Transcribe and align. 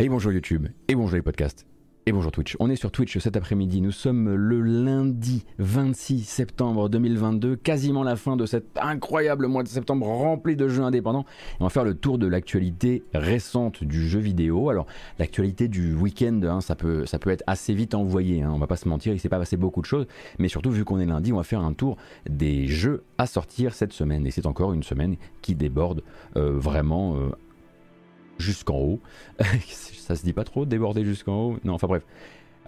Et 0.00 0.08
bonjour 0.08 0.30
YouTube, 0.30 0.68
et 0.86 0.94
bonjour 0.94 1.16
les 1.16 1.22
podcasts, 1.22 1.66
et 2.06 2.12
bonjour 2.12 2.30
Twitch. 2.30 2.56
On 2.60 2.70
est 2.70 2.76
sur 2.76 2.92
Twitch 2.92 3.18
cet 3.18 3.36
après-midi, 3.36 3.80
nous 3.80 3.90
sommes 3.90 4.32
le 4.32 4.60
lundi 4.60 5.44
26 5.58 6.22
septembre 6.22 6.88
2022, 6.88 7.56
quasiment 7.56 8.04
la 8.04 8.14
fin 8.14 8.36
de 8.36 8.46
cet 8.46 8.78
incroyable 8.80 9.48
mois 9.48 9.64
de 9.64 9.68
septembre 9.68 10.06
rempli 10.06 10.54
de 10.54 10.68
jeux 10.68 10.84
indépendants. 10.84 11.24
on 11.58 11.64
va 11.64 11.70
faire 11.70 11.82
le 11.82 11.94
tour 11.94 12.16
de 12.16 12.28
l'actualité 12.28 13.02
récente 13.12 13.82
du 13.82 14.08
jeu 14.08 14.20
vidéo. 14.20 14.70
Alors 14.70 14.86
l'actualité 15.18 15.66
du 15.66 15.96
week-end, 15.96 16.42
hein, 16.44 16.60
ça, 16.60 16.76
peut, 16.76 17.04
ça 17.04 17.18
peut 17.18 17.30
être 17.30 17.42
assez 17.48 17.74
vite 17.74 17.96
envoyé, 17.96 18.44
hein, 18.44 18.52
on 18.54 18.58
va 18.58 18.68
pas 18.68 18.76
se 18.76 18.88
mentir, 18.88 19.14
il 19.14 19.18
s'est 19.18 19.28
pas 19.28 19.40
passé 19.40 19.56
beaucoup 19.56 19.80
de 19.80 19.86
choses, 19.86 20.06
mais 20.38 20.46
surtout 20.46 20.70
vu 20.70 20.84
qu'on 20.84 21.00
est 21.00 21.06
lundi, 21.06 21.32
on 21.32 21.38
va 21.38 21.42
faire 21.42 21.62
un 21.62 21.72
tour 21.72 21.96
des 22.30 22.68
jeux 22.68 23.02
à 23.18 23.26
sortir 23.26 23.74
cette 23.74 23.92
semaine. 23.92 24.28
Et 24.28 24.30
c'est 24.30 24.46
encore 24.46 24.72
une 24.72 24.84
semaine 24.84 25.16
qui 25.42 25.56
déborde 25.56 26.04
euh, 26.36 26.52
vraiment 26.52 27.16
euh, 27.16 27.30
jusqu'en 28.38 28.78
haut. 28.78 29.00
ça 29.68 30.16
se 30.16 30.22
dit 30.24 30.32
pas 30.32 30.44
trop, 30.44 30.64
déborder 30.64 31.04
jusqu'en 31.04 31.34
haut. 31.34 31.58
Non, 31.64 31.74
enfin 31.74 31.86
bref 31.86 32.02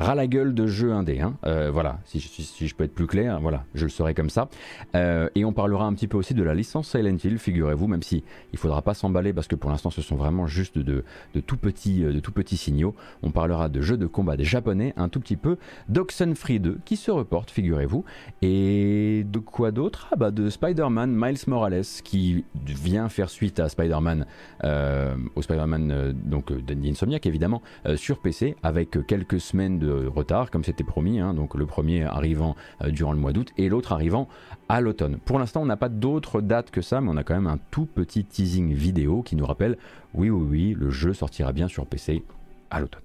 ras 0.00 0.14
la 0.14 0.26
gueule 0.26 0.54
de 0.54 0.66
jeu 0.66 0.92
indé. 0.92 1.20
Hein. 1.20 1.34
Euh, 1.46 1.70
voilà, 1.70 1.98
si, 2.06 2.20
je 2.20 2.74
peux 2.74 2.84
être 2.84 2.94
plus 2.94 3.06
clair, 3.06 3.38
voilà, 3.40 3.64
je 3.74 3.84
le 3.84 3.90
serai 3.90 4.14
comme 4.14 4.30
ça. 4.30 4.48
Euh, 4.96 5.28
et 5.34 5.44
on 5.44 5.52
parlera 5.52 5.84
un 5.84 5.92
petit 5.92 6.08
peu 6.08 6.16
aussi 6.16 6.32
de 6.34 6.42
la 6.42 6.54
licence 6.54 6.88
Silent 6.88 7.18
Hill, 7.22 7.38
figurez-vous, 7.38 7.86
même 7.86 8.02
si 8.02 8.24
il 8.52 8.58
faudra 8.58 8.80
pas 8.82 8.94
s'emballer 8.94 9.32
parce 9.32 9.46
que 9.46 9.56
pour 9.56 9.70
l'instant 9.70 9.90
ce 9.90 10.00
sont 10.00 10.16
vraiment 10.16 10.46
juste 10.46 10.78
de, 10.78 11.04
tout 11.46 11.58
petits, 11.58 12.04
euh, 12.04 12.12
de 12.12 12.20
tout 12.20 12.32
petits 12.32 12.56
signaux. 12.56 12.94
On 13.22 13.30
parlera 13.30 13.68
de 13.68 13.82
jeux 13.82 13.98
de 13.98 14.06
combat 14.06 14.36
japonais, 14.38 14.94
un 14.96 15.08
tout 15.08 15.20
petit 15.20 15.36
peu 15.36 15.58
d'Oxenfree 15.88 16.60
2 16.60 16.78
qui 16.84 16.96
se 16.96 17.10
reporte, 17.10 17.50
figurez-vous. 17.50 18.04
Et 18.40 19.26
de 19.30 19.38
quoi 19.38 19.70
d'autre? 19.70 20.08
Ah 20.12 20.16
bah 20.16 20.30
de 20.30 20.48
Spider-Man 20.48 21.10
Miles 21.14 21.38
Morales 21.46 21.84
qui 22.04 22.44
vient 22.64 23.08
faire 23.08 23.28
suite 23.28 23.60
à 23.60 23.68
Spider-Man, 23.68 24.24
au 24.64 25.42
Spider-Man 25.42 26.14
donc 26.24 26.52
d'Insomniac 26.52 27.26
évidemment, 27.26 27.60
sur 27.96 28.20
PC 28.20 28.56
avec 28.62 28.96
quelques 29.06 29.40
semaines 29.40 29.78
de 29.78 29.89
retard, 29.90 30.50
comme 30.50 30.64
c'était 30.64 30.84
promis, 30.84 31.20
hein, 31.20 31.34
donc 31.34 31.54
le 31.54 31.66
premier 31.66 32.04
arrivant 32.04 32.56
euh, 32.82 32.90
durant 32.90 33.12
le 33.12 33.18
mois 33.18 33.32
d'août 33.32 33.50
et 33.56 33.68
l'autre 33.68 33.92
arrivant 33.92 34.28
à 34.68 34.80
l'automne. 34.80 35.18
Pour 35.24 35.38
l'instant, 35.38 35.62
on 35.62 35.66
n'a 35.66 35.76
pas 35.76 35.88
d'autres 35.88 36.40
dates 36.40 36.70
que 36.70 36.82
ça, 36.82 37.00
mais 37.00 37.10
on 37.10 37.16
a 37.16 37.24
quand 37.24 37.34
même 37.34 37.46
un 37.46 37.58
tout 37.70 37.86
petit 37.86 38.24
teasing 38.24 38.72
vidéo 38.72 39.22
qui 39.22 39.36
nous 39.36 39.46
rappelle, 39.46 39.76
oui, 40.14 40.30
oui, 40.30 40.46
oui, 40.48 40.76
le 40.78 40.90
jeu 40.90 41.12
sortira 41.12 41.52
bien 41.52 41.68
sur 41.68 41.86
PC 41.86 42.24
à 42.70 42.80
l'automne. 42.80 43.02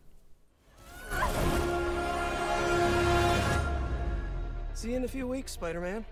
See 4.74 4.92
you 4.92 4.98
in 4.98 5.04
a 5.04 5.08
few 5.08 5.28
weeks, 5.28 5.52
Spider-Man. 5.54 6.04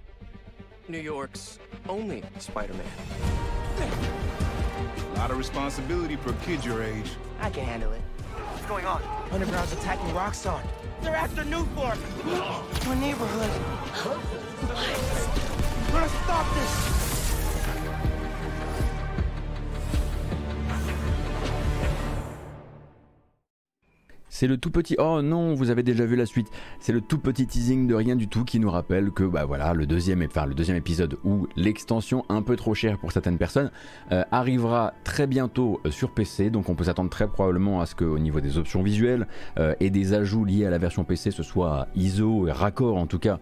New 0.89 0.99
York's 0.99 1.59
only 1.87 2.23
Spider-Man. 2.39 2.85
A 5.15 5.19
lot 5.19 5.31
of 5.31 5.37
responsibility 5.37 6.15
for 6.15 6.31
a 6.31 6.35
kid 6.45 6.65
your 6.65 6.81
age. 6.81 7.11
I 7.39 7.49
can 7.49 7.63
handle 7.63 7.91
it. 7.91 8.01
What's 8.63 8.71
going 8.71 8.85
on? 8.85 9.03
Underground's 9.29 9.73
attacking 9.73 10.07
Roxxon. 10.15 10.61
They're 11.01 11.13
after 11.13 11.43
Newport. 11.43 11.97
My 12.87 12.97
neighborhood. 12.97 13.49
What? 14.05 14.17
We're 15.91 15.99
gonna 15.99 16.09
stop 16.23 16.55
this. 16.55 16.92
C'est 24.35 24.47
le 24.47 24.57
tout 24.57 24.71
petit. 24.71 24.95
Oh 24.97 25.21
non, 25.21 25.53
vous 25.53 25.69
avez 25.69 25.83
déjà 25.83 26.07
vu 26.07 26.15
la 26.15 26.25
suite. 26.25 26.47
C'est 26.79 26.91
le 26.91 27.01
tout 27.01 27.19
petit 27.19 27.45
teasing 27.45 27.85
de 27.85 27.93
rien 27.93 28.15
du 28.15 28.27
tout 28.27 28.43
qui 28.43 28.59
nous 28.59 28.71
rappelle 28.71 29.11
que 29.11 29.23
bah 29.23 29.45
voilà 29.45 29.75
le 29.75 29.85
deuxième, 29.85 30.23
enfin 30.23 30.47
le 30.47 30.55
deuxième 30.55 30.75
épisode 30.75 31.19
où 31.23 31.47
l'extension 31.55 32.25
un 32.29 32.41
peu 32.41 32.55
trop 32.55 32.73
chère 32.73 32.97
pour 32.97 33.11
certaines 33.11 33.37
personnes 33.37 33.69
euh, 34.11 34.23
arrivera 34.31 34.95
très 35.03 35.27
bientôt 35.27 35.81
euh, 35.85 35.91
sur 35.91 36.09
PC. 36.09 36.49
Donc 36.49 36.69
on 36.69 36.73
peut 36.73 36.85
s'attendre 36.85 37.11
très 37.11 37.27
probablement 37.27 37.79
à 37.79 37.85
ce 37.85 37.93
qu'au 37.93 38.17
niveau 38.17 38.41
des 38.41 38.57
options 38.57 38.81
visuelles 38.81 39.27
euh, 39.59 39.75
et 39.79 39.91
des 39.91 40.15
ajouts 40.15 40.45
liés 40.45 40.65
à 40.65 40.71
la 40.71 40.79
version 40.79 41.03
PC, 41.03 41.29
ce 41.29 41.43
soit 41.43 41.87
ISO 41.93 42.47
et 42.47 42.51
raccord 42.51 42.97
en 42.97 43.05
tout 43.05 43.19
cas 43.19 43.37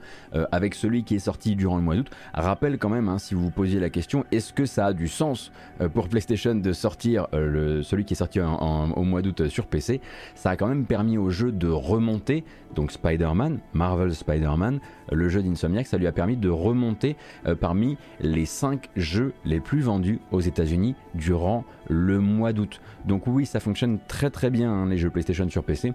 avec 0.52 0.76
celui 0.76 1.06
qui 1.06 1.16
est 1.16 1.20
sorti 1.20 1.56
durant 1.56 1.78
le 1.78 1.84
mois 1.84 1.96
d'août. 1.96 2.10
Rappelle 2.34 2.78
quand 2.78 2.90
même, 2.90 3.08
hein, 3.08 3.18
si 3.18 3.34
vous 3.34 3.44
vous 3.44 3.52
posiez 3.52 3.80
la 3.80 3.90
question, 3.90 4.26
est-ce 4.34 4.52
que 4.52 4.66
ça 4.66 4.88
a 4.88 4.94
du 4.94 5.08
sens 5.08 5.54
pour 5.94 6.10
PlayStation 6.10 6.56
de 6.56 6.74
sortir 6.74 7.28
celui 7.32 8.04
qui 8.04 8.14
est 8.14 8.18
sorti 8.18 8.42
au 8.42 9.04
mois 9.04 9.22
d'août 9.22 9.48
sur 9.48 9.68
PC 9.68 10.02
Ça 10.36 10.52
a 10.52 10.56
quand 10.58 10.68
même 10.68 10.81
permis 10.86 11.18
au 11.18 11.30
jeu 11.30 11.52
de 11.52 11.68
remonter, 11.68 12.44
donc 12.76 12.92
Spider-Man, 12.92 13.60
Marvel 13.74 14.14
Spider-Man, 14.14 14.80
le 15.12 15.30
jeu 15.30 15.42
d'Insomniac, 15.42 15.88
ça 15.88 15.98
lui 15.98 16.08
a 16.08 16.12
permis 16.12 16.38
de 16.38 16.50
remonter 16.50 17.16
euh, 17.46 17.56
parmi 17.56 17.98
les 18.20 18.46
5 18.46 18.90
jeux 18.96 19.34
les 19.46 19.60
plus 19.60 19.82
vendus 19.82 20.20
aux 20.32 20.42
États-Unis 20.42 20.96
durant 21.16 21.66
le 21.90 22.20
mois 22.20 22.54
d'août. 22.54 22.82
Donc 23.06 23.28
oui, 23.28 23.46
ça 23.46 23.60
fonctionne 23.60 24.00
très 24.08 24.30
très 24.30 24.50
bien 24.50 24.72
hein, 24.72 24.86
les 24.88 24.98
jeux 24.98 25.10
PlayStation 25.10 25.50
sur 25.50 25.64
PC. 25.64 25.94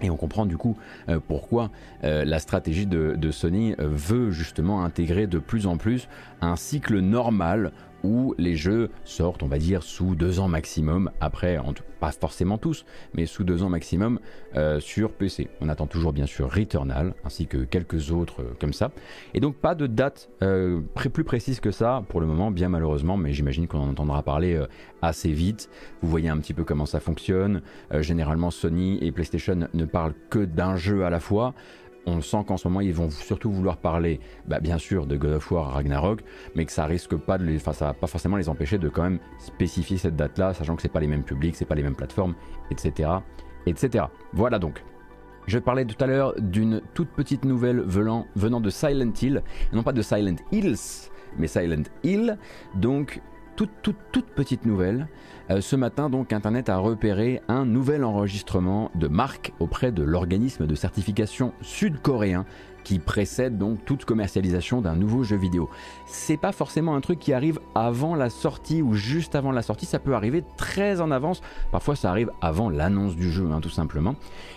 Et 0.00 0.10
on 0.10 0.16
comprend 0.16 0.46
du 0.46 0.56
coup 0.56 0.76
euh, 1.08 1.18
pourquoi 1.26 1.70
euh, 2.04 2.24
la 2.24 2.38
stratégie 2.38 2.86
de, 2.86 3.16
de 3.16 3.30
Sony 3.32 3.74
veut 3.78 4.30
justement 4.30 4.84
intégrer 4.84 5.26
de 5.26 5.40
plus 5.40 5.66
en 5.66 5.76
plus 5.76 6.08
un 6.40 6.54
cycle 6.54 7.00
normal 7.00 7.72
où 8.04 8.34
les 8.38 8.56
jeux 8.56 8.90
sortent, 9.04 9.42
on 9.42 9.48
va 9.48 9.58
dire, 9.58 9.82
sous 9.82 10.14
deux 10.14 10.40
ans 10.40 10.48
maximum, 10.48 11.10
après, 11.20 11.58
pas 11.98 12.12
forcément 12.12 12.58
tous, 12.58 12.84
mais 13.14 13.26
sous 13.26 13.44
deux 13.44 13.62
ans 13.62 13.68
maximum 13.68 14.20
euh, 14.56 14.80
sur 14.80 15.12
PC. 15.12 15.48
On 15.60 15.68
attend 15.68 15.86
toujours 15.86 16.12
bien 16.12 16.26
sûr 16.26 16.50
Returnal, 16.52 17.14
ainsi 17.24 17.46
que 17.46 17.58
quelques 17.58 18.12
autres 18.12 18.42
euh, 18.42 18.54
comme 18.60 18.72
ça. 18.72 18.90
Et 19.34 19.40
donc 19.40 19.56
pas 19.56 19.74
de 19.74 19.86
date 19.86 20.30
euh, 20.42 20.80
plus 20.94 21.24
précise 21.24 21.60
que 21.60 21.70
ça 21.70 22.04
pour 22.08 22.20
le 22.20 22.26
moment, 22.26 22.50
bien 22.50 22.68
malheureusement, 22.68 23.16
mais 23.16 23.32
j'imagine 23.32 23.66
qu'on 23.66 23.78
en 23.78 23.88
entendra 23.88 24.22
parler 24.22 24.60
assez 25.02 25.32
vite. 25.32 25.68
Vous 26.02 26.08
voyez 26.08 26.28
un 26.28 26.38
petit 26.38 26.54
peu 26.54 26.64
comment 26.64 26.86
ça 26.86 27.00
fonctionne. 27.00 27.62
généralement 28.00 28.50
Sony 28.50 28.98
et 29.00 29.10
PlayStation 29.10 29.68
ne 29.72 29.84
parlent 29.84 30.14
que 30.30 30.44
d'un 30.44 30.76
jeu 30.76 31.04
à 31.04 31.10
la 31.10 31.20
fois 31.20 31.54
on 32.06 32.20
sent 32.20 32.44
qu'en 32.46 32.56
ce 32.56 32.68
moment 32.68 32.80
ils 32.80 32.94
vont 32.94 33.10
surtout 33.10 33.50
vouloir 33.50 33.76
parler, 33.76 34.20
bah, 34.46 34.60
bien 34.60 34.78
sûr, 34.78 35.06
de 35.06 35.16
God 35.16 35.32
of 35.32 35.50
War 35.50 35.72
Ragnarok, 35.72 36.22
mais 36.54 36.64
que 36.64 36.72
ça 36.72 36.84
risque 36.86 37.16
pas 37.16 37.38
de 37.38 37.44
les, 37.44 37.58
ça 37.58 37.72
va 37.72 37.94
pas 37.94 38.06
forcément 38.06 38.36
les 38.36 38.48
empêcher 38.48 38.78
de 38.78 38.88
quand 38.88 39.02
même 39.02 39.18
spécifier 39.38 39.98
cette 39.98 40.16
date-là, 40.16 40.54
sachant 40.54 40.76
que 40.76 40.82
c'est 40.82 40.88
pas 40.88 41.00
les 41.00 41.06
mêmes 41.06 41.24
publics, 41.24 41.56
c'est 41.56 41.64
pas 41.64 41.74
les 41.74 41.82
mêmes 41.82 41.96
plateformes, 41.96 42.34
etc., 42.70 43.10
etc. 43.66 44.06
Voilà 44.32 44.58
donc. 44.58 44.82
Je 45.46 45.58
parlais 45.58 45.86
tout 45.86 46.02
à 46.04 46.06
l'heure 46.06 46.34
d'une 46.38 46.82
toute 46.92 47.08
petite 47.08 47.46
nouvelle 47.46 47.80
venant, 47.80 48.26
venant 48.36 48.60
de 48.60 48.68
Silent 48.68 49.12
Hill, 49.22 49.42
non 49.72 49.82
pas 49.82 49.94
de 49.94 50.02
Silent 50.02 50.36
Hills, 50.52 51.08
mais 51.38 51.46
Silent 51.46 51.84
Hill. 52.02 52.36
Donc 52.74 53.22
toute, 53.66 54.26
petite 54.36 54.66
nouvelle. 54.66 55.08
Euh, 55.50 55.60
ce 55.60 55.74
matin, 55.74 56.10
donc, 56.10 56.32
Internet 56.32 56.68
a 56.68 56.78
repéré 56.78 57.40
un 57.48 57.64
nouvel 57.64 58.04
enregistrement 58.04 58.90
de 58.94 59.08
marque 59.08 59.52
auprès 59.58 59.90
de 59.90 60.02
l'organisme 60.02 60.66
de 60.66 60.74
certification 60.74 61.52
sud-coréen 61.60 62.44
qui 62.84 62.98
précède 62.98 63.58
donc 63.58 63.84
toute 63.84 64.04
commercialisation 64.04 64.80
d'un 64.80 64.94
nouveau 64.94 65.22
jeu 65.22 65.36
vidéo. 65.36 65.68
C'est 66.06 66.36
pas 66.36 66.52
forcément 66.52 66.94
un 66.94 67.00
truc 67.00 67.18
qui 67.18 67.32
arrive 67.32 67.58
avant 67.74 68.14
la 68.14 68.30
sortie 68.30 68.80
ou 68.80 68.94
juste 68.94 69.34
avant 69.34 69.52
la 69.52 69.60
sortie, 69.60 69.84
ça 69.84 69.98
peut 69.98 70.14
arriver 70.14 70.42
très 70.56 71.00
en 71.00 71.10
avance. 71.10 71.42
Parfois, 71.70 71.96
ça 71.96 72.10
arrive 72.10 72.30
avant 72.40 72.70
l'annonce 72.70 73.16
du 73.16 73.30
jeu, 73.30 73.50
hein, 73.50 73.60
tout 73.60 73.68
simplement. 73.68 74.14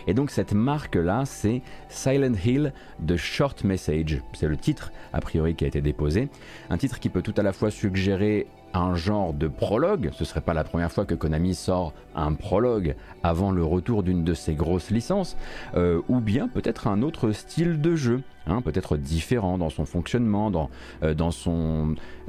Et 0.07 0.13
donc, 0.13 0.29
cette 0.29 0.53
marque-là, 0.53 1.23
c'est 1.25 1.61
Silent 1.89 2.35
Hill 2.45 2.73
The 3.05 3.17
Short 3.17 3.63
Message. 3.63 4.21
C'est 4.33 4.47
le 4.47 4.55
titre, 4.55 4.93
a 5.11 5.19
priori, 5.19 5.55
qui 5.55 5.65
a 5.65 5.67
été 5.67 5.81
déposé. 5.81 6.29
Un 6.69 6.77
titre 6.77 6.99
qui 6.99 7.09
peut 7.09 7.21
tout 7.21 7.35
à 7.35 7.43
la 7.43 7.51
fois 7.51 7.71
suggérer 7.71 8.47
un 8.73 8.95
genre 8.95 9.33
de 9.33 9.47
prologue, 9.47 10.09
ce 10.13 10.25
serait 10.25 10.41
pas 10.41 10.53
la 10.53 10.63
première 10.63 10.91
fois 10.91 11.05
que 11.05 11.15
Konami 11.15 11.55
sort 11.55 11.93
un 12.15 12.33
prologue 12.33 12.95
avant 13.23 13.51
le 13.51 13.63
retour 13.63 14.03
d'une 14.03 14.23
de 14.23 14.33
ses 14.33 14.53
grosses 14.53 14.91
licences, 14.91 15.37
euh, 15.75 16.01
ou 16.09 16.19
bien 16.19 16.47
peut-être 16.47 16.87
un 16.87 17.01
autre 17.01 17.31
style 17.31 17.81
de 17.81 17.95
jeu, 17.95 18.21
hein, 18.47 18.61
peut-être 18.61 18.97
différent 18.97 19.57
dans 19.57 19.69
son 19.69 19.85
fonctionnement, 19.85 20.51
dans, 20.51 20.69
euh, 21.03 21.13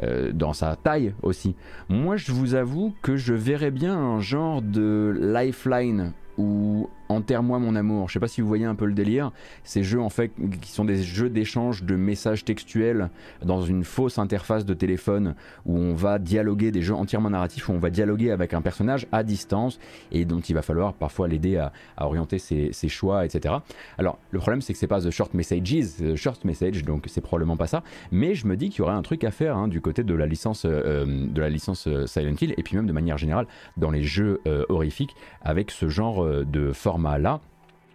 euh, 0.03 0.33
dans 0.33 0.53
sa 0.53 0.77
taille 0.77 1.15
aussi. 1.23 1.55
Moi 1.89 2.17
je 2.17 2.33
vous 2.33 2.55
avoue 2.55 2.95
que 3.03 3.17
je 3.17 3.35
verrais 3.35 3.71
bien 3.71 3.97
un 3.97 4.21
genre 4.21 4.63
de 4.63 5.15
lifeline 5.21 6.13
ou 6.39 6.89
Enterre-moi 7.13 7.59
mon 7.59 7.77
amour. 7.77 8.09
Je 8.09 8.15
sais 8.15 8.21
pas 8.21 8.29
si 8.29 8.41
vous 8.41 8.49
voyez 8.49 8.65
un 8.65 8.75
peu 8.75 8.87
le 8.87 8.95
délire. 8.95 9.33
Ces 9.65 9.83
jeux 9.83 10.01
en 10.01 10.09
fait 10.09 10.33
qui 10.61 10.71
sont 10.71 10.85
des 10.85 11.03
jeux 11.03 11.29
d'échange 11.29 11.85
de 11.85 11.95
messages 11.95 12.45
textuels 12.45 13.11
dans 13.45 13.63
une 13.63 13.85
fausse 13.85 14.19
interface 14.19 14.65
de 14.65 14.75
téléphone 14.75 15.35
où 15.67 15.77
on 15.77 15.95
va 15.95 16.19
dialoguer 16.19 16.71
des 16.71 16.83
jeux 16.83 16.95
entièrement 16.95 17.31
narratifs 17.31 17.69
où 17.69 17.73
on 17.73 17.79
va 17.79 17.91
dialoguer 17.91 18.31
avec 18.31 18.55
un 18.55 18.63
personnage 18.63 19.07
à 19.13 19.23
distance 19.23 19.79
et 20.11 20.25
dont 20.25 20.41
il 20.41 20.55
va 20.55 20.63
falloir 20.63 20.95
parfois 20.95 21.29
l'aider 21.29 21.57
à, 21.57 21.73
orienter 21.99 22.39
ses, 22.39 22.89
choix, 22.89 23.25
etc. 23.25 23.55
Alors 23.99 24.19
le 24.31 24.39
problème 24.39 24.63
c'est 24.63 24.73
que 24.73 24.79
c'est 24.79 24.87
pas 24.87 25.01
The 25.01 25.11
Short 25.11 25.35
Messages, 25.35 25.97
The 25.99 26.17
Short 26.17 26.45
Message, 26.45 26.85
donc 26.85 27.05
c'est 27.09 27.21
probablement 27.21 27.57
pas 27.57 27.67
ça. 27.67 27.83
Mais 28.11 28.35
je 28.35 28.47
me 28.47 28.57
dis 28.57 28.71
qu'il 28.71 28.81
y 28.81 28.83
aurait 28.83 28.95
un 28.95 29.03
truc 29.03 29.25
à 29.25 29.31
faire 29.31 29.57
hein, 29.57 29.69
du 29.69 29.81
côté 29.81 30.03
de 30.05 30.15
la 30.15 30.27
licence, 30.27 30.65
euh, 30.65 31.05
de 31.07 31.41
la 31.41 31.49
licence 31.49 31.87
euh, 31.87 32.07
Silent 32.07 32.35
Hill 32.41 32.55
et 32.57 32.63
puis 32.63 32.77
même 32.77 32.87
de 32.87 32.93
manière 32.93 33.19
générale 33.19 33.47
dans 33.77 33.91
les 33.91 34.03
jeux 34.03 34.41
euh, 34.47 34.65
horrifiques 34.69 35.15
avec 35.43 35.71
ce 35.71 35.89
genre 35.89 36.27
de 36.45 36.73
format 36.73 37.02
là. 37.19 37.41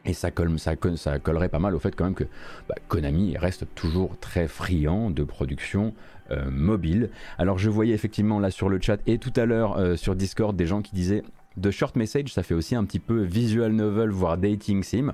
Et 0.05 0.13
ça, 0.13 0.31
colle, 0.31 0.57
ça, 0.57 0.73
ça, 0.95 1.19
collerait 1.19 1.49
pas 1.49 1.59
mal 1.59 1.75
au 1.75 1.79
fait 1.79 1.93
quand 1.93 2.05
même 2.05 2.13
que 2.13 2.23
bah, 2.69 2.75
Konami 2.87 3.37
reste 3.37 3.65
toujours 3.75 4.17
très 4.19 4.47
friand 4.47 5.09
de 5.09 5.23
production 5.23 5.93
euh, 6.31 6.49
mobile. 6.49 7.09
Alors 7.37 7.57
je 7.57 7.69
voyais 7.69 7.93
effectivement 7.93 8.39
là 8.39 8.49
sur 8.49 8.69
le 8.69 8.79
chat 8.79 8.99
et 9.05 9.17
tout 9.17 9.33
à 9.35 9.45
l'heure 9.45 9.77
euh, 9.77 9.97
sur 9.97 10.15
Discord 10.15 10.55
des 10.55 10.65
gens 10.65 10.81
qui 10.81 10.95
disaient 10.95 11.23
de 11.57 11.71
Short 11.71 11.95
Message, 11.95 12.33
ça 12.33 12.43
fait 12.43 12.53
aussi 12.53 12.75
un 12.75 12.85
petit 12.85 12.99
peu 12.99 13.21
visual 13.21 13.71
novel, 13.73 14.11
voire 14.11 14.37
dating 14.37 14.83
sim. 14.83 15.13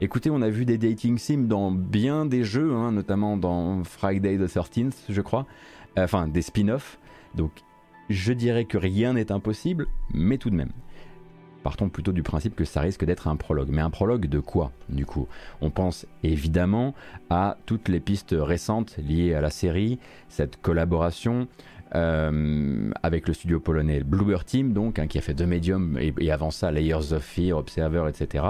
Écoutez, 0.00 0.28
on 0.28 0.42
a 0.42 0.50
vu 0.50 0.66
des 0.66 0.76
dating 0.76 1.16
sims 1.16 1.46
dans 1.46 1.70
bien 1.70 2.26
des 2.26 2.44
jeux, 2.44 2.74
hein, 2.74 2.92
notamment 2.92 3.38
dans 3.38 3.82
Friday 3.84 4.36
the 4.36 4.42
13th, 4.42 4.92
je 5.08 5.20
crois. 5.22 5.46
Euh, 5.98 6.04
enfin, 6.04 6.28
des 6.28 6.42
spin-offs. 6.42 6.98
Donc, 7.34 7.52
je 8.10 8.34
dirais 8.34 8.66
que 8.66 8.76
rien 8.76 9.14
n'est 9.14 9.32
impossible, 9.32 9.86
mais 10.12 10.36
tout 10.36 10.50
de 10.50 10.56
même. 10.56 10.72
Partons 11.66 11.88
plutôt 11.88 12.12
du 12.12 12.22
principe 12.22 12.54
que 12.54 12.64
ça 12.64 12.80
risque 12.80 13.04
d'être 13.04 13.26
un 13.26 13.34
prologue. 13.34 13.70
Mais 13.72 13.82
un 13.82 13.90
prologue 13.90 14.26
de 14.26 14.38
quoi, 14.38 14.70
du 14.88 15.04
coup? 15.04 15.26
On 15.60 15.70
pense 15.70 16.06
évidemment 16.22 16.94
à 17.28 17.56
toutes 17.66 17.88
les 17.88 17.98
pistes 17.98 18.36
récentes 18.38 18.96
liées 18.98 19.34
à 19.34 19.40
la 19.40 19.50
série, 19.50 19.98
cette 20.28 20.62
collaboration, 20.62 21.48
euh, 21.96 22.92
avec 23.02 23.26
le 23.26 23.34
studio 23.34 23.58
polonais 23.58 24.04
Bluebird 24.04 24.44
Team, 24.44 24.74
donc, 24.74 25.00
hein, 25.00 25.08
qui 25.08 25.18
a 25.18 25.20
fait 25.20 25.34
deux 25.34 25.46
médiums 25.46 25.98
et, 26.00 26.30
avant 26.30 26.52
ça 26.52 26.70
Layers 26.70 27.12
of 27.12 27.24
Fear, 27.24 27.58
Observer, 27.58 28.04
etc., 28.08 28.44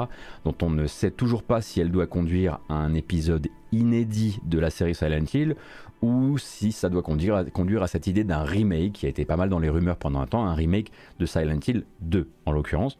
dont 0.44 0.54
on 0.60 0.68
ne 0.68 0.86
sait 0.86 1.10
toujours 1.10 1.42
pas 1.42 1.62
si 1.62 1.80
elle 1.80 1.90
doit 1.90 2.06
conduire 2.06 2.58
à 2.68 2.74
un 2.74 2.92
épisode 2.92 3.48
inédit 3.72 4.40
de 4.44 4.58
la 4.58 4.68
série 4.68 4.94
Silent 4.94 5.24
Hill 5.32 5.56
ou 6.02 6.38
si 6.38 6.72
ça 6.72 6.88
doit 6.88 7.02
conduire 7.02 7.36
à, 7.36 7.44
conduire 7.44 7.82
à 7.82 7.86
cette 7.86 8.06
idée 8.06 8.24
d'un 8.24 8.42
remake 8.42 8.92
qui 8.92 9.06
a 9.06 9.08
été 9.08 9.24
pas 9.24 9.36
mal 9.36 9.48
dans 9.48 9.58
les 9.58 9.70
rumeurs 9.70 9.96
pendant 9.96 10.20
un 10.20 10.26
temps, 10.26 10.44
un 10.44 10.54
remake 10.54 10.90
de 11.18 11.26
Silent 11.26 11.60
Hill 11.66 11.84
2 12.00 12.28
en 12.46 12.52
l'occurrence. 12.52 12.98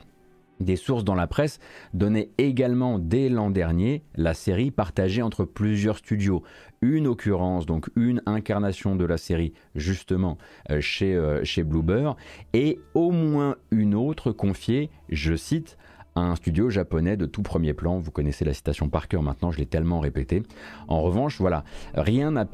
Des 0.58 0.76
sources 0.76 1.04
dans 1.04 1.14
la 1.14 1.26
presse 1.26 1.58
donnaient 1.92 2.30
également 2.38 2.98
dès 2.98 3.28
l'an 3.28 3.50
dernier 3.50 4.02
la 4.14 4.32
série 4.32 4.70
partagée 4.70 5.20
entre 5.20 5.44
plusieurs 5.44 5.98
studios. 5.98 6.42
Une 6.80 7.06
occurrence, 7.06 7.66
donc 7.66 7.90
une 7.94 8.22
incarnation 8.24 8.96
de 8.96 9.04
la 9.04 9.18
série 9.18 9.52
justement 9.74 10.38
euh, 10.70 10.80
chez, 10.80 11.14
euh, 11.14 11.44
chez 11.44 11.62
Bluebird, 11.62 12.16
et 12.54 12.80
au 12.94 13.10
moins 13.10 13.56
une 13.70 13.94
autre 13.94 14.32
confiée, 14.32 14.90
je 15.10 15.36
cite, 15.36 15.76
un 16.16 16.34
studio 16.34 16.70
japonais 16.70 17.16
de 17.16 17.26
tout 17.26 17.42
premier 17.42 17.74
plan. 17.74 17.98
Vous 17.98 18.10
connaissez 18.10 18.44
la 18.44 18.54
citation 18.54 18.88
par 18.88 19.08
cœur 19.08 19.22
maintenant, 19.22 19.50
je 19.50 19.58
l'ai 19.58 19.66
tellement 19.66 20.00
répété. 20.00 20.42
En 20.88 21.02
revanche, 21.02 21.38
voilà, 21.38 21.64
rien 21.94 22.32
n'a 22.32 22.46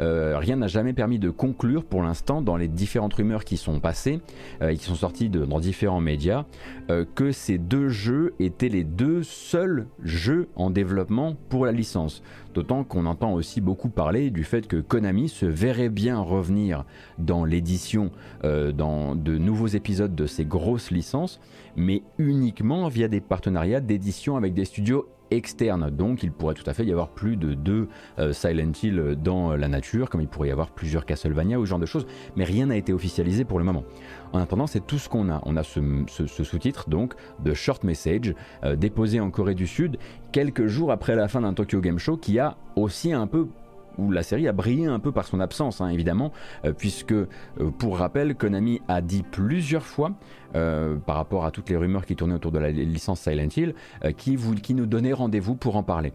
euh, 0.00 0.68
jamais 0.68 0.92
permis 0.92 1.18
de 1.18 1.30
conclure 1.30 1.84
pour 1.84 2.02
l'instant 2.02 2.42
dans 2.42 2.56
les 2.56 2.68
différentes 2.68 3.14
rumeurs 3.14 3.44
qui 3.44 3.56
sont 3.56 3.80
passées 3.80 4.20
euh, 4.62 4.74
qui 4.74 4.84
sont 4.84 4.94
sorties 4.94 5.28
dans 5.28 5.60
différents 5.60 6.00
médias 6.00 6.44
euh, 6.90 7.04
que 7.14 7.32
ces 7.32 7.58
deux 7.58 7.88
jeux 7.88 8.34
étaient 8.38 8.68
les 8.68 8.84
deux 8.84 9.22
seuls 9.22 9.86
jeux 10.02 10.48
en 10.56 10.70
développement 10.70 11.34
pour 11.48 11.64
la 11.64 11.72
licence. 11.72 12.22
D'autant 12.54 12.84
qu'on 12.84 13.06
entend 13.06 13.32
aussi 13.32 13.60
beaucoup 13.60 13.88
parler 13.88 14.30
du 14.30 14.44
fait 14.44 14.66
que 14.66 14.76
Konami 14.76 15.28
se 15.28 15.46
verrait 15.46 15.88
bien 15.88 16.18
revenir 16.18 16.84
dans 17.18 17.44
l'édition 17.44 18.10
dans 18.42 19.14
de 19.14 19.38
nouveaux 19.38 19.68
épisodes 19.68 20.14
de 20.14 20.26
ces 20.26 20.44
grosses 20.44 20.90
licences 20.90 21.40
mais 21.78 22.02
uniquement 22.18 22.88
via 22.88 23.08
des 23.08 23.20
partenariats 23.20 23.80
d'édition 23.80 24.36
avec 24.36 24.52
des 24.52 24.64
studios 24.64 25.08
externes. 25.30 25.90
Donc 25.90 26.22
il 26.22 26.32
pourrait 26.32 26.54
tout 26.54 26.68
à 26.68 26.74
fait 26.74 26.84
y 26.84 26.92
avoir 26.92 27.10
plus 27.10 27.36
de 27.36 27.54
deux 27.54 27.88
euh, 28.18 28.32
Silent 28.32 28.72
Hill 28.82 29.16
dans 29.22 29.54
la 29.54 29.68
nature, 29.68 30.10
comme 30.10 30.20
il 30.20 30.28
pourrait 30.28 30.48
y 30.48 30.52
avoir 30.52 30.70
plusieurs 30.70 31.06
Castlevania 31.06 31.58
ou 31.58 31.64
ce 31.64 31.70
genre 31.70 31.78
de 31.78 31.86
choses, 31.86 32.06
mais 32.36 32.44
rien 32.44 32.66
n'a 32.66 32.76
été 32.76 32.92
officialisé 32.92 33.44
pour 33.44 33.58
le 33.58 33.64
moment. 33.64 33.84
En 34.32 34.40
attendant, 34.40 34.66
c'est 34.66 34.86
tout 34.86 34.98
ce 34.98 35.08
qu'on 35.08 35.30
a. 35.30 35.40
On 35.44 35.56
a 35.56 35.62
ce, 35.62 35.80
sous-titre 36.26 36.88
donc 36.88 37.14
de 37.44 37.54
Short 37.54 37.84
Message 37.84 38.34
euh, 38.64 38.76
déposé 38.76 39.20
en 39.20 39.30
Corée 39.30 39.54
du 39.54 39.66
Sud 39.66 39.98
quelques 40.32 40.66
jours 40.66 40.92
après 40.92 41.14
la 41.14 41.28
fin 41.28 41.40
d'un 41.40 41.54
Tokyo 41.54 41.80
Game 41.80 41.98
Show 41.98 42.16
qui 42.16 42.38
a 42.38 42.56
aussi 42.76 43.12
un 43.12 43.26
peu 43.26 43.48
où 43.98 44.10
la 44.10 44.22
série 44.22 44.48
a 44.48 44.52
brillé 44.52 44.86
un 44.86 44.98
peu 44.98 45.12
par 45.12 45.26
son 45.26 45.40
absence, 45.40 45.80
hein, 45.80 45.88
évidemment, 45.88 46.32
euh, 46.64 46.72
puisque, 46.72 47.12
euh, 47.12 47.26
pour 47.78 47.98
rappel, 47.98 48.34
Konami 48.34 48.80
a 48.88 49.00
dit 49.00 49.22
plusieurs 49.22 49.84
fois, 49.84 50.12
euh, 50.54 50.96
par 50.96 51.16
rapport 51.16 51.44
à 51.44 51.50
toutes 51.50 51.68
les 51.68 51.76
rumeurs 51.76 52.06
qui 52.06 52.16
tournaient 52.16 52.34
autour 52.34 52.52
de 52.52 52.58
la 52.58 52.70
licence 52.70 53.20
Silent 53.20 53.48
Hill, 53.54 53.74
qui, 54.16 54.36
qui 54.62 54.74
nous 54.74 54.86
donnait 54.86 55.12
rendez-vous 55.12 55.56
pour 55.56 55.76
en 55.76 55.82
parler. 55.82 56.12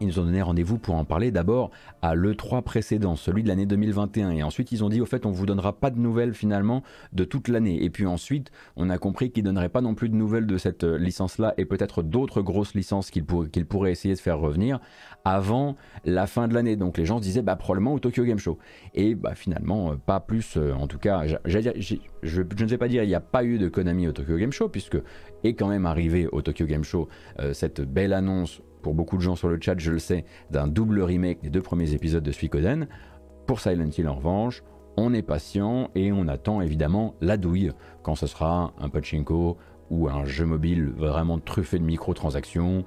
Ils 0.00 0.08
nous 0.08 0.18
ont 0.18 0.24
donné 0.24 0.42
rendez-vous 0.42 0.76
pour 0.76 0.94
en 0.94 1.06
parler 1.06 1.30
d'abord 1.30 1.70
à 2.02 2.14
l'E3 2.14 2.62
précédent, 2.62 3.16
celui 3.16 3.42
de 3.42 3.48
l'année 3.48 3.64
2021. 3.64 4.30
Et 4.30 4.42
ensuite, 4.42 4.70
ils 4.70 4.84
ont 4.84 4.90
dit, 4.90 5.00
au 5.00 5.06
fait, 5.06 5.24
on 5.24 5.30
vous 5.30 5.46
donnera 5.46 5.72
pas 5.72 5.90
de 5.90 5.98
nouvelles 5.98 6.34
finalement 6.34 6.82
de 7.14 7.24
toute 7.24 7.48
l'année. 7.48 7.82
Et 7.82 7.88
puis 7.88 8.04
ensuite, 8.04 8.50
on 8.76 8.90
a 8.90 8.98
compris 8.98 9.30
qu'ils 9.30 9.44
donneraient 9.44 9.70
pas 9.70 9.80
non 9.80 9.94
plus 9.94 10.10
de 10.10 10.14
nouvelles 10.14 10.46
de 10.46 10.58
cette 10.58 10.84
euh, 10.84 10.98
licence-là 10.98 11.54
et 11.56 11.64
peut-être 11.64 12.02
d'autres 12.02 12.42
grosses 12.42 12.74
licences 12.74 13.10
qu'ils 13.10 13.24
pourraient 13.24 13.90
essayer 13.90 14.14
de 14.14 14.20
faire 14.20 14.38
revenir 14.38 14.80
avant 15.24 15.76
la 16.04 16.26
fin 16.26 16.46
de 16.46 16.52
l'année. 16.52 16.76
Donc 16.76 16.98
les 16.98 17.06
gens 17.06 17.16
se 17.16 17.22
disaient, 17.22 17.42
bah, 17.42 17.56
probablement 17.56 17.94
au 17.94 17.98
Tokyo 17.98 18.24
Game 18.24 18.38
Show. 18.38 18.58
Et 18.94 19.14
bah, 19.14 19.34
finalement, 19.34 19.92
euh, 19.92 19.94
pas 19.96 20.20
plus. 20.20 20.58
Euh, 20.58 20.74
en 20.74 20.88
tout 20.88 20.98
cas, 20.98 21.24
je, 21.26 22.42
ne 22.42 22.68
sais 22.68 22.78
pas 22.78 22.88
dire, 22.88 23.02
il 23.02 23.08
n'y 23.08 23.14
a 23.14 23.20
pas 23.20 23.44
eu 23.44 23.56
de 23.56 23.68
Konami 23.68 24.08
au 24.08 24.12
Tokyo 24.12 24.36
Game 24.36 24.52
Show, 24.52 24.68
puisque 24.68 24.98
est 25.42 25.54
quand 25.54 25.68
même 25.68 25.86
arrivé 25.86 26.28
au 26.32 26.42
Tokyo 26.42 26.66
Game 26.66 26.84
Show 26.84 27.08
cette 27.52 27.80
belle 27.80 28.12
annonce 28.12 28.60
pour 28.86 28.94
beaucoup 28.94 29.16
de 29.16 29.22
gens 29.22 29.34
sur 29.34 29.48
le 29.48 29.58
chat, 29.60 29.76
je 29.80 29.90
le 29.90 29.98
sais, 29.98 30.24
d'un 30.52 30.68
double 30.68 31.02
remake 31.02 31.42
des 31.42 31.50
deux 31.50 31.60
premiers 31.60 31.92
épisodes 31.92 32.22
de 32.22 32.30
Suikoden. 32.30 32.86
Pour 33.44 33.58
Silent 33.58 33.90
Hill, 33.98 34.08
en 34.08 34.14
revanche, 34.14 34.62
on 34.96 35.12
est 35.12 35.22
patient 35.22 35.90
et 35.96 36.12
on 36.12 36.28
attend 36.28 36.60
évidemment 36.60 37.16
la 37.20 37.36
douille 37.36 37.72
quand 38.04 38.14
ce 38.14 38.28
sera 38.28 38.74
un 38.78 38.88
pachinko 38.88 39.56
ou 39.90 40.08
un 40.08 40.24
jeu 40.24 40.44
mobile 40.44 40.92
vraiment 40.96 41.40
truffé 41.40 41.80
de 41.80 41.82
microtransactions 41.82 42.84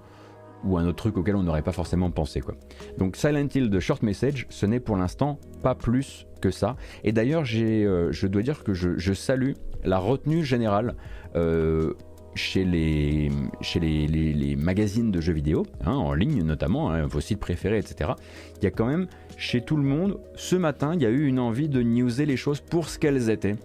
ou 0.64 0.78
un 0.78 0.86
autre 0.86 0.96
truc 0.96 1.18
auquel 1.18 1.36
on 1.36 1.44
n'aurait 1.44 1.64
pas 1.64 1.74
forcément 1.74 2.12
pensé. 2.12 2.40
Quoi. 2.40 2.56
Donc 2.98 3.18
Silent 3.18 3.50
Hill 3.54 3.70
de 3.70 3.80
Short 3.82 4.02
Message, 4.02 4.48
ce 4.48 4.66
n'est 4.66 4.80
pour 4.80 4.96
l'instant 4.96 5.38
pas 5.64 5.76
plus 5.76 6.28
que 6.42 6.50
ça. 6.50 6.78
Et 7.04 7.12
d'ailleurs, 7.12 7.44
euh, 7.54 8.08
je 8.14 8.28
dois 8.28 8.42
dire 8.42 8.64
que 8.64 8.74
je, 8.74 9.14
salue 9.14 9.52
la 9.84 9.98
retenue 9.98 10.46
générale 10.46 10.96
euh, 11.36 11.94
chez 12.36 12.64
les, 12.64 13.30
chez 13.62 13.80
les, 13.80 14.56
magazines 14.56 15.12
de 15.12 15.22
jeux 15.22 15.34
vidéo, 15.34 15.66
hein, 15.86 15.94
en 15.94 16.14
ligne 16.14 16.44
notamment, 16.44 16.92
hein, 16.92 17.06
vos 17.06 17.22
sites 17.22 17.40
préférés, 17.40 17.78
etc. 17.78 18.12
Il 18.58 18.64
y 18.64 18.68
a 18.68 18.72
quand 18.72 18.86
même, 18.86 19.08
chez 19.38 19.62
tout 19.62 19.78
le 19.78 19.84
monde, 19.84 20.20
ce 20.36 20.56
matin, 20.56 20.94
il 20.94 21.02
y 21.02 21.06
a 21.06 21.10
eu 21.10 21.26
une 21.26 21.40
envie 21.40 21.70
de 21.70 21.82
newser 21.82 22.26
les 22.26 22.38
choses 22.38 22.62
pour 22.62 22.90
ce 22.90 23.00
qu'elles 23.00 23.30
étaient 23.30 23.56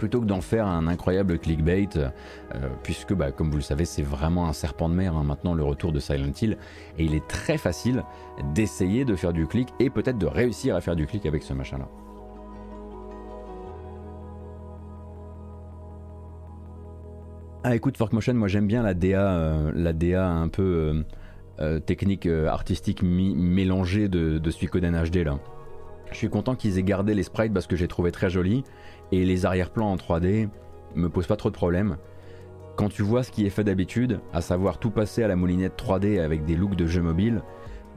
plutôt 0.00 0.20
que 0.20 0.24
d'en 0.24 0.40
faire 0.40 0.66
un 0.66 0.88
incroyable 0.88 1.38
clickbait, 1.38 1.86
euh, 1.96 2.08
puisque, 2.82 3.12
bah, 3.12 3.30
comme 3.32 3.50
vous 3.50 3.58
le 3.58 3.62
savez, 3.62 3.84
c'est 3.84 4.02
vraiment 4.02 4.48
un 4.48 4.54
serpent 4.54 4.88
de 4.88 4.94
mer 4.94 5.14
hein, 5.14 5.24
maintenant 5.24 5.52
le 5.52 5.62
retour 5.62 5.92
de 5.92 6.00
Silent 6.00 6.32
Hill, 6.40 6.56
et 6.98 7.04
il 7.04 7.14
est 7.14 7.28
très 7.28 7.58
facile 7.58 8.02
d'essayer 8.54 9.04
de 9.04 9.14
faire 9.14 9.34
du 9.34 9.46
clic 9.46 9.68
et 9.78 9.90
peut-être 9.90 10.16
de 10.16 10.26
réussir 10.26 10.74
à 10.74 10.80
faire 10.80 10.96
du 10.96 11.06
clic 11.06 11.26
avec 11.26 11.42
ce 11.42 11.52
machin-là. 11.52 11.86
Ah 17.62 17.74
écoute 17.74 17.98
Forkmotion, 17.98 18.32
moi 18.32 18.48
j'aime 18.48 18.66
bien 18.66 18.82
la 18.82 18.94
DA, 18.94 19.32
euh, 19.32 19.70
la 19.74 19.92
DA 19.92 20.26
un 20.26 20.48
peu 20.48 20.62
euh, 20.62 21.02
euh, 21.60 21.78
technique 21.78 22.24
artistique 22.26 23.02
mélangée 23.02 24.08
de, 24.08 24.38
de 24.38 24.50
Suikoden 24.50 24.96
HD 25.04 25.16
là. 25.16 25.38
Je 26.10 26.16
suis 26.16 26.30
content 26.30 26.54
qu'ils 26.54 26.78
aient 26.78 26.82
gardé 26.82 27.14
les 27.14 27.22
sprites 27.22 27.52
parce 27.52 27.66
que 27.66 27.76
j'ai 27.76 27.86
trouvé 27.86 28.12
très 28.12 28.30
joli 28.30 28.64
et 29.12 29.26
les 29.26 29.44
arrière-plans 29.44 29.92
en 29.92 29.96
3D 29.96 30.48
me 30.94 31.08
posent 31.10 31.26
pas 31.26 31.36
trop 31.36 31.50
de 31.50 31.54
problèmes. 31.54 31.98
Quand 32.76 32.88
tu 32.88 33.02
vois 33.02 33.22
ce 33.22 33.30
qui 33.30 33.44
est 33.44 33.50
fait 33.50 33.62
d'habitude, 33.62 34.20
à 34.32 34.40
savoir 34.40 34.78
tout 34.78 34.90
passer 34.90 35.22
à 35.22 35.28
la 35.28 35.36
moulinette 35.36 35.74
3D 35.76 36.18
avec 36.18 36.46
des 36.46 36.56
looks 36.56 36.76
de 36.76 36.86
jeux 36.86 37.02
mobiles, 37.02 37.42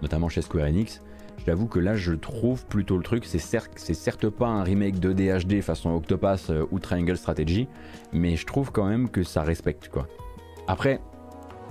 notamment 0.01 0.27
chez 0.27 0.41
Square 0.41 0.67
Enix, 0.67 1.01
J'avoue 1.46 1.68
que 1.68 1.80
là, 1.80 1.96
je 1.96 2.14
trouve 2.14 2.66
plutôt 2.66 2.98
le 2.98 3.04
truc. 3.04 3.26
C'est 3.26 3.38
certes, 3.38 4.30
pas 4.30 4.48
un 4.48 4.64
remake 4.64 5.00
de 5.00 5.12
DHD 5.12 5.62
façon 5.62 5.90
Octopass 5.92 6.50
euh, 6.50 6.66
ou 6.72 6.80
Triangle 6.80 7.18
Strategy, 7.18 7.68
mais 8.14 8.36
je 8.36 8.46
trouve 8.46 8.72
quand 8.72 8.86
même 8.86 9.10
que 9.10 9.24
ça 9.24 9.44
respecte 9.44 9.90
quoi. 9.90 10.08
Après, 10.68 11.02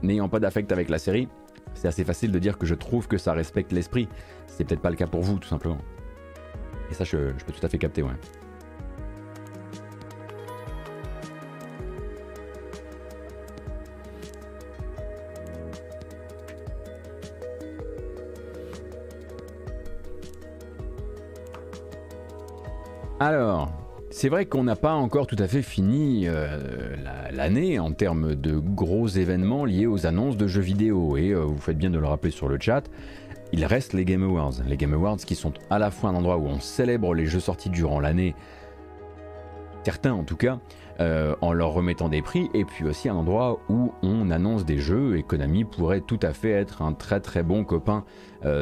n'ayant 0.03 0.29
pas 0.29 0.41
d'affect 0.41 0.71
avec 0.73 0.91
la 0.91 0.99
série, 0.99 1.29
c'est 1.75 1.89
assez 1.89 2.05
facile 2.05 2.33
de 2.33 2.39
dire 2.39 2.59
que 2.59 2.67
je 2.67 2.75
trouve 2.75 3.09
que 3.09 3.17
ça 3.17 3.33
respecte 3.33 3.73
l'esprit. 3.73 4.09
C'est 4.47 4.65
peut-être 4.65 4.83
pas 4.83 4.91
le 4.91 4.97
cas 4.97 5.07
pour 5.07 5.23
vous, 5.23 5.39
tout 5.39 5.49
simplement. 5.49 5.79
Et 6.91 6.95
ça, 6.95 7.05
je, 7.05 7.33
je 7.39 7.45
peux 7.45 7.53
tout 7.53 7.65
à 7.65 7.69
fait 7.69 7.79
capter, 7.79 8.03
ouais. 8.03 8.11
Alors, 23.25 23.71
c'est 24.11 24.29
vrai 24.29 24.47
qu'on 24.47 24.65
n'a 24.65 24.75
pas 24.75 24.95
encore 24.95 25.29
tout 25.29 25.37
à 25.39 25.47
fait 25.47 25.63
fini 25.63 26.25
euh, 26.27 26.97
l'année 27.31 27.79
en 27.79 27.93
termes 27.93 28.35
de 28.35 28.59
gros 28.59 29.07
événements 29.07 29.65
liés 29.65 29.87
aux 29.87 30.09
annonces 30.09 30.37
de 30.37 30.49
jeux 30.49 30.61
vidéo. 30.61 31.17
Et 31.17 31.31
euh, 31.31 31.45
vous 31.45 31.57
faites 31.57 31.79
bien 31.79 31.91
de 31.91 32.01
le 32.01 32.07
rappeler 32.09 32.33
sur 32.33 32.49
le 32.49 32.59
chat. 32.59 32.83
Il 33.53 33.65
reste 33.65 33.93
les 33.93 34.05
Game 34.05 34.25
Awards. 34.25 34.55
Les 34.67 34.77
Game 34.77 34.93
Awards 34.93 35.19
qui 35.19 35.37
sont 35.37 35.53
à 35.71 35.79
la 35.79 35.93
fois 35.93 36.11
un 36.11 36.17
endroit 36.17 36.37
où 36.37 36.49
on 36.49 36.59
célèbre 36.59 37.15
les 37.15 37.27
jeux 37.27 37.39
sortis 37.39 37.71
durant 37.71 38.01
l'année, 38.01 38.35
certains 39.85 40.15
en 40.15 40.25
tout 40.25 40.37
cas, 40.37 40.59
euh, 40.99 41.37
en 41.43 41.53
leur 41.53 41.71
remettant 41.71 42.09
des 42.09 42.23
prix, 42.23 42.51
et 42.55 42.65
puis 42.65 42.85
aussi 42.85 43.09
un 43.09 43.15
endroit 43.15 43.61
où 43.69 43.93
on 44.03 44.33
annonce 44.33 44.65
des 44.65 44.79
jeux, 44.79 45.17
et 45.17 45.23
Konami 45.23 45.63
pourrait 45.63 46.01
tout 46.01 46.19
à 46.23 46.33
fait 46.33 46.51
être 46.51 46.83
un 46.83 46.93
très 46.93 47.21
très 47.21 47.45
bon 47.45 47.63
copain 47.63 48.05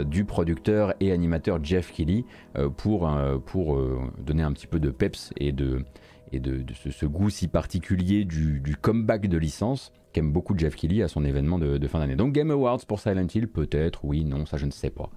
du 0.05 0.25
producteur 0.25 0.95
et 1.01 1.13
animateur 1.13 1.63
Jeff 1.63 1.93
Kelly 1.93 2.25
euh, 2.57 2.69
pour, 2.69 3.11
pour 3.47 3.81
donner 4.19 4.43
un 4.43 4.53
petit 4.53 4.67
peu 4.67 4.81
de 4.81 4.91
peps 4.91 5.33
et 5.37 5.53
de, 5.53 5.85
et 6.33 6.41
de, 6.41 6.65
ce, 6.75 7.07
goût 7.07 7.31
si 7.31 7.49
particulier 7.49 8.25
du, 8.25 8.77
comeback 8.81 9.29
de 9.29 9.39
licence 9.39 9.93
qu'aime 10.13 10.33
beaucoup 10.33 10.57
Jeff 10.57 10.75
Keighley 10.75 11.03
à 11.03 11.09
son 11.09 11.25
événement 11.25 11.59
de, 11.59 11.87
fin 11.87 11.99
d'année. 12.01 12.17
Donc 12.17 12.33
Game 12.33 12.51
Awards 12.51 12.85
pour 12.87 13.01
Silent 13.01 13.27
Hill, 13.33 13.49
peut-être, 13.49 14.05
oui, 14.05 14.25
non, 14.25 14.47
ça 14.47 14.57
je 14.57 14.67
ne 14.67 14.71
sais 14.71 14.91
pas. 14.91 15.11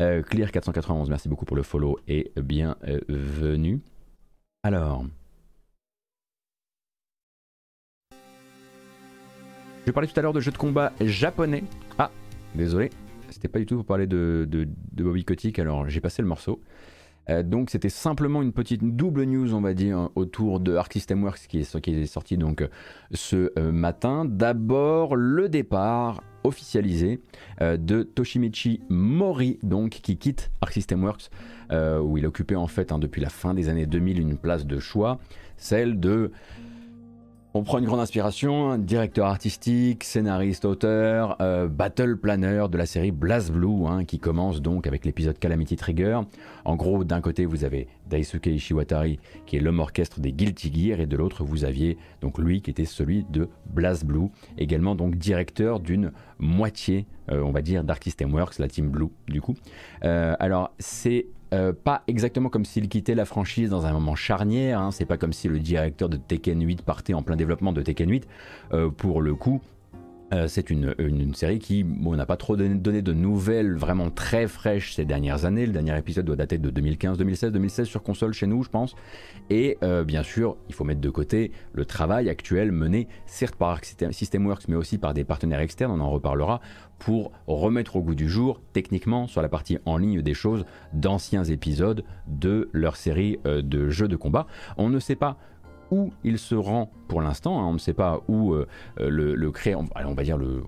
Euh, 0.00 0.22
Clear491, 0.22 1.08
merci 1.08 1.28
beaucoup 1.28 1.44
pour 1.44 1.56
le 1.56 1.62
follow 1.62 1.98
et 2.06 2.32
bienvenue. 2.36 3.80
Alors. 4.62 5.06
Je 9.86 9.92
parlais 9.92 10.08
tout 10.08 10.18
à 10.18 10.22
l'heure 10.22 10.32
de 10.32 10.40
jeux 10.40 10.50
de 10.50 10.58
combat 10.58 10.92
japonais. 11.00 11.62
Ah, 11.96 12.10
désolé, 12.56 12.90
c'était 13.30 13.48
pas 13.48 13.58
du 13.58 13.66
tout 13.66 13.76
pour 13.76 13.84
parler 13.84 14.06
de, 14.06 14.48
Bobby 14.92 15.24
Kotick, 15.24 15.58
alors 15.58 15.88
j'ai 15.88 16.00
passé 16.00 16.22
le 16.22 16.28
morceau. 16.28 16.60
Euh, 17.28 17.42
donc 17.42 17.70
c'était 17.70 17.88
simplement 17.88 18.42
une 18.42 18.52
petite 18.52 18.82
double 18.84 19.24
news, 19.24 19.54
on 19.54 19.60
va 19.60 19.74
dire, 19.74 20.10
autour 20.14 20.60
de 20.60 20.76
Arc 20.76 20.92
System 20.92 21.24
Works 21.24 21.46
qui 21.48 21.58
est, 21.58 21.80
qui 21.80 22.06
sorti 22.06 22.36
donc 22.36 22.62
euh, 22.62 22.68
ce 23.12 23.52
euh, 23.58 23.72
matin. 23.72 24.24
D'abord 24.24 25.16
le 25.16 25.48
départ 25.48 26.22
officialisé 26.44 27.20
de 27.60 28.04
Toshimichi 28.04 28.80
Mori, 28.88 29.58
donc 29.64 29.90
qui 29.90 30.16
quitte 30.16 30.52
Arc 30.60 30.72
System 30.72 31.02
Works, 31.02 31.28
où 31.72 32.18
il 32.18 32.24
occupait 32.24 32.54
en 32.54 32.68
fait 32.68 32.92
hein, 32.92 33.00
depuis 33.00 33.20
la 33.20 33.30
fin 33.30 33.52
des 33.52 33.68
années 33.68 33.86
2000 33.86 34.20
une 34.20 34.36
place 34.36 34.64
de 34.64 34.78
choix, 34.78 35.18
celle 35.56 35.98
de 35.98 36.30
on 37.56 37.62
prend 37.62 37.78
une 37.78 37.86
grande 37.86 38.00
inspiration, 38.00 38.76
directeur 38.76 39.26
artistique, 39.26 40.04
scénariste, 40.04 40.66
auteur, 40.66 41.36
euh, 41.40 41.68
battle 41.68 42.18
planner 42.18 42.66
de 42.70 42.76
la 42.76 42.84
série 42.84 43.12
BlazBlue, 43.12 43.86
hein, 43.86 44.04
qui 44.04 44.18
commence 44.18 44.60
donc 44.60 44.86
avec 44.86 45.06
l'épisode 45.06 45.38
Calamity 45.38 45.76
Trigger. 45.76 46.20
En 46.66 46.76
gros, 46.76 47.02
d'un 47.02 47.22
côté, 47.22 47.46
vous 47.46 47.64
avez 47.64 47.88
Daisuke 48.10 48.46
Ishiwatari, 48.46 49.18
qui 49.46 49.56
est 49.56 49.60
l'homme 49.60 49.80
orchestre 49.80 50.20
des 50.20 50.32
Guilty 50.32 50.70
Gear, 50.70 51.00
et 51.00 51.06
de 51.06 51.16
l'autre, 51.16 51.44
vous 51.44 51.64
aviez 51.64 51.96
donc 52.20 52.38
lui, 52.38 52.60
qui 52.60 52.70
était 52.70 52.84
celui 52.84 53.24
de 53.30 53.48
BlazBlue, 53.70 54.28
également 54.58 54.94
donc 54.94 55.16
directeur 55.16 55.80
d'une 55.80 56.12
moitié, 56.38 57.06
euh, 57.30 57.40
on 57.40 57.52
va 57.52 57.62
dire, 57.62 57.84
d'Arc 57.84 58.04
System 58.04 58.34
Works, 58.34 58.58
la 58.58 58.68
Team 58.68 58.90
Blue, 58.90 59.08
du 59.28 59.40
coup. 59.40 59.54
Euh, 60.04 60.34
alors, 60.38 60.72
c'est 60.78 61.26
euh, 61.52 61.72
pas 61.72 62.02
exactement 62.08 62.48
comme 62.48 62.64
s'il 62.64 62.88
quittait 62.88 63.14
la 63.14 63.24
franchise 63.24 63.70
dans 63.70 63.86
un 63.86 63.92
moment 63.92 64.16
charnière, 64.16 64.80
hein. 64.80 64.90
c'est 64.90 65.04
pas 65.04 65.16
comme 65.16 65.32
si 65.32 65.48
le 65.48 65.60
directeur 65.60 66.08
de 66.08 66.16
Tekken 66.16 66.60
8 66.60 66.82
partait 66.82 67.14
en 67.14 67.22
plein 67.22 67.36
développement 67.36 67.72
de 67.72 67.82
Tekken 67.82 68.10
8. 68.10 68.26
Euh, 68.72 68.90
pour 68.90 69.22
le 69.22 69.34
coup, 69.34 69.60
euh, 70.32 70.48
c'est 70.48 70.70
une, 70.70 70.94
série 71.34 71.58
qui 71.58 71.84
n'a 71.84 72.26
pas 72.26 72.36
trop 72.36 72.56
donné, 72.56 73.02
de 73.02 73.12
nouvelles 73.12 73.76
vraiment 73.76 74.10
très 74.10 74.48
fraîches 74.48 74.94
ces 74.94 75.04
dernières 75.04 75.44
années. 75.44 75.66
Le 75.66 75.72
dernier 75.72 75.96
épisode 75.96 76.24
doit 76.24 76.36
dater 76.36 76.58
de 76.58 76.70
2015, 76.70 77.18
2016, 77.18 77.52
2016 77.52 77.86
sur 77.86 78.02
console 78.02 78.32
chez 78.32 78.46
nous, 78.46 78.62
je 78.62 78.70
pense. 78.70 78.94
Et 79.50 79.78
bien 80.04 80.22
sûr, 80.22 80.56
il 80.68 80.74
faut 80.74 80.84
mettre 80.84 81.00
de 81.00 81.10
côté 81.10 81.52
le 81.72 81.84
travail 81.84 82.28
actuel 82.28 82.72
mené 82.72 83.08
certes 83.26 83.56
par 83.56 83.80
Systemworks, 83.84 84.68
mais 84.68 84.76
aussi 84.76 84.98
par 84.98 85.14
des 85.14 85.24
partenaires 85.24 85.60
externes, 85.60 85.92
on 85.92 86.00
en 86.00 86.10
reparlera, 86.10 86.60
pour 86.98 87.32
remettre 87.46 87.96
au 87.96 88.02
goût 88.02 88.14
du 88.14 88.28
jour, 88.28 88.60
techniquement, 88.72 89.26
sur 89.26 89.42
la 89.42 89.48
partie 89.48 89.78
en 89.84 89.98
ligne 89.98 90.22
des 90.22 90.34
choses, 90.34 90.64
d'anciens 90.92 91.44
épisodes 91.44 92.04
de 92.26 92.68
leur 92.72 92.96
série 92.96 93.38
euh, 93.46 93.62
de 93.62 93.88
jeux 93.88 94.08
de 94.08 94.16
combat. 94.16 94.46
On 94.76 94.88
ne 94.88 94.98
sait 94.98 95.16
pas 95.16 95.36
où 95.90 96.12
il 96.24 96.38
se 96.38 96.54
rend 96.54 96.90
pour 97.08 97.20
l'instant. 97.20 97.60
Hein. 97.60 97.66
on 97.66 97.72
ne 97.74 97.78
sait 97.78 97.92
pas 97.92 98.22
où 98.28 98.52
euh, 98.52 98.66
euh, 99.00 99.08
le, 99.08 99.52
on, 99.76 100.14
va 100.14 100.22
dire 100.22 100.36
le, 100.36 100.62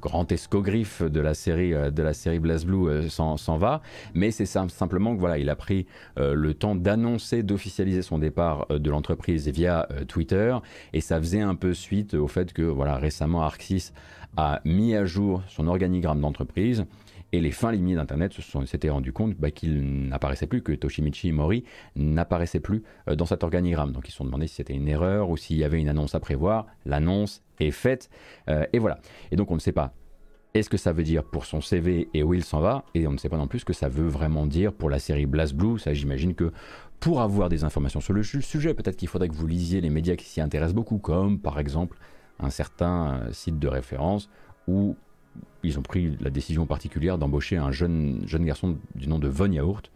grand 0.00 0.30
escogriffe 0.30 1.02
de 1.02 1.20
la 1.20 1.34
série 1.34 1.70
de 1.70 2.02
la 2.02 2.12
série 2.12 2.38
BlazBlue 2.38 3.08
s'en 3.08 3.58
va, 3.58 3.82
mais 4.14 4.30
c'est 4.30 4.46
simplement 4.46 5.14
que 5.14 5.20
voilà, 5.20 5.38
il 5.38 5.50
a 5.50 5.56
pris 5.56 5.86
le 6.16 6.54
temps 6.54 6.76
d'annoncer, 6.76 7.42
d'officialiser 7.42 8.02
son 8.02 8.18
départ 8.18 8.66
de 8.68 8.90
l'entreprise 8.90 9.48
via 9.48 9.88
Twitter, 10.06 10.56
et 10.92 11.00
ça 11.00 11.18
faisait 11.18 11.40
un 11.40 11.56
peu 11.56 11.74
suite 11.74 12.14
au 12.14 12.28
fait 12.28 12.52
que 12.52 12.62
voilà 12.62 12.96
récemment 12.96 13.42
Arxis 13.42 13.92
a 14.36 14.60
mis 14.64 14.94
à 14.94 15.04
jour 15.04 15.42
son 15.48 15.66
organigramme 15.66 16.20
d'entreprise 16.20 16.84
et 17.32 17.40
les 17.40 17.50
fins 17.50 17.72
limites 17.72 17.96
d'Internet 17.96 18.32
s'étaient 18.66 18.90
rendu 18.90 19.12
compte 19.12 19.34
bah, 19.36 19.50
qu'il 19.50 20.08
n'apparaissait 20.08 20.46
plus, 20.46 20.62
que 20.62 20.72
Toshimichi 20.72 21.32
Mori 21.32 21.64
n'apparaissait 21.96 22.60
plus 22.60 22.82
euh, 23.08 23.16
dans 23.16 23.26
cet 23.26 23.44
organigramme. 23.44 23.92
Donc 23.92 24.08
ils 24.08 24.12
se 24.12 24.18
sont 24.18 24.24
demandé 24.24 24.46
si 24.46 24.56
c'était 24.56 24.74
une 24.74 24.88
erreur 24.88 25.30
ou 25.30 25.36
s'il 25.36 25.56
y 25.56 25.64
avait 25.64 25.80
une 25.80 25.88
annonce 25.88 26.14
à 26.14 26.20
prévoir. 26.20 26.66
L'annonce 26.86 27.42
est 27.60 27.70
faite 27.70 28.08
euh, 28.48 28.66
et 28.72 28.78
voilà. 28.78 28.98
Et 29.30 29.36
donc 29.36 29.50
on 29.50 29.54
ne 29.54 29.60
sait 29.60 29.72
pas 29.72 29.94
est-ce 30.54 30.70
que 30.70 30.76
ça 30.76 30.92
veut 30.92 31.02
dire 31.02 31.24
pour 31.24 31.44
son 31.44 31.60
CV 31.60 32.08
et 32.14 32.22
où 32.22 32.34
il 32.34 32.42
s'en 32.42 32.60
va 32.60 32.84
Et 32.94 33.06
on 33.06 33.12
ne 33.12 33.18
sait 33.18 33.28
pas 33.28 33.36
non 33.36 33.46
plus 33.46 33.60
ce 33.60 33.64
que 33.64 33.72
ça 33.72 33.88
veut 33.88 34.08
vraiment 34.08 34.46
dire 34.46 34.72
pour 34.72 34.90
la 34.90 34.98
série 34.98 35.26
BlazBlue. 35.26 35.78
Ça, 35.78 35.92
j'imagine 35.92 36.34
que 36.34 36.52
pour 37.00 37.20
avoir 37.20 37.48
des 37.48 37.64
informations 37.64 38.00
sur 38.00 38.14
le 38.14 38.22
sujet, 38.22 38.74
peut-être 38.74 38.96
qu'il 38.96 39.08
faudrait 39.08 39.28
que 39.28 39.34
vous 39.34 39.46
lisiez 39.46 39.80
les 39.80 39.90
médias 39.90 40.16
qui 40.16 40.24
s'y 40.24 40.40
intéressent 40.40 40.74
beaucoup, 40.74 40.98
comme 40.98 41.38
par 41.38 41.60
exemple 41.60 41.98
un 42.40 42.50
certain 42.50 43.20
euh, 43.22 43.32
site 43.32 43.58
de 43.58 43.68
référence 43.68 44.30
où 44.66 44.96
ils 45.62 45.78
ont 45.78 45.82
pris 45.82 46.16
la 46.20 46.30
décision 46.30 46.66
particulière 46.66 47.18
d'embaucher 47.18 47.56
un 47.56 47.72
jeune, 47.72 48.22
jeune 48.26 48.44
garçon 48.44 48.78
du 48.94 49.08
nom 49.08 49.18
de 49.18 49.28
Von 49.28 49.50
Yaourt 49.50 49.90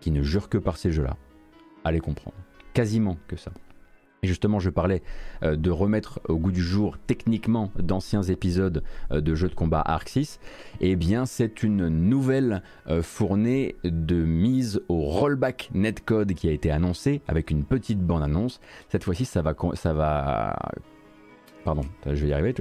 qui 0.00 0.10
ne 0.10 0.22
jure 0.22 0.48
que 0.48 0.58
par 0.58 0.76
ces 0.76 0.92
jeux-là. 0.92 1.16
Allez 1.84 2.00
comprendre. 2.00 2.36
Quasiment 2.74 3.16
que 3.28 3.36
ça. 3.36 3.52
Et 4.24 4.28
justement, 4.28 4.60
je 4.60 4.70
parlais 4.70 5.02
euh, 5.42 5.56
de 5.56 5.70
remettre 5.70 6.20
au 6.28 6.36
goût 6.36 6.52
du 6.52 6.62
jour 6.62 6.96
techniquement 7.08 7.72
d'anciens 7.76 8.22
épisodes 8.22 8.84
euh, 9.10 9.20
de 9.20 9.34
jeux 9.34 9.48
de 9.48 9.54
combat 9.54 9.82
Arxis. 9.84 10.38
Eh 10.80 10.94
bien, 10.94 11.26
c'est 11.26 11.64
une 11.64 11.88
nouvelle 11.88 12.62
fournée 13.02 13.74
de 13.82 14.22
mise 14.22 14.80
au 14.88 15.00
rollback 15.00 15.70
netcode 15.74 16.34
qui 16.34 16.48
a 16.48 16.52
été 16.52 16.70
annoncée 16.70 17.20
avec 17.26 17.50
une 17.50 17.64
petite 17.64 18.00
bande-annonce. 18.00 18.60
Cette 18.88 19.02
fois-ci, 19.02 19.24
ça 19.24 19.42
va, 19.42 19.54
ça 19.74 19.92
va 19.92 20.56
Pardon, 21.64 21.82
je 22.06 22.12
vais 22.12 22.28
y 22.28 22.32
arriver. 22.32 22.54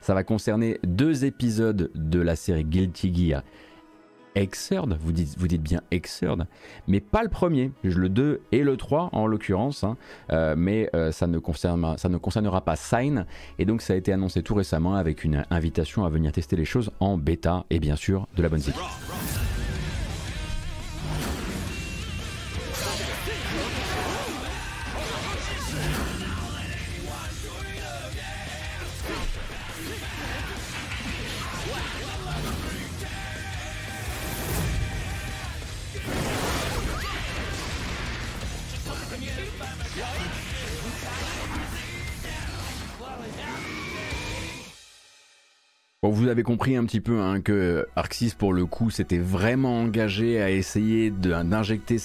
Ça 0.00 0.14
va 0.14 0.22
concerner 0.22 0.78
deux 0.84 1.24
épisodes 1.24 1.90
de 1.94 2.20
la 2.20 2.36
série 2.36 2.64
Guilty 2.64 3.14
Gear. 3.14 3.42
Exerd, 4.34 4.98
vous 5.00 5.12
dites, 5.12 5.62
bien 5.62 5.80
Exerd, 5.90 6.46
mais 6.88 7.00
pas 7.00 7.22
le 7.22 7.28
premier, 7.28 7.70
le 7.82 8.08
2 8.08 8.40
et 8.50 8.64
le 8.64 8.76
3 8.76 9.10
en 9.12 9.26
l'occurrence, 9.26 9.84
hein. 9.84 9.96
euh, 10.32 10.54
mais 10.58 10.90
euh, 10.94 11.12
ça, 11.12 11.26
ne 11.26 11.38
concerne, 11.38 11.96
ça 11.98 12.08
ne 12.08 12.18
concernera 12.18 12.60
pas 12.60 12.74
Sign, 12.74 13.26
et 13.58 13.64
donc 13.64 13.80
ça 13.80 13.92
a 13.92 13.96
été 13.96 14.12
annoncé 14.12 14.42
tout 14.42 14.54
récemment 14.54 14.94
avec 14.94 15.22
une 15.22 15.44
invitation 15.50 16.04
à 16.04 16.08
venir 16.08 16.32
tester 16.32 16.56
les 16.56 16.64
choses 16.64 16.90
en 16.98 17.16
bêta, 17.16 17.64
et 17.70 17.78
bien 17.78 17.96
sûr 17.96 18.26
de 18.36 18.42
la 18.42 18.48
bonne 18.48 18.62
vous 46.12 46.28
avez 46.28 46.42
compris 46.42 46.76
un 46.76 46.84
petit 46.84 47.00
peu 47.00 47.20
hein, 47.20 47.40
que 47.40 47.86
Arxis, 47.96 48.34
pour 48.36 48.52
le 48.52 48.66
coup, 48.66 48.90
s'était 48.90 49.18
vraiment 49.18 49.80
engagé 49.80 50.42
à 50.42 50.50
essayer 50.50 51.10
d'injecter 51.10 51.96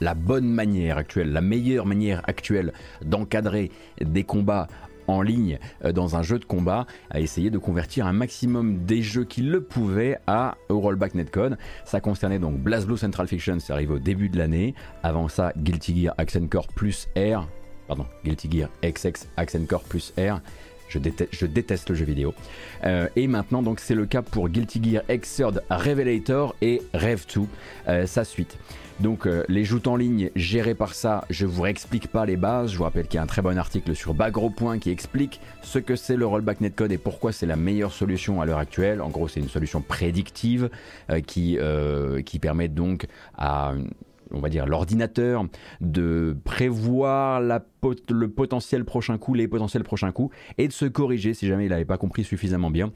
la 0.00 0.14
bonne 0.14 0.48
manière 0.48 0.98
actuelle, 0.98 1.32
la 1.32 1.40
meilleure 1.40 1.86
manière 1.86 2.22
actuelle 2.26 2.72
d'encadrer 3.04 3.70
des 4.00 4.24
combats 4.24 4.66
en 5.06 5.22
ligne 5.22 5.58
euh, 5.84 5.92
dans 5.92 6.16
un 6.16 6.22
jeu 6.22 6.38
de 6.38 6.44
combat, 6.44 6.86
à 7.10 7.20
essayer 7.20 7.50
de 7.50 7.58
convertir 7.58 8.06
un 8.06 8.12
maximum 8.12 8.84
des 8.84 9.02
jeux 9.02 9.24
qui 9.24 9.42
le 9.42 9.62
pouvaient 9.62 10.18
à 10.26 10.56
au 10.68 10.80
rollback 10.80 11.14
netcode. 11.14 11.58
Ça 11.84 12.00
concernait 12.00 12.38
donc 12.38 12.58
BlazBlue 12.58 12.96
Central 12.96 13.26
Fiction, 13.26 13.58
c'est 13.58 13.72
arrivé 13.72 13.94
au 13.94 13.98
début 13.98 14.28
de 14.28 14.38
l'année. 14.38 14.74
Avant 15.02 15.28
ça, 15.28 15.52
Guilty 15.56 16.02
Gear 16.02 16.14
Accent 16.18 16.46
Core 16.48 16.68
plus 16.68 17.08
R, 17.16 17.48
pardon, 17.86 18.06
Guilty 18.24 18.50
Gear 18.50 18.68
XX 18.82 19.28
Accent 19.36 19.64
Core 19.66 19.84
plus 19.84 20.12
R 20.18 20.40
je 20.88 21.46
déteste, 21.46 21.88
le 21.90 21.94
jeu 21.94 22.04
vidéo. 22.04 22.34
Euh, 22.84 23.08
et 23.16 23.26
maintenant, 23.26 23.62
donc, 23.62 23.80
c'est 23.80 23.94
le 23.94 24.06
cas 24.06 24.22
pour 24.22 24.48
Guilty 24.48 24.82
Gear 24.82 25.02
Xrd 25.08 25.62
Revelator 25.70 26.54
et 26.62 26.82
Rev 26.94 27.22
2, 27.34 27.42
euh, 27.88 28.06
sa 28.06 28.24
suite. 28.24 28.56
Donc 29.00 29.26
euh, 29.26 29.44
les 29.48 29.64
joutes 29.64 29.86
en 29.86 29.94
ligne 29.94 30.30
gérées 30.34 30.74
par 30.74 30.92
ça, 30.92 31.24
je 31.30 31.46
vous 31.46 31.62
réexplique 31.62 32.08
pas 32.08 32.26
les 32.26 32.36
bases. 32.36 32.72
Je 32.72 32.78
vous 32.78 32.82
rappelle 32.82 33.06
qu'il 33.06 33.14
y 33.14 33.20
a 33.20 33.22
un 33.22 33.28
très 33.28 33.42
bon 33.42 33.56
article 33.56 33.94
sur 33.94 34.12
Bagro 34.12 34.50
Point 34.50 34.80
qui 34.80 34.90
explique 34.90 35.40
ce 35.62 35.78
que 35.78 35.94
c'est 35.94 36.16
le 36.16 36.26
rollback 36.26 36.60
netcode 36.60 36.90
et 36.90 36.98
pourquoi 36.98 37.30
c'est 37.30 37.46
la 37.46 37.54
meilleure 37.54 37.92
solution 37.92 38.40
à 38.40 38.44
l'heure 38.44 38.58
actuelle. 38.58 39.00
En 39.00 39.08
gros, 39.08 39.28
c'est 39.28 39.38
une 39.38 39.48
solution 39.48 39.82
prédictive 39.82 40.68
qui 41.28 41.58
permet 42.40 42.66
donc 42.66 43.06
à 43.36 43.74
on 44.32 44.40
va 44.40 44.48
dire 44.48 44.66
l'ordinateur, 44.66 45.46
de 45.80 46.36
prévoir 46.44 47.40
le 47.40 48.28
potentiel 48.28 48.84
prochain 48.84 49.18
coup, 49.18 49.34
les 49.34 49.48
potentiels 49.48 49.84
prochains 49.84 50.12
coups, 50.12 50.34
et 50.58 50.68
de 50.68 50.72
se 50.72 50.84
corriger 50.86 51.34
si 51.34 51.46
jamais 51.46 51.66
il 51.66 51.70
n'avait 51.70 51.84
pas 51.84 51.98
compris 51.98 52.24
suffisamment 52.24 52.70
bien 52.70 52.92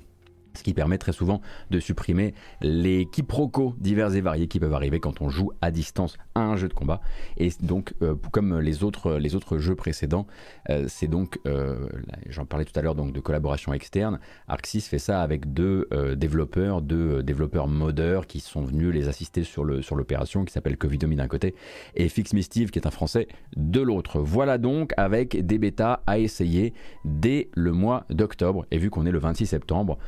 ce 0.54 0.62
qui 0.62 0.74
permet 0.74 0.98
très 0.98 1.12
souvent 1.12 1.40
de 1.70 1.80
supprimer 1.80 2.34
les 2.60 3.06
quiproquos 3.06 3.74
divers 3.78 4.14
et 4.14 4.20
variés 4.20 4.48
qui 4.48 4.60
peuvent 4.60 4.74
arriver 4.74 5.00
quand 5.00 5.20
on 5.20 5.28
joue 5.28 5.52
à 5.60 5.70
distance 5.70 6.16
à 6.34 6.40
un 6.40 6.56
jeu 6.56 6.68
de 6.68 6.74
combat. 6.74 7.00
Et 7.36 7.50
donc, 7.60 7.94
euh, 8.02 8.14
comme 8.30 8.58
les 8.60 8.84
autres, 8.84 9.14
les 9.14 9.34
autres 9.34 9.58
jeux 9.58 9.74
précédents, 9.74 10.26
euh, 10.70 10.86
c'est 10.88 11.08
donc, 11.08 11.38
euh, 11.46 11.88
j'en 12.28 12.44
parlais 12.44 12.64
tout 12.64 12.78
à 12.78 12.82
l'heure, 12.82 12.94
donc 12.94 13.12
de 13.12 13.20
collaboration 13.20 13.72
externe. 13.72 14.18
Arxis 14.48 14.82
fait 14.82 14.98
ça 14.98 15.22
avec 15.22 15.52
deux 15.52 15.88
développeurs, 16.16 16.82
deux 16.82 17.22
développeurs 17.22 17.68
modeurs 17.68 18.26
qui 18.26 18.40
sont 18.40 18.62
venus 18.62 18.92
les 18.92 19.08
assister 19.08 19.44
sur 19.44 19.64
l'opération, 19.64 20.40
sur 20.40 20.46
qui 20.46 20.52
s'appelle 20.52 20.76
Covidomi 20.76 21.16
d'un 21.16 21.28
côté, 21.28 21.54
et 21.94 22.08
Fix 22.08 22.32
Steve 22.40 22.70
qui 22.70 22.78
est 22.78 22.86
un 22.86 22.90
français 22.90 23.28
de 23.56 23.80
l'autre. 23.80 24.20
Voilà 24.20 24.58
donc 24.58 24.92
avec 24.96 25.44
des 25.44 25.58
bêtas 25.58 26.00
à 26.06 26.18
essayer 26.18 26.72
dès 27.04 27.48
le 27.54 27.72
mois 27.72 28.04
d'octobre. 28.10 28.66
Et 28.70 28.78
vu 28.78 28.90
qu'on 28.90 29.06
est 29.06 29.10
le 29.10 29.18
26 29.18 29.46
septembre, 29.46 29.98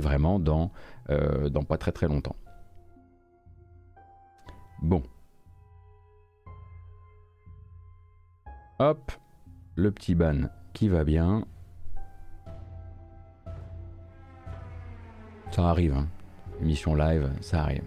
vraiment 0.00 0.38
dans, 0.38 0.70
euh, 1.10 1.48
dans 1.48 1.62
pas 1.62 1.78
très 1.78 1.92
très 1.92 2.08
longtemps. 2.08 2.36
Bon. 4.82 5.02
Hop, 8.78 9.12
le 9.76 9.90
petit 9.92 10.14
ban 10.14 10.48
qui 10.72 10.88
va 10.88 11.04
bien. 11.04 11.44
Ça 15.50 15.68
arrive, 15.68 15.94
hein. 15.94 16.08
émission 16.60 16.94
live, 16.94 17.30
ça 17.40 17.62
arrive. 17.62 17.84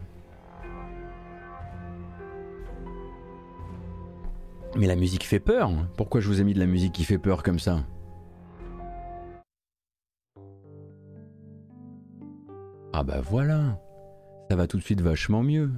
Mais 4.77 4.88
la 4.88 4.95
musique 4.95 5.24
fait 5.24 5.39
peur. 5.39 5.71
Pourquoi 5.97 6.21
je 6.21 6.27
vous 6.27 6.41
ai 6.41 6.43
mis 6.43 6.53
de 6.53 6.59
la 6.59 6.65
musique 6.65 6.93
qui 6.93 7.05
fait 7.05 7.17
peur 7.17 7.43
comme 7.43 7.59
ça? 7.59 7.83
Ah 12.97 13.03
bah 13.03 13.19
voilà, 13.21 13.77
ça 14.49 14.55
va 14.55 14.67
tout 14.67 14.77
de 14.77 14.81
suite 14.81 15.01
vachement 15.01 15.43
mieux. 15.43 15.69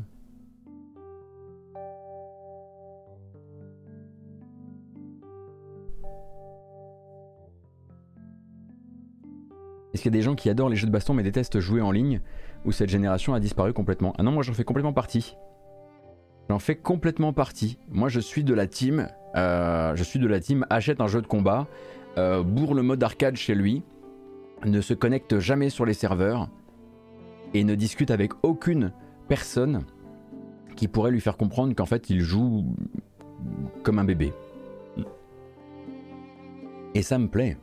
Est-ce 9.91 10.03
qu'il 10.03 10.11
y 10.11 10.15
a 10.15 10.19
des 10.19 10.21
gens 10.21 10.35
qui 10.35 10.47
adorent 10.51 10.69
les 10.69 10.75
jeux 10.75 10.85
de 10.85 10.91
baston 10.91 11.15
mais 11.15 11.23
détestent 11.23 11.59
jouer 11.59 11.81
en 11.81 11.89
ligne 11.89 12.21
ou 12.65 12.71
cette 12.71 12.89
génération 12.89 13.33
a 13.33 13.39
disparu 13.39 13.73
complètement? 13.73 14.13
Ah 14.19 14.21
non, 14.21 14.31
moi 14.31 14.43
j'en 14.43 14.53
fais 14.53 14.63
complètement 14.63 14.93
partie. 14.93 15.37
J'en 16.51 16.59
fais 16.59 16.75
complètement 16.75 17.33
partie. 17.33 17.79
Moi 17.89 18.09
je 18.09 18.19
suis 18.19 18.43
de 18.43 18.53
la 18.53 18.67
team, 18.67 19.07
euh, 19.35 19.95
je 19.95 20.03
suis 20.03 20.19
de 20.19 20.27
la 20.27 20.39
team 20.39 20.67
achète 20.69 21.01
un 21.01 21.07
jeu 21.07 21.23
de 21.23 21.27
combat, 21.27 21.65
euh, 22.19 22.43
bourre 22.43 22.75
le 22.75 22.83
mode 22.83 23.01
arcade 23.01 23.37
chez 23.37 23.55
lui, 23.55 23.81
ne 24.63 24.81
se 24.81 24.93
connecte 24.93 25.39
jamais 25.39 25.71
sur 25.71 25.83
les 25.83 25.95
serveurs, 25.95 26.47
et 27.53 27.63
ne 27.63 27.75
discute 27.75 28.11
avec 28.11 28.31
aucune 28.43 28.91
personne 29.27 29.83
qui 30.75 30.87
pourrait 30.87 31.11
lui 31.11 31.21
faire 31.21 31.37
comprendre 31.37 31.73
qu'en 31.75 31.85
fait 31.85 32.09
il 32.09 32.21
joue 32.21 32.65
comme 33.83 33.99
un 33.99 34.05
bébé. 34.05 34.33
Et 36.93 37.01
ça 37.01 37.17
me 37.17 37.27
plaît. 37.27 37.57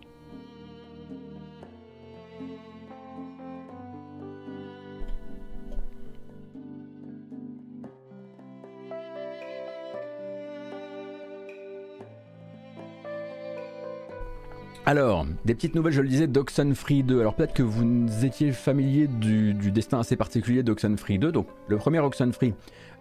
Alors, 14.86 15.24
des 15.46 15.54
petites 15.54 15.74
nouvelles, 15.74 15.94
je 15.94 16.02
le 16.02 16.08
disais, 16.08 16.26
d'Oxenfree 16.26 17.02
2. 17.02 17.18
Alors 17.18 17.34
peut-être 17.34 17.54
que 17.54 17.62
vous 17.62 18.26
étiez 18.26 18.52
familier 18.52 19.06
du, 19.06 19.54
destin 19.54 20.00
assez 20.00 20.14
particulier 20.14 20.62
d'Oxenfree 20.62 21.18
2. 21.18 21.32
Donc 21.32 21.46
le 21.68 21.78
premier 21.78 22.00
Oxenfree 22.00 22.52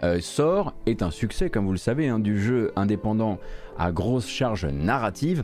euh, 0.01 0.21
sort, 0.21 0.73
est 0.85 1.01
un 1.01 1.11
succès, 1.11 1.49
comme 1.49 1.65
vous 1.65 1.73
le 1.73 1.77
savez, 1.77 2.07
hein, 2.07 2.19
du 2.19 2.41
jeu 2.41 2.71
indépendant 2.77 3.37
à 3.77 3.91
grosse 3.91 4.29
charge 4.29 4.65
narrative. 4.65 5.43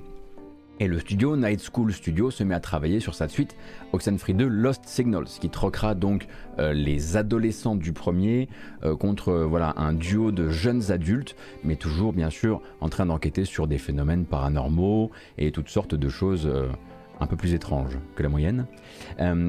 Et 0.82 0.88
le 0.88 0.98
studio 0.98 1.36
Night 1.36 1.62
School 1.62 1.92
Studio 1.92 2.32
se 2.32 2.42
met 2.42 2.56
à 2.56 2.62
travailler 2.62 3.02
sur 3.02 3.14
sa 3.14 3.28
suite 3.28 3.58
Oxenfree 3.92 4.34
2 4.34 4.48
Lost 4.48 4.86
Signals, 4.86 5.26
qui 5.26 5.50
troquera 5.50 5.94
donc 5.94 6.28
euh, 6.58 6.72
les 6.72 7.18
adolescents 7.18 7.76
du 7.76 7.92
premier 7.92 8.48
euh, 8.84 8.96
contre 8.96 9.30
euh, 9.30 9.46
voilà 9.46 9.74
un 9.76 9.92
duo 9.92 10.32
de 10.32 10.48
jeunes 10.48 10.90
adultes, 10.90 11.36
mais 11.66 11.76
toujours 11.76 12.14
bien 12.14 12.30
sûr 12.30 12.62
en 12.80 12.88
train 12.88 13.06
d'enquêter 13.06 13.44
sur 13.44 13.68
des 13.68 13.78
phénomènes 13.78 14.24
paranormaux 14.24 15.12
et 15.38 15.52
toutes 15.52 15.68
sortes 15.68 15.96
de 15.96 16.08
choses 16.10 16.50
un 17.20 17.28
peu 17.28 17.36
plus 17.36 17.54
étranges 17.54 17.98
que 18.16 18.24
la 18.24 18.30
moyenne. 18.30 18.66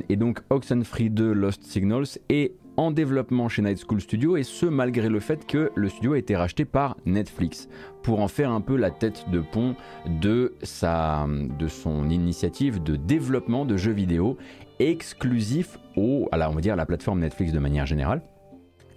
et 0.09 0.17
donc 0.17 0.41
Oxenfree 0.51 1.11
2 1.11 1.33
Lost 1.33 1.63
Signals 1.63 2.19
est 2.29 2.55
en 2.81 2.91
développement 2.91 3.51
chez 3.51 3.61
Night 3.61 3.85
School 3.87 4.01
Studio 4.01 4.39
et 4.39 4.43
ce 4.43 4.65
malgré 4.65 5.11
le 5.11 5.21
fait 5.21 5.47
que 5.47 5.71
le 5.75 5.91
studio 5.91 6.15
a 6.15 6.19
été 6.19 6.35
racheté 6.35 6.65
par 6.65 6.97
Netflix 7.05 7.69
pour 8.03 8.21
en 8.21 8.29
faire 8.29 8.51
un 8.51 8.63
peu 8.63 8.75
la 8.75 8.91
tête 8.91 9.27
de 9.31 9.41
pont 9.41 9.77
de, 10.07 10.55
son 11.69 12.09
initiative 12.09 12.83
de 12.83 12.97
développement 12.97 13.67
de 13.67 13.77
jeux 13.77 13.93
vidéo 13.93 14.39
exclusif 14.79 15.79
au, 15.95 16.27
à 16.33 16.39
la, 16.39 16.51
la 16.75 16.87
plateforme 16.87 17.21
Netflix 17.21 17.53
de 17.53 17.59
manière 17.59 17.85
générale. 17.85 18.23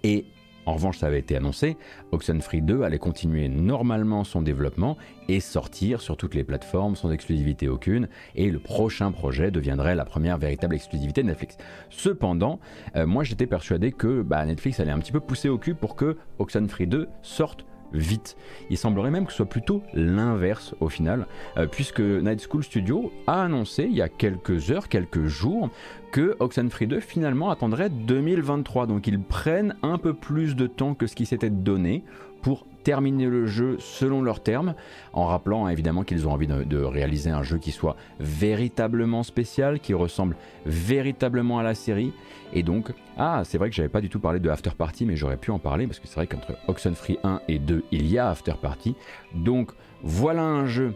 Et 0.02 0.24
en 0.66 0.74
revanche, 0.74 0.98
ça 0.98 1.06
avait 1.06 1.18
été 1.18 1.36
annoncé, 1.36 1.76
Oxenfree 2.12 2.62
2 2.62 2.82
allait 2.82 2.98
continuer 2.98 3.48
normalement 3.48 4.24
son 4.24 4.42
développement 4.42 4.96
et 5.28 5.40
sortir 5.40 6.00
sur 6.00 6.16
toutes 6.16 6.34
les 6.34 6.44
plateformes 6.44 6.96
sans 6.96 7.12
exclusivité 7.12 7.68
aucune, 7.68 8.08
et 8.34 8.50
le 8.50 8.58
prochain 8.58 9.12
projet 9.12 9.50
deviendrait 9.50 9.94
la 9.94 10.04
première 10.04 10.38
véritable 10.38 10.74
exclusivité 10.74 11.22
de 11.22 11.28
Netflix. 11.28 11.56
Cependant, 11.90 12.60
euh, 12.96 13.06
moi 13.06 13.24
j'étais 13.24 13.46
persuadé 13.46 13.92
que 13.92 14.22
bah, 14.22 14.44
Netflix 14.44 14.80
allait 14.80 14.90
un 14.90 14.98
petit 14.98 15.12
peu 15.12 15.20
pousser 15.20 15.48
au 15.48 15.58
cul 15.58 15.74
pour 15.74 15.96
que 15.96 16.16
Oxenfree 16.38 16.86
2 16.86 17.08
sorte 17.22 17.66
vite. 17.94 18.36
Il 18.70 18.76
semblerait 18.76 19.10
même 19.10 19.24
que 19.24 19.30
ce 19.30 19.38
soit 19.38 19.46
plutôt 19.46 19.82
l'inverse 19.94 20.74
au 20.80 20.88
final, 20.88 21.26
euh, 21.56 21.66
puisque 21.66 22.00
Night 22.00 22.46
School 22.48 22.64
Studio 22.64 23.12
a 23.26 23.42
annoncé 23.42 23.84
il 23.84 23.94
y 23.94 24.02
a 24.02 24.08
quelques 24.08 24.70
heures, 24.70 24.88
quelques 24.88 25.24
jours, 25.26 25.70
que 26.12 26.36
Oxenfree 26.38 26.86
2 26.86 27.00
finalement 27.00 27.50
attendrait 27.50 27.90
2023. 27.90 28.86
Donc 28.86 29.06
ils 29.06 29.20
prennent 29.20 29.74
un 29.82 29.98
peu 29.98 30.14
plus 30.14 30.54
de 30.56 30.66
temps 30.66 30.94
que 30.94 31.06
ce 31.06 31.16
qui 31.16 31.26
s'était 31.26 31.50
donné 31.50 32.04
pour 32.44 32.66
terminer 32.84 33.24
le 33.24 33.46
jeu 33.46 33.78
selon 33.80 34.20
leurs 34.20 34.42
termes, 34.42 34.74
en 35.14 35.24
rappelant 35.24 35.66
évidemment 35.66 36.04
qu'ils 36.04 36.28
ont 36.28 36.32
envie 36.32 36.46
de, 36.46 36.76
réaliser 36.76 37.30
un 37.30 37.42
jeu 37.42 37.56
qui 37.56 37.72
soit 37.72 37.96
véritablement 38.20 39.22
spécial, 39.22 39.80
qui 39.80 39.94
ressemble 39.94 40.36
véritablement 40.66 41.58
à 41.58 41.62
la 41.62 41.74
série. 41.74 42.12
Et 42.52 42.62
donc, 42.62 42.92
ah, 43.16 43.40
c'est 43.44 43.56
vrai 43.56 43.70
que 43.70 43.74
j'avais 43.74 43.88
pas 43.88 44.02
du 44.02 44.10
tout 44.10 44.20
parlé 44.20 44.40
de 44.40 44.50
After 44.50 44.72
Party, 44.76 45.06
mais 45.06 45.16
j'aurais 45.16 45.38
pu 45.38 45.52
en 45.52 45.58
parler 45.58 45.86
parce 45.86 45.98
que 45.98 46.06
c'est 46.06 46.16
vrai 46.16 46.26
qu'entre 46.26 46.52
Oxenfree 46.68 47.18
1 47.24 47.40
et 47.48 47.58
2, 47.58 47.82
il 47.90 48.06
y 48.06 48.18
a 48.18 48.28
After 48.28 48.54
Party. 48.60 48.94
Donc, 49.34 49.72
voilà 50.02 50.42
un 50.42 50.66
jeu 50.66 50.92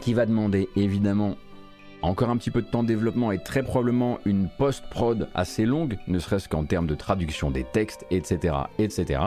qui 0.00 0.14
va 0.14 0.26
demander 0.26 0.68
évidemment 0.74 1.36
encore 2.02 2.30
un 2.30 2.36
petit 2.36 2.50
peu 2.50 2.62
de 2.62 2.66
temps 2.66 2.82
de 2.82 2.88
développement 2.88 3.30
et 3.30 3.38
très 3.38 3.62
probablement 3.62 4.18
une 4.24 4.48
post-prod 4.58 5.28
assez 5.36 5.64
longue, 5.64 5.98
ne 6.08 6.18
serait-ce 6.18 6.48
qu'en 6.48 6.64
termes 6.64 6.88
de 6.88 6.96
traduction 6.96 7.52
des 7.52 7.62
textes, 7.62 8.04
etc., 8.10 8.56
etc. 8.78 9.20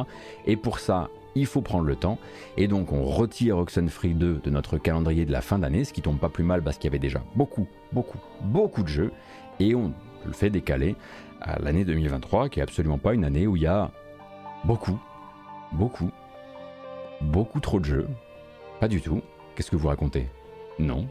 Et 0.46 0.58
pour 0.58 0.80
ça, 0.80 1.08
il 1.36 1.46
faut 1.46 1.62
prendre 1.62 1.86
le 1.86 1.96
temps. 1.96 2.18
Et 2.58 2.68
donc 2.68 2.92
on 2.92 3.04
retire 3.04 3.58
Oxenfree 3.58 4.14
2 4.14 4.42
de 4.44 4.50
notre 4.50 4.78
calendrier 4.78 5.26
de 5.26 5.32
la 5.32 5.42
fin 5.42 5.60
d'année, 5.60 5.84
ce 5.84 5.94
qui 5.94 6.02
tombe 6.02 6.20
pas 6.20 6.30
plus 6.30 6.44
mal 6.44 6.64
parce 6.64 6.78
qu'il 6.78 6.86
y 6.86 6.92
avait 6.92 7.00
déjà 7.00 7.22
beaucoup, 7.36 7.68
beaucoup, 7.92 8.20
beaucoup 8.42 8.84
de 8.84 8.88
jeux. 8.88 9.12
Et 9.60 9.76
on 9.76 9.94
le 10.26 10.34
fait 10.34 10.50
décaler 10.50 10.96
à 11.42 11.60
l'année 11.60 11.86
2023, 11.86 12.50
qui 12.50 12.60
est 12.60 12.64
absolument 12.64 12.98
pas 12.98 13.14
une 13.14 13.26
année 13.26 13.48
où 13.48 13.56
il 13.56 13.64
y 13.64 13.68
a 13.68 13.92
beaucoup, 14.64 15.00
beaucoup, 15.74 16.10
beaucoup 17.22 17.60
trop 17.60 17.80
de 17.80 17.86
jeux. 17.86 18.08
Pas 18.80 18.88
du 18.88 19.02
tout. 19.02 19.22
Qu'est-ce 19.56 19.72
que 19.72 19.76
vous 19.76 19.88
racontez? 19.88 20.28
Non. 20.80 21.08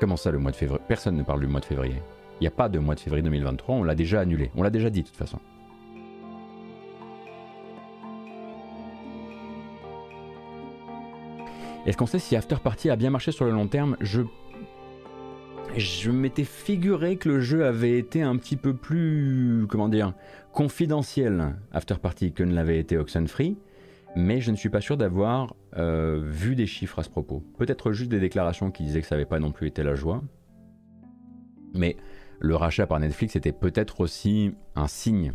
Comment 0.00 0.16
ça 0.16 0.30
le 0.30 0.38
mois 0.38 0.50
de 0.50 0.56
février? 0.56 0.82
Personne 0.88 1.16
ne 1.16 1.22
parle 1.22 1.40
du 1.40 1.46
mois 1.46 1.60
de 1.60 1.64
février. 1.64 2.02
Il 2.40 2.44
n'y 2.44 2.48
a 2.48 2.52
pas 2.52 2.68
de 2.68 2.78
mois 2.78 2.94
de 2.94 3.00
février 3.00 3.22
2023, 3.22 3.74
on 3.74 3.82
l'a 3.82 3.94
déjà 3.94 4.20
annulé. 4.20 4.50
On 4.56 4.62
l'a 4.62 4.70
déjà 4.70 4.90
dit 4.90 5.02
de 5.02 5.06
toute 5.06 5.16
façon. 5.16 5.38
Est-ce 11.86 11.96
qu'on 11.96 12.06
sait 12.06 12.18
si 12.18 12.36
After 12.36 12.56
Party 12.62 12.90
a 12.90 12.96
bien 12.96 13.08
marché 13.08 13.32
sur 13.32 13.46
le 13.46 13.52
long 13.52 13.66
terme? 13.66 13.96
Je 14.00 14.20
m'étais 16.10 16.44
figuré 16.44 17.16
que 17.16 17.30
le 17.30 17.40
jeu 17.40 17.64
avait 17.64 17.98
été 17.98 18.20
un 18.20 18.36
petit 18.36 18.56
peu 18.56 18.74
plus, 18.74 19.64
comment 19.66 19.88
dire, 19.88 20.12
confidentiel 20.52 21.56
After 21.72 21.94
Party 21.94 22.32
que 22.32 22.42
ne 22.42 22.54
l'avait 22.54 22.78
été 22.78 22.98
Oxenfree, 22.98 23.56
mais 24.14 24.42
je 24.42 24.50
ne 24.50 24.56
suis 24.56 24.68
pas 24.68 24.82
sûr 24.82 24.98
d'avoir 24.98 25.54
euh, 25.78 26.20
vu 26.22 26.54
des 26.54 26.66
chiffres 26.66 26.98
à 26.98 27.02
ce 27.02 27.08
propos. 27.08 27.42
Peut-être 27.56 27.92
juste 27.92 28.10
des 28.10 28.20
déclarations 28.20 28.70
qui 28.70 28.82
disaient 28.82 29.00
que 29.00 29.06
ça 29.06 29.14
n'avait 29.14 29.24
pas 29.24 29.38
non 29.38 29.50
plus 29.50 29.68
été 29.68 29.82
la 29.82 29.94
joie. 29.94 30.22
Mais 31.72 31.96
le 32.40 32.56
rachat 32.56 32.86
par 32.86 33.00
Netflix 33.00 33.36
était 33.36 33.52
peut-être 33.52 34.00
aussi 34.00 34.52
un 34.74 34.86
signe 34.86 35.32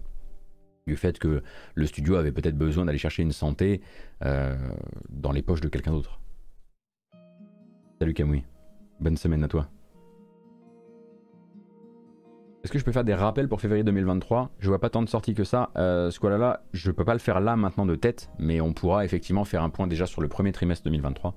du 0.86 0.96
fait 0.96 1.18
que 1.18 1.42
le 1.74 1.86
studio 1.88 2.16
avait 2.16 2.32
peut-être 2.32 2.58
besoin 2.58 2.86
d'aller 2.86 3.00
chercher 3.00 3.24
une 3.24 3.32
santé 3.32 3.82
euh, 4.24 4.56
dans 5.10 5.32
les 5.32 5.42
poches 5.42 5.62
de 5.62 5.70
quelqu'un 5.70 5.92
d'autre. 5.92 6.20
Salut 8.00 8.14
Camouille. 8.14 8.44
Bonne 9.00 9.16
semaine 9.16 9.42
à 9.46 9.48
toi. 9.48 9.70
Est-ce 12.62 12.72
que 12.74 12.78
je 12.78 12.84
peux 12.84 12.92
faire 12.92 13.06
des 13.06 13.14
rappels 13.14 13.48
pour 13.48 13.62
février 13.62 13.86
2023 13.86 14.52
Je 14.60 14.68
vois 14.68 14.80
pas 14.80 14.90
tant 14.90 15.02
de 15.02 15.08
sorties 15.08 15.34
que 15.34 15.46
ça. 15.46 15.70
Euh, 15.78 16.12
ce 16.12 16.28
là 16.28 16.38
là, 16.38 16.64
je 16.74 16.92
peux 16.92 17.06
pas 17.06 17.14
le 17.14 17.20
faire 17.20 17.40
là 17.40 17.56
maintenant 17.56 17.86
de 17.86 17.96
tête, 17.96 18.30
mais 18.38 18.60
on 18.60 18.74
pourra 18.74 19.06
effectivement 19.06 19.46
faire 19.46 19.64
un 19.64 19.70
point 19.70 19.88
déjà 19.88 20.08
sur 20.08 20.22
le 20.22 20.28
premier 20.28 20.52
trimestre 20.52 20.84
2023. 20.84 21.36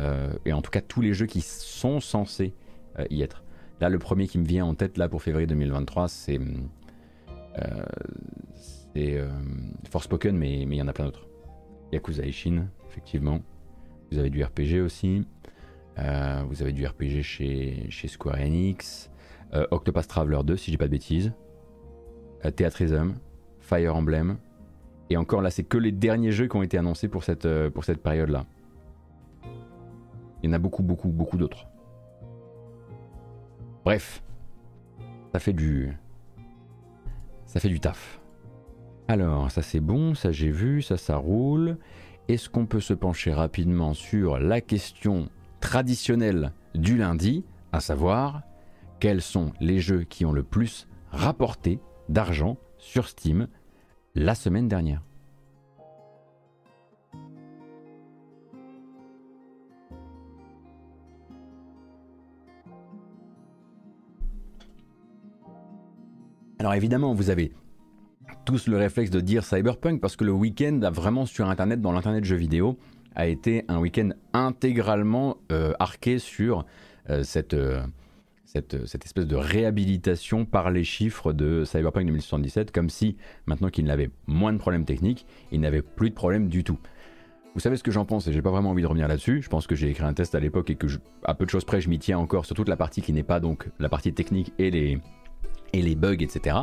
Euh, 0.00 0.32
et 0.44 0.52
en 0.52 0.62
tout 0.62 0.72
cas, 0.72 0.80
tous 0.80 1.00
les 1.00 1.14
jeux 1.14 1.26
qui 1.26 1.42
sont 1.42 2.00
censés 2.00 2.54
euh, 2.98 3.04
y 3.10 3.22
être. 3.22 3.44
Là, 3.80 3.88
le 3.88 4.00
premier 4.00 4.26
qui 4.26 4.38
me 4.38 4.44
vient 4.44 4.64
en 4.64 4.74
tête 4.74 4.98
là 4.98 5.08
pour 5.08 5.22
février 5.22 5.46
2023, 5.46 6.08
c'est 6.08 6.40
c'est 8.94 9.20
Forspoken, 9.90 10.36
mais 10.36 10.64
mais 10.66 10.74
il 10.74 10.78
y 10.78 10.82
en 10.82 10.88
a 10.88 10.92
plein 10.92 11.04
d'autres. 11.04 11.28
Yakuza 11.92 12.26
Ishin, 12.26 12.66
effectivement. 12.88 13.42
Vous 14.10 14.18
avez 14.18 14.30
du 14.30 14.42
RPG 14.42 14.80
aussi. 14.84 15.24
Vous 15.96 16.62
avez 16.62 16.72
du 16.72 16.86
RPG 16.86 17.22
chez, 17.22 17.86
chez 17.90 18.08
Square 18.08 18.36
Enix. 18.36 19.10
Euh, 19.54 19.66
Octopath 19.70 20.08
Traveler 20.08 20.40
2, 20.44 20.56
si 20.56 20.72
j'ai 20.72 20.76
pas 20.76 20.86
de 20.86 20.90
bêtises, 20.90 21.32
euh, 22.44 22.50
Theatrism, 22.50 23.14
Fire 23.60 23.94
Emblem, 23.94 24.36
et 25.10 25.16
encore 25.16 25.42
là, 25.42 25.50
c'est 25.50 25.62
que 25.62 25.78
les 25.78 25.92
derniers 25.92 26.32
jeux 26.32 26.48
qui 26.48 26.56
ont 26.56 26.62
été 26.62 26.76
annoncés 26.76 27.08
pour 27.08 27.22
cette, 27.22 27.46
euh, 27.46 27.70
pour 27.70 27.84
cette 27.84 28.02
période-là. 28.02 28.46
Il 30.42 30.46
y 30.46 30.52
en 30.52 30.52
a 30.54 30.58
beaucoup, 30.58 30.82
beaucoup, 30.82 31.08
beaucoup 31.08 31.36
d'autres. 31.36 31.66
Bref, 33.84 34.22
ça 35.32 35.38
fait 35.38 35.52
du. 35.52 35.96
Ça 37.46 37.60
fait 37.60 37.68
du 37.68 37.78
taf. 37.78 38.20
Alors, 39.06 39.50
ça 39.50 39.62
c'est 39.62 39.80
bon, 39.80 40.14
ça 40.14 40.32
j'ai 40.32 40.50
vu, 40.50 40.82
ça 40.82 40.96
ça 40.96 41.16
roule. 41.16 41.76
Est-ce 42.26 42.48
qu'on 42.48 42.66
peut 42.66 42.80
se 42.80 42.94
pencher 42.94 43.32
rapidement 43.32 43.94
sur 43.94 44.38
la 44.38 44.60
question 44.60 45.28
traditionnelle 45.64 46.52
du 46.74 46.98
lundi, 46.98 47.42
à 47.72 47.80
savoir 47.80 48.42
quels 49.00 49.22
sont 49.22 49.54
les 49.60 49.80
jeux 49.80 50.04
qui 50.04 50.26
ont 50.26 50.32
le 50.32 50.42
plus 50.42 50.86
rapporté 51.10 51.80
d'argent 52.10 52.58
sur 52.76 53.08
Steam 53.08 53.48
la 54.14 54.34
semaine 54.34 54.68
dernière. 54.68 55.02
Alors 66.58 66.74
évidemment, 66.74 67.14
vous 67.14 67.30
avez 67.30 67.54
tous 68.44 68.68
le 68.68 68.76
réflexe 68.76 69.10
de 69.10 69.20
dire 69.20 69.44
Cyberpunk 69.44 70.02
parce 70.02 70.16
que 70.16 70.24
le 70.24 70.32
week-end 70.32 70.80
a 70.82 70.90
vraiment 70.90 71.24
sur 71.24 71.48
Internet, 71.48 71.80
dans 71.80 71.92
l'Internet 71.92 72.24
jeux 72.24 72.36
vidéo, 72.36 72.78
a 73.14 73.26
été 73.26 73.64
un 73.68 73.78
week-end 73.78 74.10
intégralement 74.32 75.38
euh, 75.52 75.72
arqué 75.78 76.18
sur 76.18 76.64
euh, 77.10 77.22
cette, 77.22 77.54
euh, 77.54 77.82
cette, 78.44 79.04
espèce 79.04 79.26
de 79.26 79.36
réhabilitation 79.36 80.44
par 80.44 80.70
les 80.70 80.84
chiffres 80.84 81.32
de 81.32 81.64
Cyberpunk 81.64 82.06
2077, 82.06 82.72
comme 82.72 82.88
si, 82.88 83.16
maintenant 83.46 83.68
qu'il 83.68 83.84
n'avait 83.84 84.10
moins 84.26 84.52
de 84.52 84.58
problèmes 84.58 84.84
techniques, 84.84 85.26
il 85.52 85.60
n'avait 85.60 85.82
plus 85.82 86.10
de 86.10 86.14
problèmes 86.14 86.48
du 86.48 86.64
tout. 86.64 86.78
Vous 87.54 87.60
savez 87.60 87.76
ce 87.76 87.84
que 87.84 87.92
j'en 87.92 88.04
pense 88.04 88.26
et 88.26 88.32
j'ai 88.32 88.42
pas 88.42 88.50
vraiment 88.50 88.70
envie 88.70 88.82
de 88.82 88.86
revenir 88.88 89.06
là-dessus. 89.06 89.40
Je 89.40 89.48
pense 89.48 89.68
que 89.68 89.76
j'ai 89.76 89.88
écrit 89.88 90.04
un 90.04 90.12
test 90.12 90.34
à 90.34 90.40
l'époque 90.40 90.70
et 90.70 90.74
que, 90.74 90.88
à 91.22 91.34
peu 91.34 91.44
de 91.44 91.50
choses 91.50 91.64
près, 91.64 91.80
je 91.80 91.88
m'y 91.88 92.00
tiens 92.00 92.18
encore 92.18 92.46
sur 92.46 92.56
toute 92.56 92.68
la 92.68 92.76
partie 92.76 93.00
qui 93.00 93.12
n'est 93.12 93.22
pas 93.22 93.38
donc 93.38 93.68
la 93.78 93.88
partie 93.88 94.12
technique 94.12 94.52
et 94.58 94.72
les, 94.72 94.98
et 95.74 95.82
les 95.82 95.96
bugs, 95.96 96.16
etc. 96.20 96.56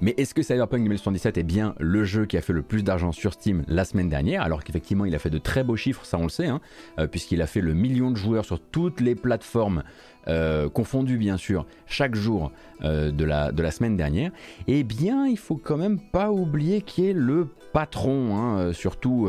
Mais 0.00 0.14
est-ce 0.16 0.34
que 0.34 0.42
Cyberpunk 0.42 0.82
2077 0.82 1.38
est 1.38 1.42
bien 1.42 1.74
le 1.78 2.04
jeu 2.04 2.26
qui 2.26 2.36
a 2.36 2.40
fait 2.40 2.52
le 2.52 2.62
plus 2.62 2.82
d'argent 2.82 3.12
sur 3.12 3.32
Steam 3.32 3.64
la 3.68 3.84
semaine 3.84 4.08
dernière 4.08 4.42
Alors 4.42 4.64
qu'effectivement, 4.64 5.04
il 5.04 5.14
a 5.14 5.18
fait 5.18 5.30
de 5.30 5.38
très 5.38 5.62
beaux 5.62 5.76
chiffres, 5.76 6.04
ça 6.04 6.18
on 6.18 6.24
le 6.24 6.28
sait, 6.28 6.46
hein, 6.46 6.60
euh, 6.98 7.06
puisqu'il 7.06 7.40
a 7.42 7.46
fait 7.46 7.60
le 7.60 7.74
million 7.74 8.10
de 8.10 8.16
joueurs 8.16 8.44
sur 8.44 8.60
toutes 8.60 9.00
les 9.00 9.14
plateformes 9.14 9.84
euh, 10.28 10.68
confondues 10.68 11.18
bien 11.18 11.36
sûr, 11.36 11.66
chaque 11.86 12.16
jour 12.16 12.50
euh, 12.82 13.12
de, 13.12 13.24
la, 13.24 13.52
de 13.52 13.62
la 13.62 13.70
semaine 13.70 13.96
dernière. 13.96 14.32
Eh 14.66 14.82
bien, 14.82 15.26
il 15.28 15.38
faut 15.38 15.56
quand 15.56 15.76
même 15.76 16.00
pas 16.00 16.32
oublier 16.32 16.82
qui 16.82 17.08
est 17.08 17.12
le 17.12 17.46
patron, 17.72 18.36
hein, 18.36 18.72
surtout 18.72 19.28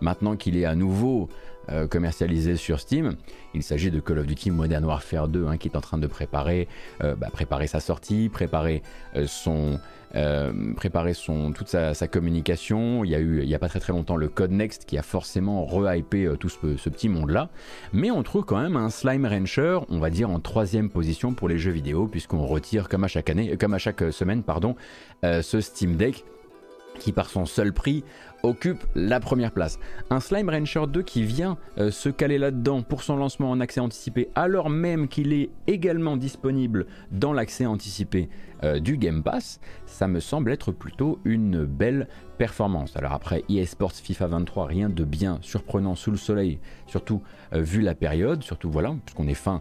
maintenant 0.00 0.36
qu'il 0.36 0.56
est 0.56 0.64
à 0.64 0.74
nouveau 0.74 1.28
euh, 1.70 1.86
commercialisé 1.86 2.56
sur 2.56 2.80
Steam. 2.80 3.16
Il 3.54 3.62
s'agit 3.62 3.90
de 3.90 4.00
Call 4.00 4.18
of 4.18 4.26
Duty 4.26 4.50
Modern 4.50 4.84
Warfare 4.84 5.28
2 5.28 5.46
hein, 5.46 5.56
qui 5.56 5.68
est 5.68 5.76
en 5.76 5.80
train 5.80 5.98
de 5.98 6.06
préparer, 6.06 6.68
euh, 7.02 7.14
bah, 7.14 7.28
sa 7.66 7.80
sortie, 7.80 8.28
préparer 8.28 8.82
euh, 9.16 9.26
son, 9.26 9.78
préparer 10.76 11.12
son, 11.12 11.52
toute 11.52 11.68
sa, 11.68 11.94
communication. 12.08 13.04
Il 13.04 13.10
y 13.10 13.14
a 13.14 13.18
eu 13.18 13.42
il 13.42 13.48
n'y 13.48 13.54
a 13.54 13.58
pas 13.58 13.68
très 13.68 13.80
très 13.80 13.92
longtemps 13.92 14.16
le 14.16 14.28
Code 14.28 14.52
Next 14.52 14.86
qui 14.86 14.96
a 14.96 15.02
forcément 15.02 15.66
re-hypé 15.66 16.32
tout 16.40 16.48
ce, 16.48 16.88
petit 16.88 17.10
monde-là. 17.10 17.50
Mais 17.92 18.10
on 18.10 18.22
trouve 18.22 18.44
quand 18.44 18.60
même 18.60 18.76
un 18.76 18.88
Slime 18.88 19.26
Rancher, 19.26 19.80
on 19.90 19.98
va 19.98 20.08
dire 20.08 20.30
en 20.30 20.40
troisième 20.40 20.88
position 20.88 21.34
pour 21.34 21.48
les 21.48 21.58
jeux 21.58 21.72
vidéo, 21.72 22.06
puisqu'on 22.06 22.46
retire 22.46 22.88
comme 22.88 23.04
à 23.04 23.08
chaque 23.08 23.28
année, 23.28 23.56
comme 23.58 23.74
à 23.74 23.78
chaque 23.78 24.12
semaine, 24.12 24.42
pardon, 24.42 24.76
ce 25.22 25.60
Steam 25.60 25.96
Deck 25.96 26.24
qui 26.98 27.12
par 27.12 27.30
son 27.30 27.46
seul 27.46 27.72
prix 27.72 28.04
occupe 28.42 28.84
la 28.94 29.20
première 29.20 29.52
place. 29.52 29.78
Un 30.10 30.20
Slime 30.20 30.48
Rancher 30.48 30.84
2 30.88 31.02
qui 31.02 31.22
vient 31.22 31.56
euh, 31.78 31.90
se 31.90 32.08
caler 32.08 32.38
là-dedans 32.38 32.82
pour 32.82 33.02
son 33.02 33.16
lancement 33.16 33.50
en 33.50 33.60
accès 33.60 33.80
anticipé 33.80 34.28
alors 34.34 34.70
même 34.70 35.08
qu'il 35.08 35.32
est 35.32 35.50
également 35.66 36.16
disponible 36.16 36.86
dans 37.10 37.32
l'accès 37.32 37.66
anticipé 37.66 38.28
euh, 38.64 38.80
du 38.80 38.96
Game 38.96 39.22
Pass, 39.22 39.60
ça 39.86 40.08
me 40.08 40.20
semble 40.20 40.50
être 40.50 40.72
plutôt 40.72 41.20
une 41.24 41.64
belle 41.64 42.08
performance. 42.38 42.96
Alors 42.96 43.12
après 43.12 43.44
eSports 43.50 43.92
FIFA 43.92 44.28
23, 44.28 44.66
rien 44.66 44.88
de 44.88 45.04
bien 45.04 45.38
surprenant 45.42 45.94
sous 45.94 46.10
le 46.10 46.16
soleil, 46.16 46.58
surtout 46.86 47.22
euh, 47.52 47.60
vu 47.60 47.82
la 47.82 47.94
période, 47.94 48.42
surtout 48.42 48.70
voilà, 48.70 48.94
puisqu'on 49.04 49.28
est 49.28 49.34
fin 49.34 49.60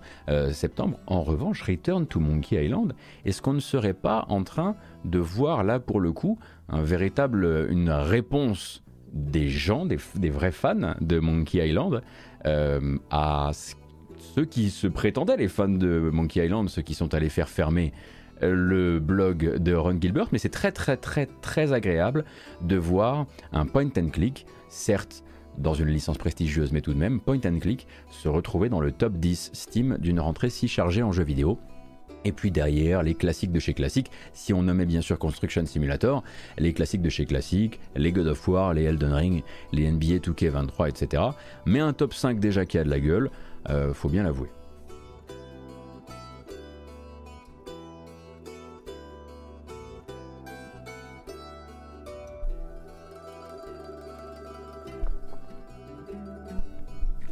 septembre. 0.51 0.99
En 1.07 1.21
revanche, 1.21 1.61
Return 1.63 2.05
to 2.05 2.19
Monkey 2.19 2.63
Island, 2.63 2.93
est-ce 3.25 3.41
qu'on 3.41 3.53
ne 3.53 3.59
serait 3.59 3.93
pas 3.93 4.25
en 4.29 4.43
train 4.43 4.75
de 5.03 5.19
voir 5.19 5.63
là 5.63 5.79
pour 5.79 5.99
le 5.99 6.11
coup 6.11 6.37
un 6.69 6.81
véritable, 6.81 7.67
une 7.69 7.89
réponse 7.89 8.83
des 9.13 9.49
gens, 9.49 9.85
des, 9.85 10.29
vrais 10.29 10.51
fans 10.51 10.95
de 11.01 11.19
Monkey 11.19 11.67
Island 11.67 12.01
euh, 12.45 12.97
à 13.09 13.51
ceux 14.35 14.45
qui 14.45 14.69
se 14.69 14.87
prétendaient 14.87 15.37
les 15.37 15.47
fans 15.47 15.67
de 15.67 16.09
Monkey 16.11 16.45
Island, 16.45 16.69
ceux 16.69 16.81
qui 16.81 16.93
sont 16.93 17.13
allés 17.13 17.29
faire 17.29 17.49
fermer 17.49 17.93
euh, 17.93 18.16
le 18.41 18.99
blog 18.99 19.57
de 19.57 19.73
Ron 19.73 19.97
Gilbert, 19.99 20.27
mais 20.31 20.37
c'est 20.37 20.49
très 20.49 20.71
très 20.71 20.97
très 20.97 21.27
très 21.41 21.73
agréable 21.73 22.25
de 22.61 22.77
voir 22.77 23.25
un 23.51 23.65
point 23.65 23.89
and 23.97 24.09
click, 24.09 24.45
certes 24.69 25.23
dans 25.57 25.73
une 25.73 25.87
licence 25.87 26.17
prestigieuse, 26.17 26.71
mais 26.71 26.81
tout 26.81 26.93
de 26.93 26.99
même, 26.99 27.19
point 27.19 27.39
and 27.45 27.59
click, 27.59 27.87
se 28.09 28.27
retrouver 28.27 28.69
dans 28.69 28.79
le 28.79 28.91
top 28.91 29.13
10 29.13 29.51
Steam 29.53 29.97
d'une 29.99 30.19
rentrée 30.19 30.49
si 30.49 30.67
chargée 30.67 31.03
en 31.03 31.11
jeux 31.11 31.23
vidéo. 31.23 31.57
Et 32.25 32.31
puis 32.31 32.51
derrière, 32.51 33.03
les 33.03 33.13
classiques 33.13 33.51
de 33.51 33.59
chez 33.59 33.73
Classic, 33.73 34.11
si 34.33 34.53
on 34.53 34.63
nommait 34.63 34.85
bien 34.85 35.01
sûr 35.01 35.17
Construction 35.17 35.65
Simulator, 35.65 36.23
les 36.57 36.73
classiques 36.73 37.01
de 37.01 37.09
chez 37.09 37.25
Classic, 37.25 37.79
les 37.95 38.11
God 38.11 38.27
of 38.27 38.47
War, 38.47 38.73
les 38.73 38.83
Elden 38.83 39.13
Ring, 39.13 39.43
les 39.71 39.89
NBA 39.89 40.17
2K23, 40.17 40.89
etc. 40.89 41.23
Mais 41.65 41.79
un 41.79 41.93
top 41.93 42.13
5 42.13 42.39
déjà 42.39 42.65
qui 42.65 42.77
a 42.77 42.83
de 42.83 42.89
la 42.89 42.99
gueule, 42.99 43.29
euh, 43.69 43.93
faut 43.93 44.09
bien 44.09 44.23
l'avouer. 44.23 44.49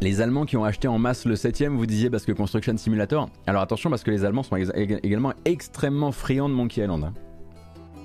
Les 0.06 0.22
Allemands 0.22 0.46
qui 0.46 0.56
ont 0.56 0.63
acheté 0.63 0.88
en 0.88 1.00
masse 1.00 1.26
le 1.26 1.36
7 1.36 1.63
vous 1.63 1.88
disiez 1.88 2.12
parce 2.12 2.26
que 2.26 2.32
Construction 2.32 2.78
Simulator. 2.78 3.28
Alors 3.48 3.63
attention 3.63 3.89
parce 3.89 4.04
que 4.04 4.12
les 4.12 4.24
Allemands 4.24 4.44
sont 4.44 4.56
également 4.56 5.34
extrêmement 5.46 6.12
friands 6.12 6.48
de 6.48 6.54
Monkey 6.54 6.84
Island. 6.84 7.06
Hein. 7.06 7.13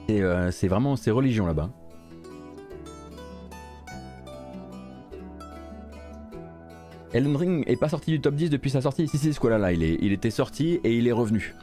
Et 0.09 0.23
euh, 0.23 0.51
c'est 0.51 0.67
vraiment 0.67 0.97
c'est 0.97 1.11
religion 1.11 1.45
là-bas. 1.45 1.69
Elden 7.13 7.37
Ring 7.37 7.65
est 7.67 7.77
pas 7.77 7.91
sorti 7.91 8.13
du 8.13 8.21
top 8.23 8.35
10 8.35 8.49
depuis 8.49 8.71
sa 8.71 8.81
sortie. 8.81 9.07
Si, 9.07 9.19
si, 9.19 9.35
ce 9.35 9.39
quoi 9.39 9.59
là, 9.59 9.71
il, 9.71 9.83
est, 9.83 9.99
il 10.01 10.13
était 10.13 10.31
sorti 10.31 10.81
et 10.83 10.97
il 10.97 11.07
est 11.07 11.13
revenu. 11.13 11.55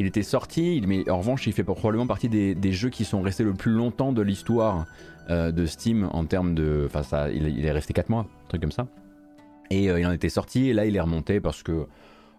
Il 0.00 0.06
était 0.06 0.24
sorti, 0.24 0.82
mais 0.84 1.08
en 1.08 1.18
revanche, 1.18 1.46
il 1.46 1.52
fait 1.52 1.62
probablement 1.62 2.08
partie 2.08 2.28
des, 2.28 2.72
jeux 2.72 2.90
qui 2.90 3.04
sont 3.04 3.22
restés 3.22 3.44
le 3.44 3.54
plus 3.54 3.70
longtemps 3.70 4.10
de 4.10 4.22
l'histoire 4.22 4.86
euh, 5.30 5.52
de 5.52 5.64
Steam 5.64 6.08
en 6.12 6.24
termes 6.24 6.56
de. 6.56 6.82
Enfin, 6.86 7.04
ça, 7.04 7.30
il, 7.30 7.46
il 7.56 7.64
est 7.64 7.70
resté 7.70 7.92
4 7.92 8.08
mois, 8.08 8.22
un 8.22 8.48
truc 8.48 8.62
comme 8.62 8.72
ça. 8.72 8.88
Et 9.70 9.90
euh, 9.90 10.00
il 10.00 10.06
en 10.06 10.12
était 10.12 10.28
sorti, 10.28 10.68
et 10.68 10.72
là 10.72 10.86
il 10.86 10.96
est 10.96 11.00
remonté 11.00 11.40
parce 11.40 11.62
que 11.62 11.86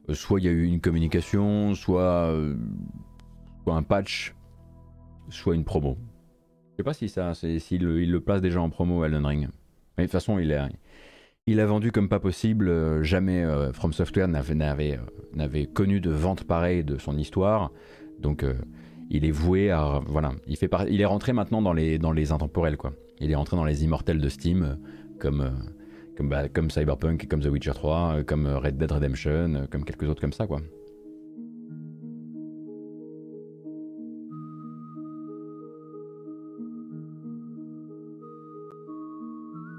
euh, 0.09 0.13
soit 0.13 0.39
il 0.39 0.45
y 0.45 0.49
a 0.49 0.51
eu 0.51 0.65
une 0.65 0.79
communication, 0.79 1.73
soit, 1.75 2.31
euh, 2.31 2.55
soit 3.63 3.75
un 3.75 3.83
patch, 3.83 4.35
soit 5.29 5.55
une 5.55 5.63
promo. 5.65 5.97
Je 6.71 6.77
sais 6.77 6.83
pas 6.83 6.93
si 6.93 7.09
ça, 7.09 7.33
s'il 7.33 7.81
il 7.81 8.11
le 8.11 8.19
place 8.19 8.41
déjà 8.41 8.61
en 8.61 8.69
promo 8.69 9.03
Elden 9.03 9.25
Ring. 9.25 9.49
Mais 9.97 10.03
de 10.03 10.07
toute 10.07 10.11
façon, 10.11 10.37
il 10.37 10.53
a, 10.53 11.65
vendu 11.65 11.91
comme 11.91 12.07
pas 12.07 12.19
possible. 12.19 13.03
Jamais 13.03 13.43
From 13.73 13.93
Software 13.93 14.27
n'avait 14.27 15.65
connu 15.73 15.99
de 15.99 16.11
vente 16.11 16.43
pareille 16.43 16.83
de 16.83 16.99
son 16.99 17.17
histoire. 17.17 17.71
Donc 18.19 18.45
il 19.09 19.25
est 19.25 19.31
voué 19.31 19.71
à. 19.71 20.01
Voilà, 20.05 20.33
il 20.45 21.01
est 21.01 21.05
rentré 21.05 21.33
maintenant 21.33 21.63
dans 21.63 21.73
les, 21.73 21.97
dans 21.97 22.11
les 22.11 22.31
intemporels. 22.31 22.77
Quoi. 22.77 22.93
Il 23.19 23.31
est 23.31 23.35
rentré 23.35 23.57
dans 23.57 23.65
les 23.65 23.83
immortels 23.83 24.21
de 24.21 24.29
Steam 24.29 24.77
comme 25.17 25.51
bah, 26.19 26.49
comme, 26.49 26.71
Cyberpunk, 26.71 27.27
comme 27.27 27.41
The 27.41 27.47
Witcher 27.47 27.73
3, 27.73 28.15
euh, 28.17 28.23
comme 28.23 28.47
euh, 28.47 28.57
Red 28.57 28.77
Dead 28.77 28.91
Redemption, 28.91 29.53
euh, 29.53 29.65
comme 29.69 29.85
quelques 29.85 30.09
autres 30.09 30.21
comme 30.21 30.33
ça, 30.33 30.47
quoi. 30.47 30.61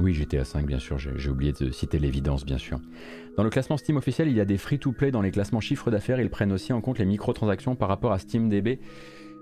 Oui, 0.00 0.14
GTA 0.14 0.44
5, 0.44 0.64
bien 0.64 0.78
sûr, 0.78 0.96
j'ai 0.96 1.28
oublié 1.28 1.52
de 1.52 1.72
citer 1.72 1.98
l'évidence, 1.98 2.46
bien 2.46 2.56
sûr. 2.56 2.80
Dans 3.36 3.42
le 3.42 3.50
classement 3.50 3.76
Steam 3.76 3.96
officiel, 3.96 4.28
il 4.28 4.36
y 4.36 4.40
a 4.40 4.44
des 4.44 4.56
free-to-play 4.56 5.10
dans 5.10 5.22
les 5.22 5.32
classements 5.32 5.60
chiffres 5.60 5.90
d'affaires, 5.90 6.20
ils 6.20 6.30
prennent 6.30 6.52
aussi 6.52 6.72
en 6.72 6.80
compte 6.80 7.00
les 7.00 7.04
microtransactions 7.04 7.74
par 7.74 7.88
rapport 7.88 8.12
à 8.12 8.20
SteamDB. 8.20 8.78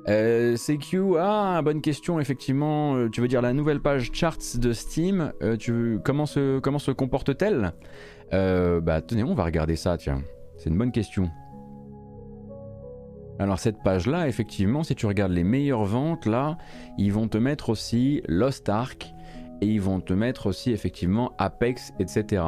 Euh, 0.08 0.56
CQ, 0.56 1.18
ah, 1.18 1.60
bonne 1.64 1.80
question, 1.80 2.20
effectivement. 2.20 2.94
Euh, 2.94 3.08
tu 3.08 3.20
veux 3.20 3.28
dire 3.28 3.42
la 3.42 3.52
nouvelle 3.52 3.80
page 3.80 4.10
charts 4.12 4.58
de 4.58 4.72
Steam 4.72 5.32
euh, 5.42 5.56
tu, 5.56 5.98
comment, 6.04 6.26
se, 6.26 6.60
comment 6.60 6.78
se 6.78 6.92
comporte-t-elle? 6.92 7.72
Bah, 8.32 9.00
tenez, 9.02 9.24
on 9.24 9.34
va 9.34 9.44
regarder 9.44 9.76
ça, 9.76 9.96
tiens. 9.96 10.22
C'est 10.56 10.70
une 10.70 10.78
bonne 10.78 10.92
question. 10.92 11.30
Alors 13.38 13.58
cette 13.58 13.82
page-là, 13.82 14.28
effectivement, 14.28 14.82
si 14.82 14.94
tu 14.94 15.06
regardes 15.06 15.32
les 15.32 15.44
meilleures 15.44 15.84
ventes, 15.84 16.24
là, 16.24 16.56
ils 16.96 17.12
vont 17.12 17.28
te 17.28 17.36
mettre 17.36 17.68
aussi 17.68 18.22
Lost 18.28 18.68
Ark, 18.68 19.12
et 19.60 19.66
ils 19.66 19.80
vont 19.80 20.00
te 20.00 20.12
mettre 20.12 20.46
aussi 20.46 20.72
effectivement 20.72 21.32
Apex, 21.38 21.92
etc. 21.98 22.42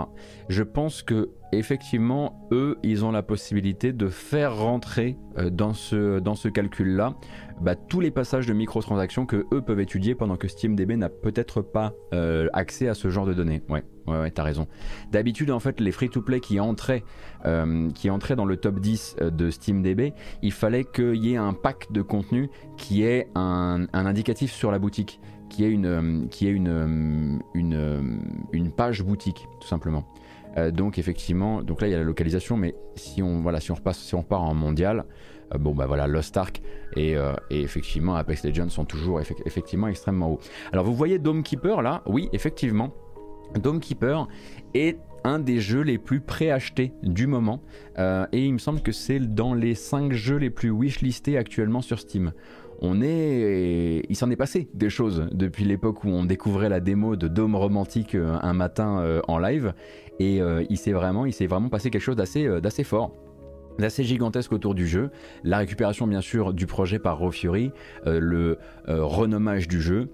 Je 0.48 0.62
pense 0.62 1.02
que 1.02 1.30
effectivement, 1.52 2.46
eux, 2.52 2.78
ils 2.82 3.04
ont 3.04 3.10
la 3.10 3.22
possibilité 3.22 3.92
de 3.92 4.08
faire 4.08 4.56
rentrer 4.56 5.16
euh, 5.38 5.50
dans 5.50 5.72
ce, 5.72 6.48
calcul-là 6.48 7.14
bah, 7.60 7.74
tous 7.74 8.00
les 8.00 8.10
passages 8.10 8.46
de 8.46 8.52
microtransactions 8.52 9.26
que 9.26 9.46
eux 9.52 9.62
peuvent 9.62 9.80
étudier 9.80 10.14
pendant 10.14 10.36
que 10.36 10.46
SteamDB 10.46 10.96
n'a 10.96 11.08
peut-être 11.08 11.62
pas 11.62 11.92
euh, 12.12 12.48
accès 12.52 12.88
à 12.88 12.94
ce 12.94 13.08
genre 13.08 13.26
de 13.26 13.34
données. 13.34 13.62
Ouais, 13.68 13.82
ouais, 14.06 14.20
ouais 14.20 14.30
t'as 14.30 14.42
raison. 14.42 14.68
D'habitude, 15.10 15.50
en 15.50 15.60
fait, 15.60 15.80
les 15.80 15.90
free-to-play 15.90 16.40
qui 16.40 16.60
entraient, 16.60 17.02
euh, 17.46 17.90
qui 17.90 18.10
entraient 18.10 18.36
dans 18.36 18.44
le 18.44 18.56
top 18.56 18.80
10 18.80 19.16
de 19.20 19.50
SteamDB, 19.50 20.12
il 20.42 20.52
fallait 20.52 20.84
qu'il 20.84 21.16
y 21.16 21.32
ait 21.32 21.38
un 21.38 21.54
pack 21.54 21.90
de 21.90 22.02
contenu 22.02 22.50
qui 22.76 23.02
ait 23.02 23.28
un 23.34 23.86
indicatif 23.92 24.52
sur 24.52 24.70
la 24.70 24.78
boutique 24.78 25.20
qui 25.48 25.64
est 25.64 25.70
une, 25.70 25.86
euh, 25.86 26.28
euh, 26.42 27.38
euh, 27.56 28.02
une 28.52 28.70
page 28.70 29.02
boutique, 29.02 29.46
tout 29.60 29.68
simplement. 29.68 30.04
donc 30.72 30.98
effectivement, 30.98 31.62
donc 31.62 31.80
là 31.80 31.86
il 31.88 31.92
y 31.92 31.94
a 31.94 31.98
la 31.98 32.04
localisation, 32.04 32.56
mais 32.56 32.74
si 32.96 33.22
on 33.22 33.40
voilà, 33.40 33.60
si 33.60 33.70
on 33.70 33.76
repasse, 33.76 33.98
si 33.98 34.14
on 34.16 34.22
repart 34.22 34.42
en 34.42 34.54
mondial, 34.54 35.04
bon 35.56 35.72
bah 35.72 35.86
voilà, 35.86 36.08
Lost 36.08 36.36
Ark 36.36 36.60
et, 36.96 37.12
et, 37.50 37.62
effectivement 37.62 38.16
Apex 38.16 38.44
Legends 38.44 38.68
sont 38.68 38.84
toujours 38.84 39.20
effectivement 39.20 39.86
extrêmement 39.86 40.32
hauts. 40.32 40.40
Alors 40.72 40.84
vous 40.84 40.94
voyez 40.94 41.20
Dome 41.20 41.44
Keeper 41.44 41.80
là, 41.82 42.02
oui 42.06 42.28
effectivement, 42.32 42.92
Dome 43.54 43.78
Keeper 43.78 44.26
est 44.74 44.98
un 45.22 45.38
des 45.38 45.60
jeux 45.60 45.82
les 45.82 45.98
plus 45.98 46.20
préachetés 46.20 46.92
du 47.04 47.28
moment 47.28 47.62
et 47.96 48.44
il 48.44 48.52
me 48.52 48.58
semble 48.58 48.80
que 48.80 48.92
c'est 48.92 49.20
dans 49.20 49.54
les 49.54 49.76
5 49.76 50.12
jeux 50.12 50.38
les 50.38 50.50
plus 50.50 50.70
wishlistés 50.70 51.38
actuellement 51.38 51.82
sur 51.82 52.00
Steam 52.00 52.32
on 52.80 53.02
est, 53.02 54.02
il 54.08 54.16
s'en 54.16 54.30
est 54.30 54.36
passé 54.36 54.68
des 54.74 54.90
choses 54.90 55.28
depuis 55.32 55.64
l'époque 55.64 56.04
où 56.04 56.08
on 56.08 56.24
découvrait 56.24 56.68
la 56.68 56.80
démo 56.80 57.16
de 57.16 57.28
Dome 57.28 57.56
Romantique 57.56 58.14
euh, 58.14 58.36
un 58.40 58.52
matin 58.52 59.00
euh, 59.00 59.20
en 59.26 59.38
live, 59.38 59.74
et 60.20 60.40
euh, 60.40 60.64
il 60.70 60.76
s'est 60.76 60.92
vraiment, 60.92 61.26
il 61.26 61.32
s'est 61.32 61.46
vraiment 61.46 61.68
passé 61.68 61.90
quelque 61.90 62.02
chose 62.02 62.16
d'assez, 62.16 62.60
d'assez 62.60 62.84
fort 62.84 63.14
d'assez 63.78 64.02
gigantesque 64.02 64.52
autour 64.52 64.74
du 64.74 64.88
jeu. 64.88 65.10
La 65.44 65.58
récupération 65.58 66.08
bien 66.08 66.20
sûr 66.20 66.52
du 66.52 66.66
projet 66.66 66.98
par 66.98 67.18
Raw 67.18 67.30
Fury, 67.30 67.70
le 68.06 68.58
renommage 68.88 69.68
du 69.68 69.80
jeu, 69.80 70.08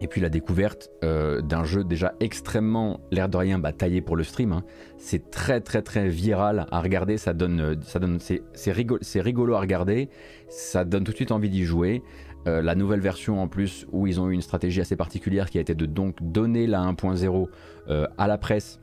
et 0.00 0.06
puis 0.06 0.20
la 0.20 0.28
découverte 0.28 0.92
d'un 1.02 1.64
jeu 1.64 1.82
déjà 1.82 2.14
extrêmement, 2.20 3.00
l'air 3.10 3.28
de 3.28 3.36
rien, 3.36 3.58
bah, 3.58 3.72
taillé 3.72 4.00
pour 4.00 4.14
le 4.14 4.22
stream. 4.22 4.52
Hein. 4.52 4.62
C'est 4.96 5.28
très 5.32 5.60
très 5.60 5.82
très 5.82 6.06
viral 6.06 6.68
à 6.70 6.80
regarder, 6.80 7.18
ça 7.18 7.32
donne, 7.32 7.82
ça 7.82 7.98
donne, 7.98 8.20
c'est 8.20 8.72
rigolo, 8.72 9.00
rigolo 9.16 9.54
à 9.54 9.60
regarder, 9.60 10.08
ça 10.56 10.84
donne 10.84 11.04
tout 11.04 11.12
de 11.12 11.16
suite 11.16 11.32
envie 11.32 11.50
d'y 11.50 11.64
jouer. 11.64 12.02
Euh, 12.46 12.60
la 12.60 12.74
nouvelle 12.74 13.00
version 13.00 13.42
en 13.42 13.48
plus 13.48 13.86
où 13.90 14.06
ils 14.06 14.20
ont 14.20 14.28
eu 14.28 14.34
une 14.34 14.42
stratégie 14.42 14.80
assez 14.80 14.96
particulière 14.96 15.48
qui 15.48 15.58
a 15.58 15.60
été 15.60 15.74
de 15.74 15.86
donc 15.86 16.16
donner 16.20 16.66
la 16.66 16.80
1.0 16.82 17.48
à 18.18 18.26
la 18.26 18.38
presse 18.38 18.80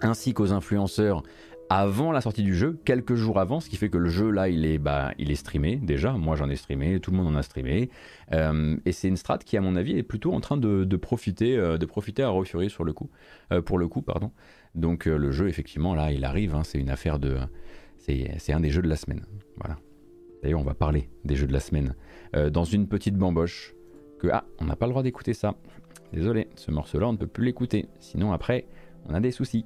ainsi 0.00 0.34
qu'aux 0.34 0.52
influenceurs 0.52 1.22
avant 1.70 2.12
la 2.12 2.20
sortie 2.20 2.42
du 2.42 2.54
jeu, 2.54 2.78
quelques 2.84 3.14
jours 3.14 3.40
avant, 3.40 3.60
ce 3.60 3.68
qui 3.68 3.76
fait 3.76 3.88
que 3.88 3.98
le 3.98 4.08
jeu 4.08 4.30
là 4.30 4.48
il 4.48 4.66
est, 4.66 4.78
bah, 4.78 5.12
il 5.18 5.30
est 5.30 5.36
streamé 5.36 5.76
déjà, 5.76 6.12
moi 6.12 6.36
j'en 6.36 6.48
ai 6.48 6.56
streamé, 6.56 7.00
tout 7.00 7.10
le 7.10 7.16
monde 7.16 7.28
en 7.28 7.34
a 7.36 7.42
streamé, 7.42 7.90
euh, 8.32 8.76
et 8.84 8.92
c'est 8.92 9.08
une 9.08 9.16
strat 9.16 9.38
qui 9.38 9.56
à 9.56 9.60
mon 9.60 9.76
avis 9.76 9.96
est 9.96 10.02
plutôt 10.02 10.32
en 10.34 10.40
train 10.40 10.56
de, 10.56 10.96
profiter, 10.96 11.56
euh, 11.56 11.78
de 11.78 11.86
profiter 11.86 12.22
à 12.22 12.28
Raw 12.28 12.44
sur 12.44 12.84
le 12.84 12.92
coup, 12.92 13.10
euh, 13.52 13.62
pour 13.62 13.78
le 13.78 13.88
coup 13.88 14.02
pardon. 14.02 14.30
Donc 14.74 15.06
le 15.06 15.30
jeu 15.30 15.48
effectivement 15.48 15.94
là 15.94 16.12
il 16.12 16.24
arrive, 16.24 16.54
hein, 16.54 16.62
c'est 16.64 16.78
une 16.78 16.90
affaire 16.90 17.18
de, 17.18 17.38
c'est 17.98 18.52
un 18.52 18.60
des 18.60 18.70
jeux 18.70 18.82
de 18.82 18.88
la 18.88 18.96
semaine, 18.96 19.24
voilà. 19.58 19.76
D'ailleurs 20.44 20.60
on 20.60 20.64
va 20.64 20.74
parler 20.74 21.08
des 21.24 21.36
jeux 21.36 21.46
de 21.46 21.54
la 21.54 21.60
semaine. 21.60 21.94
Dans 22.52 22.64
une 22.64 22.86
petite 22.86 23.16
bamboche 23.16 23.74
que 24.18 24.28
ah 24.30 24.44
on 24.60 24.66
n'a 24.66 24.76
pas 24.76 24.84
le 24.84 24.90
droit 24.90 25.02
d'écouter 25.02 25.32
ça, 25.32 25.54
désolé, 26.12 26.48
ce 26.54 26.70
morceau 26.70 27.00
là 27.00 27.08
on 27.08 27.12
ne 27.12 27.16
peut 27.16 27.26
plus 27.26 27.46
l'écouter, 27.46 27.88
sinon 27.98 28.30
après 28.30 28.66
on 29.08 29.14
a 29.14 29.20
des 29.20 29.30
soucis. 29.30 29.64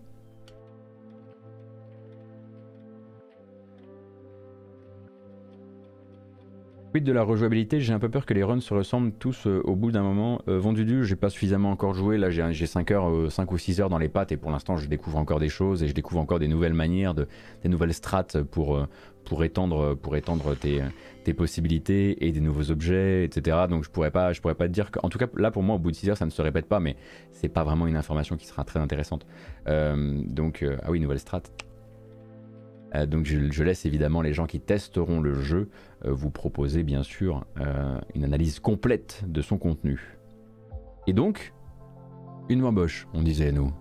De 7.00 7.12
la 7.12 7.22
rejouabilité, 7.22 7.80
j'ai 7.80 7.92
un 7.92 7.98
peu 7.98 8.08
peur 8.08 8.26
que 8.26 8.34
les 8.34 8.42
runs 8.42 8.60
se 8.60 8.72
ressemblent 8.74 9.12
tous 9.12 9.46
euh, 9.46 9.60
au 9.64 9.76
bout 9.76 9.90
d'un 9.90 10.02
moment. 10.02 10.40
Euh, 10.48 10.58
vendu 10.58 10.84
du, 10.84 11.04
j'ai 11.04 11.16
pas 11.16 11.30
suffisamment 11.30 11.70
encore 11.70 11.94
joué. 11.94 12.18
Là, 12.18 12.30
j'ai 12.30 12.66
5 12.66 12.90
heures, 12.90 13.30
5 13.30 13.50
euh, 13.50 13.54
ou 13.54 13.58
6 13.58 13.80
heures 13.80 13.88
dans 13.88 13.98
les 13.98 14.08
pattes 14.08 14.32
et 14.32 14.36
pour 14.36 14.50
l'instant, 14.50 14.76
je 14.76 14.86
découvre 14.86 15.18
encore 15.18 15.38
des 15.38 15.48
choses 15.48 15.82
et 15.82 15.88
je 15.88 15.94
découvre 15.94 16.20
encore 16.20 16.38
des 16.38 16.48
nouvelles 16.48 16.74
manières, 16.74 17.14
de, 17.14 17.28
des 17.62 17.68
nouvelles 17.68 17.94
strates 17.94 18.42
pour, 18.42 18.86
pour 19.24 19.44
étendre, 19.44 19.94
pour 19.94 20.16
étendre 20.16 20.56
tes, 20.56 20.82
tes, 21.24 21.34
possibilités 21.34 22.26
et 22.26 22.32
des 22.32 22.40
nouveaux 22.40 22.70
objets, 22.70 23.24
etc. 23.24 23.56
Donc, 23.68 23.84
je 23.84 23.90
pourrais 23.90 24.10
pas, 24.10 24.32
je 24.32 24.40
pourrais 24.40 24.54
pas 24.54 24.66
te 24.66 24.72
dire 24.72 24.90
En 25.02 25.08
tout 25.08 25.18
cas, 25.18 25.26
là, 25.36 25.50
pour 25.50 25.62
moi, 25.62 25.76
au 25.76 25.78
bout 25.78 25.90
de 25.90 25.96
6 25.96 26.10
heures, 26.10 26.16
ça 26.16 26.26
ne 26.26 26.30
se 26.30 26.42
répète 26.42 26.66
pas, 26.66 26.80
mais 26.80 26.96
c'est 27.32 27.48
pas 27.48 27.64
vraiment 27.64 27.86
une 27.86 27.96
information 27.96 28.36
qui 28.36 28.46
sera 28.46 28.64
très 28.64 28.80
intéressante. 28.80 29.26
donc, 29.66 30.64
ah 30.82 30.90
oui, 30.90 31.00
nouvelle 31.00 31.20
strat. 32.90 33.06
donc 33.06 33.24
je, 33.24 33.62
laisse 33.62 33.86
évidemment 33.86 34.22
les 34.22 34.32
gens 34.32 34.46
qui 34.46 34.60
testeront 34.60 35.20
le 35.20 35.34
jeu 35.34 35.70
euh, 36.04 36.12
vous 36.12 36.30
proposer 36.30 36.82
bien 36.82 37.02
sûr 37.02 37.44
euh, 37.60 37.98
une 38.14 38.24
analyse 38.24 38.60
complète 38.60 39.24
de 39.26 39.42
son 39.42 39.58
contenu. 39.58 40.18
Et 41.06 41.12
donc, 41.12 41.52
une 42.48 42.68
boche, 42.70 43.06
on 43.14 43.22
disait 43.22 43.52
nous. 43.52 43.72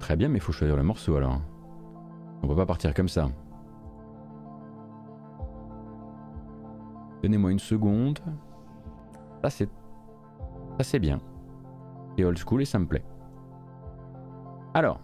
Très 0.00 0.16
bien, 0.16 0.28
mais 0.28 0.38
il 0.38 0.40
faut 0.40 0.52
choisir 0.52 0.76
le 0.76 0.82
morceau 0.82 1.16
alors. 1.16 1.40
On 2.42 2.46
va 2.46 2.54
pas 2.54 2.66
partir 2.66 2.94
comme 2.94 3.08
ça. 3.08 3.28
Donnez-moi 7.22 7.50
une 7.50 7.58
seconde. 7.58 8.18
Ça 9.42 9.50
c'est. 9.50 9.68
Ça 10.78 10.84
c'est 10.84 10.98
bien. 10.98 11.20
C'est 12.16 12.24
old 12.24 12.38
school 12.38 12.62
et 12.62 12.64
ça 12.66 12.78
me 12.78 12.86
plaît. 12.86 13.04
Alors, 14.74 15.00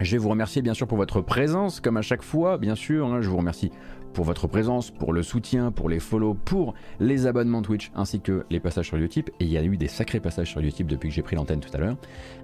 je 0.00 0.12
vais 0.12 0.18
vous 0.18 0.30
remercier 0.30 0.62
bien 0.62 0.74
sûr 0.74 0.86
pour 0.86 0.96
votre 0.96 1.20
présence, 1.20 1.80
comme 1.80 1.96
à 1.96 2.02
chaque 2.02 2.22
fois, 2.22 2.58
bien 2.58 2.74
sûr. 2.74 3.06
Hein, 3.06 3.20
je 3.20 3.28
vous 3.28 3.36
remercie 3.36 3.70
pour 4.12 4.24
votre 4.24 4.46
présence, 4.48 4.90
pour 4.90 5.12
le 5.12 5.22
soutien, 5.22 5.70
pour 5.70 5.88
les 5.88 6.00
follow, 6.00 6.34
pour 6.34 6.74
les 6.98 7.26
abonnements 7.26 7.62
Twitch 7.62 7.90
ainsi 7.94 8.20
que 8.20 8.44
les 8.50 8.60
passages 8.60 8.86
sur 8.86 8.96
Utip. 8.96 9.30
Et 9.40 9.44
il 9.44 9.50
y 9.50 9.58
a 9.58 9.62
eu 9.62 9.76
des 9.76 9.88
sacrés 9.88 10.20
passages 10.20 10.50
sur 10.50 10.60
Utip 10.60 10.86
depuis 10.86 11.10
que 11.10 11.14
j'ai 11.14 11.22
pris 11.22 11.36
l'antenne 11.36 11.60
tout 11.60 11.70
à 11.74 11.78
l'heure. 11.78 11.96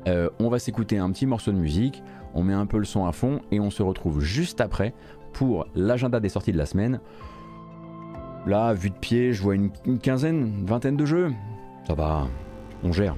Euh, 0.06 0.28
on 0.38 0.48
va 0.48 0.58
s'écouter 0.58 0.98
un 0.98 1.10
petit 1.10 1.26
morceau 1.26 1.50
de 1.50 1.56
musique, 1.56 2.02
on 2.34 2.42
met 2.42 2.52
un 2.52 2.66
peu 2.66 2.78
le 2.78 2.84
son 2.84 3.06
à 3.06 3.12
fond 3.12 3.40
et 3.50 3.58
on 3.58 3.70
se 3.70 3.82
retrouve 3.82 4.20
juste 4.20 4.60
après 4.60 4.94
pour 5.32 5.66
l'agenda 5.74 6.20
des 6.20 6.28
sorties 6.28 6.52
de 6.52 6.58
la 6.58 6.66
semaine. 6.66 7.00
Là, 8.46 8.74
vu 8.74 8.90
de 8.90 8.94
pied, 8.94 9.32
je 9.32 9.42
vois 9.42 9.56
une, 9.56 9.70
quinzaine, 10.00 10.64
vingtaine 10.64 10.96
de 10.96 11.04
jeux. 11.04 11.32
Ça 11.86 11.94
va, 11.94 12.28
on 12.84 12.92
gère. 12.92 13.16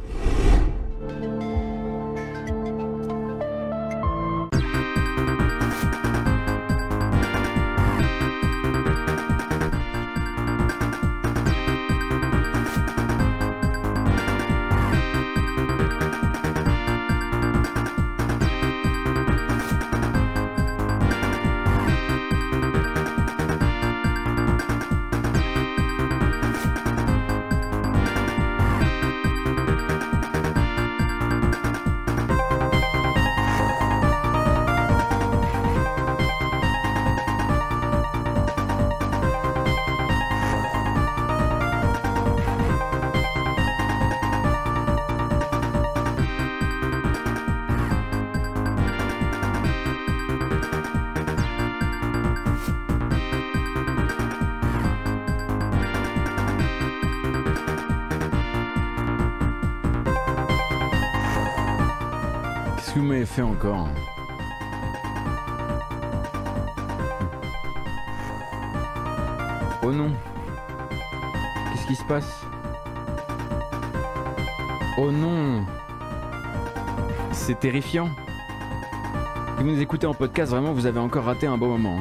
Vous 79.58 79.64
nous 79.64 79.80
écoutez 79.80 80.06
en 80.06 80.14
podcast, 80.14 80.50
vraiment, 80.50 80.72
vous 80.72 80.86
avez 80.86 80.98
encore 80.98 81.24
raté 81.24 81.46
un 81.46 81.56
beau 81.56 81.68
moment. 81.68 82.00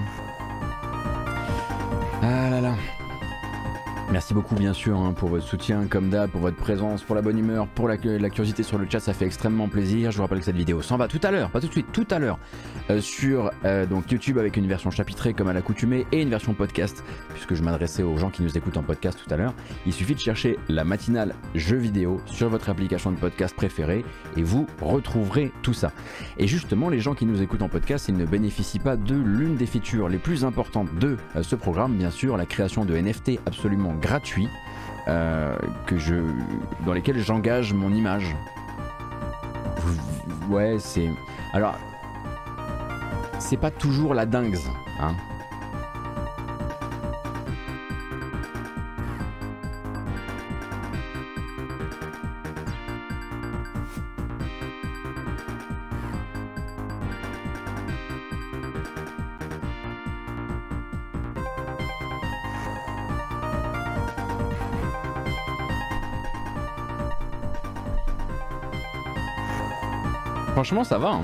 Merci 4.28 4.36
beaucoup 4.36 4.56
bien 4.56 4.74
sûr 4.74 5.00
hein, 5.00 5.14
pour 5.14 5.30
votre 5.30 5.46
soutien 5.46 5.88
comme 5.88 6.10
d'hab, 6.10 6.30
pour 6.30 6.42
votre 6.42 6.58
présence, 6.58 7.02
pour 7.02 7.16
la 7.16 7.22
bonne 7.22 7.40
humeur, 7.40 7.66
pour 7.66 7.88
la, 7.88 7.96
curiosité 7.96 8.62
sur 8.62 8.78
le 8.78 8.86
chat, 8.90 9.00
ça 9.00 9.14
fait 9.14 9.24
extrêmement 9.24 9.70
plaisir. 9.70 10.12
Je 10.12 10.18
vous 10.18 10.24
rappelle 10.24 10.40
que 10.40 10.44
cette 10.44 10.58
vidéo 10.58 10.82
s'en 10.82 10.98
va 10.98 11.08
tout 11.08 11.22
à 11.24 11.32
l'heure, 11.32 11.50
pas 11.50 11.62
tout 11.62 11.68
de 11.68 11.72
suite, 11.72 11.94
tout 11.94 12.06
à 12.12 12.20
l'heure, 12.20 12.38
euh, 12.90 13.00
sur 13.00 13.52
euh, 13.64 13.86
donc 13.86 14.12
YouTube 14.12 14.38
avec 14.38 14.58
une 14.58 14.68
version 14.68 14.92
chapitrée 14.92 15.34
comme 15.34 15.48
à 15.48 15.54
l'accoutumée 15.54 16.06
et 16.12 16.22
une 16.22 16.30
version 16.30 16.54
podcast, 16.54 17.06
puisque 17.30 17.54
je 17.54 17.64
m'adressais 17.64 18.04
aux 18.04 18.18
gens 18.18 18.30
qui 18.30 18.44
nous 18.44 18.58
écoutent 18.58 18.76
en 18.76 18.84
podcast 18.84 19.18
tout 19.26 19.34
à 19.34 19.38
l'heure. 19.38 19.54
Il 19.86 19.94
suffit 19.94 20.14
de 20.14 20.20
chercher 20.20 20.60
la 20.68 20.84
matinale 20.84 21.34
jeux 21.56 21.78
vidéo 21.78 22.20
sur 22.26 22.50
votre 22.50 22.70
application 22.70 23.14
de 23.14 23.18
podcast 23.18 23.56
préférée 23.56 24.04
et 24.36 24.44
vous 24.44 24.68
retrouverez 24.82 25.54
tout 25.62 25.74
ça. 25.74 25.94
Et 26.38 26.48
justement, 26.48 26.90
les 26.90 27.00
gens 27.00 27.16
qui 27.16 27.26
nous 27.26 27.42
écoutent 27.42 27.62
en 27.62 27.70
podcast, 27.70 28.10
ils 28.10 28.18
ne 28.18 28.26
bénéficient 28.26 28.80
pas 28.80 28.98
de 28.98 29.16
l'une 29.16 29.56
des 29.56 29.68
features 29.68 30.10
les 30.10 30.18
plus 30.18 30.44
importantes 30.44 30.94
de 31.00 31.16
euh, 31.38 31.44
ce 31.44 31.56
programme, 31.56 31.96
bien 31.96 32.12
sûr, 32.12 32.36
la 32.36 32.46
création 32.46 32.84
de 32.84 32.94
NFT 32.94 33.40
absolument 33.46 33.94
gratuit 33.94 34.17
euh, 35.08 35.56
que 35.86 35.98
je, 35.98 36.16
dans 36.86 36.94
lesquels 36.94 37.20
j'engage 37.20 37.74
mon 37.74 37.94
image. 37.94 38.36
Ouais, 40.50 40.78
c'est. 40.80 41.10
Alors, 41.54 41.76
c'est 43.40 43.58
pas 43.58 43.72
toujours 43.72 44.14
la 44.14 44.26
dingue, 44.26 44.58
hein. 45.00 45.16
Franchement, 70.68 70.84
ça 70.84 70.98
va. 70.98 71.12
Hein. 71.12 71.22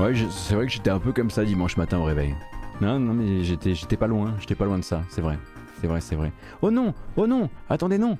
Ouais, 0.00 0.12
c'est 0.28 0.56
vrai 0.56 0.66
que 0.66 0.72
j'étais 0.72 0.90
un 0.90 0.98
peu 0.98 1.12
comme 1.12 1.30
ça 1.30 1.44
dimanche 1.44 1.76
matin 1.76 1.98
au 1.98 2.02
réveil. 2.02 2.34
Non, 2.80 2.98
non, 2.98 3.14
mais 3.14 3.44
j'étais, 3.44 3.76
j'étais 3.76 3.96
pas 3.96 4.08
loin, 4.08 4.34
j'étais 4.40 4.56
pas 4.56 4.64
loin 4.64 4.78
de 4.78 4.82
ça, 4.82 5.02
c'est 5.08 5.20
vrai. 5.20 5.38
C'est 5.80 5.86
vrai, 5.86 6.00
c'est 6.00 6.16
vrai. 6.16 6.32
Oh 6.62 6.72
non, 6.72 6.94
oh 7.14 7.28
non, 7.28 7.48
attendez, 7.70 7.98
non. 7.98 8.18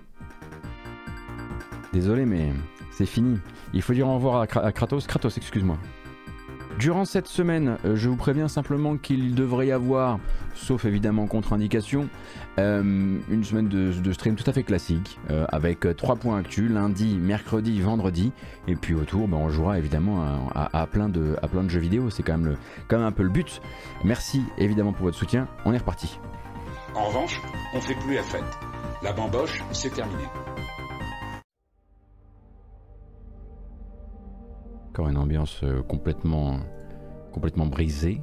Désolé, 1.92 2.27
mais 2.27 2.53
c'est 2.92 3.07
fini. 3.07 3.40
Il 3.75 3.83
faut 3.83 3.92
dire 3.92 4.07
au 4.07 4.14
revoir 4.14 4.42
à 4.42 4.47
Kratos. 4.47 5.09
Kratos, 5.09 5.37
excuse-moi. 5.37 5.79
Durant 6.78 7.04
cette 7.04 7.28
semaine, 7.28 7.76
euh, 7.85 7.96
je 7.96 8.08
vous 8.08 8.16
préviens 8.16 8.48
simplement 8.48 8.96
qu'il 8.96 9.35
devrait 9.35 9.68
y 9.68 9.72
avoir, 9.72 10.18
sauf 10.54 10.85
évidemment 10.85 11.26
contre-indication, 11.26 12.08
euh, 12.58 12.82
une 12.82 13.44
semaine 13.44 13.68
de, 13.68 14.12
stream 14.12 14.37
tout 14.37 14.48
à 14.48 14.52
fait 14.52 14.62
classique, 14.62 15.18
euh, 15.30 15.44
avec 15.50 15.87
trois 15.96 16.16
points 16.16 16.38
actus, 16.38 16.70
lundi, 16.70 17.16
mercredi, 17.16 17.80
vendredi, 17.80 18.32
et 18.68 18.74
puis 18.74 18.94
autour, 18.94 19.28
ben, 19.28 19.37
on 19.37 19.48
jouera 19.48 19.78
évidemment 19.78 20.48
à, 20.54 20.87
plein 20.87 21.08
de, 21.08 21.37
à 21.42 21.48
plein 21.48 21.62
de 21.62 21.68
jeux 21.68 21.80
vidéo, 21.80 22.11
c'est 22.11 22.22
quand, 22.22 22.38
même 22.38 22.56
quand 22.88 22.96
même 22.98 23.06
un 23.06 23.12
peu 23.12 23.22
le 23.22 23.28
but. 23.28 23.61
Merci 24.04 24.42
évidemment 24.58 24.92
pour 24.92 25.04
votre 25.04 25.18
soutien, 25.18 25.48
on 25.64 25.72
est 25.72 25.78
reparti. 25.78 26.18
En 26.94 27.06
revanche, 27.06 27.40
on 27.74 27.80
fait 27.80 27.94
plus 27.94 28.14
la 28.14 28.22
fête. 28.22 28.44
La 29.02 29.12
bamboche, 29.12 29.62
c'est 29.72 29.94
terminé. 29.94 30.24
Encore 34.92 35.09
une 35.09 35.16
ambiance 35.16 35.62
euh, 35.64 35.81
complètement, 35.81 36.61
complètement 37.33 37.64
brisée. 37.64 38.20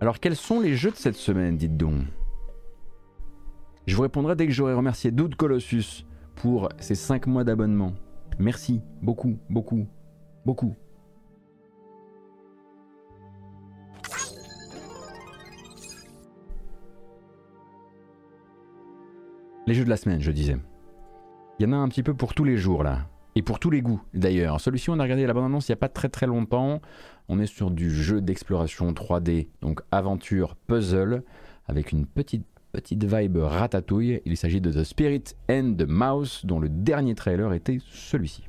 Alors 0.00 0.20
quels 0.20 0.36
sont 0.36 0.60
les 0.60 0.76
jeux 0.76 0.92
de 0.92 0.96
cette 0.96 1.16
semaine, 1.16 1.56
dites 1.56 1.76
donc? 1.76 2.04
Je 3.88 3.96
vous 3.96 4.02
répondrai 4.02 4.36
dès 4.36 4.46
que 4.46 4.52
j'aurai 4.52 4.72
remercié 4.72 5.10
Dude 5.10 5.34
Colossus 5.34 6.06
pour 6.36 6.68
ses 6.78 6.94
5 6.94 7.26
mois 7.26 7.42
d'abonnement. 7.42 7.94
Merci, 8.38 8.82
beaucoup, 9.02 9.36
beaucoup, 9.50 9.88
beaucoup. 10.46 10.76
Les 19.66 19.74
jeux 19.74 19.84
de 19.84 19.90
la 19.90 19.96
semaine, 19.96 20.20
je 20.20 20.30
disais. 20.30 20.56
Il 21.58 21.66
y 21.66 21.68
en 21.68 21.72
a 21.72 21.76
un 21.76 21.88
petit 21.88 22.04
peu 22.04 22.14
pour 22.14 22.32
tous 22.32 22.44
les 22.44 22.56
jours 22.56 22.84
là. 22.84 23.08
Et 23.34 23.42
pour 23.42 23.58
tous 23.58 23.70
les 23.70 23.80
goûts 23.80 24.02
d'ailleurs. 24.14 24.60
Celui-ci, 24.60 24.90
on 24.90 24.98
a 24.98 25.02
regardé 25.02 25.26
la 25.26 25.32
bande-annonce 25.32 25.68
il 25.68 25.72
n'y 25.72 25.74
a 25.74 25.76
pas 25.76 25.88
très 25.88 26.08
très 26.08 26.26
longtemps. 26.26 26.80
On 27.28 27.38
est 27.38 27.46
sur 27.46 27.70
du 27.70 27.90
jeu 27.90 28.20
d'exploration 28.20 28.92
3D, 28.92 29.48
donc 29.62 29.80
aventure 29.90 30.54
puzzle, 30.66 31.22
avec 31.66 31.92
une 31.92 32.06
petite 32.06 32.44
petite 32.72 33.04
vibe 33.04 33.36
ratatouille. 33.36 34.20
Il 34.24 34.36
s'agit 34.36 34.60
de 34.60 34.72
The 34.72 34.84
Spirit 34.84 35.24
and 35.50 35.74
the 35.78 35.86
Mouse, 35.86 36.44
dont 36.44 36.58
le 36.58 36.68
dernier 36.68 37.14
trailer 37.14 37.52
était 37.52 37.78
celui-ci. 37.86 38.44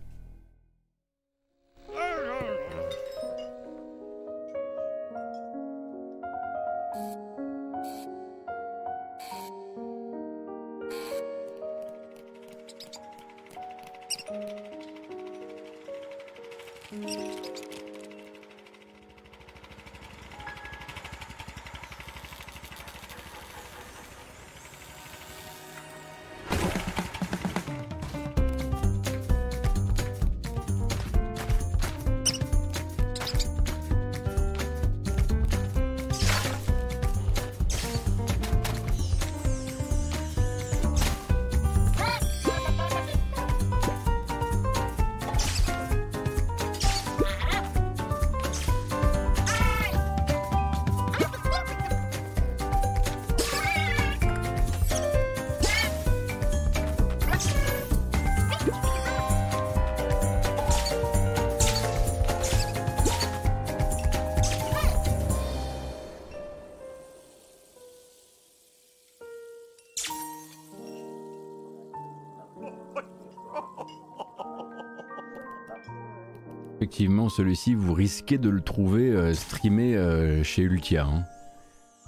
Effectivement, 77.04 77.28
celui-ci, 77.28 77.74
vous 77.74 77.94
risquez 77.94 78.38
de 78.38 78.48
le 78.48 78.62
trouver 78.62 79.10
euh, 79.10 79.34
streamé 79.34 79.98
euh, 79.98 80.42
chez 80.42 80.62
Ultia. 80.62 81.06
Hein. 81.06 81.26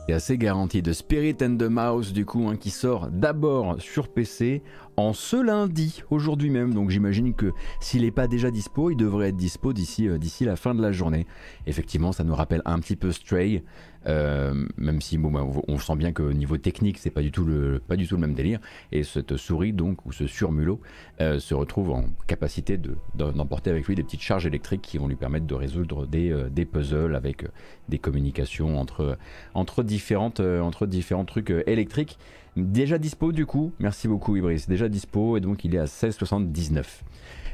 C'est 0.07 0.13
assez 0.13 0.37
garanti. 0.37 0.83
De 0.83 0.93
Spirit 0.93 1.37
and 1.41 1.57
the 1.57 1.63
Mouse, 1.63 2.13
du 2.13 2.25
coup, 2.25 2.47
hein, 2.47 2.57
qui 2.57 2.69
sort 2.69 3.07
d'abord 3.09 3.81
sur 3.81 4.07
PC, 4.07 4.61
en 4.97 5.13
ce 5.13 5.35
lundi, 5.35 6.03
aujourd'hui 6.09 6.49
même. 6.49 6.73
Donc 6.73 6.89
j'imagine 6.89 7.33
que 7.33 7.51
s'il 7.81 8.03
n'est 8.03 8.11
pas 8.11 8.27
déjà 8.27 8.51
dispo, 8.51 8.91
il 8.91 8.97
devrait 8.97 9.29
être 9.29 9.35
dispo 9.35 9.73
d'ici 9.73 10.07
euh, 10.07 10.17
d'ici 10.17 10.45
la 10.45 10.55
fin 10.55 10.73
de 10.73 10.81
la 10.81 10.91
journée. 10.91 11.25
Effectivement, 11.67 12.11
ça 12.11 12.23
nous 12.23 12.35
rappelle 12.35 12.61
un 12.65 12.79
petit 12.79 12.95
peu 12.95 13.11
Stray, 13.11 13.63
euh, 14.07 14.65
même 14.77 15.01
si 15.01 15.17
bah, 15.17 15.45
on 15.67 15.77
sent 15.77 15.95
bien 15.95 16.11
que 16.11 16.23
niveau 16.23 16.57
technique, 16.57 16.97
c'est 16.97 17.09
pas 17.09 17.21
du 17.21 17.31
tout 17.31 17.43
le 17.43 17.81
pas 17.85 17.95
du 17.95 18.07
tout 18.07 18.15
le 18.15 18.21
même 18.21 18.35
délire. 18.35 18.59
Et 18.91 19.03
cette 19.03 19.35
souris 19.35 19.73
donc 19.73 20.05
ou 20.05 20.11
ce 20.11 20.27
surmulot 20.27 20.79
euh, 21.19 21.39
se 21.39 21.53
retrouve 21.53 21.91
en 21.91 22.05
capacité 22.27 22.79
d'emporter 23.15 23.71
avec 23.71 23.87
lui 23.87 23.95
des 23.95 24.03
petites 24.03 24.21
charges 24.21 24.45
électriques 24.45 24.81
qui 24.81 24.97
vont 24.97 25.07
lui 25.07 25.17
permettre 25.17 25.45
de 25.45 25.55
résoudre 25.55 26.05
des, 26.05 26.33
des 26.51 26.65
puzzles 26.65 27.15
avec 27.15 27.45
des 27.89 27.99
communications 27.99 28.79
entre 28.79 29.17
entre 29.53 29.83
différentes 29.95 30.39
entre 30.39 30.85
différents 30.85 31.25
trucs 31.25 31.53
électriques. 31.67 32.17
Déjà 32.55 32.97
dispo 32.97 33.33
du 33.33 33.45
coup, 33.45 33.73
merci 33.79 34.07
beaucoup 34.07 34.37
Ibris, 34.37 34.63
déjà 34.69 34.87
dispo 34.87 35.35
et 35.35 35.41
donc 35.41 35.65
il 35.65 35.75
est 35.75 35.79
à 35.79 35.85
16,79. 35.85 36.85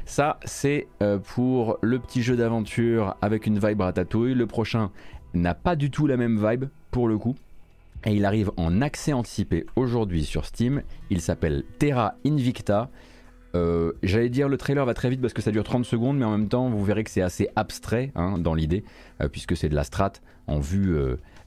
Ça 0.04 0.38
c'est 0.44 0.86
euh, 1.02 1.18
pour 1.18 1.78
le 1.82 1.98
petit 1.98 2.22
jeu 2.22 2.36
d'aventure 2.36 3.16
avec 3.20 3.46
une 3.46 3.58
vibe 3.58 3.80
ratatouille. 3.80 4.34
Le 4.34 4.46
prochain 4.46 4.92
n'a 5.34 5.54
pas 5.54 5.74
du 5.74 5.90
tout 5.90 6.06
la 6.06 6.16
même 6.16 6.36
vibe 6.36 6.66
pour 6.92 7.08
le 7.08 7.18
coup. 7.18 7.34
Et 8.04 8.14
il 8.14 8.24
arrive 8.24 8.52
en 8.56 8.80
accès 8.80 9.12
anticipé 9.12 9.66
aujourd'hui 9.74 10.24
sur 10.24 10.44
Steam. 10.44 10.82
Il 11.10 11.20
s'appelle 11.20 11.64
Terra 11.80 12.14
Invicta. 12.24 12.88
Euh, 13.56 13.92
j'allais 14.04 14.28
dire 14.28 14.48
le 14.48 14.56
trailer 14.56 14.86
va 14.86 14.94
très 14.94 15.10
vite 15.10 15.20
parce 15.20 15.34
que 15.34 15.42
ça 15.42 15.50
dure 15.50 15.64
30 15.64 15.84
secondes, 15.84 16.16
mais 16.16 16.24
en 16.24 16.30
même 16.30 16.48
temps 16.48 16.70
vous 16.70 16.84
verrez 16.84 17.02
que 17.02 17.10
c'est 17.10 17.22
assez 17.22 17.48
abstrait 17.56 18.12
hein, 18.14 18.38
dans 18.38 18.54
l'idée, 18.54 18.84
euh, 19.20 19.28
puisque 19.28 19.56
c'est 19.56 19.68
de 19.68 19.74
la 19.74 19.84
strat 19.84 20.12
en 20.46 20.60
vue 20.60 20.96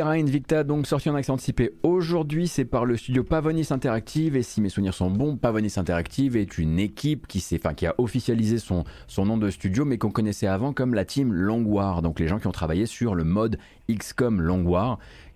Terra 0.00 0.12
Invicta, 0.12 0.64
donc 0.64 0.86
sorti 0.86 1.10
en 1.10 1.14
accès 1.14 1.30
anticipé 1.30 1.72
aujourd'hui, 1.82 2.48
c'est 2.48 2.64
par 2.64 2.86
le 2.86 2.96
studio 2.96 3.22
Pavonis 3.22 3.66
Interactive. 3.68 4.34
Et 4.34 4.42
si 4.42 4.62
mes 4.62 4.70
souvenirs 4.70 4.94
sont 4.94 5.10
bons, 5.10 5.36
Pavonis 5.36 5.74
Interactive 5.76 6.38
est 6.38 6.56
une 6.56 6.78
équipe 6.78 7.26
qui, 7.26 7.44
qui 7.76 7.86
a 7.86 7.94
officialisé 7.98 8.56
son, 8.56 8.84
nom 9.18 9.36
de 9.36 9.50
studio, 9.50 9.84
mais 9.84 9.98
qu'on 9.98 10.10
connaissait 10.10 10.46
avant 10.46 10.72
comme 10.72 10.94
la 10.94 11.04
team 11.04 11.34
Long. 11.34 12.00
Donc 12.00 12.18
les 12.18 12.28
gens 12.28 12.38
qui 12.38 12.46
ont 12.46 12.50
travaillé 12.50 12.86
sur 12.86 13.14
le 13.14 13.24
mode 13.24 13.58
XCOM 13.90 14.40
Long 14.40 14.64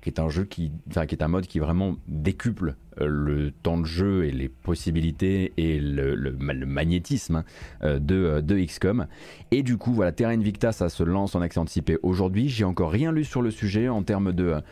qui 0.00 0.08
est 0.08 0.18
un 0.18 0.30
jeu 0.30 0.44
qui, 0.44 0.72
est 0.96 1.22
un 1.22 1.28
mode 1.28 1.46
qui 1.46 1.58
vraiment 1.58 1.96
décuple 2.08 2.74
le 2.98 3.50
temps 3.50 3.78
de 3.78 3.86
jeu 3.86 4.24
et 4.24 4.30
les 4.30 4.48
possibilités 4.48 5.52
et 5.56 5.80
le, 5.80 6.36
magnétisme 6.66 7.36
hein, 7.36 7.44
euh, 7.82 7.98
de, 7.98 8.42
euh, 8.52 8.64
XCOM. 8.66 9.06
Et 9.50 9.62
du 9.62 9.76
coup, 9.76 9.92
voilà, 9.92 10.12
Terra 10.12 10.32
Invicta, 10.32 10.72
ça 10.72 10.88
se 10.88 11.02
lance 11.02 11.34
en 11.34 11.40
accès 11.40 11.60
anticipé 11.60 11.98
aujourd'hui. 12.02 12.48
J'ai 12.48 12.64
encore 12.64 12.90
rien 12.90 13.12
lu 13.12 13.24
sur 13.24 13.42
le 13.42 13.50
sujet 13.50 13.88
en 13.88 14.02
termes 14.02 14.32
de 14.32 14.62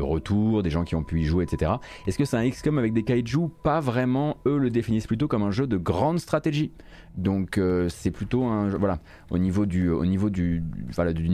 retour, 0.00 0.62
des 0.62 0.70
gens 0.70 0.84
qui 0.84 0.94
ont 0.94 1.04
pu 1.04 1.20
y 1.20 1.24
jouer, 1.24 1.44
etc. 1.44 1.72
Est-ce 2.06 2.18
que 2.18 2.24
c'est 2.24 2.36
un 2.36 2.48
XCOM 2.48 2.78
avec 2.78 2.92
des 2.92 3.02
kaiju 3.02 3.48
Pas 3.62 3.80
vraiment. 3.80 4.36
Eux 4.46 4.58
le 4.58 4.70
définissent 4.70 5.06
plutôt 5.06 5.28
comme 5.28 5.42
un 5.42 5.50
jeu 5.50 5.66
de 5.66 5.76
grande 5.76 6.18
stratégie. 6.18 6.72
Donc 7.16 7.60
c'est 7.88 8.10
plutôt 8.10 8.44
un 8.44 8.68
voilà 8.68 9.00
au 9.30 9.38
niveau 9.38 9.66
du 9.66 9.90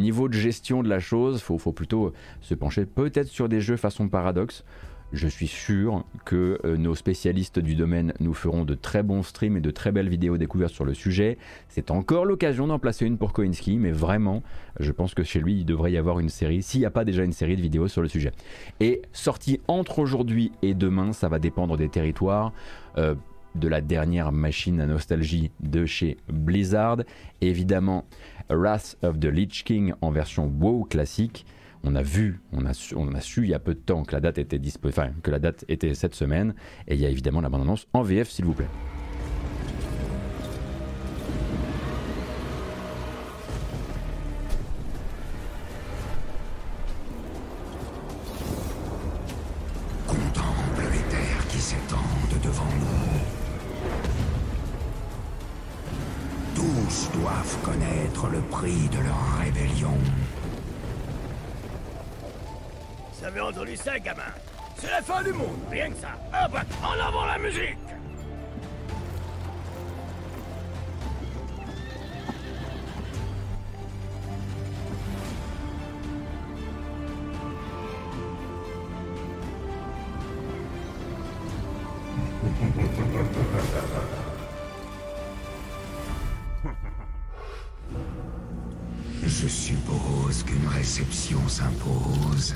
niveau 0.05 0.29
de 0.29 0.35
gestion 0.35 0.83
de 0.83 0.89
la 0.89 1.01
chose, 1.01 1.43
faut 1.43 1.59
faut 1.59 1.73
plutôt 1.73 2.13
se 2.41 2.55
pencher 2.55 2.87
peut-être 2.87 3.29
sur 3.29 3.49
des 3.49 3.61
jeux 3.61 3.77
façon 3.77 4.09
paradoxe 4.09 4.64
je 5.15 5.29
suis 5.29 5.47
sûr 5.47 6.05
que 6.25 6.59
euh, 6.65 6.77
nos 6.77 6.95
spécialistes 6.95 7.59
du 7.59 7.75
domaine 7.75 8.13
nous 8.21 8.35
feront 8.35 8.65
de 8.65 8.75
très 8.75 9.03
bons 9.03 9.23
streams 9.23 9.57
et 9.57 9.61
de 9.61 9.71
très 9.71 9.93
belles 9.93 10.09
vidéos 10.09 10.37
découvertes 10.37 10.75
sur 10.75 10.85
le 10.85 10.95
sujet. 10.95 11.39
C'est 11.69 11.91
encore 11.91 12.25
l'occasion 12.25 12.67
d'en 12.67 12.79
placer 12.79 13.07
une 13.07 13.17
pour 13.17 13.33
Koinski, 13.33 13.79
mais 13.79 13.93
vraiment, 13.93 14.43
je 14.81 14.93
pense 14.93 15.15
que 15.15 15.23
chez 15.23 15.41
lui, 15.41 15.61
il 15.61 15.65
devrait 15.65 15.93
y 15.93 15.97
avoir 15.97 16.19
une 16.19 16.29
série, 16.29 16.63
s'il 16.63 16.81
n'y 16.81 16.87
a 16.87 16.91
pas 16.91 17.05
déjà 17.05 17.25
une 17.25 17.33
série 17.33 17.57
de 17.57 17.63
vidéos 17.63 17.89
sur 17.89 18.03
le 18.03 18.09
sujet. 18.09 18.33
Et 18.81 19.03
sorti 19.13 19.61
entre 19.69 20.01
aujourd'hui 20.01 20.53
et 20.63 20.75
demain, 20.75 21.13
ça 21.13 21.29
va 21.29 21.39
dépendre 21.39 21.77
des 21.77 21.89
territoires. 21.89 22.53
Euh, 22.99 23.15
de 23.55 23.69
la 23.69 23.81
dernière 23.81 24.33
machine 24.33 24.81
à 24.81 24.87
nostalgie 24.87 25.53
de 25.61 25.87
chez 25.87 26.17
Blizzard. 26.29 26.99
évidemment, 27.41 28.05
Wrath 28.51 28.97
of 29.03 29.21
the 29.21 29.27
Lich 29.27 29.63
King 29.63 29.93
en 30.01 30.11
version 30.11 30.47
WoW 30.47 30.85
classique 30.85 31.47
on 31.85 31.95
a 31.95 32.03
vu, 32.03 32.41
on 32.53 32.65
a, 32.65 32.73
su, 33.21 33.43
il 33.43 33.51
y 33.51 33.55
a 33.55 33.59
peu 33.59 33.75
de 33.75 33.81
temps 33.81 34.05
que 34.05 34.13
la 34.13 34.21
date 34.21 34.39
était 34.39 34.59
que 34.59 35.31
la 35.31 35.39
date 35.39 35.65
était 35.69 35.95
cette 35.95 36.15
semaine, 36.15 36.55
et 36.89 36.95
il 36.95 37.01
y 37.01 37.07
a 37.07 37.11
évidemment 37.11 37.41
la 37.41 37.49
bande-annonce 37.49 37.87
en 37.93 38.03
VF 38.03 38.31
s'il 38.31 38.47
vous 38.47 38.55
plaît. 38.55 38.69
Ça, 63.77 63.99
gamin 63.99 64.23
C'est 64.77 64.91
la 64.91 65.03
fin 65.03 65.23
du 65.23 65.33
monde, 65.33 65.59
rien 65.71 65.91
que 65.91 65.97
ça. 65.97 66.11
En 66.83 67.09
avant 67.09 67.25
la 67.25 67.39
musique 67.39 67.79
Je 89.27 89.49
suppose 89.49 90.43
qu'une 90.45 90.69
réception 90.69 91.49
s'impose. 91.49 92.55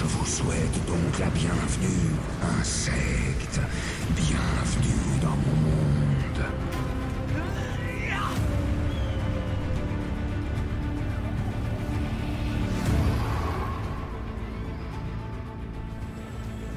Je 0.00 0.06
vous 0.06 0.24
souhaite 0.24 0.86
donc 0.86 1.18
la 1.18 1.26
bienvenue, 1.26 2.08
insecte. 2.58 3.60
Bienvenue 4.16 5.20
dans 5.20 5.28
mon 5.28 5.56
monde. 5.60 6.44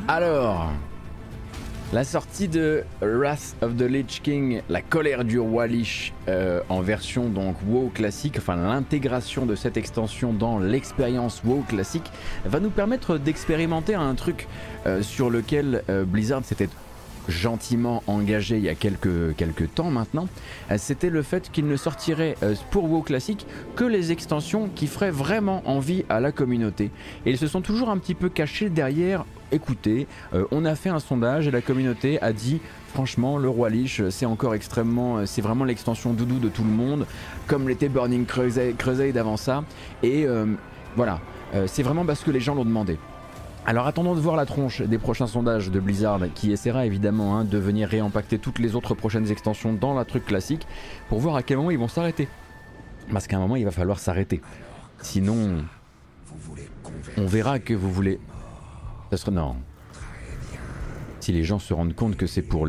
Alors, 0.09 0.73
la 1.93 2.03
sortie 2.03 2.47
de 2.47 2.83
Wrath 3.01 3.55
of 3.61 3.77
the 3.77 3.83
Lich 3.83 4.21
King, 4.23 4.63
la 4.67 4.81
colère 4.81 5.23
du 5.23 5.37
roi 5.37 5.67
Lich, 5.67 6.11
euh, 6.27 6.61
en 6.67 6.81
version 6.81 7.29
donc 7.29 7.55
WoW 7.67 7.91
classique, 7.93 8.35
enfin 8.39 8.55
l'intégration 8.55 9.45
de 9.45 9.53
cette 9.53 9.77
extension 9.77 10.33
dans 10.33 10.57
l'expérience 10.57 11.43
WoW 11.45 11.63
classique, 11.69 12.11
va 12.45 12.59
nous 12.59 12.71
permettre 12.71 13.19
d'expérimenter 13.19 13.93
un 13.93 14.15
truc 14.15 14.47
euh, 14.87 15.03
sur 15.03 15.29
lequel 15.29 15.83
euh, 15.89 16.03
Blizzard 16.03 16.43
s'était 16.43 16.69
gentiment 17.27 18.03
engagé 18.07 18.57
il 18.57 18.63
y 18.63 18.69
a 18.69 18.75
quelques, 18.75 19.35
quelques 19.35 19.73
temps 19.73 19.89
maintenant, 19.89 20.27
c'était 20.77 21.09
le 21.09 21.21
fait 21.21 21.51
qu'il 21.51 21.67
ne 21.67 21.75
sortirait 21.75 22.35
pour 22.71 22.89
WoW 22.89 23.01
classique 23.01 23.45
que 23.75 23.83
les 23.83 24.11
extensions 24.11 24.69
qui 24.73 24.87
feraient 24.87 25.11
vraiment 25.11 25.61
envie 25.65 26.05
à 26.09 26.19
la 26.19 26.31
communauté. 26.31 26.91
Et 27.25 27.31
ils 27.31 27.37
se 27.37 27.47
sont 27.47 27.61
toujours 27.61 27.89
un 27.89 27.97
petit 27.97 28.15
peu 28.15 28.29
cachés 28.29 28.69
derrière 28.69 29.25
écoutez, 29.53 30.07
euh, 30.33 30.45
on 30.51 30.65
a 30.65 30.75
fait 30.75 30.89
un 30.89 30.99
sondage 30.99 31.47
et 31.47 31.51
la 31.51 31.61
communauté 31.61 32.19
a 32.21 32.33
dit 32.33 32.59
franchement 32.93 33.37
le 33.37 33.49
roi 33.49 33.69
Lich 33.69 34.01
c'est 34.09 34.25
encore 34.25 34.55
extrêmement 34.55 35.17
euh, 35.17 35.25
c'est 35.25 35.41
vraiment 35.41 35.63
l'extension 35.63 36.13
doudou 36.13 36.39
de 36.39 36.49
tout 36.49 36.63
le 36.63 36.69
monde 36.69 37.05
comme 37.47 37.69
l'était 37.69 37.89
Burning 37.89 38.25
Crusade, 38.25 39.17
avant 39.17 39.37
ça 39.37 39.63
et 40.01 40.25
euh, 40.25 40.45
voilà 40.95 41.19
c'est 41.67 41.83
vraiment 41.83 42.03
parce 42.03 42.23
que 42.23 42.31
les 42.31 42.39
gens 42.39 42.55
l'ont 42.55 42.65
demandé 42.65 42.97
alors 43.65 43.87
attendons 43.87 44.13
de 44.13 44.19
voir 44.19 44.35
la 44.35 44.45
tronche 44.45 44.81
des 44.81 44.97
prochains 44.97 45.27
sondages 45.27 45.71
de 45.71 45.79
Blizzard 45.79 46.19
qui 46.35 46.51
essaiera 46.51 46.85
évidemment 46.85 47.37
hein, 47.37 47.45
de 47.45 47.57
venir 47.57 47.87
réimpacter 47.87 48.37
toutes 48.37 48.59
les 48.59 48.75
autres 48.75 48.93
prochaines 48.93 49.31
extensions 49.31 49.73
dans 49.73 49.93
la 49.93 50.03
truc 50.03 50.25
classique 50.25 50.67
pour 51.07 51.19
voir 51.19 51.35
à 51.35 51.43
quel 51.43 51.57
moment 51.57 51.71
ils 51.71 51.79
vont 51.79 51.87
s'arrêter. 51.87 52.27
Parce 53.11 53.27
qu'à 53.27 53.37
un 53.37 53.39
moment 53.39 53.55
il 53.55 53.65
va 53.65 53.71
falloir 53.71 53.99
s'arrêter. 53.99 54.41
Sinon, 55.01 55.63
on 57.17 57.25
verra 57.25 57.59
que 57.59 57.73
vous 57.73 57.91
voulez 57.91 58.19
non. 59.31 59.55
Si 61.19 61.31
les 61.31 61.43
gens 61.43 61.59
se 61.59 61.73
rendent 61.73 61.95
compte 61.95 62.17
que 62.17 62.27
c'est 62.27 62.41
pour 62.41 62.67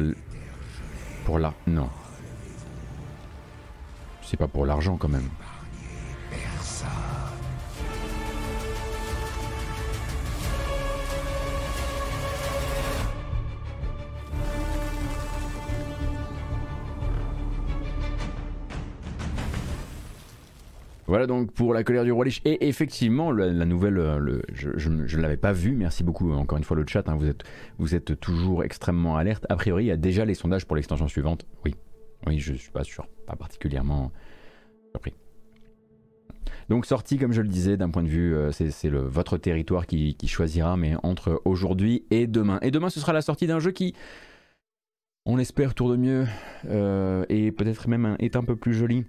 pour 1.25 1.39
là, 1.39 1.55
non. 1.67 1.89
C'est 4.23 4.37
pas 4.37 4.49
pour 4.49 4.67
l'argent 4.67 4.97
quand 4.97 5.09
même. 5.09 5.29
Voilà 21.07 21.27
donc 21.27 21.53
pour 21.53 21.75
la 21.75 21.85
colère 21.85 22.05
du 22.05 22.13
roi 22.13 22.25
Lich. 22.25 22.41
Et 22.45 22.67
effectivement, 22.69 23.31
la, 23.31 23.51
nouvelle, 23.65 23.99
euh, 23.99 24.41
je 24.53 24.89
ne 24.89 25.21
l'avais 25.21 25.37
pas 25.37 25.53
vue. 25.53 25.73
Merci 25.73 26.03
beaucoup 26.03 26.33
euh, 26.33 26.37
encore 26.37 26.59
une 26.59 26.65
fois 26.65 26.77
le 26.77 26.85
chat. 26.87 27.09
hein, 27.09 27.17
vous, 27.17 27.29
êtes, 27.29 27.43
vous 27.79 27.95
êtes 27.95 28.19
toujours 28.21 28.65
extrêmement 28.65 29.17
alerte. 29.17 29.45
A 29.51 29.57
priori, 29.57 29.85
il 29.85 29.89
y 29.89 29.93
a 29.93 29.97
déjà 29.97 30.25
les 30.25 30.35
sondages 30.35 30.67
pour 30.67 30.77
l'extension 30.77 31.07
suivante. 31.09 31.45
Oui, 31.65 31.75
oui, 32.27 32.39
je 32.39 32.55
suis 32.55 32.71
pas 32.71 32.85
sûr, 32.85 33.07
pas 33.27 33.37
particulièrement 33.37 34.13
surpris. 34.93 35.13
Donc 36.71 36.87
sortie, 36.87 37.19
comme 37.19 37.33
je 37.33 37.43
le 37.43 37.49
disais, 37.49 37.77
d'un 37.77 37.91
point 37.91 38.03
de 38.03 38.09
vue, 38.09 38.35
euh, 38.35 38.51
c'est 38.51 38.89
votre 38.89 39.37
territoire 39.37 39.87
qui, 39.87 40.17
choisira, 40.27 40.79
mais 40.79 40.95
entre 41.03 41.43
aujourd'hui 41.45 42.05
et 42.11 42.27
demain. 42.27 42.59
Et 42.63 42.71
demain, 42.71 42.89
ce 42.89 42.99
sera 42.99 43.13
la 43.13 43.21
sortie 43.21 43.47
d'un 43.47 43.59
jeu 43.59 43.73
qui, 43.73 43.95
on 45.27 45.37
l'espère, 45.37 45.75
tourne 45.75 45.99
mieux 45.99 46.27
et 47.29 47.53
peut-être 47.53 47.89
même 47.89 48.17
est 48.19 48.37
un 48.37 48.45
peu 48.45 48.57
plus 48.57 48.73
joli 48.73 49.05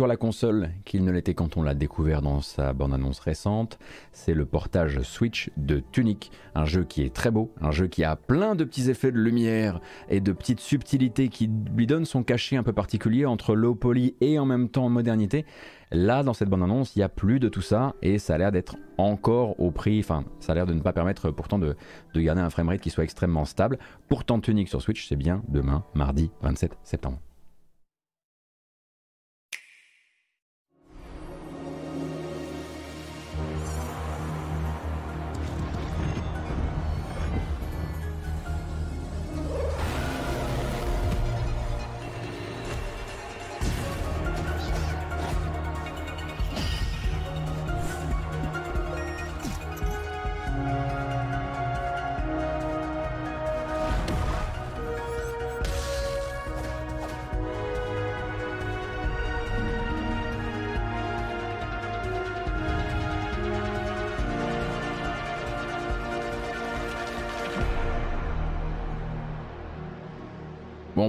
sur 0.00 0.06
la 0.06 0.16
console 0.16 0.70
qu'il 0.84 1.04
ne 1.04 1.10
l'était 1.10 1.34
quand 1.34 1.56
on 1.56 1.62
l'a 1.64 1.74
découvert 1.74 2.22
dans 2.22 2.40
sa 2.40 2.72
bande-annonce 2.72 3.18
récente. 3.18 3.80
C'est 4.12 4.32
le 4.32 4.46
portage 4.46 5.02
Switch 5.02 5.50
de 5.56 5.82
Tunic, 5.90 6.30
un 6.54 6.66
jeu 6.66 6.84
qui 6.84 7.02
est 7.02 7.12
très 7.12 7.32
beau, 7.32 7.52
un 7.60 7.72
jeu 7.72 7.88
qui 7.88 8.04
a 8.04 8.14
plein 8.14 8.54
de 8.54 8.62
petits 8.62 8.90
effets 8.90 9.10
de 9.10 9.18
lumière 9.18 9.80
et 10.08 10.20
de 10.20 10.30
petites 10.30 10.60
subtilités 10.60 11.26
qui 11.26 11.50
lui 11.74 11.88
donnent 11.88 12.04
son 12.04 12.22
cachet 12.22 12.56
un 12.56 12.62
peu 12.62 12.72
particulier 12.72 13.26
entre 13.26 13.56
low 13.56 13.74
poly 13.74 14.14
et 14.20 14.38
en 14.38 14.46
même 14.46 14.68
temps 14.68 14.88
modernité. 14.88 15.44
Là, 15.90 16.22
dans 16.22 16.32
cette 16.32 16.48
bande-annonce, 16.48 16.94
il 16.94 17.00
n'y 17.00 17.04
a 17.04 17.08
plus 17.08 17.40
de 17.40 17.48
tout 17.48 17.60
ça 17.60 17.96
et 18.00 18.20
ça 18.20 18.36
a 18.36 18.38
l'air 18.38 18.52
d'être 18.52 18.76
encore 18.98 19.58
au 19.58 19.72
prix, 19.72 19.98
enfin, 19.98 20.22
ça 20.38 20.52
a 20.52 20.54
l'air 20.54 20.66
de 20.66 20.74
ne 20.74 20.80
pas 20.80 20.92
permettre 20.92 21.32
pourtant 21.32 21.58
de, 21.58 21.74
de 22.14 22.20
garder 22.20 22.40
un 22.40 22.50
framerate 22.50 22.80
qui 22.80 22.90
soit 22.90 23.02
extrêmement 23.02 23.44
stable. 23.44 23.80
Pourtant, 24.08 24.38
Tunic 24.38 24.68
sur 24.68 24.80
Switch, 24.80 25.08
c'est 25.08 25.16
bien 25.16 25.42
demain, 25.48 25.82
mardi 25.92 26.30
27 26.42 26.78
septembre. 26.84 27.18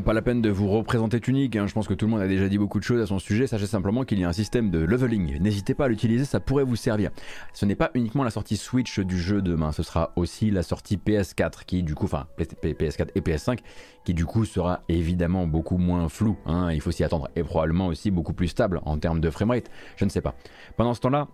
Pas 0.06 0.14
la 0.14 0.22
peine 0.22 0.42
de 0.42 0.50
vous 0.50 0.70
représenter 0.70 1.20
Tunic, 1.20 1.56
hein, 1.56 1.68
je 1.68 1.74
pense 1.74 1.88
que 1.88 1.94
tout 1.94 2.06
le 2.06 2.12
monde 2.12 2.22
a 2.22 2.28
déjà 2.28 2.48
dit 2.48 2.58
beaucoup 2.58 2.80
de 2.80 2.84
choses 2.84 3.02
à 3.02 3.06
son 3.06 3.20
sujet, 3.20 3.48
sachez 3.48 3.68
simplement 3.68 4.06
qu'il 4.06 4.18
y 4.18 4.24
a 4.24 4.30
un 4.30 4.34
système 4.34 4.72
de 4.72 4.80
leveling, 4.80 5.40
n'hésitez 5.40 5.74
pas 5.74 5.86
à 5.86 5.88
l'utiliser, 5.90 6.26
ça 6.26 6.40
pourrait 6.40 6.64
vous 6.64 6.78
servir. 6.78 7.12
Ce 7.54 7.66
n'est 7.66 7.76
pas 7.76 7.92
uniquement 7.94 8.24
la 8.24 8.30
sortie 8.30 8.56
Switch 8.58 9.00
du 9.00 9.20
jeu 9.20 9.42
demain, 9.42 9.72
ce 9.72 9.84
sera 9.84 10.14
aussi 10.16 10.52
la 10.52 10.64
sortie 10.64 10.98
PS4 10.98 11.66
qui 11.66 11.84
du 11.84 11.96
coup, 11.96 12.06
enfin 12.06 12.28
PS4 12.40 13.10
et 13.14 13.22
PS5 13.22 13.60
qui 14.06 14.14
du 14.14 14.26
coup 14.26 14.46
sera 14.46 14.82
évidemment 14.88 15.46
beaucoup 15.46 15.78
moins 15.78 16.08
flou, 16.08 16.38
hein, 16.46 16.72
il 16.72 16.82
faut 16.82 16.92
s'y 16.92 17.04
attendre, 17.04 17.30
et 17.36 17.44
probablement 17.44 17.88
aussi 17.88 18.10
beaucoup 18.10 18.34
plus 18.34 18.48
stable 18.48 18.80
en 18.86 18.98
termes 18.98 19.20
de 19.20 19.30
framerate, 19.30 19.70
je 19.98 20.06
ne 20.06 20.10
sais 20.10 20.22
pas. 20.22 20.34
Pendant 20.78 20.94
ce 20.94 21.02
temps-là, 21.02 21.28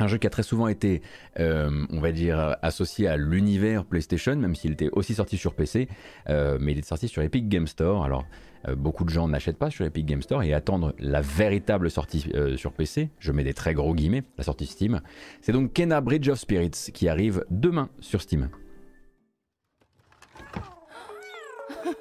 un 0.00 0.08
jeu 0.08 0.18
qui 0.18 0.26
a 0.26 0.30
très 0.30 0.42
souvent 0.42 0.68
été, 0.68 1.02
euh, 1.38 1.86
on 1.90 2.00
va 2.00 2.12
dire, 2.12 2.56
associé 2.62 3.06
à 3.06 3.16
l'univers 3.16 3.84
PlayStation, 3.84 4.34
même 4.36 4.54
s'il 4.54 4.72
était 4.72 4.88
aussi 4.92 5.14
sorti 5.14 5.36
sur 5.36 5.54
PC, 5.54 5.88
euh, 6.28 6.58
mais 6.60 6.72
il 6.72 6.78
est 6.78 6.84
sorti 6.84 7.08
sur 7.08 7.22
Epic 7.22 7.48
Game 7.48 7.66
Store. 7.66 8.04
Alors, 8.04 8.24
euh, 8.68 8.74
beaucoup 8.74 9.04
de 9.04 9.10
gens 9.10 9.28
n'achètent 9.28 9.58
pas 9.58 9.70
sur 9.70 9.84
Epic 9.84 10.06
Game 10.06 10.22
Store 10.22 10.42
et 10.42 10.54
attendent 10.54 10.94
la 10.98 11.20
véritable 11.20 11.90
sortie 11.90 12.26
sur 12.56 12.72
PC. 12.72 13.10
Je 13.18 13.32
mets 13.32 13.44
des 13.44 13.54
très 13.54 13.74
gros 13.74 13.94
guillemets, 13.94 14.24
la 14.38 14.44
sortie 14.44 14.66
Steam. 14.66 15.00
C'est 15.40 15.52
donc 15.52 15.72
Kena 15.72 16.00
Bridge 16.00 16.28
of 16.28 16.38
Spirits 16.38 16.90
qui 16.92 17.08
arrive 17.08 17.44
demain 17.50 17.90
sur 18.00 18.22
Steam. 18.22 18.48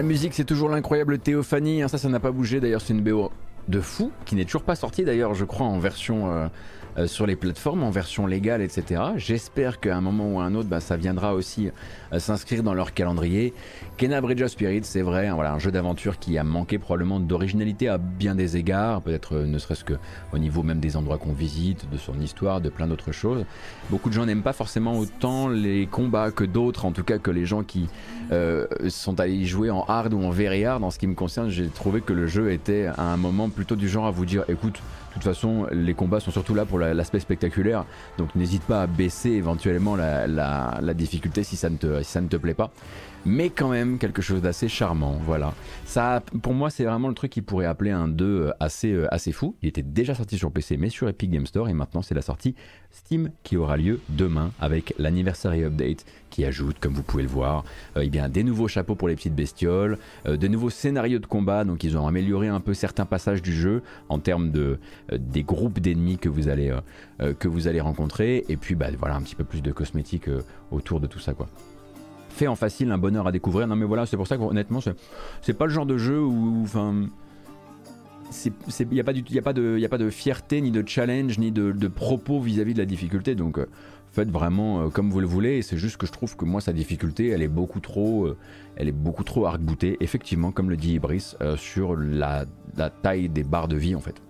la 0.00 0.06
musique, 0.06 0.32
c'est 0.32 0.44
toujours 0.44 0.70
l'incroyable 0.70 1.18
Théophanie. 1.18 1.82
hein, 1.82 1.88
ça, 1.88 1.98
ça 1.98 2.08
n'a 2.08 2.20
pas 2.20 2.30
bougé. 2.30 2.58
D'ailleurs, 2.58 2.80
c'est 2.80 2.94
une 2.94 3.02
BO 3.02 3.30
de 3.70 3.80
fou 3.80 4.10
qui 4.24 4.34
n'est 4.34 4.44
toujours 4.44 4.64
pas 4.64 4.74
sortie. 4.74 5.04
D'ailleurs, 5.04 5.34
je 5.34 5.44
crois 5.44 5.66
en 5.66 5.78
version 5.78 6.30
euh, 6.30 6.48
euh, 6.98 7.06
sur 7.06 7.26
les 7.26 7.36
plateformes, 7.36 7.84
en 7.84 7.90
version 7.90 8.26
légale, 8.26 8.62
etc. 8.62 9.02
J'espère 9.16 9.78
qu'à 9.78 9.96
un 9.96 10.00
moment 10.00 10.34
ou 10.34 10.40
à 10.40 10.44
un 10.44 10.54
autre, 10.56 10.68
bah, 10.68 10.80
ça 10.80 10.96
viendra 10.96 11.34
aussi 11.34 11.70
euh, 12.12 12.18
s'inscrire 12.18 12.64
dans 12.64 12.74
leur 12.74 12.94
calendrier. 12.94 13.54
Kena 13.96 14.20
Bridge 14.20 14.42
of 14.42 14.48
Spirits, 14.48 14.80
c'est 14.82 15.02
vrai, 15.02 15.28
hein, 15.28 15.34
voilà, 15.34 15.52
un 15.52 15.58
jeu 15.60 15.70
d'aventure 15.70 16.18
qui 16.18 16.36
a 16.36 16.42
manqué 16.42 16.78
probablement 16.78 17.20
d'originalité 17.20 17.88
à 17.88 17.98
bien 17.98 18.34
des 18.34 18.56
égards, 18.56 19.02
peut-être 19.02 19.36
ne 19.36 19.58
serait-ce 19.58 19.84
que 19.84 19.94
au 20.32 20.38
niveau 20.38 20.64
même 20.64 20.80
des 20.80 20.96
endroits 20.96 21.18
qu'on 21.18 21.32
visite, 21.32 21.88
de 21.90 21.96
son 21.96 22.18
histoire, 22.20 22.60
de 22.60 22.70
plein 22.70 22.88
d'autres 22.88 23.12
choses. 23.12 23.44
Beaucoup 23.88 24.08
de 24.08 24.14
gens 24.14 24.26
n'aiment 24.26 24.42
pas 24.42 24.52
forcément 24.52 24.98
autant 24.98 25.48
les 25.48 25.86
combats 25.86 26.32
que 26.32 26.44
d'autres, 26.44 26.86
en 26.86 26.92
tout 26.92 27.04
cas 27.04 27.18
que 27.18 27.30
les 27.30 27.46
gens 27.46 27.62
qui 27.62 27.88
sont 28.88 29.18
allés 29.18 29.44
jouer 29.44 29.70
en 29.70 29.82
hard 29.88 30.14
ou 30.14 30.22
en 30.22 30.30
very 30.30 30.64
hard. 30.64 30.84
En 30.84 30.90
ce 30.90 30.98
qui 30.98 31.08
me 31.08 31.14
concerne, 31.14 31.48
j'ai 31.48 31.66
trouvé 31.66 32.00
que 32.00 32.12
le 32.12 32.26
jeu 32.28 32.52
était 32.52 32.86
à 32.86 33.02
un 33.02 33.16
moment 33.16 33.48
plutôt 33.60 33.76
du 33.76 33.90
genre 33.90 34.06
à 34.06 34.10
vous 34.10 34.24
dire 34.24 34.44
écoute, 34.48 34.80
De 35.10 35.14
toute 35.14 35.22
façon, 35.22 35.66
les 35.70 35.92
combats 35.92 36.18
sont 36.18 36.30
surtout 36.30 36.54
là 36.54 36.64
pour 36.64 36.78
l'aspect 36.78 37.20
spectaculaire, 37.20 37.84
donc 38.16 38.34
n'hésite 38.34 38.62
pas 38.62 38.80
à 38.80 38.86
baisser 38.86 39.32
éventuellement 39.32 39.96
la, 39.96 40.94
difficulté 40.94 41.42
si 41.42 41.56
ça, 41.56 41.68
ne 41.68 41.76
te, 41.76 42.02
si 42.02 42.10
ça 42.10 42.22
ne 42.22 42.28
te 42.28 42.38
plaît 42.38 42.54
pas 42.54 42.70
mais 43.26 43.50
quand 43.50 43.68
même 43.68 43.98
quelque 43.98 44.22
chose 44.22 44.40
d'assez 44.40 44.68
charmant. 44.68 45.20
Voilà. 45.24 45.54
Ça, 45.84 46.22
pour 46.42 46.54
moi, 46.54 46.70
c'est 46.70 46.84
vraiment 46.84 47.08
le 47.08 47.14
truc 47.14 47.32
qui 47.32 47.42
pourrait 47.42 47.66
appeler 47.66 47.90
un 47.90 48.08
2 48.08 48.24
euh, 48.24 48.50
assez, 48.60 48.92
euh, 48.92 49.12
assez 49.12 49.32
fou. 49.32 49.56
Il 49.62 49.68
était 49.68 49.82
déjà 49.82 50.14
sorti 50.14 50.38
sur 50.38 50.50
PC, 50.50 50.76
mais 50.76 50.88
sur 50.88 51.08
Epic 51.08 51.30
Game 51.30 51.46
Store, 51.46 51.68
et 51.68 51.72
maintenant 51.72 52.02
c'est 52.02 52.14
la 52.14 52.22
sortie 52.22 52.54
Steam 52.90 53.30
qui 53.42 53.56
aura 53.56 53.76
lieu 53.76 54.00
demain 54.08 54.52
avec 54.60 54.94
l'anniversary 54.98 55.64
update 55.64 56.04
qui 56.30 56.44
ajoute, 56.44 56.78
comme 56.80 56.94
vous 56.94 57.02
pouvez 57.02 57.22
le 57.22 57.28
voir, 57.28 57.64
euh, 57.96 58.02
eh 58.04 58.08
bien, 58.08 58.28
des 58.28 58.44
nouveaux 58.44 58.68
chapeaux 58.68 58.94
pour 58.94 59.08
les 59.08 59.16
petites 59.16 59.34
bestioles, 59.34 59.98
de 60.26 60.48
nouveaux 60.48 60.70
scénarios 60.70 61.18
de 61.18 61.26
combat. 61.26 61.64
Donc, 61.64 61.84
ils 61.84 61.96
ont 61.98 62.06
amélioré 62.06 62.48
un 62.48 62.60
peu 62.60 62.74
certains 62.74 63.04
passages 63.04 63.42
du 63.42 63.52
jeu 63.52 63.82
en 64.08 64.18
termes 64.18 64.50
de 64.50 64.78
des 65.12 65.42
groupes 65.42 65.80
d'ennemis 65.80 66.18
que 66.18 66.28
vous 66.28 66.48
allez 66.48 66.76
que 67.38 67.48
vous 67.48 67.68
allez 67.68 67.80
rencontrer, 67.80 68.44
et 68.48 68.56
puis 68.56 68.74
bah, 68.74 68.86
voilà 68.98 69.16
un 69.16 69.22
petit 69.22 69.34
peu 69.34 69.44
plus 69.44 69.62
de 69.62 69.72
cosmétiques 69.72 70.30
autour 70.70 71.00
de 71.00 71.06
tout 71.06 71.18
ça, 71.18 71.34
quoi 71.34 71.48
fait 72.30 72.46
en 72.46 72.56
facile 72.56 72.90
un 72.92 72.98
bonheur 72.98 73.26
à 73.26 73.32
découvrir. 73.32 73.66
Non 73.66 73.76
mais 73.76 73.86
voilà, 73.86 74.06
c'est 74.06 74.16
pour 74.16 74.26
ça 74.26 74.36
qu'honnêtement, 74.36 74.80
c'est 75.42 75.54
pas 75.54 75.66
le 75.66 75.72
genre 75.72 75.86
de 75.86 75.98
jeu 75.98 76.20
où, 76.20 76.62
enfin, 76.62 77.06
il 78.46 78.88
n'y 78.92 79.00
a, 79.00 79.04
pas 79.04 79.12
a, 79.12 79.42
pas 79.42 79.52
de, 79.52 79.84
a 79.84 79.88
pas 79.88 79.98
de 79.98 80.10
fierté, 80.10 80.60
ni 80.60 80.70
de 80.70 80.86
challenge, 80.86 81.38
ni 81.38 81.50
de, 81.50 81.88
propos 81.88 82.40
vis-à-vis 82.40 82.74
de 82.74 82.78
la 82.78 82.86
difficulté. 82.86 83.34
Donc 83.34 83.58
euh, 83.58 83.66
faites 84.12 84.30
vraiment 84.30 84.82
euh, 84.82 84.88
comme 84.88 85.10
vous 85.10 85.20
le 85.20 85.26
voulez. 85.26 85.62
C'est 85.62 85.76
juste 85.76 85.96
que 85.96 86.06
je 86.06 86.12
trouve 86.12 86.36
que 86.36 86.44
moi, 86.44 86.60
sa 86.60 86.72
difficulté, 86.72 87.28
elle 87.28 87.42
est 87.42 87.48
beaucoup 87.48 87.80
trop, 87.80 88.26
euh, 88.26 88.36
elle 88.76 88.88
est 88.88 88.92
beaucoup 88.92 89.24
trop 89.24 89.46
arc-boutée. 89.46 89.96
Effectivement, 90.00 90.52
comme 90.52 90.70
le 90.70 90.76
dit 90.76 90.94
Ibris, 90.94 91.34
sur 91.56 91.96
la, 91.96 92.44
la, 92.76 92.90
taille 92.90 93.28
des 93.28 93.42
barres 93.42 93.68
de 93.68 93.76
vie 93.76 93.94
en 93.94 94.00
fait. 94.00 94.22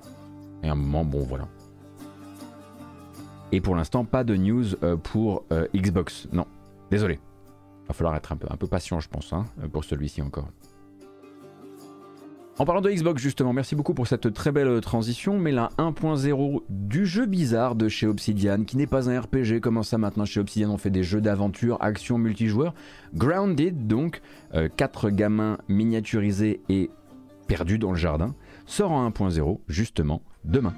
Et 0.62 0.68
à 0.68 0.72
un 0.72 0.76
moment, 0.76 1.04
bon 1.04 1.20
voilà. 1.20 1.48
Et 3.52 3.60
pour 3.60 3.74
l'instant, 3.74 4.04
pas 4.04 4.24
de 4.24 4.36
news 4.36 4.64
pour 5.02 5.44
Xbox. 5.74 6.28
Non, 6.32 6.46
désolé 6.90 7.18
va 7.90 7.94
falloir 7.94 8.16
être 8.16 8.32
un 8.32 8.36
peu, 8.36 8.66
patient, 8.66 9.00
je 9.00 9.08
pense, 9.08 9.32
hein, 9.32 9.44
pour 9.72 9.84
celui-ci 9.84 10.22
encore. 10.22 10.48
En 12.58 12.66
parlant 12.66 12.82
de 12.82 12.90
Xbox 12.90 13.22
justement, 13.22 13.54
merci 13.54 13.74
beaucoup 13.74 13.94
pour 13.94 14.06
cette 14.06 14.34
très 14.34 14.52
belle 14.52 14.82
transition, 14.82 15.38
mais 15.38 15.50
la 15.50 15.70
1.0 15.78 16.62
du 16.68 17.06
jeu 17.06 17.24
bizarre 17.24 17.74
de 17.74 17.88
chez 17.88 18.06
Obsidian, 18.06 18.64
qui 18.64 18.76
n'est 18.76 18.86
pas 18.86 19.08
un 19.08 19.18
RPG, 19.18 19.60
comment 19.62 19.82
ça 19.82 19.96
maintenant 19.96 20.26
chez 20.26 20.40
Obsidian 20.40 20.70
on 20.70 20.76
fait 20.76 20.90
des 20.90 21.02
jeux 21.02 21.22
d'aventure, 21.22 21.78
action, 21.80 22.18
multijoueur. 22.18 22.74
Grounded 23.14 23.86
donc, 23.86 24.20
4 24.76 25.06
euh, 25.06 25.10
gamins 25.10 25.56
miniaturisés 25.68 26.60
et 26.68 26.90
perdus 27.46 27.78
dans 27.78 27.92
le 27.92 27.96
jardin, 27.96 28.34
sort 28.66 28.92
en 28.92 29.08
1.0 29.08 29.60
justement 29.66 30.20
demain. 30.44 30.74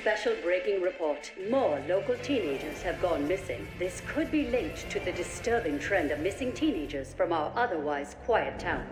Special 0.00 0.34
breaking 0.42 0.80
report. 0.80 1.30
More 1.50 1.78
local 1.86 2.16
teenagers 2.22 2.80
have 2.80 3.02
gone 3.02 3.28
missing. 3.28 3.66
This 3.78 4.00
could 4.08 4.30
be 4.30 4.46
linked 4.48 4.88
to 4.88 4.98
the 4.98 5.12
disturbing 5.12 5.78
trend 5.78 6.10
of 6.10 6.20
missing 6.20 6.52
teenagers 6.52 7.12
from 7.12 7.34
our 7.34 7.52
otherwise 7.54 8.16
quiet 8.24 8.58
town. 8.58 8.86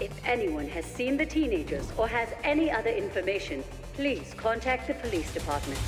If 0.00 0.12
anyone 0.26 0.66
has 0.68 0.86
seen 0.86 1.18
the 1.18 1.26
teenagers 1.26 1.92
or 1.98 2.08
has 2.08 2.30
any 2.42 2.70
other 2.70 2.88
information, 2.88 3.62
please 3.92 4.32
contact 4.38 4.86
the 4.86 4.94
police 4.94 5.30
department. 5.34 5.78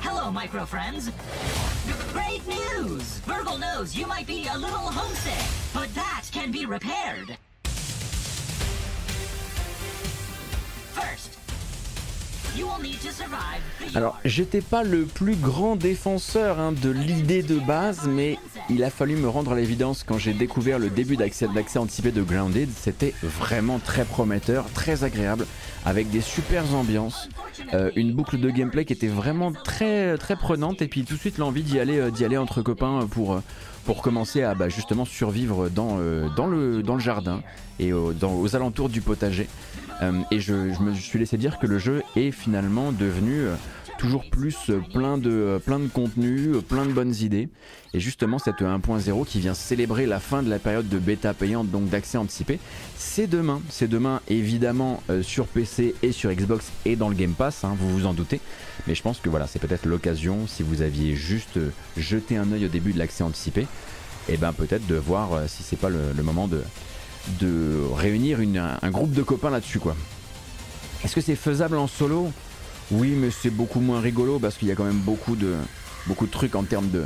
Hello, 0.00 0.30
micro 0.30 0.66
friends. 0.66 1.10
Great 2.12 2.46
news! 2.46 3.20
Virgil 3.20 3.56
knows 3.56 3.96
you 3.96 4.06
might 4.06 4.26
be 4.26 4.48
a 4.52 4.58
little 4.58 4.90
homesick, 4.90 5.72
but 5.72 5.92
that 5.94 6.24
can 6.30 6.50
be 6.50 6.66
repaired. 6.66 7.38
Alors, 13.94 14.18
j'étais 14.24 14.60
pas 14.60 14.82
le 14.82 15.04
plus 15.04 15.36
grand 15.36 15.76
défenseur 15.76 16.58
hein, 16.58 16.72
de 16.72 16.90
l'idée 16.90 17.42
de 17.42 17.58
base, 17.58 18.06
mais 18.08 18.38
il 18.70 18.82
a 18.82 18.90
fallu 18.90 19.16
me 19.16 19.28
rendre 19.28 19.52
à 19.52 19.56
l'évidence 19.56 20.04
quand 20.04 20.18
j'ai 20.18 20.32
découvert 20.32 20.78
le 20.78 20.90
début 20.90 21.16
d'accès 21.16 21.46
anticipé 21.76 22.10
de 22.10 22.22
Grounded. 22.22 22.68
C'était 22.76 23.14
vraiment 23.22 23.78
très 23.78 24.04
prometteur, 24.04 24.66
très 24.72 25.04
agréable, 25.04 25.46
avec 25.84 26.10
des 26.10 26.20
super 26.20 26.74
ambiances, 26.74 27.28
euh, 27.72 27.90
une 27.96 28.12
boucle 28.12 28.38
de 28.38 28.50
gameplay 28.50 28.84
qui 28.84 28.92
était 28.92 29.08
vraiment 29.08 29.52
très 29.52 30.16
très 30.18 30.36
prenante, 30.36 30.82
et 30.82 30.88
puis 30.88 31.04
tout 31.04 31.14
de 31.14 31.20
suite 31.20 31.38
l'envie 31.38 31.62
d'y 31.62 31.78
aller, 31.78 31.98
euh, 31.98 32.40
entre 32.40 32.62
copains 32.62 33.06
pour 33.10 33.40
pour 33.84 34.00
commencer 34.00 34.42
à 34.42 34.54
bah, 34.54 34.70
justement 34.70 35.04
survivre 35.04 35.66
euh, 35.66 36.28
dans 36.34 36.46
le 36.46 36.98
jardin 36.98 37.42
et 37.78 37.92
aux 37.92 38.56
alentours 38.56 38.88
du 38.88 39.00
potager. 39.00 39.48
Euh, 40.04 40.22
et 40.30 40.40
je, 40.40 40.52
me 40.54 40.94
suis 40.94 41.18
laissé 41.18 41.36
dire 41.36 41.58
que 41.58 41.66
le 41.66 41.78
jeu 41.78 42.02
est 42.16 42.30
finalement 42.30 42.92
devenu 42.92 43.40
euh, 43.40 43.54
toujours 43.98 44.28
plus 44.28 44.56
euh, 44.70 44.80
plein 44.92 45.18
de, 45.18 45.60
plein 45.64 45.78
de 45.78 45.86
contenu, 45.86 46.52
plein 46.68 46.84
de 46.84 46.92
bonnes 46.92 47.14
idées. 47.14 47.48
Et 47.92 48.00
justement, 48.00 48.38
cette 48.38 48.60
1.0 48.60 49.24
qui 49.24 49.40
vient 49.40 49.54
célébrer 49.54 50.06
la 50.06 50.20
fin 50.20 50.42
de 50.42 50.50
la 50.50 50.58
période 50.58 50.88
de 50.88 50.98
bêta 50.98 51.32
payante, 51.32 51.70
donc 51.70 51.88
d'accès 51.88 52.18
anticipé, 52.18 52.58
c'est 52.96 53.26
demain. 53.26 53.62
C'est 53.70 53.88
demain, 53.88 54.20
évidemment, 54.28 55.00
sur 55.22 55.46
PC 55.46 55.94
et 56.02 56.10
sur 56.10 56.32
Xbox 56.32 56.72
et 56.84 56.96
dans 56.96 57.08
le 57.08 57.14
Game 57.14 57.34
Pass, 57.34 57.62
hein, 57.62 57.76
vous 57.78 57.88
vous 57.88 58.06
en 58.06 58.12
doutez. 58.12 58.40
Mais 58.88 58.96
je 58.96 59.02
pense 59.02 59.20
que 59.20 59.28
voilà, 59.28 59.46
c'est 59.46 59.60
peut-être 59.60 59.86
l'occasion, 59.86 60.48
si 60.48 60.64
vous 60.64 60.82
aviez 60.82 61.14
juste 61.14 61.60
jeté 61.96 62.36
un 62.36 62.50
œil 62.50 62.64
au 62.64 62.68
début 62.68 62.92
de 62.92 62.98
l'accès 62.98 63.22
anticipé, 63.22 63.60
et 63.60 64.34
eh 64.34 64.36
ben 64.38 64.52
peut-être 64.52 64.86
de 64.86 64.96
voir 64.96 65.42
si 65.46 65.62
c'est 65.62 65.78
pas 65.78 65.90
le 65.90 66.22
moment 66.22 66.48
de, 66.48 66.62
de 67.40 67.80
réunir 67.94 68.40
un 68.82 68.90
groupe 68.90 69.12
de 69.12 69.22
copains 69.22 69.50
là-dessus 69.50 69.78
quoi. 69.80 69.96
Est-ce 71.04 71.14
que 71.14 71.20
c'est 71.20 71.36
faisable 71.36 71.76
en 71.76 71.86
solo? 71.86 72.30
Oui, 72.90 73.10
mais 73.10 73.30
c'est 73.30 73.50
beaucoup 73.50 73.80
moins 73.80 74.00
rigolo 74.00 74.38
parce 74.38 74.56
qu'il 74.56 74.68
y 74.68 74.72
a 74.72 74.74
quand 74.74 74.84
même 74.84 75.00
beaucoup 75.00 75.36
de, 75.36 75.54
beaucoup 76.06 76.26
de 76.26 76.30
trucs 76.30 76.54
en 76.54 76.64
termes 76.64 76.90
de, 76.90 77.04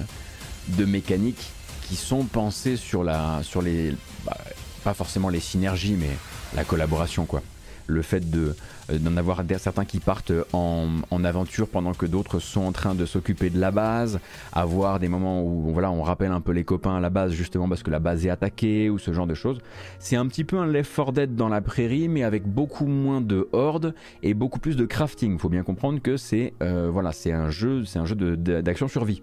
de 0.68 0.84
mécanique 0.84 1.50
qui 1.88 1.96
sont 1.96 2.24
pensés 2.24 2.76
sur 2.76 3.04
la, 3.04 3.40
sur 3.42 3.62
les, 3.62 3.94
bah, 4.24 4.36
pas 4.84 4.94
forcément 4.94 5.28
les 5.28 5.40
synergies, 5.40 5.96
mais 5.98 6.10
la 6.54 6.64
collaboration 6.64 7.24
quoi 7.24 7.42
le 7.88 8.02
fait 8.02 8.30
de 8.30 8.54
d'en 8.93 9.16
avoir 9.16 9.43
certains 9.59 9.84
qui 9.84 9.99
partent 9.99 10.32
en, 10.53 10.89
aventure 11.24 11.68
pendant 11.68 11.95
que 11.95 12.07
d'autres 12.07 12.39
sont 12.39 12.62
en 12.62 12.72
train 12.72 12.95
de 12.95 13.05
s'occuper 13.05 13.51
de 13.51 13.59
la 13.59 13.70
base, 13.70 14.20
avoir 14.53 14.99
des 14.99 15.09
moments 15.09 15.43
où 15.43 15.72
voilà, 15.72 15.91
on 15.91 16.03
rappelle 16.03 16.30
un 16.30 16.41
peu 16.41 16.53
les 16.53 16.64
copains 16.64 16.97
à 16.97 17.01
la 17.01 17.11
base 17.11 17.32
justement 17.32 17.68
parce 17.68 17.82
que 17.82 17.91
la 17.91 17.99
base 17.99 18.24
est 18.24 18.30
attaquée 18.30 18.89
ou 18.89 18.99
ce 18.99 19.12
genre 19.12 19.26
de 19.26 19.34
choses. 19.34 19.59
C'est 19.99 20.16
un 20.16 20.26
petit 20.26 20.45
peu 20.45 20.59
un 20.59 20.66
Left 20.66 20.95
4 20.95 21.12
Dead 21.12 21.36
dans 21.36 21.49
la 21.49 21.61
prairie 21.61 22.09
mais 22.09 22.22
avec 22.22 22.47
beaucoup 22.47 22.86
moins 22.86 23.20
de 23.20 23.49
hordes 23.53 23.95
et 24.22 24.34
beaucoup 24.34 24.61
plus 24.61 24.76
de 24.76 24.86
crafting. 24.86 25.39
Faut 25.39 25.49
bien 25.49 25.62
comprendre 25.62 26.01
que 26.01 26.16
c'est 26.16 26.55
euh, 26.62 26.89
voilà, 26.91 27.12
c'est 27.12 27.32
un 27.32 27.51
jeu, 27.51 27.84
c'est 27.84 27.99
un 27.99 28.07
jeu 28.07 28.14
d'action 28.14 28.89
survie. 28.89 29.22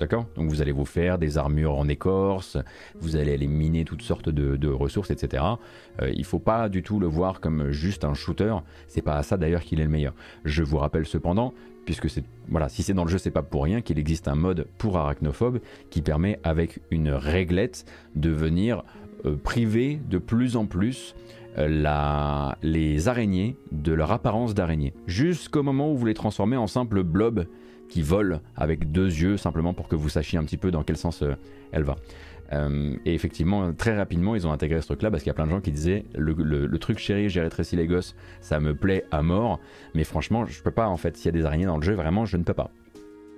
D'accord 0.00 0.26
Donc 0.36 0.48
vous 0.48 0.62
allez 0.62 0.72
vous 0.72 0.84
faire 0.84 1.18
des 1.18 1.38
armures 1.38 1.74
en 1.74 1.88
écorce, 1.88 2.56
vous 3.00 3.16
allez 3.16 3.32
aller 3.34 3.48
miner 3.48 3.84
toutes 3.84 4.02
sortes 4.02 4.28
de, 4.28 4.68
ressources, 4.68 5.10
etc. 5.10 5.42
Euh, 6.02 6.12
il 6.14 6.24
faut 6.24 6.38
pas 6.38 6.68
du 6.68 6.82
tout 6.82 7.00
le 7.00 7.06
voir 7.06 7.40
comme 7.40 7.70
juste 7.70 8.04
un 8.04 8.14
shooter. 8.14 8.54
C'est 8.86 9.02
pas 9.02 9.16
à 9.16 9.22
ça 9.22 9.36
d'ailleurs 9.36 9.62
qu'il 9.62 9.80
est 9.80 9.84
le 9.84 9.90
meilleur. 9.90 10.14
Je 10.44 10.62
vous 10.62 10.76
rappelle 10.76 11.06
cependant, 11.06 11.52
puisque 11.84 12.06
voilà, 12.48 12.68
si 12.68 12.82
c'est 12.82 12.94
dans 12.94 13.04
le 13.04 13.10
jeu, 13.10 13.18
c'est 13.18 13.30
pas 13.30 13.42
pour 13.42 13.64
rien 13.64 13.80
qu'il 13.80 13.98
existe 13.98 14.28
un 14.28 14.34
mode 14.36 14.68
pour 14.78 14.98
arachnophobes 14.98 15.60
qui 15.90 16.02
permet 16.02 16.38
avec 16.44 16.80
une 16.90 17.10
réglette 17.10 17.84
de 18.14 18.30
venir 18.30 18.84
euh, 19.24 19.36
priver 19.36 20.00
de 20.08 20.18
plus 20.18 20.56
en 20.56 20.66
plus 20.66 21.16
euh, 21.56 22.52
les 22.62 23.08
araignées 23.08 23.56
de 23.72 23.92
leur 23.92 24.12
apparence 24.12 24.54
d'araignée, 24.54 24.94
jusqu'au 25.08 25.64
moment 25.64 25.90
où 25.92 25.96
vous 25.96 26.06
les 26.06 26.14
transformez 26.14 26.56
en 26.56 26.68
simples 26.68 27.02
blobs 27.02 27.46
qui 27.88 28.02
vole 28.02 28.40
avec 28.56 28.92
deux 28.92 29.06
yeux 29.06 29.36
simplement 29.36 29.74
pour 29.74 29.88
que 29.88 29.96
vous 29.96 30.08
sachiez 30.08 30.38
un 30.38 30.44
petit 30.44 30.56
peu 30.56 30.70
dans 30.70 30.82
quel 30.82 30.96
sens 30.96 31.22
euh, 31.22 31.34
elle 31.72 31.84
va. 31.84 31.96
Euh, 32.52 32.96
et 33.04 33.14
effectivement, 33.14 33.72
très 33.72 33.96
rapidement, 33.96 34.34
ils 34.34 34.46
ont 34.46 34.52
intégré 34.52 34.80
ce 34.80 34.86
truc-là 34.86 35.10
parce 35.10 35.22
qu'il 35.22 35.30
y 35.30 35.32
a 35.32 35.34
plein 35.34 35.46
de 35.46 35.50
gens 35.50 35.60
qui 35.60 35.72
disaient 35.72 36.04
le, 36.14 36.78
truc 36.78 36.98
chéri, 36.98 37.28
j'ai 37.28 37.40
rétréci 37.40 37.76
les 37.76 37.86
gosses, 37.86 38.14
ça 38.40 38.60
me 38.60 38.74
plaît 38.74 39.04
à 39.10 39.22
mort, 39.22 39.60
mais 39.94 40.04
franchement, 40.04 40.46
je 40.46 40.62
peux 40.62 40.70
pas 40.70 40.88
en 40.88 40.96
fait. 40.96 41.16
S'il 41.16 41.26
y 41.26 41.28
a 41.28 41.32
des 41.32 41.44
araignées 41.44 41.66
dans 41.66 41.76
le 41.76 41.82
jeu, 41.82 41.94
vraiment, 41.94 42.24
je 42.24 42.36
ne 42.36 42.44
peux 42.44 42.54
pas. 42.54 42.70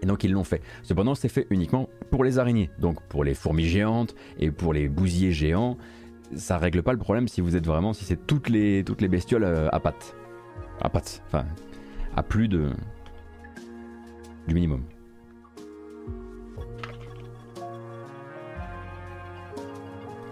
Et 0.02 0.06
donc 0.06 0.24
ils 0.24 0.32
l'ont 0.32 0.44
fait. 0.44 0.62
Cependant, 0.82 1.14
c'est 1.14 1.28
fait 1.28 1.46
uniquement 1.50 1.88
pour 2.10 2.24
les 2.24 2.38
araignées, 2.38 2.70
donc 2.78 3.02
pour 3.08 3.24
les 3.24 3.34
fourmis 3.34 3.66
géantes 3.66 4.14
et 4.38 4.50
pour 4.50 4.72
les 4.72 4.88
bousiers 4.88 5.32
géants. 5.32 5.76
Ça 6.36 6.58
règle 6.58 6.82
pas 6.82 6.92
le 6.92 6.98
problème 6.98 7.26
si 7.26 7.40
vous 7.40 7.56
êtes 7.56 7.66
vraiment, 7.66 7.92
si 7.92 8.04
c'est 8.04 8.26
toutes 8.26 8.48
les, 8.48 8.84
toutes 8.84 9.00
les 9.00 9.08
bestioles 9.08 9.44
euh, 9.44 9.68
à 9.72 9.80
pattes. 9.80 10.14
À 10.80 10.88
pattes, 10.88 11.22
enfin, 11.26 11.44
à 12.16 12.22
plus 12.22 12.48
de, 12.48 12.70
minimum. 14.54 14.84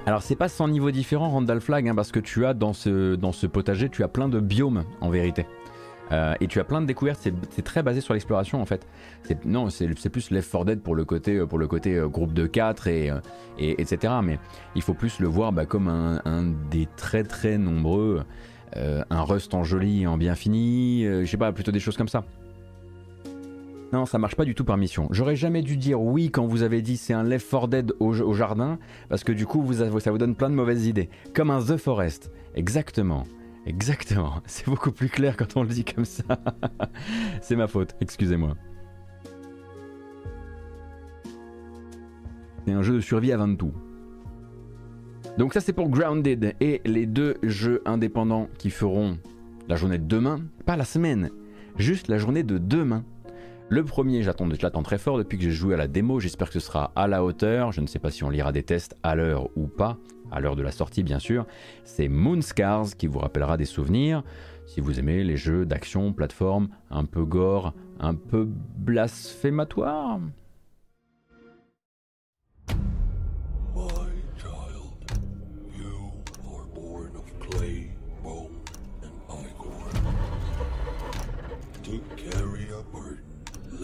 Alors 0.07 0.23
c'est 0.23 0.37
pas 0.37 0.49
sans 0.49 0.69
niveau 0.69 0.91
différent 0.91 1.29
Randall 1.29 1.61
Flag, 1.61 1.87
hein, 1.87 1.95
parce 1.95 2.13
que 2.13 2.21
tu 2.21 2.47
as 2.47 2.55
dans 2.55 2.73
ce, 2.73 3.47
potager, 3.47 3.91
tu 3.91 4.03
as 4.03 4.09
plein 4.09 4.29
de 4.29 4.41
biomes 4.41 4.85
en 5.01 5.11
vérité. 5.11 5.47
Euh, 6.11 6.33
et 6.41 6.47
tu 6.47 6.59
as 6.59 6.65
plein 6.65 6.81
de 6.81 6.87
découvertes, 6.87 7.21
c'est- 7.21 7.63
très 7.63 7.83
basé 7.83 8.01
sur 8.01 8.15
l'exploration 8.15 8.63
en 8.63 8.65
fait. 8.65 8.87
Non, 9.45 9.69
c'est 9.69 10.09
plus 10.09 10.31
Left 10.31 10.51
4 10.51 10.65
Dead 10.65 10.81
pour 10.81 10.95
le 10.95 11.05
côté, 11.05 11.37
euh, 11.37 11.47
pour 11.47 11.59
le 11.59 11.67
côté 11.67 11.97
euh, 11.97 12.09
groupe 12.09 12.33
de 12.33 12.47
4 12.47 12.87
et, 12.89 13.13
et 13.59 13.79
etc. 13.83 14.15
Mais 14.25 14.39
il 14.75 14.81
faut 14.81 14.95
plus 14.95 15.21
le 15.21 15.29
voir 15.29 15.53
bah, 15.53 15.67
comme 15.67 15.89
un, 15.89 16.55
des 16.71 16.89
très 16.97 17.25
très 17.25 17.59
nombreux, 17.59 18.23
un 18.75 19.23
Rust 19.23 19.53
en 19.53 19.65
joli 19.65 20.07
en 20.07 20.17
bien 20.17 20.35
fini, 20.35 21.05
je 21.05 21.25
sais 21.27 21.37
pas, 21.37 21.53
plutôt 21.53 21.73
des 21.73 21.81
choses 21.81 21.99
comme 21.99 22.09
ça. 22.09 22.25
Non, 23.93 24.05
ça 24.05 24.19
marche 24.19 24.37
pas 24.37 24.45
du 24.45 24.55
tout 24.55 24.65
par 24.65 24.77
mission. 24.77 25.09
J'aurais 25.11 25.37
jamais 25.37 25.63
dû 25.63 25.79
dire 25.79 26.01
oui 26.01 26.31
quand 26.31 26.47
vous 26.47 26.63
avez 26.63 26.83
dit 26.83 26.99
c'est 26.99 27.15
un 27.15 27.23
Left 27.23 27.51
4 27.51 27.69
Dead 27.69 27.93
au, 28.01 28.35
jardin, 28.35 28.79
parce 29.09 29.25
que 29.25 29.33
du 29.33 29.47
coup 29.47 29.65
ça 29.73 30.11
vous 30.11 30.19
donne 30.19 30.35
plein 30.35 30.51
de 30.51 30.55
mauvaises 30.55 30.87
idées. 30.87 31.09
Comme 31.35 31.51
un 31.51 31.63
The 31.63 31.79
Forest. 31.79 32.31
Exactement. 32.55 33.25
Exactement. 33.67 34.41
C'est 34.47 34.67
beaucoup 34.67 34.93
plus 34.93 35.09
clair 35.09 35.37
quand 35.37 35.57
on 35.57 35.63
le 35.63 35.69
dit 35.69 35.85
comme 35.85 36.05
ça. 36.05 36.23
c'est 37.41 37.57
ma 37.57 37.67
faute, 37.67 37.95
excusez-moi. 38.01 38.55
C'est 42.67 42.73
un 42.73 42.83
jeu 42.83 42.95
de 42.95 43.01
survie 43.01 43.31
20 43.31 43.57
tout. 43.57 43.73
Donc 45.39 45.55
ça 45.55 45.61
c'est 45.61 45.73
pour 45.73 45.89
Grounded 45.89 46.55
et 46.61 46.81
les 46.85 47.07
deux 47.07 47.37
jeux 47.43 47.81
indépendants 47.85 48.49
qui 48.59 48.71
feront 48.71 49.19
la 49.69 49.77
journée 49.77 49.99
de 49.99 50.05
demain, 50.05 50.41
pas 50.67 50.77
la 50.77 50.85
semaine, 50.85 51.31
juste 51.79 52.09
la 52.09 52.19
journée 52.19 52.43
de 52.43 52.59
demain. 52.59 53.05
Le 53.71 53.85
premier, 53.85 54.23
j'attends, 54.23 54.49
je 54.51 54.63
l'attends 54.63 54.83
très 54.83 54.97
fort 54.97 55.19
depuis 55.19 55.37
que 55.37 55.45
j'ai 55.45 55.51
joué 55.51 55.75
à 55.75 55.77
la 55.77 55.89
démo. 55.89 56.21
J'espère 56.21 56.47
que 56.49 56.55
ce 56.55 56.61
sera 56.61 56.91
à 56.97 57.07
la 57.07 57.23
hauteur. 57.23 57.71
Je 57.71 57.83
ne 57.83 57.87
sais 57.87 57.99
pas 57.99 58.11
si 58.11 58.25
on 58.25 58.31
lira 58.31 58.51
des 58.51 58.63
tests 58.63 58.97
à 59.03 59.15
l'heure 59.15 59.51
ou 59.57 59.67
pas, 59.67 59.99
à 60.33 60.41
l'heure 60.41 60.57
de 60.57 60.63
la 60.63 60.73
sortie 60.73 61.03
bien 61.03 61.19
sûr. 61.19 61.47
C'est 61.85 62.09
Moonscars 62.09 62.97
qui 62.97 63.07
vous 63.07 63.19
rappellera 63.19 63.59
des 63.59 63.67
souvenirs. 63.67 64.23
Si 64.65 64.81
vous 64.81 64.99
aimez 64.99 65.23
les 65.23 65.37
jeux 65.37 65.67
d'action, 65.67 66.15
plateforme, 66.15 66.69
un 66.91 67.05
peu 67.05 67.27
gore, 67.27 67.75
un 68.01 68.15
peu 68.15 68.49
blasphématoire. 68.49 70.19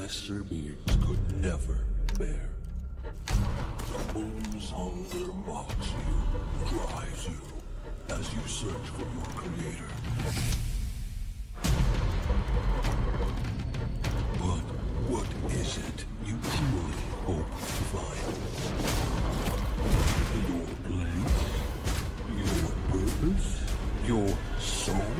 Lesser 0.04 0.44
beings 0.44 0.76
could 1.06 1.40
never 1.40 1.78
bear. 2.18 2.50
The 3.24 4.18
moon's 4.18 4.68
hunger 4.68 5.32
mocks 5.46 5.88
you, 5.96 6.16
drives 6.68 7.26
you, 7.26 7.40
as 8.10 8.34
you 8.34 8.42
search 8.46 8.88
for 8.96 9.06
your 9.16 9.30
creator. 9.34 9.90
But 14.40 14.64
what 15.08 15.26
is 15.54 15.78
it 15.78 16.04
you 16.26 16.36
truly 16.52 16.98
hope 17.24 17.48
to 17.48 17.82
find? 17.94 18.36
Your 20.50 20.68
place? 20.84 21.38
Your 22.42 22.68
purpose? 22.92 23.50
Your 24.06 24.30
soul? 24.60 25.16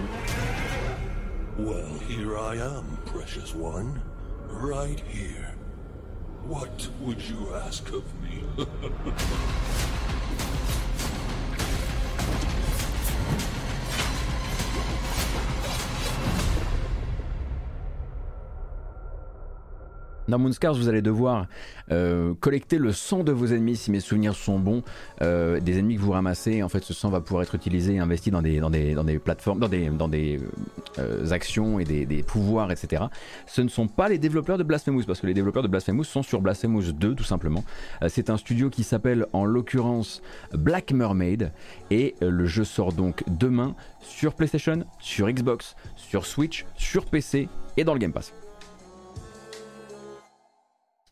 Well, 1.57 1.95
here 2.01 2.37
I 2.37 2.57
am, 2.57 2.99
precious 3.07 3.55
one. 3.55 4.03
Right 4.55 5.01
here. 5.01 5.53
What 6.47 6.89
would 7.01 7.21
you 7.21 7.55
ask 7.55 7.87
of 7.93 8.05
me? 8.23 8.45
Dans 20.35 20.41
Moonscars, 20.41 20.75
vous 20.75 20.89
allez 20.89 21.01
devoir 21.01 21.47
euh, 21.93 22.35
collecter 22.41 22.79
le 22.79 22.91
sang 22.91 23.23
de 23.23 23.31
vos 23.31 23.47
ennemis, 23.47 23.77
si 23.77 23.93
mes 23.93 24.01
souvenirs 24.01 24.35
sont 24.35 24.59
bons, 24.59 24.83
euh, 25.23 25.61
des 25.61 25.79
ennemis 25.79 25.95
que 25.95 26.01
vous 26.01 26.11
ramassez. 26.11 26.61
En 26.65 26.69
fait, 26.69 26.83
ce 26.83 26.93
sang 26.93 27.09
va 27.09 27.21
pouvoir 27.21 27.45
être 27.45 27.55
utilisé 27.55 27.95
et 27.95 27.99
investi 28.01 28.33
dans 28.33 28.43
des, 28.43 28.59
dans 28.59 28.69
des, 28.69 28.95
dans 28.95 29.05
des 29.05 29.21
plateformes, 29.21 29.61
dans 29.61 29.69
des, 29.69 29.91
dans 29.91 30.09
des 30.09 30.41
euh, 30.99 31.31
actions 31.31 31.79
et 31.79 31.85
des, 31.85 32.05
des 32.05 32.25
pouvoirs, 32.25 32.73
etc. 32.73 33.05
Ce 33.47 33.63
ne 33.63 33.69
sont 33.69 33.87
pas 33.87 34.09
les 34.09 34.19
développeurs 34.19 34.59
de 34.59 34.65
Blasphemous, 34.65 35.05
parce 35.05 35.21
que 35.21 35.29
les 35.29 35.35
développeurs 35.35 35.63
de 35.63 35.69
Blasphemous 35.69 36.03
sont 36.03 36.25
sur 36.25 36.41
Blasphemous 36.41 36.91
2, 36.91 37.15
tout 37.15 37.23
simplement. 37.23 37.63
C'est 38.09 38.29
un 38.29 38.37
studio 38.37 38.71
qui 38.71 38.83
s'appelle 38.83 39.27
en 39.33 39.45
l'occurrence 39.45 40.21
Black 40.53 40.91
Mermaid, 40.91 41.53
et 41.93 42.17
le 42.21 42.47
jeu 42.47 42.65
sort 42.65 42.93
donc 42.93 43.23
demain 43.29 43.77
sur 44.01 44.35
PlayStation, 44.35 44.85
sur 44.99 45.31
Xbox, 45.31 45.77
sur 45.95 46.27
Switch, 46.27 46.67
sur 46.77 47.07
PC 47.07 47.49
et 47.77 47.85
dans 47.85 47.93
le 47.93 48.01
Game 48.01 48.13
Pass. 48.13 48.33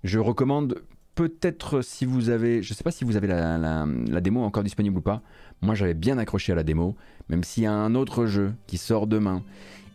Je 0.05 0.19
recommande 0.19 0.83
peut-être 1.15 1.83
si 1.83 2.05
vous 2.05 2.31
avez, 2.31 2.63
je 2.63 2.75
sais 2.75 2.85
pas 2.85 2.91
si 2.91 3.05
vous 3.05 3.17
avez 3.17 3.29
la, 3.29 3.87
démo 4.21 4.43
encore 4.43 4.63
disponible 4.63 4.99
ou 4.99 5.03
pas. 5.03 5.23
Moi 5.61 5.75
j'avais 5.75 5.95
bien 5.95 6.19
accroché 6.19 6.53
à 6.53 6.55
la 6.55 6.65
démo, 6.65 6.97
même 7.29 7.45
s'il 7.45 7.65
y 7.65 7.67
a 7.67 7.73
un 7.73 7.95
autre 7.95 8.27
jeu 8.27 8.55
qui 8.67 8.79
sort 8.79 9.07
demain 9.07 9.43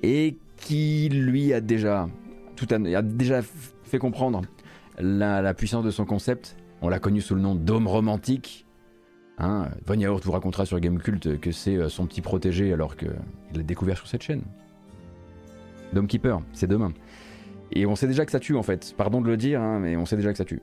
et 0.04 0.38
qui 0.58 1.10
lui 1.10 1.54
a 1.54 1.62
déjà, 1.62 2.08
tout 2.56 2.68
a, 2.72 3.02
déjà 3.02 3.42
fait 3.84 4.00
comprendre 4.00 4.44
la, 5.00 5.54
puissance 5.54 5.84
de 5.84 5.92
son 5.92 6.06
concept. 6.06 6.56
On 6.82 6.90
l'a 6.90 7.00
connu 7.00 7.22
sous 7.22 7.36
le 7.36 7.42
nom 7.42 7.56
d'homme 7.56 7.88
romantique. 7.88 8.66
Hein, 9.40 9.70
Von 9.86 10.00
Yaourt 10.00 10.24
vous 10.24 10.32
racontera 10.32 10.66
sur 10.66 10.80
Gamecult 10.80 11.40
que 11.40 11.52
c'est 11.52 11.76
euh, 11.76 11.90
son 11.90 12.08
petit 12.08 12.22
protégé 12.22 12.74
alors 12.74 12.96
qu'il 12.96 13.14
l'a 13.54 13.62
découvert 13.64 13.98
sur 13.98 14.08
cette 14.08 14.24
chaîne. 14.24 14.42
Dome 15.94 16.08
Keeper, 16.08 16.42
c'est 16.54 16.68
demain. 16.68 16.92
Et 17.72 17.86
on 17.86 17.96
sait 17.96 18.08
déjà 18.08 18.26
que 18.26 18.32
ça 18.32 18.40
tue 18.40 18.56
en 18.56 18.64
fait. 18.64 18.94
Pardon 18.98 19.22
de 19.22 19.28
le 19.28 19.38
dire, 19.38 19.62
hein, 19.62 19.80
mais 19.80 19.96
on 19.98 20.06
sait 20.06 20.16
déjà 20.16 20.32
que 20.32 20.38
ça 20.38 20.46
tue. 20.46 20.62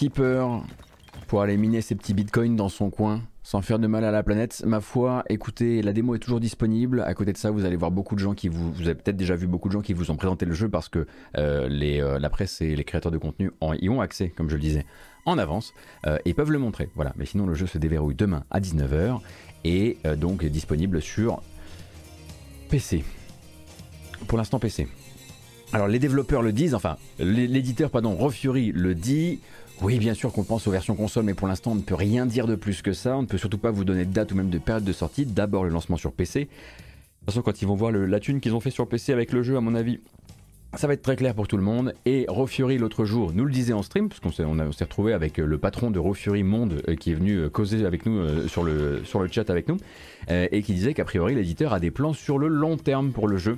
Keeper 0.00 0.62
pour 1.28 1.42
aller 1.42 1.58
miner 1.58 1.82
ses 1.82 1.94
petits 1.94 2.14
bitcoins 2.14 2.56
dans 2.56 2.70
son 2.70 2.88
coin 2.88 3.20
sans 3.42 3.60
faire 3.60 3.78
de 3.78 3.86
mal 3.86 4.02
à 4.02 4.10
la 4.10 4.22
planète. 4.22 4.62
Ma 4.66 4.80
foi, 4.80 5.24
écoutez, 5.28 5.82
la 5.82 5.92
démo 5.92 6.14
est 6.14 6.18
toujours 6.20 6.40
disponible. 6.40 7.02
À 7.02 7.12
côté 7.12 7.34
de 7.34 7.36
ça, 7.36 7.50
vous 7.50 7.66
allez 7.66 7.76
voir 7.76 7.90
beaucoup 7.90 8.14
de 8.14 8.20
gens 8.20 8.32
qui 8.32 8.48
vous, 8.48 8.72
vous 8.72 8.80
avez 8.82 8.94
peut-être 8.94 9.18
déjà 9.18 9.34
vu 9.36 9.46
beaucoup 9.46 9.68
de 9.68 9.74
gens 9.74 9.82
qui 9.82 9.92
vous 9.92 10.10
ont 10.10 10.16
présenté 10.16 10.46
le 10.46 10.54
jeu 10.54 10.70
parce 10.70 10.88
que 10.88 11.06
euh, 11.36 11.68
les, 11.68 12.00
euh, 12.00 12.18
la 12.18 12.30
presse 12.30 12.62
et 12.62 12.74
les 12.74 12.84
créateurs 12.84 13.12
de 13.12 13.18
contenu 13.18 13.50
en- 13.60 13.74
y 13.74 13.90
ont 13.90 14.00
accès, 14.00 14.30
comme 14.30 14.48
je 14.48 14.54
le 14.54 14.62
disais, 14.62 14.86
en 15.26 15.36
avance 15.36 15.74
euh, 16.06 16.16
et 16.24 16.32
peuvent 16.32 16.50
le 16.50 16.58
montrer. 16.58 16.88
Voilà. 16.94 17.12
Mais 17.18 17.26
sinon, 17.26 17.44
le 17.46 17.52
jeu 17.52 17.66
se 17.66 17.76
déverrouille 17.76 18.14
demain 18.14 18.44
à 18.50 18.58
19h 18.58 19.20
et 19.64 19.98
euh, 20.06 20.16
donc 20.16 20.44
est 20.44 20.48
disponible 20.48 21.02
sur 21.02 21.42
PC. 22.70 23.04
Pour 24.28 24.38
l'instant, 24.38 24.58
PC. 24.58 24.88
Alors 25.72 25.86
les 25.86 26.00
développeurs 26.00 26.42
le 26.42 26.52
disent, 26.52 26.74
enfin 26.74 26.96
l'é- 27.20 27.46
l'éditeur 27.46 27.90
pardon, 27.90 28.16
Raw 28.16 28.30
Fury 28.30 28.72
le 28.72 28.94
dit. 28.96 29.38
Oui, 29.82 29.98
bien 29.98 30.12
sûr 30.12 30.30
qu'on 30.30 30.44
pense 30.44 30.66
aux 30.66 30.70
versions 30.70 30.94
console, 30.94 31.24
mais 31.24 31.32
pour 31.32 31.48
l'instant 31.48 31.72
on 31.72 31.76
ne 31.76 31.80
peut 31.80 31.94
rien 31.94 32.26
dire 32.26 32.46
de 32.46 32.54
plus 32.54 32.82
que 32.82 32.92
ça. 32.92 33.16
On 33.16 33.22
ne 33.22 33.26
peut 33.26 33.38
surtout 33.38 33.56
pas 33.56 33.70
vous 33.70 33.84
donner 33.84 34.04
de 34.04 34.12
date 34.12 34.30
ou 34.32 34.34
même 34.34 34.50
de 34.50 34.58
période 34.58 34.84
de 34.84 34.92
sortie. 34.92 35.24
D'abord 35.24 35.64
le 35.64 35.70
lancement 35.70 35.96
sur 35.96 36.12
PC. 36.12 36.40
De 36.40 36.46
toute 36.46 37.26
façon, 37.26 37.42
quand 37.42 37.62
ils 37.62 37.68
vont 37.68 37.76
voir 37.76 37.90
la 37.90 38.20
thune 38.20 38.40
qu'ils 38.40 38.54
ont 38.54 38.60
fait 38.60 38.70
sur 38.70 38.86
PC 38.86 39.12
avec 39.12 39.32
le 39.32 39.42
jeu, 39.42 39.56
à 39.56 39.60
mon 39.60 39.74
avis, 39.74 40.00
ça 40.76 40.86
va 40.86 40.92
être 40.92 41.02
très 41.02 41.16
clair 41.16 41.34
pour 41.34 41.48
tout 41.48 41.56
le 41.56 41.62
monde. 41.62 41.94
Et 42.06 42.26
Raw 42.28 42.46
Fury 42.46 42.78
l'autre 42.78 43.04
jour 43.04 43.32
nous 43.34 43.44
le 43.44 43.50
disait 43.50 43.72
en 43.72 43.82
stream, 43.82 44.08
parce 44.08 44.20
qu'on 44.20 44.30
s'est, 44.30 44.44
on 44.44 44.52
retrouvé 44.52 45.12
avec 45.12 45.38
le 45.38 45.58
patron 45.58 45.90
de 45.90 45.98
Raw 45.98 46.14
Fury 46.14 46.42
Monde 46.42 46.82
euh, 46.88 46.94
qui 46.94 47.10
est 47.10 47.14
venu 47.14 47.36
euh, 47.36 47.48
causer 47.48 47.84
avec 47.84 48.06
nous 48.06 48.18
euh, 48.18 48.48
sur, 48.48 48.62
le, 48.62 49.02
sur 49.04 49.20
le 49.20 49.28
chat 49.28 49.50
avec 49.50 49.68
nous, 49.68 49.78
euh, 50.30 50.46
et 50.52 50.62
qui 50.62 50.74
disait 50.74 50.94
qu'a 50.94 51.04
priori 51.04 51.34
l'éditeur 51.34 51.72
a 51.72 51.80
des 51.80 51.90
plans 51.90 52.12
sur 52.12 52.38
le 52.38 52.48
long 52.48 52.76
terme 52.76 53.10
pour 53.12 53.28
le 53.28 53.38
jeu. 53.38 53.56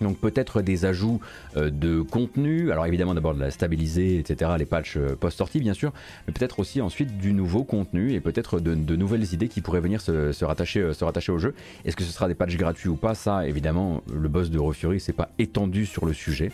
Donc 0.00 0.18
peut-être 0.18 0.62
des 0.62 0.84
ajouts 0.84 1.20
euh, 1.56 1.70
de 1.70 2.00
contenu, 2.00 2.72
alors 2.72 2.86
évidemment 2.86 3.14
d'abord 3.14 3.34
de 3.34 3.40
la 3.40 3.50
stabiliser, 3.50 4.18
etc., 4.18 4.52
les 4.58 4.64
patchs 4.64 4.96
euh, 4.96 5.14
post-sortie 5.14 5.60
bien 5.60 5.74
sûr, 5.74 5.92
mais 6.26 6.32
peut-être 6.32 6.58
aussi 6.58 6.80
ensuite 6.80 7.18
du 7.18 7.32
nouveau 7.32 7.64
contenu 7.64 8.12
et 8.12 8.20
peut-être 8.20 8.60
de, 8.60 8.96
nouvelles 8.96 9.32
idées 9.32 9.48
qui 9.48 9.60
pourraient 9.60 9.80
venir 9.80 10.00
se, 10.00 10.32
se 10.32 10.44
rattacher, 10.44 10.80
euh, 10.80 10.92
se 10.92 11.04
rattacher 11.04 11.32
au 11.32 11.38
jeu. 11.38 11.54
Est-ce 11.84 11.96
que 11.96 12.04
ce 12.04 12.12
sera 12.12 12.28
des 12.28 12.34
patchs 12.34 12.56
gratuits 12.56 12.88
ou 12.88 12.96
pas? 12.96 13.14
Ça 13.14 13.46
évidemment, 13.46 14.02
le 14.12 14.28
boss 14.28 14.50
de 14.50 14.58
Raw 14.58 14.72
Fury 14.72 15.00
s'est 15.00 15.12
pas 15.12 15.30
étendu 15.38 15.86
sur 15.86 16.06
le 16.06 16.12
sujet. 16.12 16.50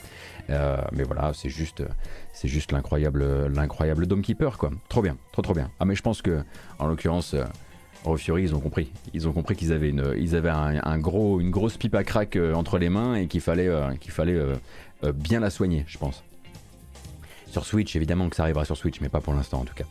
Mais 0.49 1.03
voilà, 1.03 1.33
c'est 1.35 1.49
juste, 1.49 1.83
c'est 2.33 2.47
juste 2.47 2.71
l'incroyable, 2.71 3.49
l'incroyable 3.49 4.07
Dome 4.07 4.23
Keeper 4.23 4.59
quoi. 4.59 4.71
Trop 4.89 5.03
bien, 5.03 5.17
trop 5.33 5.43
trop 5.43 5.55
bien. 5.55 5.71
Ah 5.81 5.85
mais 5.85 5.97
je 5.97 6.03
pense 6.03 6.23
que 6.23 6.45
en 6.79 6.87
l'occurrence, 6.87 7.35
euh, 8.07 8.11
Raw 8.11 8.17
Fury, 8.17 8.43
ils 8.45 8.55
ont 8.55 8.61
compris. 8.61 8.91
Ils 9.15 9.29
ont 9.29 9.33
compris 9.33 9.57
qu'ils 9.57 9.73
avaient 9.73 9.91
une, 9.91 10.15
ils 10.19 10.35
avaient 10.35 10.51
un, 10.51 10.99
gros, 10.99 11.41
une 11.41 11.51
grosse 11.51 11.77
pipe 11.77 11.95
à 11.95 12.05
crack 12.05 12.37
euh, 12.37 12.55
entre 12.55 12.79
les 12.79 12.89
mains 12.89 13.17
et 13.17 13.27
qu'il 13.27 13.41
fallait, 13.41 13.69
euh, 13.69 13.95
qu'il 13.95 14.13
fallait 14.13 14.37
euh, 14.37 14.57
bien 15.13 15.41
la 15.41 15.51
soigner, 15.51 15.85
je 15.87 15.99
pense. 15.99 16.23
Sur 17.51 17.65
Switch, 17.65 17.97
évidemment 17.97 18.29
que 18.29 18.37
ça 18.37 18.43
arrivera 18.43 18.65
sur 18.65 18.77
Switch, 18.77 19.01
mais 19.01 19.09
pas 19.09 19.21
pour 19.21 19.33
l'instant 19.33 19.61
en 19.61 19.65
tout 19.65 19.75
cas. 19.75 19.85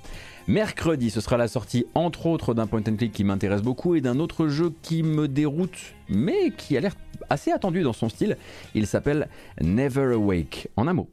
Mercredi, 0.47 1.09
ce 1.09 1.21
sera 1.21 1.37
la 1.37 1.47
sortie 1.47 1.85
entre 1.95 2.27
autres 2.27 2.53
d'un 2.53 2.67
point 2.67 2.83
and 2.87 2.95
click 2.95 3.11
qui 3.11 3.23
m'intéresse 3.23 3.63
beaucoup 3.63 3.95
et 3.95 4.01
d'un 4.01 4.19
autre 4.19 4.47
jeu 4.47 4.71
qui 4.83 5.01
me 5.01 5.27
déroute, 5.27 5.95
mais 6.07 6.51
qui 6.55 6.77
a 6.77 6.81
l'air 6.81 6.93
assez 7.29 7.51
attendu 7.51 7.81
dans 7.81 7.93
son 7.93 8.09
style. 8.09 8.37
Il 8.75 8.85
s'appelle 8.85 9.27
Never 9.59 10.13
Awake. 10.13 10.67
En 10.75 10.87
un 10.87 10.93
mot. 10.93 11.09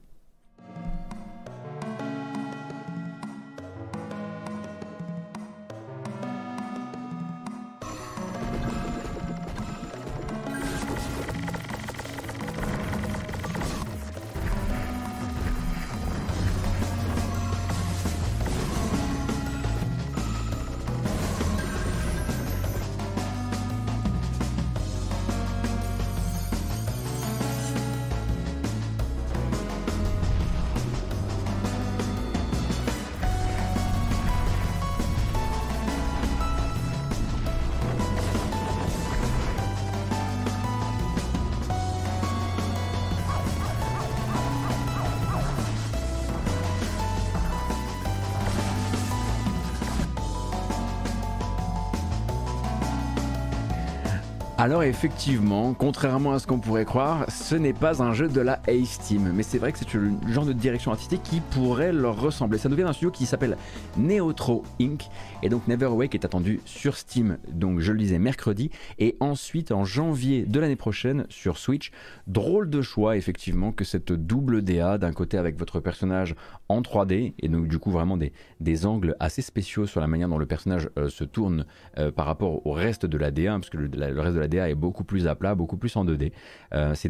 Alors 54.63 54.85
effectivement, 54.85 55.75
contrairement 55.75 56.35
à 56.35 56.39
ce 56.39 56.47
qu'on 56.47 56.61
pourrait 56.61 56.85
croire, 56.85 57.29
ce 57.29 57.57
n'est 57.57 57.73
pas 57.73 58.01
un 58.01 58.13
jeu 58.13 58.29
de 58.29 58.41
la 58.41 58.61
Ace 58.69 59.13
mais 59.19 59.43
c'est 59.43 59.59
vrai 59.59 59.73
que 59.73 59.79
c'est 59.79 59.93
le 59.93 60.13
genre 60.29 60.47
de 60.47 60.53
direction 60.53 60.93
artistique 60.93 61.25
qui 61.25 61.41
pourrait 61.41 61.93
leur 61.93 62.21
ressembler. 62.21 62.59
Ça 62.59 62.69
nous 62.69 62.77
vient 62.77 62.85
d'un 62.85 62.93
studio 62.93 63.11
qui 63.11 63.27
s'appelle 63.27 63.57
Neotro 63.97 64.63
Inc. 64.81 65.09
Et 65.43 65.49
donc 65.49 65.67
Never 65.67 65.87
Awake 65.87 66.15
est 66.15 66.25
attendu 66.25 66.61
sur 66.65 66.97
Steam, 66.97 67.39
donc 67.53 67.81
je 67.81 67.91
le 67.91 67.99
disais 67.99 68.21
mercredi, 68.21 68.71
et 69.01 69.17
ensuite 69.19 69.73
en 69.73 69.85
janvier 69.85 70.45
de 70.45 70.61
l'année 70.61 70.77
prochaine 70.77 71.27
sur 71.29 71.59
Switch. 71.59 71.91
Drôle 72.29 72.71
de 72.71 72.83
choix 72.83 73.17
effectivement 73.17 73.73
que 73.73 73.83
cette 73.83 74.13
double 74.13 74.63
DA, 74.63 74.97
d'un 74.97 75.13
côté 75.13 75.39
avec 75.39 75.59
votre 75.59 75.81
personnage 75.81 76.37
en 76.69 76.83
3D, 76.83 77.35
et 77.37 77.49
donc 77.49 77.67
du 77.67 77.81
coup 77.81 77.91
vraiment 77.91 78.17
des, 78.17 78.87
angles 78.87 79.17
assez 79.19 79.43
spéciaux 79.43 79.87
sur 79.87 80.01
la 80.01 80.07
manière 80.07 80.29
dont 80.29 80.39
le 80.39 80.47
personnage 80.47 80.89
euh, 80.99 81.09
se 81.09 81.25
tourne 81.25 81.67
euh, 81.99 82.13
par 82.13 82.27
rapport 82.27 82.65
au 82.65 82.73
reste 82.73 83.07
de 83.07 83.19
la 83.19 83.33
DA, 83.33 83.55
parce 83.55 83.69
que 83.69 83.77
le 83.77 84.21
reste 84.21 84.37
de 84.37 84.41
la 84.41 84.49
Est 84.53 84.74
beaucoup 84.74 85.05
plus 85.05 85.26
à 85.26 85.34
plat, 85.34 85.55
beaucoup 85.55 85.76
plus 85.76 85.94
en 85.96 86.05
2D. 86.05 86.32
Euh, 86.74 86.94
c'est 86.94 87.09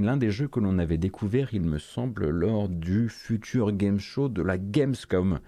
l'un 0.00 0.16
des 0.16 0.30
jeux 0.30 0.48
que 0.48 0.60
l'on 0.60 0.78
avait 0.78 0.98
découvert, 0.98 1.48
il 1.52 1.62
me 1.62 1.78
semble, 1.78 2.28
lors 2.28 2.68
du 2.68 3.08
futur 3.08 3.72
game 3.72 3.98
show 3.98 4.28
de 4.28 4.42
la 4.42 4.58
Gamescom, 4.58 5.38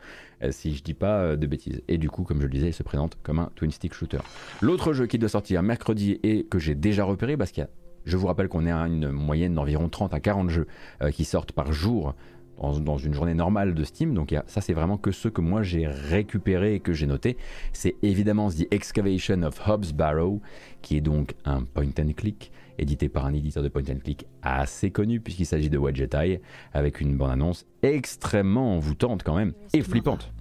euh, 0.43 0.51
si 0.51 0.75
je 0.75 0.83
dis 0.83 0.95
pas 0.95 1.19
euh, 1.19 1.37
de 1.37 1.47
bêtises. 1.47 1.83
Et 1.89 1.99
du 1.99 2.09
coup, 2.09 2.25
comme 2.25 2.39
je 2.39 2.47
le 2.47 2.53
disais, 2.53 2.69
il 2.69 2.73
se 2.73 2.83
présente 2.83 3.19
comme 3.23 3.39
un 3.39 3.51
twin 3.55 3.71
stick 3.71 3.93
shooter. 3.93 4.21
L'autre 4.63 4.93
jeu 4.95 5.07
qui 5.07 5.19
doit 5.19 5.29
sortir 5.29 5.63
mercredi 5.63 6.19
et 6.23 6.45
que 6.45 6.59
j'ai 6.59 6.75
déjà 6.75 7.05
repéré, 7.05 7.37
parce 7.37 7.53
qu'il 7.53 7.69
je 8.07 8.17
vous 8.17 8.27
rappelle 8.27 8.49
qu'on 8.49 8.67
est 8.67 8.73
à 8.73 8.87
une 8.87 9.11
moyenne 9.11 9.55
d'environ 9.55 9.89
30 9.89 10.13
à 10.13 10.21
40 10.21 10.51
jeux 10.51 10.67
qui 11.13 11.25
sortent 11.25 11.53
par 11.53 11.73
jour 11.73 12.15
dans, 12.59 12.99
une 12.99 13.15
journée 13.15 13.35
normale 13.35 13.75
de 13.75 13.85
Steam. 13.85 14.15
Donc 14.15 14.35
ça, 14.47 14.61
c'est 14.61 14.73
vraiment 14.73 14.97
que 14.97 15.11
ceux 15.11 15.31
que 15.31 15.41
moi 15.41 15.63
j'ai 15.63 15.87
récupérés 15.87 16.75
et 16.75 16.81
que 16.81 16.93
j'ai 16.93 17.07
notés. 17.07 17.37
C'est 17.73 17.97
évidemment 18.03 18.51
The 18.51 18.67
Excavation 18.71 19.43
of 19.43 19.61
Hobbs 19.67 19.93
Barrow, 19.95 20.41
qui 20.83 20.97
est 20.97 21.01
donc 21.01 21.35
un 21.45 21.63
point 21.63 21.91
and 21.99 22.13
click 22.17 22.53
édité 22.79 23.09
par 23.09 23.27
un 23.27 23.33
éditeur 23.33 23.63
de 23.63 23.69
point 23.69 23.83
and 23.89 24.01
click 24.03 24.27
assez 24.43 24.91
connu 24.91 25.21
puisqu'il 25.21 25.47
s'agit 25.47 25.71
de 25.71 25.79
Wedget 25.79 26.11
Eye, 26.15 26.41
avec 26.73 27.01
une 27.01 27.17
bande-annonce 27.17 27.67
extrêmement 27.83 28.75
envoûtante 28.77 29.23
quand 29.23 29.37
même 29.37 29.53
et 29.73 29.83
flippante. 29.83 30.33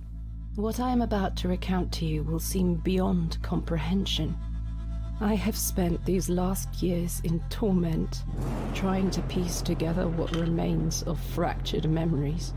What 0.55 0.73
I 0.79 0.91
am 0.91 1.01
about 1.01 1.35
to 1.41 1.49
recount 1.49 1.91
to 1.99 2.05
you 2.05 2.23
will 2.23 2.39
seem 2.39 2.75
beyond 2.75 3.39
comprehension. 3.41 4.35
I 5.23 5.35
have 5.35 5.55
spent 5.55 6.03
these 6.03 6.27
last 6.27 6.83
years 6.83 7.21
in 7.23 7.39
torment, 7.49 8.23
trying 8.75 9.09
to 9.11 9.21
piece 9.21 9.61
together 9.61 10.05
what 10.05 10.35
remains 10.35 11.01
of 11.03 11.17
fractured 11.17 11.89
memories. 11.89 12.53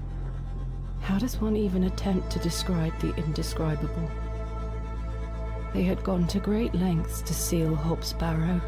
How 1.00 1.16
does 1.16 1.40
one 1.40 1.54
even 1.54 1.84
attempt 1.84 2.28
to 2.32 2.40
describe 2.40 2.92
the 2.98 3.14
indescribable? 3.14 4.10
They 5.72 5.84
had 5.84 6.02
gone 6.02 6.26
to 6.26 6.40
great 6.40 6.74
lengths 6.74 7.22
to 7.22 7.32
seal 7.32 7.72
Hobbs 7.72 8.14
Barrow. 8.14 8.60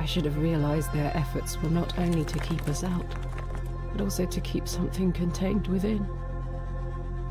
I 0.00 0.04
should 0.04 0.24
have 0.24 0.38
realized 0.38 0.92
their 0.92 1.16
efforts 1.16 1.56
were 1.62 1.70
not 1.70 1.96
only 2.00 2.24
to 2.24 2.38
keep 2.40 2.66
us 2.68 2.82
out, 2.82 3.06
but 3.92 4.00
also 4.00 4.26
to 4.26 4.40
keep 4.40 4.66
something 4.66 5.12
contained 5.12 5.68
within. 5.68 6.04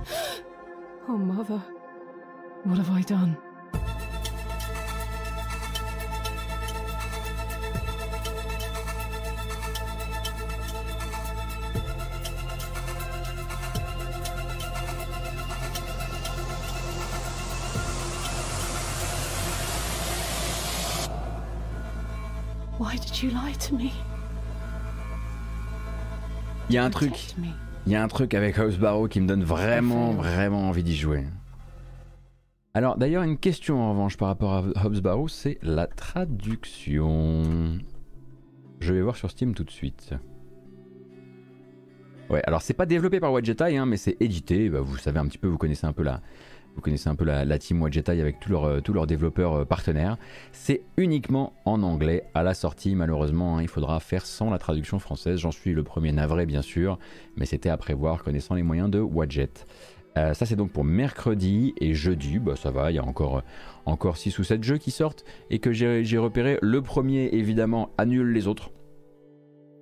Oh, 1.09 1.17
Mother. 1.17 1.61
What 2.63 2.77
have 2.77 2.91
I 2.91 3.01
done? 3.01 3.37
Il 26.69 26.75
y 26.75 26.77
a 26.77 26.83
un 26.83 26.89
truc, 26.91 27.33
il 27.87 27.91
y 27.91 27.95
a 27.95 28.03
un 28.03 28.07
truc 28.07 28.35
avec 28.35 28.59
House 28.59 28.77
Barrow 28.77 29.07
qui 29.07 29.21
me 29.21 29.27
donne 29.27 29.43
vraiment, 29.43 30.11
vraiment 30.11 30.67
envie 30.67 30.83
d'y 30.83 30.95
jouer. 30.95 31.25
Alors 32.75 32.95
d'ailleurs 32.95 33.23
une 33.23 33.39
question 33.39 33.81
en 33.81 33.91
revanche 33.91 34.17
par 34.17 34.27
rapport 34.27 34.53
à 34.53 34.85
Hobbs 34.85 35.01
Barrow, 35.01 35.27
c'est 35.27 35.57
la 35.63 35.87
traduction. 35.87 37.79
Je 38.79 38.93
vais 38.93 39.01
voir 39.01 39.15
sur 39.15 39.31
Steam 39.31 39.55
tout 39.55 39.63
de 39.63 39.71
suite. 39.71 40.13
Ouais, 42.29 42.43
alors 42.45 42.61
c'est 42.61 42.75
pas 42.75 42.85
développé 42.85 43.19
par 43.19 43.31
Wadgetai, 43.33 43.77
hein, 43.77 43.87
mais 43.87 43.97
c'est 43.97 44.17
édité. 44.19 44.69
Bah, 44.69 44.81
vous 44.81 44.97
savez 44.97 45.17
un 45.17 45.25
petit 45.25 45.39
peu, 45.39 45.47
vous 45.47 45.57
connaissez 45.57 45.87
un 45.87 45.93
peu 45.93 46.03
la, 46.03 46.21
vous 46.77 46.81
connaissez 46.81 47.09
un 47.09 47.15
peu 47.15 47.25
la, 47.25 47.43
la 47.43 47.57
team 47.57 47.81
Wadgetai 47.81 48.21
avec 48.21 48.39
tous 48.39 48.51
leurs, 48.51 48.65
euh, 48.65 49.05
développeurs 49.07 49.53
euh, 49.53 49.65
partenaires. 49.65 50.17
C'est 50.51 50.83
uniquement 50.95 51.53
en 51.65 51.81
anglais 51.81 52.25
à 52.35 52.43
la 52.43 52.53
sortie, 52.53 52.93
malheureusement. 52.95 53.57
hein, 53.57 53.63
il 53.63 53.67
faudra 53.67 53.99
faire 53.99 54.27
sans 54.27 54.51
la 54.51 54.59
traduction 54.59 54.99
française. 54.99 55.39
J'en 55.39 55.51
suis 55.51 55.73
le 55.73 55.83
premier 55.83 56.11
navré, 56.11 56.45
bien 56.45 56.61
sûr, 56.61 56.99
mais 57.35 57.47
c'était 57.47 57.69
à 57.69 57.77
prévoir 57.77 58.23
connaissant 58.23 58.53
les 58.53 58.61
moyens 58.61 58.91
de 58.91 58.99
Wadjet. 58.99 59.49
Euh, 60.17 60.33
ça 60.35 60.45
c'est 60.45 60.55
donc 60.55 60.71
pour 60.71 60.83
mercredi 60.83 61.73
et 61.81 61.95
jeudi, 61.95 62.37
bah, 62.37 62.55
ça 62.55 62.69
va, 62.69 62.91
il 62.91 62.95
y 62.95 62.99
a 62.99 63.03
encore, 63.03 63.41
encore 63.85 64.17
6 64.17 64.37
ou 64.37 64.43
7 64.43 64.63
jeux 64.63 64.77
qui 64.77 64.91
sortent 64.91 65.25
et 65.49 65.57
que 65.57 65.71
j'ai 65.73 66.17
repéré. 66.17 66.59
Le 66.61 66.83
premier 66.83 67.29
évidemment 67.33 67.89
annule 67.97 68.33
les 68.33 68.47
autres. 68.47 68.69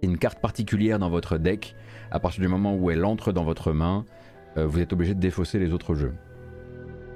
Une 0.02 0.18
carte 0.18 0.40
particulière 0.40 0.98
dans 1.00 1.10
votre 1.10 1.38
deck. 1.38 1.76
À 2.12 2.20
partir 2.22 2.42
du 2.42 2.48
moment 2.48 2.74
où 2.76 2.90
elle 2.90 3.04
entre 3.04 3.34
dans 3.34 3.44
votre 3.44 3.74
main, 3.74 4.06
vous 4.56 4.80
êtes 4.80 4.94
obligé 4.94 5.14
de 5.14 5.20
défausser 5.20 5.60
les 5.60 5.74
autres 5.74 5.96
jeux. 5.96 6.14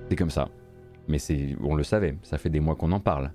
C'est 0.09 0.15
comme 0.15 0.31
ça. 0.31 0.49
Mais 1.07 1.19
c'est, 1.19 1.55
on 1.61 1.75
le 1.75 1.83
savait, 1.83 2.17
ça 2.23 2.37
fait 2.37 2.49
des 2.49 2.59
mois 2.59 2.75
qu'on 2.75 2.91
en 2.91 2.99
parle. 2.99 3.31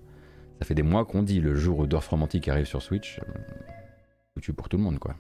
Ça 0.60 0.66
fait 0.66 0.74
des 0.74 0.82
mois 0.82 1.04
qu'on 1.04 1.22
dit 1.22 1.40
le 1.40 1.54
jour 1.54 1.78
où 1.78 1.86
Dorf 1.86 2.08
Romantique 2.08 2.48
arrive 2.48 2.66
sur 2.66 2.82
Switch, 2.82 3.18
euh, 3.20 3.32
foutu 4.34 4.52
pour 4.52 4.68
tout 4.68 4.76
le 4.76 4.82
monde 4.82 4.98
quoi. 4.98 5.16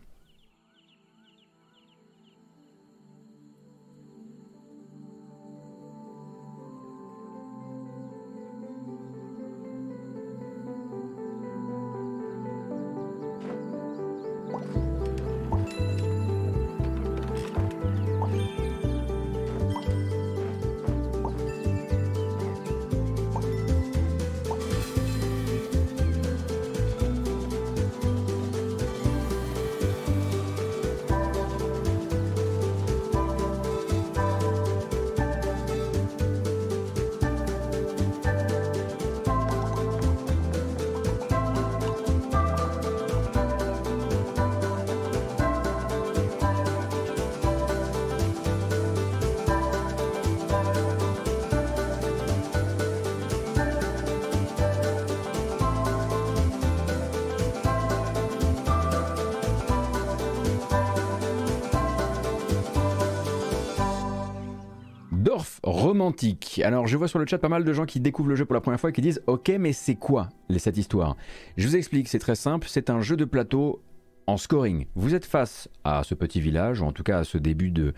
Alors 66.62 66.86
je 66.86 66.96
vois 66.96 67.08
sur 67.08 67.18
le 67.18 67.26
chat 67.26 67.38
pas 67.38 67.48
mal 67.48 67.64
de 67.64 67.72
gens 67.72 67.86
qui 67.86 68.00
découvrent 68.00 68.28
le 68.28 68.36
jeu 68.36 68.44
pour 68.44 68.54
la 68.54 68.60
première 68.60 68.80
fois 68.80 68.90
et 68.90 68.92
qui 68.92 69.00
disent 69.00 69.22
ok 69.26 69.52
mais 69.58 69.72
c'est 69.72 69.96
quoi 69.96 70.28
cette 70.58 70.76
histoire? 70.76 71.16
Je 71.56 71.66
vous 71.66 71.76
explique, 71.76 72.08
c'est 72.08 72.18
très 72.18 72.34
simple, 72.36 72.66
c'est 72.70 72.90
un 72.90 73.00
jeu 73.00 73.16
de 73.16 73.24
plateau 73.24 73.82
en 74.26 74.36
scoring. 74.36 74.86
Vous 74.94 75.14
êtes 75.14 75.24
face 75.24 75.68
à 75.84 76.02
ce 76.04 76.14
petit 76.14 76.40
village, 76.40 76.80
ou 76.80 76.84
en 76.84 76.92
tout 76.92 77.02
cas 77.02 77.18
à 77.18 77.24
ce 77.24 77.38
début 77.38 77.70
de, 77.70 77.94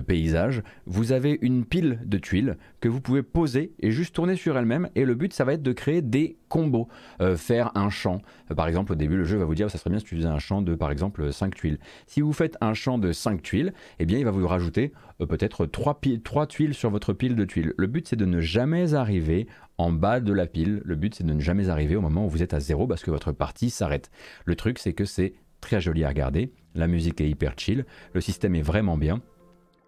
paysage. 0.00 0.62
Vous 0.86 1.12
avez 1.12 1.38
une 1.42 1.64
pile 1.64 2.00
de 2.04 2.18
tuiles 2.18 2.56
que 2.80 2.88
vous 2.88 3.00
pouvez 3.00 3.22
poser 3.22 3.72
et 3.80 3.90
juste 3.90 4.14
tourner 4.14 4.36
sur 4.36 4.56
elle-même. 4.56 4.88
Et 4.94 5.04
le 5.04 5.14
but, 5.14 5.32
ça 5.32 5.44
va 5.44 5.52
être 5.52 5.62
de 5.62 5.72
créer 5.72 6.02
des 6.02 6.36
combos. 6.48 6.88
Euh, 7.20 7.36
faire 7.36 7.70
un 7.74 7.90
champ. 7.90 8.20
Euh, 8.50 8.54
par 8.54 8.66
exemple, 8.66 8.92
au 8.92 8.94
début, 8.94 9.16
le 9.16 9.24
jeu 9.24 9.38
va 9.38 9.44
vous 9.44 9.54
dire 9.54 9.70
ça 9.70 9.78
serait 9.78 9.90
bien 9.90 9.98
si 9.98 10.04
tu 10.04 10.16
faisais 10.16 10.26
un 10.26 10.38
champ 10.38 10.62
de, 10.62 10.74
par 10.74 10.90
exemple, 10.90 11.32
5 11.32 11.54
tuiles. 11.54 11.78
Si 12.06 12.20
vous 12.20 12.32
faites 12.32 12.56
un 12.60 12.74
champ 12.74 12.98
de 12.98 13.12
5 13.12 13.42
tuiles, 13.42 13.72
eh 13.98 14.06
bien, 14.06 14.18
il 14.18 14.24
va 14.24 14.30
vous 14.30 14.46
rajouter 14.46 14.92
euh, 15.20 15.26
peut-être 15.26 15.66
3, 15.66 16.00
3 16.24 16.46
tuiles 16.46 16.74
sur 16.74 16.90
votre 16.90 17.12
pile 17.12 17.36
de 17.36 17.44
tuiles. 17.44 17.74
Le 17.76 17.86
but, 17.86 18.08
c'est 18.08 18.16
de 18.16 18.26
ne 18.26 18.40
jamais 18.40 18.94
arriver 18.94 19.46
en 19.78 19.92
bas 19.92 20.20
de 20.20 20.32
la 20.32 20.46
pile. 20.46 20.82
Le 20.84 20.96
but, 20.96 21.14
c'est 21.14 21.24
de 21.24 21.32
ne 21.32 21.40
jamais 21.40 21.68
arriver 21.68 21.96
au 21.96 22.00
moment 22.00 22.26
où 22.26 22.28
vous 22.28 22.42
êtes 22.42 22.54
à 22.54 22.60
zéro 22.60 22.86
parce 22.86 23.02
que 23.02 23.10
votre 23.10 23.32
partie 23.32 23.70
s'arrête. 23.70 24.10
Le 24.44 24.54
truc, 24.54 24.78
c'est 24.78 24.92
que 24.92 25.04
c'est 25.04 25.34
très 25.60 25.80
joli 25.80 26.04
à 26.04 26.08
regarder, 26.08 26.52
la 26.74 26.86
musique 26.86 27.20
est 27.20 27.28
hyper 27.28 27.54
chill, 27.56 27.84
le 28.12 28.20
système 28.20 28.54
est 28.54 28.62
vraiment 28.62 28.96
bien. 28.96 29.20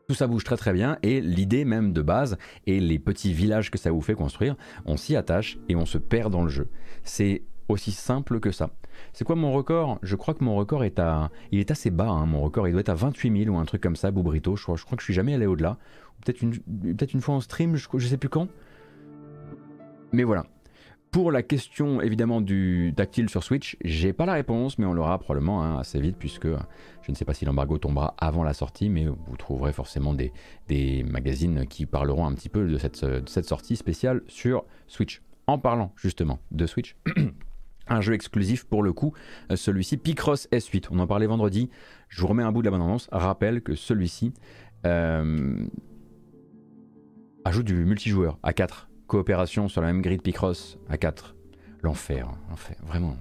Tout 0.09 0.15
ça 0.15 0.27
bouge 0.27 0.45
très 0.45 0.57
très 0.57 0.73
bien 0.73 0.99
et 1.03 1.21
l'idée 1.21 1.65
même 1.65 1.93
de 1.93 2.03
base 2.03 2.37
et 2.67 2.81
les 2.81 2.99
petits 2.99 3.33
villages 3.33 3.71
que 3.71 3.79
ça 3.79 3.91
vous 3.91 4.01
fait 4.01 4.15
construire, 4.15 4.57
on 4.85 4.97
s'y 4.97 5.17
attache 5.17 5.59
et 5.69 5.77
on 5.77 5.87
se 5.87 5.99
perd 5.99 6.33
dans 6.33 6.43
le 6.43 6.51
jeu. 6.51 6.69
C'est 7.05 7.43
aussi 7.69 7.93
simple 7.93 8.41
que 8.41 8.51
ça. 8.51 8.71
C'est 9.13 9.25
quoi 9.25 9.37
mon 9.37 9.53
record? 9.53 9.99
Je 10.03 10.17
crois 10.17 10.35
que 10.35 10.45
mon 10.45 10.55
record 10.55 10.85
est 10.85 10.99
à, 10.99 11.31
il 11.51 11.61
est 11.61 11.71
assez 11.71 11.91
bas. 11.91 12.09
Hein, 12.09 12.27
mon 12.27 12.41
record, 12.41 12.69
il 12.69 12.73
doit 12.73 12.81
être 12.81 12.89
à 12.89 12.95
28 12.95 13.45
000 13.45 13.57
ou 13.57 13.59
un 13.59 13.65
truc 13.65 13.83
comme 13.83 13.97
ça, 13.97 14.11
Boubrito. 14.11 14.57
Je 14.57 14.63
crois, 14.63 14.77
je 14.77 14.85
crois 14.85 14.97
que 14.97 15.03
je 15.03 15.07
suis 15.07 15.15
jamais 15.15 15.35
allé 15.35 15.47
au-delà. 15.47 15.79
Peut-être 16.25 16.43
une, 16.43 16.53
peut-être 16.53 17.15
une 17.15 17.21
fois 17.21 17.35
en 17.35 17.41
stream, 17.41 17.77
je, 17.77 17.89
je 17.95 18.07
sais 18.07 18.17
plus 18.17 18.29
quand. 18.29 18.49
Mais 20.13 20.25
voilà, 20.25 20.45
pour 21.13 21.31
la 21.31 21.43
question 21.43 22.01
évidemment 22.01 22.41
du 22.41 22.95
tactile 22.97 23.29
sur 23.29 23.45
Switch, 23.45 23.77
j'ai 23.85 24.15
pas 24.15 24.25
la 24.25 24.33
réponse, 24.33 24.79
mais 24.79 24.87
on 24.87 24.95
l'aura 24.95 25.19
probablement 25.19 25.63
hein, 25.63 25.79
assez 25.79 26.01
vite 26.01 26.17
puisque 26.19 26.49
je 26.49 27.11
ne 27.11 27.15
sais 27.15 27.27
pas 27.27 27.35
si 27.35 27.45
l'embargo 27.45 27.77
tombera 27.77 28.15
avant 28.19 28.43
la 28.43 28.55
sortie, 28.55 28.89
mais 28.89 29.05
vous 29.05 29.37
trouverez 29.37 29.75
forcément 29.75 30.15
des, 30.15 30.33
magazines 31.05 31.67
qui 31.67 31.85
parleront 31.85 32.27
un 32.27 32.33
petit 32.33 32.49
peu 32.49 32.67
de 32.67 32.79
cette, 32.79 33.47
sortie 33.47 33.77
spéciale 33.77 34.23
sur 34.27 34.65
Switch. 34.89 35.23
En 35.47 35.59
parlant 35.59 35.93
justement 35.97 36.41
de 36.51 36.67
Switch, 36.67 36.97
un 37.89 38.01
jeu 38.01 38.15
exclusif 38.15 38.65
pour 38.65 38.83
le 38.83 38.95
coup, 38.95 39.13
celui-ci 39.55 39.99
Picross 39.99 40.49
S8. 40.51 40.87
On 40.93 40.99
en 40.99 41.07
parlait 41.07 41.27
vendredi. 41.27 41.69
Je 42.09 42.23
vous 42.23 42.29
remets 42.29 42.43
un 42.43 42.53
bout 42.53 42.63
de 42.63 42.69
la 42.69 42.71
bande 42.71 42.87
annonce. 42.87 43.09
Rappelle 43.13 43.61
que 43.61 43.75
celui-ci 43.75 44.33
euh, 44.87 45.67
ajoute 47.45 47.67
du 47.67 47.85
multijoueur 47.85 48.39
à 48.43 48.55
4 48.55 48.89
coopération 49.13 49.69
sur 49.69 49.83
la 49.83 49.89
même 49.89 50.01
grille 50.01 50.17
de 50.17 50.23
Picross 50.23 50.79
à 50.89 50.97
4. 50.97 51.35
L'enfer, 51.83 52.29
hein, 52.29 52.39
l'enfer, 52.49 52.77
vraiment. 52.83 53.15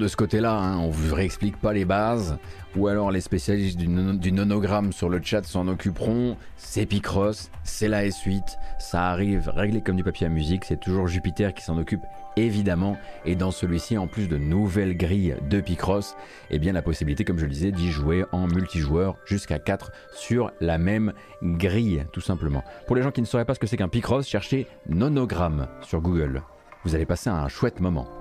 De 0.00 0.08
ce 0.08 0.16
côté-là, 0.16 0.54
hein, 0.54 0.78
on 0.78 0.88
vous 0.88 1.14
réexplique 1.14 1.58
pas 1.58 1.74
les 1.74 1.84
bases, 1.84 2.38
ou 2.74 2.88
alors 2.88 3.10
les 3.10 3.20
spécialistes 3.20 3.78
du, 3.78 3.86
nonogramme 4.32 4.92
sur 4.92 5.10
le 5.10 5.20
chat 5.22 5.44
s'en 5.44 5.68
occuperont. 5.68 6.36
C'est 6.56 6.86
Picross, 6.86 7.50
c'est 7.64 7.86
la 7.86 8.06
S8, 8.06 8.56
ça 8.78 9.08
arrive 9.08 9.50
réglé 9.54 9.82
comme 9.82 9.96
du 9.96 10.02
papier 10.02 10.26
à 10.26 10.30
musique, 10.30 10.64
c'est 10.64 10.80
toujours 10.80 11.06
Jupiter 11.06 11.52
qui 11.52 11.62
s'en 11.62 11.76
occupe 11.76 12.00
évidemment, 12.36 12.96
et 13.26 13.36
dans 13.36 13.50
celui-ci, 13.50 13.98
en 13.98 14.06
plus 14.06 14.26
de 14.26 14.38
nouvelles 14.38 14.96
grilles 14.96 15.36
de 15.50 15.60
Picross, 15.60 16.16
eh 16.50 16.58
bien 16.58 16.72
la 16.72 16.82
possibilité, 16.82 17.24
comme 17.24 17.38
je 17.38 17.44
le 17.44 17.50
disais, 17.50 17.70
d'y 17.70 17.90
jouer 17.90 18.24
en 18.32 18.46
multijoueur 18.46 19.16
jusqu'à 19.26 19.58
4 19.58 19.92
sur 20.14 20.50
la 20.60 20.78
même 20.78 21.12
grille, 21.42 22.06
tout 22.12 22.22
simplement. 22.22 22.64
Pour 22.86 22.96
les 22.96 23.02
gens 23.02 23.10
qui 23.10 23.20
ne 23.20 23.26
sauraient 23.26 23.44
pas 23.44 23.54
ce 23.54 23.60
que 23.60 23.66
c'est 23.66 23.76
qu'un 23.76 23.88
Picross, 23.88 24.26
cherchez 24.26 24.66
nonogramme 24.88 25.68
sur 25.82 26.00
Google. 26.00 26.42
Vous 26.84 26.94
allez 26.94 27.06
passer 27.06 27.28
un 27.28 27.48
chouette 27.48 27.80
moment. 27.80 28.19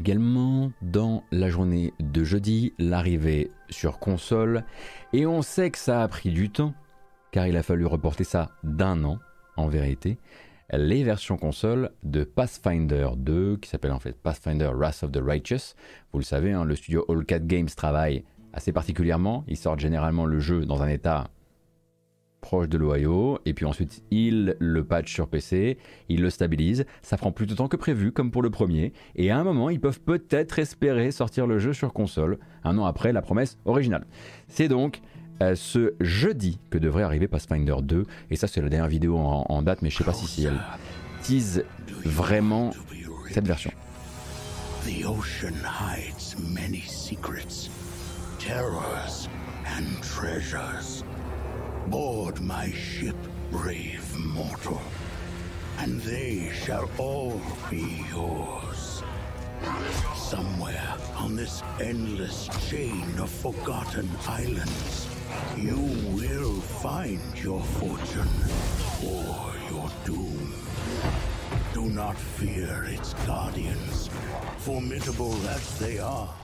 Également 0.00 0.70
dans 0.80 1.24
la 1.32 1.50
journée 1.50 1.92
de 1.98 2.22
jeudi, 2.22 2.72
l'arrivée 2.78 3.50
sur 3.68 3.98
console. 3.98 4.62
Et 5.12 5.26
on 5.26 5.42
sait 5.42 5.72
que 5.72 5.78
ça 5.78 6.04
a 6.04 6.08
pris 6.08 6.30
du 6.30 6.50
temps, 6.50 6.72
car 7.32 7.48
il 7.48 7.56
a 7.56 7.64
fallu 7.64 7.84
reporter 7.84 8.22
ça 8.22 8.52
d'un 8.62 9.02
an, 9.02 9.18
en 9.56 9.66
vérité. 9.66 10.16
Les 10.72 11.02
versions 11.02 11.36
console 11.36 11.90
de 12.04 12.22
Pathfinder 12.22 13.08
2, 13.16 13.56
qui 13.56 13.68
s'appelle 13.68 13.90
en 13.90 13.98
fait 13.98 14.12
Pathfinder 14.12 14.70
Wrath 14.72 15.02
of 15.02 15.10
the 15.10 15.20
Righteous. 15.20 15.74
Vous 16.12 16.20
le 16.20 16.24
savez, 16.24 16.52
hein, 16.52 16.64
le 16.64 16.76
studio 16.76 17.04
All 17.08 17.24
Cat 17.24 17.40
Games 17.40 17.66
travaille 17.66 18.24
assez 18.52 18.70
particulièrement. 18.70 19.44
Ils 19.48 19.56
sortent 19.56 19.80
généralement 19.80 20.26
le 20.26 20.38
jeu 20.38 20.64
dans 20.64 20.80
un 20.80 20.88
état 20.88 21.28
proche 22.48 22.70
de 22.70 22.78
l'Ohio, 22.78 23.38
et 23.44 23.52
puis 23.52 23.66
ensuite 23.66 24.02
il 24.10 24.56
le 24.58 24.82
patch 24.82 25.12
sur 25.12 25.28
PC, 25.28 25.76
il 26.08 26.22
le 26.22 26.30
stabilise, 26.30 26.86
ça 27.02 27.18
prend 27.18 27.30
plus 27.30 27.44
de 27.44 27.54
temps 27.54 27.68
que 27.68 27.76
prévu 27.76 28.10
comme 28.10 28.30
pour 28.30 28.40
le 28.40 28.48
premier, 28.48 28.94
et 29.16 29.30
à 29.30 29.36
un 29.36 29.44
moment 29.44 29.68
ils 29.68 29.80
peuvent 29.80 30.00
peut-être 30.00 30.58
espérer 30.58 31.10
sortir 31.10 31.46
le 31.46 31.58
jeu 31.58 31.74
sur 31.74 31.92
console, 31.92 32.38
un 32.64 32.78
an 32.78 32.86
après 32.86 33.12
la 33.12 33.20
promesse 33.20 33.58
originale. 33.66 34.06
C'est 34.46 34.68
donc 34.68 35.02
euh, 35.42 35.54
ce 35.56 35.92
jeudi 36.00 36.58
que 36.70 36.78
devrait 36.78 37.02
arriver 37.02 37.28
Pathfinder 37.28 37.76
2, 37.82 38.06
et 38.30 38.36
ça 38.36 38.46
c'est 38.46 38.62
la 38.62 38.70
dernière 38.70 38.88
vidéo 38.88 39.18
en, 39.18 39.60
date, 39.60 39.82
mais 39.82 39.90
je 39.90 39.98
sais 39.98 40.04
pas 40.04 40.14
si, 40.14 40.46
elle 40.46 40.58
tease 41.20 41.64
vraiment 42.06 42.70
cette 43.30 43.46
version. 43.46 43.72
The 44.86 45.04
ocean 45.04 45.52
hides 45.66 46.34
many 46.54 46.80
secrets, 46.80 47.68
terrors 48.38 49.28
and 49.66 49.84
treasures. 50.00 50.97
Board 51.90 52.38
my 52.42 52.70
ship, 52.72 53.16
brave 53.50 54.04
mortal, 54.18 54.78
and 55.78 55.98
they 56.02 56.50
shall 56.52 56.90
all 56.98 57.40
be 57.70 58.04
yours. 58.10 59.02
Somewhere 60.14 60.94
on 61.16 61.34
this 61.34 61.62
endless 61.80 62.50
chain 62.68 63.18
of 63.18 63.30
forgotten 63.30 64.06
islands, 64.26 65.08
you 65.56 65.78
will 66.12 66.60
find 66.60 67.22
your 67.42 67.62
fortune 67.62 68.28
or 69.02 69.54
your 69.70 69.90
doom. 70.04 70.37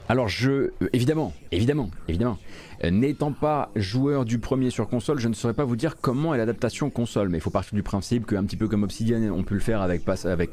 Alors 0.09 0.29
je, 0.29 0.51
euh, 0.51 0.73
évidemment, 0.93 1.33
évidemment, 1.51 1.91
évidemment, 2.09 2.39
euh, 2.85 2.91
n'étant 2.91 3.33
pas 3.33 3.71
joueur 3.75 4.25
du 4.25 4.39
premier 4.39 4.71
sur 4.71 4.89
console, 4.89 5.19
je 5.19 5.29
ne 5.29 5.35
saurais 5.35 5.55
pas 5.55 5.65
vous 5.65 5.77
dire 5.77 5.97
comment 6.01 6.35
est 6.35 6.39
l'adaptation 6.39 6.89
console, 6.89 7.31
mais 7.31 7.39
il 7.39 7.41
faut 7.41 7.51
partir 7.51 7.75
du 7.75 7.83
principe 7.83 8.27
qu'un 8.27 8.45
petit 8.45 8.57
peu 8.57 8.69
comme 8.69 8.85
Obsidian, 8.85 9.21
on 9.35 9.43
peut 9.43 9.55
le 9.55 9.61
faire 9.61 9.83
avec, 9.83 10.05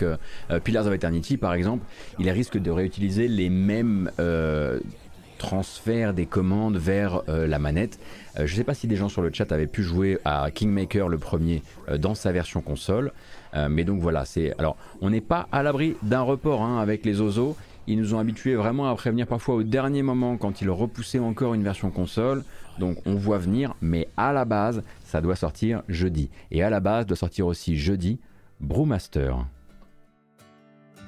euh, 0.03 0.17
Pillars 0.63 0.87
of 0.87 0.93
Eternity 0.93 1.37
par 1.37 1.53
exemple, 1.53 1.85
il 2.19 2.29
risque 2.29 2.57
de 2.57 2.71
réutiliser 2.71 3.27
les 3.27 3.49
mêmes 3.49 4.09
transferts 5.37 6.13
des 6.13 6.25
commandes 6.25 6.77
vers 6.77 7.23
la 7.27 7.57
manette. 7.57 7.99
je 8.35 8.43
ne 8.43 8.47
sais 8.47 8.63
pas 8.63 8.75
si 8.75 8.87
des 8.87 8.95
gens 8.95 9.09
sur 9.09 9.21
le 9.21 9.31
chat 9.33 9.51
avaient 9.51 9.67
pu 9.67 9.81
jouer 9.81 10.19
à 10.23 10.51
Kingmaker 10.51 11.07
le 11.07 11.17
premier 11.17 11.63
dans 11.97 12.13
sa 12.13 12.31
version 12.31 12.61
console, 12.61 13.11
mais 13.69 13.83
donc 13.83 14.01
voilà, 14.01 14.25
c'est 14.25 14.57
alors 14.57 14.77
on 15.01 15.09
n'est 15.09 15.21
pas 15.21 15.47
à 15.51 15.63
l'abri 15.63 15.95
d'un 16.03 16.21
report 16.21 16.61
hein, 16.61 16.79
avec 16.79 17.05
les 17.05 17.21
Ozo 17.21 17.55
Ils 17.87 17.97
nous 17.97 18.13
ont 18.13 18.19
habitués 18.19 18.55
vraiment 18.55 18.89
à 18.89 18.95
prévenir 18.95 19.27
parfois 19.27 19.55
au 19.55 19.63
dernier 19.63 20.03
moment 20.03 20.37
quand 20.37 20.61
ils 20.61 20.69
repoussaient 20.69 21.19
encore 21.19 21.53
une 21.53 21.63
version 21.63 21.91
console. 21.91 22.43
Donc 22.79 22.97
on 23.05 23.15
voit 23.15 23.37
venir, 23.37 23.75
mais 23.81 24.07
à 24.17 24.31
la 24.31 24.45
base, 24.45 24.83
ça 25.03 25.21
doit 25.21 25.35
sortir 25.35 25.83
jeudi. 25.89 26.29
Et 26.51 26.63
à 26.63 26.69
la 26.69 26.79
base, 26.79 27.05
doit 27.05 27.17
sortir 27.17 27.47
aussi 27.47 27.77
jeudi 27.77 28.19
Brewmaster. 28.59 29.45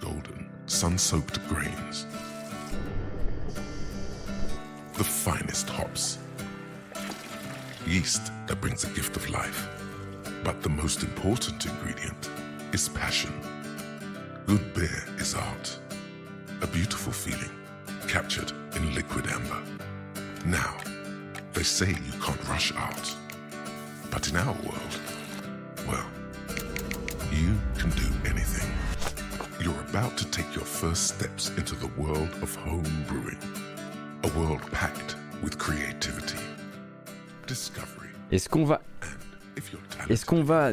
Golden, 0.01 0.47
sun-soaked 0.65 1.39
grains. 1.47 2.05
The 4.97 5.03
finest 5.03 5.69
hops. 5.69 6.19
But 10.43 10.61
the 10.61 10.69
most 10.69 11.03
important 11.03 11.65
ingredient 11.65 12.29
is 12.73 12.89
passion. 12.89 13.31
Good 14.45 14.73
beer 14.73 15.05
is 15.17 15.35
art. 15.35 15.79
A 16.61 16.67
beautiful 16.67 17.13
feeling, 17.13 17.51
captured 18.07 18.51
in 18.75 18.93
liquid 18.93 19.27
amber. 19.27 19.61
Now, 20.45 20.75
they 21.53 21.63
say 21.63 21.89
you 21.89 22.19
can't 22.21 22.49
rush 22.49 22.73
art. 22.75 23.15
But 24.11 24.29
in 24.29 24.35
our 24.35 24.53
world, 24.53 24.99
well, 25.87 26.05
you 27.31 27.55
can 27.77 27.89
do 27.91 28.09
anything. 28.29 28.69
You're 29.63 29.81
about 29.89 30.17
to 30.17 30.25
take 30.25 30.53
your 30.55 30.65
first 30.65 31.07
steps 31.07 31.49
into 31.57 31.75
the 31.75 31.87
world 31.97 32.29
of 32.41 32.53
home 32.55 33.05
brewing. 33.07 33.39
A 34.25 34.39
world 34.39 34.61
packed 34.71 35.15
with 35.41 35.57
creativity, 35.57 36.39
discovery, 37.47 38.09
Est-ce 38.31 38.47
qu'on 38.47 38.65
va, 38.65 38.79
and 39.01 39.09
if 39.09 39.09
you're 39.11 39.22
est-ce 40.09 40.25
qu'on 40.25 40.43
va 40.43 40.71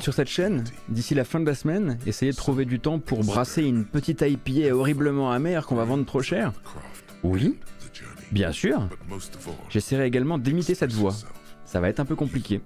sur 0.00 0.12
cette 0.12 0.28
chaîne 0.28 0.64
d'ici 0.88 1.14
la 1.14 1.24
fin 1.24 1.40
de 1.40 1.46
la 1.46 1.54
semaine 1.54 1.98
essayer 2.06 2.32
de 2.32 2.36
trouver 2.36 2.64
du 2.64 2.80
temps 2.80 2.98
pour 2.98 3.24
brasser 3.24 3.62
une 3.62 3.84
petite 3.84 4.22
IPA 4.22 4.74
horriblement 4.74 5.30
amère 5.32 5.66
qu'on 5.66 5.76
va 5.76 5.84
vendre 5.84 6.04
trop 6.04 6.22
cher? 6.22 6.52
Oui, 7.22 7.58
bien 8.32 8.52
sûr. 8.52 8.88
J'essaierai 9.70 10.06
également 10.06 10.38
d'imiter 10.38 10.74
cette 10.74 10.92
voix. 10.92 11.14
Ça 11.64 11.80
va 11.80 11.88
être 11.88 12.00
un 12.00 12.04
peu 12.04 12.16
compliqué. 12.16 12.60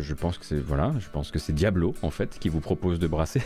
Je 0.00 0.14
pense 0.14 0.38
que 0.38 0.44
c'est 0.44 0.58
voilà, 0.58 0.92
je 0.98 1.08
pense 1.08 1.30
que 1.30 1.38
c'est 1.38 1.52
Diablo 1.52 1.94
en 2.02 2.10
fait 2.10 2.38
qui 2.38 2.48
vous 2.48 2.60
propose 2.60 2.98
de 2.98 3.06
brasser, 3.06 3.42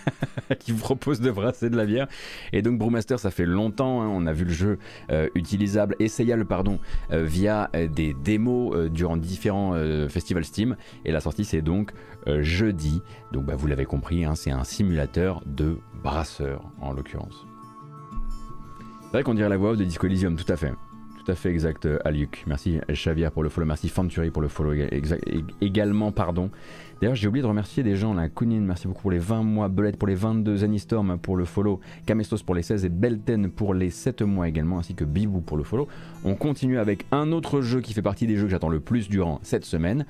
qui 0.58 0.72
vous 0.72 0.78
propose 0.78 1.20
de 1.20 1.30
brasser 1.30 1.70
de 1.70 1.76
la 1.76 1.86
bière. 1.86 2.08
Et 2.52 2.62
donc 2.62 2.78
Brewmaster, 2.78 3.18
ça 3.18 3.30
fait 3.30 3.46
longtemps, 3.46 4.02
hein, 4.02 4.08
on 4.08 4.26
a 4.26 4.32
vu 4.32 4.44
le 4.44 4.52
jeu 4.52 4.78
euh, 5.10 5.28
utilisable, 5.34 5.96
essayable 5.98 6.44
pardon, 6.44 6.78
euh, 7.12 7.24
via 7.24 7.70
euh, 7.74 7.88
des 7.88 8.14
démos 8.14 8.74
euh, 8.74 8.88
durant 8.88 9.16
différents 9.16 9.74
festivals 10.08 10.44
Steam. 10.44 10.76
Et 11.04 11.12
la 11.12 11.20
sortie 11.20 11.44
c'est 11.44 11.62
donc 11.62 11.92
jeudi. 12.26 13.02
Donc 13.32 13.46
bah, 13.46 13.56
vous 13.56 13.66
l'avez 13.66 13.86
compris, 13.86 14.24
hein, 14.24 14.34
c'est 14.34 14.50
un 14.50 14.64
simulateur 14.64 15.42
de 15.46 15.78
brasseur 16.02 16.70
en 16.80 16.92
l'occurrence. 16.92 17.46
C'est 19.02 19.12
vrai 19.12 19.22
qu'on 19.22 19.34
dirait 19.34 19.48
la 19.48 19.56
voix 19.56 19.74
de 19.76 19.84
Disco 19.84 20.06
Elysium, 20.06 20.36
tout 20.36 20.50
à 20.52 20.56
fait. 20.56 20.72
Tout 21.28 21.32
à 21.32 21.34
fait 21.34 21.50
exact, 21.50 21.84
euh, 21.84 21.98
Aliuk. 22.06 22.42
Merci 22.46 22.80
Xavier 22.90 23.28
pour 23.28 23.42
le 23.42 23.50
follow, 23.50 23.66
merci 23.66 23.90
Fanturi 23.90 24.30
pour 24.30 24.40
le 24.40 24.48
follow 24.48 24.72
également, 25.60 26.10
pardon. 26.10 26.50
D'ailleurs, 27.02 27.16
j'ai 27.16 27.28
oublié 27.28 27.42
de 27.42 27.46
remercier 27.46 27.82
des 27.82 27.96
gens 27.96 28.14
là. 28.14 28.30
Kunin, 28.30 28.60
merci 28.60 28.88
beaucoup 28.88 29.02
pour 29.02 29.10
les 29.10 29.18
20 29.18 29.42
mois, 29.42 29.68
Belette 29.68 29.98
pour 29.98 30.08
les 30.08 30.14
22, 30.14 30.56
Zanistorm 30.56 31.18
pour 31.18 31.36
le 31.36 31.44
follow, 31.44 31.80
Kamestos 32.06 32.38
pour 32.42 32.54
les 32.54 32.62
16 32.62 32.86
et 32.86 32.88
Belten 32.88 33.50
pour 33.50 33.74
les 33.74 33.90
7 33.90 34.22
mois 34.22 34.48
également, 34.48 34.78
ainsi 34.78 34.94
que 34.94 35.04
Bibou 35.04 35.42
pour 35.42 35.58
le 35.58 35.64
follow. 35.64 35.86
On 36.24 36.34
continue 36.34 36.78
avec 36.78 37.04
un 37.12 37.30
autre 37.32 37.60
jeu 37.60 37.82
qui 37.82 37.92
fait 37.92 38.00
partie 38.00 38.26
des 38.26 38.36
jeux 38.38 38.44
que 38.44 38.50
j'attends 38.50 38.70
le 38.70 38.80
plus 38.80 39.10
durant 39.10 39.38
cette 39.42 39.66
semaine. 39.66 40.06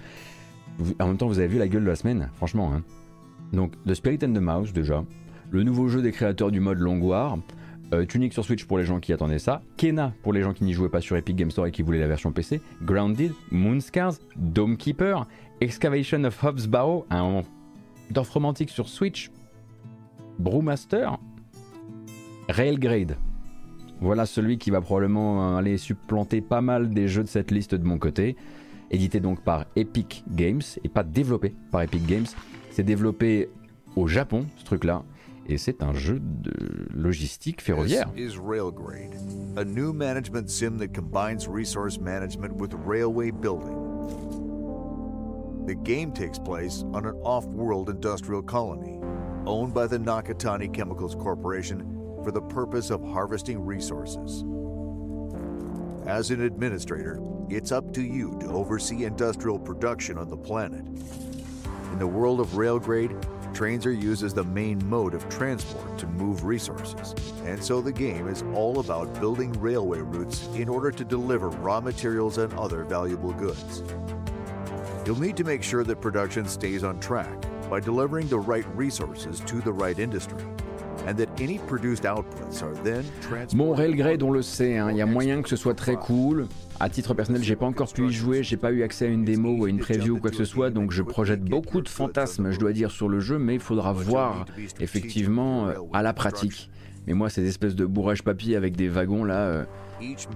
En 1.00 1.08
même 1.08 1.16
temps, 1.16 1.26
vous 1.26 1.40
avez 1.40 1.48
vu 1.48 1.58
la 1.58 1.66
gueule 1.66 1.82
de 1.82 1.88
la 1.88 1.96
semaine, 1.96 2.28
franchement. 2.36 2.72
hein. 2.72 2.84
Donc, 3.52 3.72
The 3.88 3.94
Spirit 3.94 4.20
and 4.22 4.34
the 4.34 4.40
Mouse 4.40 4.72
déjà, 4.72 5.02
le 5.50 5.64
nouveau 5.64 5.88
jeu 5.88 6.00
des 6.00 6.12
créateurs 6.12 6.52
du 6.52 6.60
mode 6.60 6.78
Long 6.78 7.00
War, 7.00 7.38
euh, 7.92 8.04
Tunic 8.04 8.32
sur 8.32 8.44
Switch 8.44 8.64
pour 8.64 8.78
les 8.78 8.84
gens 8.84 9.00
qui 9.00 9.12
attendaient 9.12 9.38
ça, 9.38 9.62
Kena 9.76 10.12
pour 10.22 10.32
les 10.32 10.42
gens 10.42 10.52
qui 10.52 10.64
n'y 10.64 10.72
jouaient 10.72 10.88
pas 10.88 11.00
sur 11.00 11.16
Epic 11.16 11.36
Game 11.36 11.50
Store 11.50 11.66
et 11.66 11.70
qui 11.70 11.82
voulaient 11.82 11.98
la 11.98 12.06
version 12.06 12.32
PC, 12.32 12.60
Grounded, 12.82 13.32
Moonscars, 13.50 14.14
Dome 14.36 14.76
Keeper, 14.76 15.26
Excavation 15.60 16.24
of 16.24 16.42
Hobbs 16.42 16.66
Barrow, 16.66 17.06
un 17.10 17.42
Dorf 18.10 18.30
romantique 18.30 18.70
sur 18.70 18.88
Switch, 18.88 19.30
Brewmaster, 20.38 21.18
Railgrade. 22.48 23.16
Voilà 24.00 24.26
celui 24.26 24.58
qui 24.58 24.70
va 24.70 24.80
probablement 24.80 25.54
euh, 25.54 25.58
aller 25.58 25.76
supplanter 25.76 26.40
pas 26.40 26.60
mal 26.60 26.90
des 26.90 27.08
jeux 27.08 27.24
de 27.24 27.28
cette 27.28 27.50
liste 27.50 27.74
de 27.74 27.84
mon 27.84 27.98
côté. 27.98 28.36
Édité 28.90 29.20
donc 29.20 29.42
par 29.42 29.66
Epic 29.76 30.24
Games 30.30 30.62
et 30.84 30.88
pas 30.88 31.02
développé 31.02 31.54
par 31.70 31.82
Epic 31.82 32.06
Games. 32.06 32.26
C'est 32.70 32.84
développé 32.84 33.48
au 33.96 34.06
Japon, 34.06 34.46
ce 34.56 34.64
truc-là. 34.64 35.02
Et 35.50 35.56
c'est 35.56 35.82
un 35.82 35.94
jeu 35.94 36.20
de 36.20 36.52
logistique 36.94 37.62
ferroviaire. 37.62 38.10
This 38.14 38.34
is 38.34 38.38
Railgrade, 38.38 39.14
a 39.56 39.64
new 39.64 39.94
management 39.94 40.50
sim 40.50 40.76
that 40.78 40.92
combines 40.92 41.48
resource 41.48 41.98
management 41.98 42.54
with 42.56 42.74
railway 42.74 43.30
building. 43.30 43.74
The 45.66 45.74
game 45.74 46.12
takes 46.12 46.38
place 46.38 46.84
on 46.92 47.06
an 47.06 47.14
off 47.22 47.46
world 47.46 47.88
industrial 47.88 48.42
colony 48.42 49.00
owned 49.46 49.72
by 49.72 49.86
the 49.86 49.98
Nakatani 49.98 50.72
Chemicals 50.72 51.14
Corporation 51.14 51.80
for 52.22 52.30
the 52.30 52.42
purpose 52.42 52.90
of 52.90 53.02
harvesting 53.02 53.64
resources. 53.64 54.44
As 56.06 56.30
an 56.30 56.42
administrator, 56.42 57.20
it's 57.48 57.72
up 57.72 57.94
to 57.94 58.02
you 58.02 58.36
to 58.40 58.48
oversee 58.48 59.04
industrial 59.04 59.58
production 59.58 60.18
on 60.18 60.28
the 60.28 60.36
planet. 60.36 60.84
In 61.92 61.98
the 61.98 62.06
world 62.06 62.40
of 62.40 62.48
Railgrade, 62.48 63.16
trains 63.54 63.86
are 63.86 63.92
used 63.92 64.22
as 64.22 64.34
the 64.34 64.44
main 64.44 64.86
mode 64.88 65.14
of 65.14 65.28
transport 65.28 65.98
to 65.98 66.06
move 66.06 66.44
resources, 66.44 67.14
and 67.44 67.62
so 67.62 67.80
the 67.80 67.92
game 67.92 68.28
is 68.28 68.42
all 68.54 68.80
about 68.80 69.12
building 69.20 69.52
railway 69.60 70.00
routes 70.00 70.46
in 70.54 70.68
order 70.68 70.90
to 70.90 71.04
deliver 71.04 71.48
raw 71.48 71.80
materials 71.80 72.38
and 72.38 72.52
other 72.54 72.84
valuable 72.84 73.32
goods. 73.32 73.82
You'll 75.06 75.20
need 75.20 75.36
to 75.36 75.44
make 75.44 75.62
sure 75.62 75.84
that 75.84 76.00
production 76.00 76.46
stays 76.46 76.84
on 76.84 77.00
track 77.00 77.44
by 77.70 77.80
delivering 77.80 78.28
the 78.28 78.38
right 78.38 78.66
resources 78.76 79.40
to 79.40 79.60
the 79.60 79.72
right 79.72 79.98
industry, 79.98 80.44
and 81.08 81.14
that 81.14 81.28
any 81.40 81.58
produced 81.58 82.04
outputs 82.04 82.62
are 82.62 82.74
then 82.84 83.04
transported. 83.20 83.56
Bon, 83.56 83.72
Railgrade, 83.72 84.22
on 84.22 84.30
le 84.30 84.42
sait, 84.42 84.76
hein, 84.76 84.90
il 84.90 84.96
y 84.96 85.02
a 85.02 85.06
moyen 85.06 85.42
que 85.42 85.48
ce 85.48 85.56
soit 85.56 85.74
très 85.74 85.96
cool. 85.96 86.46
À 86.80 86.88
titre 86.88 87.14
personnel, 87.14 87.42
j'ai 87.42 87.56
pas 87.56 87.66
encore 87.66 87.92
pu 87.92 88.06
y 88.06 88.12
jouer, 88.12 88.42
j'ai 88.42 88.56
pas 88.56 88.70
eu 88.70 88.82
accès 88.82 89.06
à 89.06 89.08
une 89.08 89.24
démo 89.24 89.56
ou 89.56 89.64
à 89.64 89.68
une 89.68 89.78
preview 89.78 90.16
ou 90.16 90.20
quoi 90.20 90.30
que 90.30 90.36
ce 90.36 90.44
soit, 90.44 90.70
donc 90.70 90.92
je 90.92 91.02
projette 91.02 91.42
beaucoup 91.42 91.80
de 91.80 91.88
fantasmes, 91.88 92.52
je 92.52 92.58
dois 92.58 92.72
dire, 92.72 92.90
sur 92.90 93.08
le 93.08 93.20
jeu, 93.20 93.38
mais 93.38 93.54
il 93.54 93.60
faudra 93.60 93.92
voir 93.92 94.44
effectivement 94.80 95.66
euh, 95.66 95.74
à 95.92 96.02
la 96.02 96.12
pratique. 96.12 96.70
Mais 97.06 97.14
moi, 97.14 97.30
ces 97.30 97.46
espèces 97.46 97.74
de 97.74 97.86
bourrage 97.86 98.22
papier 98.22 98.54
avec 98.54 98.76
des 98.76 98.88
wagons 98.88 99.24
là, 99.24 99.38
euh, 99.38 99.64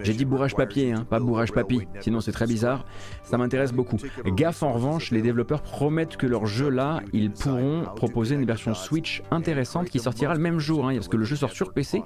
j'ai 0.02 0.14
dit 0.14 0.24
bourrage 0.24 0.55
papier, 0.55 0.93
hein, 0.93 1.06
pas 1.09 1.20
bourrage 1.20 1.52
papy, 1.52 1.86
sinon 2.01 2.20
c'est 2.20 2.32
très 2.32 2.47
bizarre. 2.47 2.84
Ça 3.24 3.39
m'intéresse 3.39 3.72
beaucoup. 3.72 3.98
Gaffe 4.26 4.62
en 4.62 4.72
revanche, 4.72 5.10
les 5.10 5.22
développeurs 5.22 5.62
promettent 5.62 6.16
que 6.16 6.26
leur 6.26 6.47
jeu 6.47 6.68
là, 6.68 7.01
ils 7.12 7.30
pourront 7.30 7.84
proposer 7.97 8.34
une 8.34 8.44
version 8.44 8.74
Switch 8.74 9.22
intéressante 9.30 9.89
qui 9.89 9.98
sortira 9.98 10.34
le 10.34 10.40
même 10.40 10.59
jour, 10.59 10.89
hein, 10.89 10.94
parce 10.94 11.09
que 11.09 11.16
le 11.16 11.24
jeu 11.24 11.36
sort 11.36 11.52
sur 11.52 11.72
PC 11.72 12.02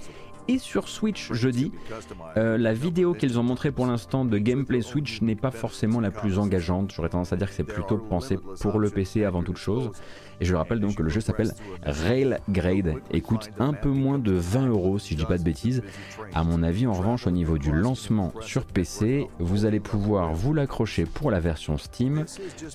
et 0.48 0.58
sur 0.58 0.88
Switch 0.88 1.32
jeudi. 1.32 1.72
Euh, 2.36 2.56
la 2.58 2.72
vidéo 2.72 3.14
qu'ils 3.14 3.38
ont 3.38 3.42
montrée 3.42 3.72
pour 3.72 3.86
l'instant 3.86 4.24
de 4.24 4.38
gameplay 4.38 4.80
Switch 4.80 5.20
n'est 5.22 5.36
pas 5.36 5.50
forcément 5.50 6.00
la 6.00 6.10
plus 6.10 6.38
engageante. 6.38 6.92
J'aurais 6.94 7.08
tendance 7.08 7.32
à 7.32 7.36
dire 7.36 7.48
que 7.48 7.54
c'est 7.54 7.64
plutôt 7.64 7.98
pensé 7.98 8.38
pour 8.60 8.78
le 8.78 8.90
PC 8.90 9.24
avant 9.24 9.42
toute 9.42 9.56
chose. 9.56 9.90
Et 10.40 10.44
je 10.44 10.54
rappelle 10.54 10.80
donc 10.80 10.96
que 10.96 11.02
le 11.02 11.08
jeu 11.08 11.20
s'appelle 11.20 11.52
Railgrade 11.82 12.96
et 13.10 13.20
coûte 13.20 13.50
un 13.58 13.72
peu 13.72 13.88
moins 13.88 14.18
de 14.18 14.32
20 14.32 14.68
euros 14.68 14.98
si 14.98 15.14
je 15.14 15.18
dis 15.18 15.24
pas 15.24 15.38
de 15.38 15.42
bêtises. 15.42 15.82
À 16.34 16.44
mon 16.44 16.62
avis, 16.62 16.86
en 16.86 16.92
revanche, 16.92 17.26
au 17.26 17.30
niveau 17.30 17.45
du 17.54 17.72
lancement 17.72 18.32
sur 18.40 18.66
PC, 18.66 19.28
vous 19.38 19.64
allez 19.64 19.80
pouvoir 19.80 20.34
vous 20.34 20.52
l'accrocher 20.52 21.06
pour 21.06 21.30
la 21.30 21.40
version 21.40 21.78
Steam. 21.78 22.24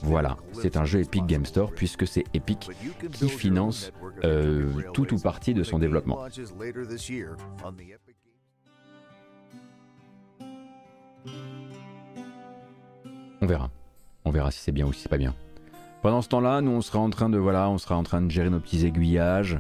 Voilà, 0.02 0.38
c'est 0.54 0.78
un 0.78 0.86
jeu 0.86 1.02
Epic 1.02 1.26
Game 1.26 1.46
Store 1.46 1.72
puisque 1.72 2.08
c'est 2.08 2.24
Epic 2.34 2.70
qui 3.12 3.30
finance 3.30 3.92
euh, 4.24 4.70
tout 4.94 5.14
ou 5.14 5.20
partie 5.20 5.54
de 5.54 5.64
son 5.64 5.80
développement. 5.80 6.20
On 13.42 13.46
verra. 13.46 13.70
On 14.24 14.32
verra 14.32 14.52
si 14.52 14.60
c'est 14.60 14.72
bien 14.72 14.86
ou 14.86 14.94
si 14.94 15.02
c'est 15.02 15.10
pas 15.10 15.18
bien. 15.18 15.36
Pendant 16.02 16.22
ce 16.22 16.30
temps-là, 16.30 16.62
nous 16.62 16.72
on 16.72 16.82
sera 16.82 17.00
en 17.00 17.10
train 17.10 17.30
de 17.30 17.38
voilà, 17.38 17.70
on 17.70 17.78
sera 17.78 17.96
en 17.96 18.04
train 18.04 18.22
de 18.22 18.32
gérer 18.32 18.50
nos 18.50 18.60
petits 18.60 18.86
aiguillages, 18.86 19.60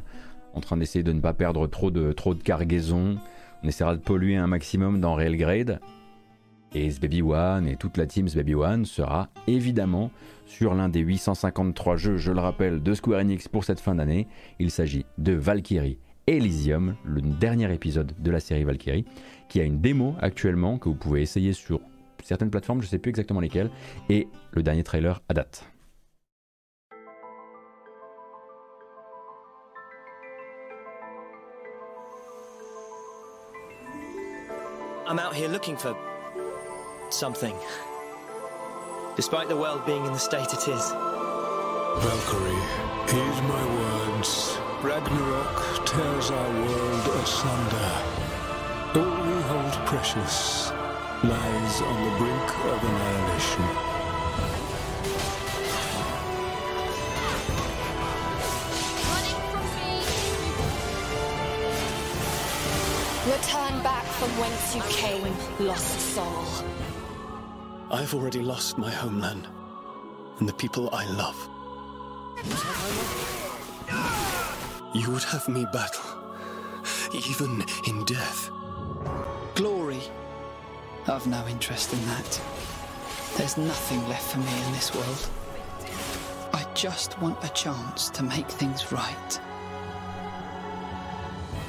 en 0.53 0.61
train 0.61 0.77
d'essayer 0.77 1.03
de 1.03 1.11
ne 1.11 1.19
pas 1.19 1.33
perdre 1.33 1.67
trop 1.67 1.91
de 1.91 2.13
trop 2.13 2.33
de 2.33 2.41
cargaison. 2.41 3.17
On 3.63 3.67
essaiera 3.67 3.95
de 3.95 4.01
polluer 4.01 4.37
un 4.37 4.47
maximum 4.47 4.99
dans 4.99 5.13
Railgrade. 5.13 5.79
Et 6.73 6.89
Baby 7.01 7.21
One 7.21 7.67
et 7.67 7.75
toute 7.75 7.97
la 7.97 8.05
team 8.05 8.27
Baby 8.33 8.55
One 8.55 8.85
sera 8.85 9.29
évidemment 9.47 10.09
sur 10.45 10.73
l'un 10.73 10.87
des 10.87 11.01
853 11.01 11.97
jeux, 11.97 12.17
je 12.17 12.31
le 12.31 12.39
rappelle, 12.39 12.81
de 12.81 12.93
Square 12.93 13.19
Enix 13.19 13.47
pour 13.49 13.65
cette 13.65 13.81
fin 13.81 13.95
d'année. 13.95 14.27
Il 14.57 14.71
s'agit 14.71 15.05
de 15.17 15.33
Valkyrie 15.33 15.97
Elysium, 16.27 16.95
le 17.03 17.21
dernier 17.21 17.73
épisode 17.73 18.13
de 18.17 18.31
la 18.31 18.39
série 18.39 18.63
Valkyrie, 18.63 19.05
qui 19.49 19.59
a 19.59 19.63
une 19.63 19.81
démo 19.81 20.15
actuellement 20.21 20.77
que 20.77 20.87
vous 20.87 20.95
pouvez 20.95 21.21
essayer 21.21 21.51
sur 21.51 21.81
certaines 22.23 22.51
plateformes, 22.51 22.81
je 22.81 22.87
ne 22.87 22.91
sais 22.91 22.99
plus 22.99 23.09
exactement 23.09 23.39
lesquelles, 23.39 23.69
et 24.09 24.27
le 24.51 24.63
dernier 24.63 24.83
trailer 24.83 25.21
à 25.27 25.33
date. 25.33 25.65
I'm 35.11 35.19
out 35.19 35.35
here 35.35 35.49
looking 35.49 35.75
for 35.75 35.93
something. 37.09 37.53
Despite 39.17 39.49
the 39.49 39.57
world 39.57 39.85
being 39.85 40.05
in 40.05 40.13
the 40.13 40.17
state 40.17 40.53
it 40.53 40.69
is. 40.69 40.89
Valkyrie, 41.99 42.63
heed 43.11 43.43
my 43.43 43.65
words. 43.75 44.57
Ragnarok 44.81 45.85
tears 45.85 46.31
our 46.31 46.49
world 46.65 47.07
asunder. 47.23 47.91
All 48.95 49.27
we 49.27 49.41
hold 49.51 49.73
precious 49.85 50.71
lies 51.25 51.81
on 51.81 52.03
the 52.05 52.17
brink 52.17 52.65
of 52.67 52.81
annihilation. 52.81 53.90
From 64.21 64.29
whence 64.39 64.75
you 64.75 64.83
came, 64.83 65.67
lost 65.67 65.99
soul. 66.13 66.45
I've 67.89 68.13
already 68.13 68.41
lost 68.41 68.77
my 68.77 68.91
homeland 68.91 69.47
and 70.37 70.47
the 70.47 70.53
people 70.53 70.91
I 70.93 71.05
love. 71.07 71.49
You 74.93 75.09
would 75.09 75.23
have 75.23 75.49
me 75.49 75.65
battle, 75.73 76.05
even 77.11 77.65
in 77.87 78.05
death. 78.05 78.51
Glory. 79.55 80.03
I've 81.07 81.25
no 81.25 81.43
interest 81.47 81.91
in 81.91 82.05
that. 82.05 82.41
There's 83.37 83.57
nothing 83.57 84.07
left 84.07 84.33
for 84.33 84.37
me 84.37 84.65
in 84.67 84.71
this 84.73 84.93
world. 84.93 85.29
I 86.53 86.63
just 86.75 87.19
want 87.19 87.43
a 87.43 87.49
chance 87.49 88.11
to 88.11 88.21
make 88.21 88.47
things 88.47 88.91
right. 88.91 89.39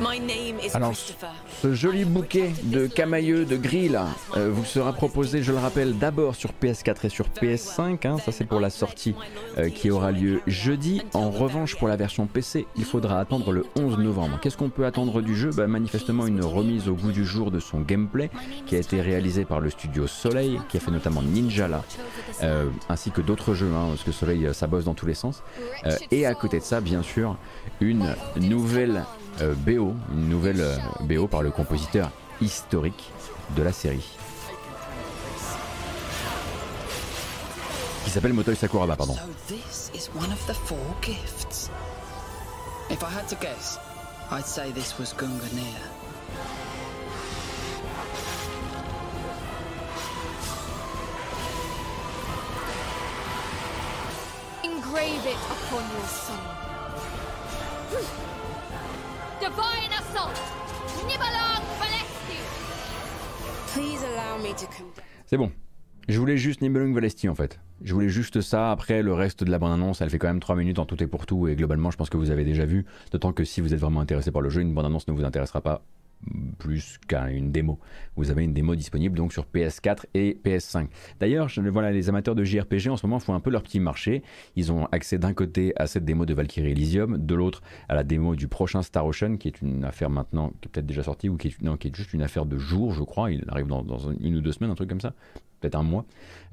My 0.00 0.18
name 0.18 0.58
is 0.64 0.74
Alors, 0.74 0.90
Christopher. 0.92 1.28
ce 1.60 1.74
joli 1.74 2.04
bouquet 2.04 2.50
de 2.64 2.86
camailleux, 2.86 3.44
de 3.44 3.56
gris 3.56 3.88
là, 3.88 4.06
euh, 4.36 4.50
vous 4.52 4.64
sera 4.64 4.92
proposé, 4.92 5.42
je 5.42 5.52
le 5.52 5.58
rappelle, 5.58 5.98
d'abord 5.98 6.34
sur 6.34 6.50
PS4 6.60 7.06
et 7.06 7.08
sur 7.08 7.26
PS5. 7.28 8.06
hein, 8.06 8.16
ça, 8.24 8.32
c'est 8.32 8.44
pour 8.46 8.58
la 8.58 8.70
sortie 8.70 9.14
euh, 9.58 9.68
qui 9.68 9.90
aura 9.90 10.10
lieu 10.10 10.40
jeudi. 10.46 11.02
En 11.14 11.30
revanche, 11.30 11.76
pour 11.76 11.88
la 11.88 11.96
version 11.96 12.26
PC, 12.26 12.66
il 12.76 12.84
faudra 12.84 13.20
attendre 13.20 13.52
le 13.52 13.64
11 13.78 13.98
novembre. 13.98 14.38
Qu'est-ce 14.40 14.56
qu'on 14.56 14.70
peut 14.70 14.86
attendre 14.86 15.20
du 15.20 15.36
jeu? 15.36 15.50
Bah, 15.50 15.66
Manifestement, 15.66 16.26
une 16.26 16.42
remise 16.42 16.88
au 16.88 16.94
goût 16.94 17.12
du 17.12 17.24
jour 17.24 17.50
de 17.50 17.60
son 17.60 17.80
gameplay 17.80 18.30
qui 18.66 18.74
a 18.76 18.78
été 18.78 19.00
réalisé 19.00 19.44
par 19.44 19.60
le 19.60 19.70
studio 19.70 20.06
Soleil, 20.06 20.58
qui 20.68 20.78
a 20.78 20.80
fait 20.80 20.90
notamment 20.90 21.22
Ninjala, 21.22 21.84
euh, 22.42 22.68
ainsi 22.88 23.10
que 23.10 23.20
d'autres 23.20 23.54
jeux, 23.54 23.70
hein, 23.72 23.86
parce 23.90 24.02
que 24.02 24.12
Soleil, 24.12 24.46
euh, 24.46 24.52
ça 24.52 24.66
bosse 24.66 24.84
dans 24.84 24.94
tous 24.94 25.06
les 25.06 25.14
sens. 25.14 25.42
Et 26.10 26.26
à 26.26 26.34
côté 26.34 26.58
de 26.58 26.64
ça, 26.64 26.80
bien 26.80 27.02
sûr, 27.02 27.36
une 27.80 28.14
nouvelle 28.40 29.04
BO, 29.40 29.94
une 30.12 30.28
nouvelle 30.28 30.60
euh, 30.60 30.76
BO 31.00 31.26
par 31.26 31.42
le 31.42 31.50
compositeur 31.50 32.10
historique 32.40 33.10
de 33.56 33.62
la 33.62 33.72
série. 33.72 34.04
Qui 38.04 38.10
s'appelle 38.10 38.32
Motoi 38.32 38.54
Sakuraba, 38.54 38.96
pardon. 38.96 39.16
If 42.90 43.02
I 43.02 43.06
had 43.06 43.26
to 43.28 43.36
guess, 43.36 43.78
I'd 44.30 44.44
say 44.44 44.70
this 44.72 44.98
was. 44.98 45.14
Engrave 54.64 55.26
it 55.26 55.38
upon 55.50 55.82
your 55.90 56.06
soul. 56.06 56.61
C'est 65.26 65.36
bon. 65.36 65.50
Je 66.08 66.18
voulais 66.18 66.36
juste 66.36 66.60
Nibelung 66.60 66.92
Valesti 66.94 67.28
en 67.28 67.34
fait. 67.34 67.60
Je 67.82 67.94
voulais 67.94 68.08
juste 68.08 68.40
ça. 68.40 68.70
Après, 68.70 69.02
le 69.02 69.14
reste 69.14 69.44
de 69.44 69.50
la 69.50 69.58
bande-annonce, 69.58 70.00
elle 70.00 70.10
fait 70.10 70.18
quand 70.18 70.28
même 70.28 70.40
3 70.40 70.56
minutes 70.56 70.78
en 70.78 70.84
tout 70.84 71.02
et 71.02 71.06
pour 71.06 71.26
tout. 71.26 71.48
Et 71.48 71.56
globalement, 71.56 71.90
je 71.90 71.96
pense 71.96 72.10
que 72.10 72.16
vous 72.16 72.30
avez 72.30 72.44
déjà 72.44 72.66
vu. 72.66 72.84
D'autant 73.10 73.32
que 73.32 73.44
si 73.44 73.60
vous 73.60 73.72
êtes 73.72 73.80
vraiment 73.80 74.00
intéressé 74.00 74.30
par 74.30 74.42
le 74.42 74.50
jeu, 74.50 74.60
une 74.60 74.74
bande-annonce 74.74 75.08
ne 75.08 75.12
vous 75.12 75.24
intéressera 75.24 75.60
pas 75.60 75.82
plus 76.58 76.98
qu'à 77.08 77.30
une 77.30 77.52
démo. 77.52 77.78
Vous 78.16 78.30
avez 78.30 78.44
une 78.44 78.52
démo 78.52 78.74
disponible 78.74 79.16
donc 79.16 79.32
sur 79.32 79.44
PS4 79.44 80.04
et 80.14 80.38
PS5. 80.44 80.88
D'ailleurs, 81.20 81.48
voilà, 81.70 81.90
les 81.90 82.08
amateurs 82.08 82.34
de 82.34 82.44
JRPG 82.44 82.88
en 82.88 82.96
ce 82.96 83.06
moment 83.06 83.18
font 83.18 83.34
un 83.34 83.40
peu 83.40 83.50
leur 83.50 83.62
petit 83.62 83.80
marché. 83.80 84.22
Ils 84.56 84.72
ont 84.72 84.86
accès 84.92 85.18
d'un 85.18 85.34
côté 85.34 85.72
à 85.76 85.86
cette 85.86 86.04
démo 86.04 86.26
de 86.26 86.34
Valkyrie 86.34 86.72
Elysium, 86.72 87.18
de 87.18 87.34
l'autre 87.34 87.62
à 87.88 87.94
la 87.94 88.04
démo 88.04 88.36
du 88.36 88.48
prochain 88.48 88.82
Star 88.82 89.06
Ocean, 89.06 89.36
qui 89.36 89.48
est 89.48 89.60
une 89.62 89.84
affaire 89.84 90.10
maintenant 90.10 90.50
qui 90.60 90.68
est 90.68 90.68
peut-être 90.68 90.86
déjà 90.86 91.02
sortie 91.02 91.28
ou 91.28 91.36
qui 91.36 91.48
est, 91.48 91.62
non, 91.62 91.76
qui 91.76 91.88
est 91.88 91.96
juste 91.96 92.12
une 92.12 92.22
affaire 92.22 92.46
de 92.46 92.58
jours, 92.58 92.92
je 92.92 93.02
crois. 93.02 93.30
Il 93.30 93.44
arrive 93.48 93.66
dans 93.66 93.84
une 94.20 94.36
ou 94.36 94.40
deux 94.40 94.52
semaines, 94.52 94.70
un 94.70 94.74
truc 94.74 94.88
comme 94.88 95.00
ça 95.00 95.14
peut-être 95.62 95.76
un 95.76 95.82
mois. 95.82 96.04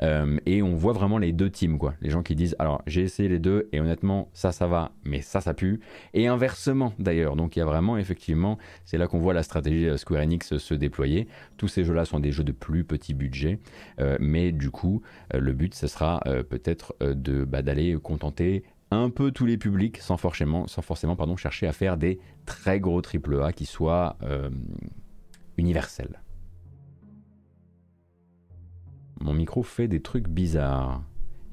Euh, 0.01 0.37
et 0.45 0.61
on 0.61 0.75
voit 0.75 0.93
vraiment 0.93 1.17
les 1.17 1.33
deux 1.33 1.49
teams, 1.49 1.77
quoi. 1.77 1.93
Les 2.01 2.09
gens 2.09 2.23
qui 2.23 2.35
disent, 2.35 2.55
alors 2.59 2.81
j'ai 2.87 3.01
essayé 3.01 3.27
les 3.27 3.39
deux 3.39 3.67
et 3.73 3.81
honnêtement, 3.81 4.29
ça, 4.33 4.51
ça 4.51 4.67
va, 4.67 4.91
mais 5.03 5.21
ça, 5.21 5.41
ça 5.41 5.53
pue. 5.53 5.81
Et 6.13 6.27
inversement 6.27 6.93
d'ailleurs. 6.99 7.35
Donc 7.35 7.55
il 7.55 7.59
y 7.59 7.61
a 7.61 7.65
vraiment, 7.65 7.97
effectivement, 7.97 8.57
c'est 8.85 8.97
là 8.97 9.07
qu'on 9.07 9.19
voit 9.19 9.33
la 9.33 9.43
stratégie 9.43 9.97
Square 9.97 10.21
Enix 10.21 10.57
se 10.57 10.73
déployer. 10.73 11.27
Tous 11.57 11.67
ces 11.67 11.83
jeux-là 11.83 12.05
sont 12.05 12.19
des 12.19 12.31
jeux 12.31 12.43
de 12.43 12.51
plus 12.51 12.83
petit 12.83 13.13
budget, 13.13 13.59
euh, 13.99 14.17
mais 14.19 14.51
du 14.51 14.69
coup, 14.69 15.01
euh, 15.33 15.39
le 15.39 15.53
but, 15.53 15.73
ce 15.73 15.87
sera 15.87 16.21
peut-être 16.49 16.95
de 17.01 17.43
bah, 17.43 17.61
d'aller 17.61 17.97
contenter 18.01 18.63
un 18.91 19.09
peu 19.09 19.31
tous 19.31 19.45
les 19.45 19.57
publics 19.57 19.97
sans 19.97 20.17
forcément, 20.17 20.67
sans 20.67 20.81
forcément 20.81 21.15
pardon, 21.15 21.35
chercher 21.35 21.67
à 21.67 21.73
faire 21.73 21.97
des 21.97 22.19
très 22.45 22.79
gros 22.79 23.01
AAA 23.01 23.53
qui 23.53 23.65
soient 23.65 24.17
universels. 25.57 26.21
Mon 29.21 29.33
micro 29.33 29.63
fait 29.63 29.87
des 29.89 30.01
trucs 30.01 30.29
bizarres. 30.29 31.03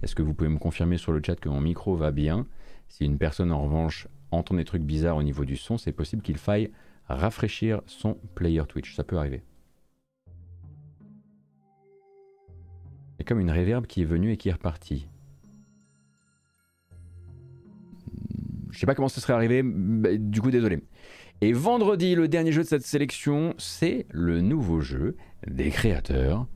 Est-ce 0.03 0.15
que 0.15 0.23
vous 0.23 0.35
pouvez 0.35 0.51
me 0.51 0.59
confirmer 0.59 0.99
sur 0.99 1.13
le 1.13 1.21
chat 1.25 1.35
que 1.35 1.49
mon 1.49 1.61
micro 1.61 1.97
va 1.97 2.13
bien? 2.13 2.47
Si 2.89 3.05
une 3.05 3.19
personne 3.19 3.51
en 3.51 3.63
revanche 3.63 4.07
entend 4.31 4.55
des 4.55 4.65
trucs 4.65 4.83
bizarres 4.83 5.17
au 5.17 5.23
niveau 5.23 5.45
du 5.45 5.57
son, 5.57 5.77
c'est 5.77 5.93
possible 5.93 6.23
qu'il 6.23 6.39
faille 6.39 6.71
rafraîchir 7.09 7.83
son 7.87 8.19
player 8.37 8.63
Twitch. 8.69 8.95
Ça 8.95 9.03
peut 9.03 9.19
arriver. 9.19 9.43
A 13.19 13.25
comme 13.25 13.41
une 13.41 13.51
réverb 13.51 13.87
qui 13.87 14.03
est 14.03 14.07
venue 14.07 14.31
et 14.31 14.37
qui 14.37 14.49
est 14.49 14.53
repartie. 14.53 15.09
Je 18.71 18.79
sais 18.79 18.87
pas 18.87 18.95
comment 18.95 19.09
ce 19.09 19.21
serait 19.21 19.33
arrivé, 19.33 19.63
du 20.19 20.41
coup 20.41 20.51
désolé. 20.51 20.85
Et 21.41 21.53
vendredi, 21.53 22.15
le 22.15 22.29
dernier 22.29 22.53
jeu 22.53 22.63
de 22.63 22.69
cette 22.69 22.85
sélection, 22.85 23.55
c'est 23.59 24.07
le 24.11 24.41
nouveau 24.41 24.81
jeu 24.81 25.17
des 25.47 25.71
créateurs 25.71 26.47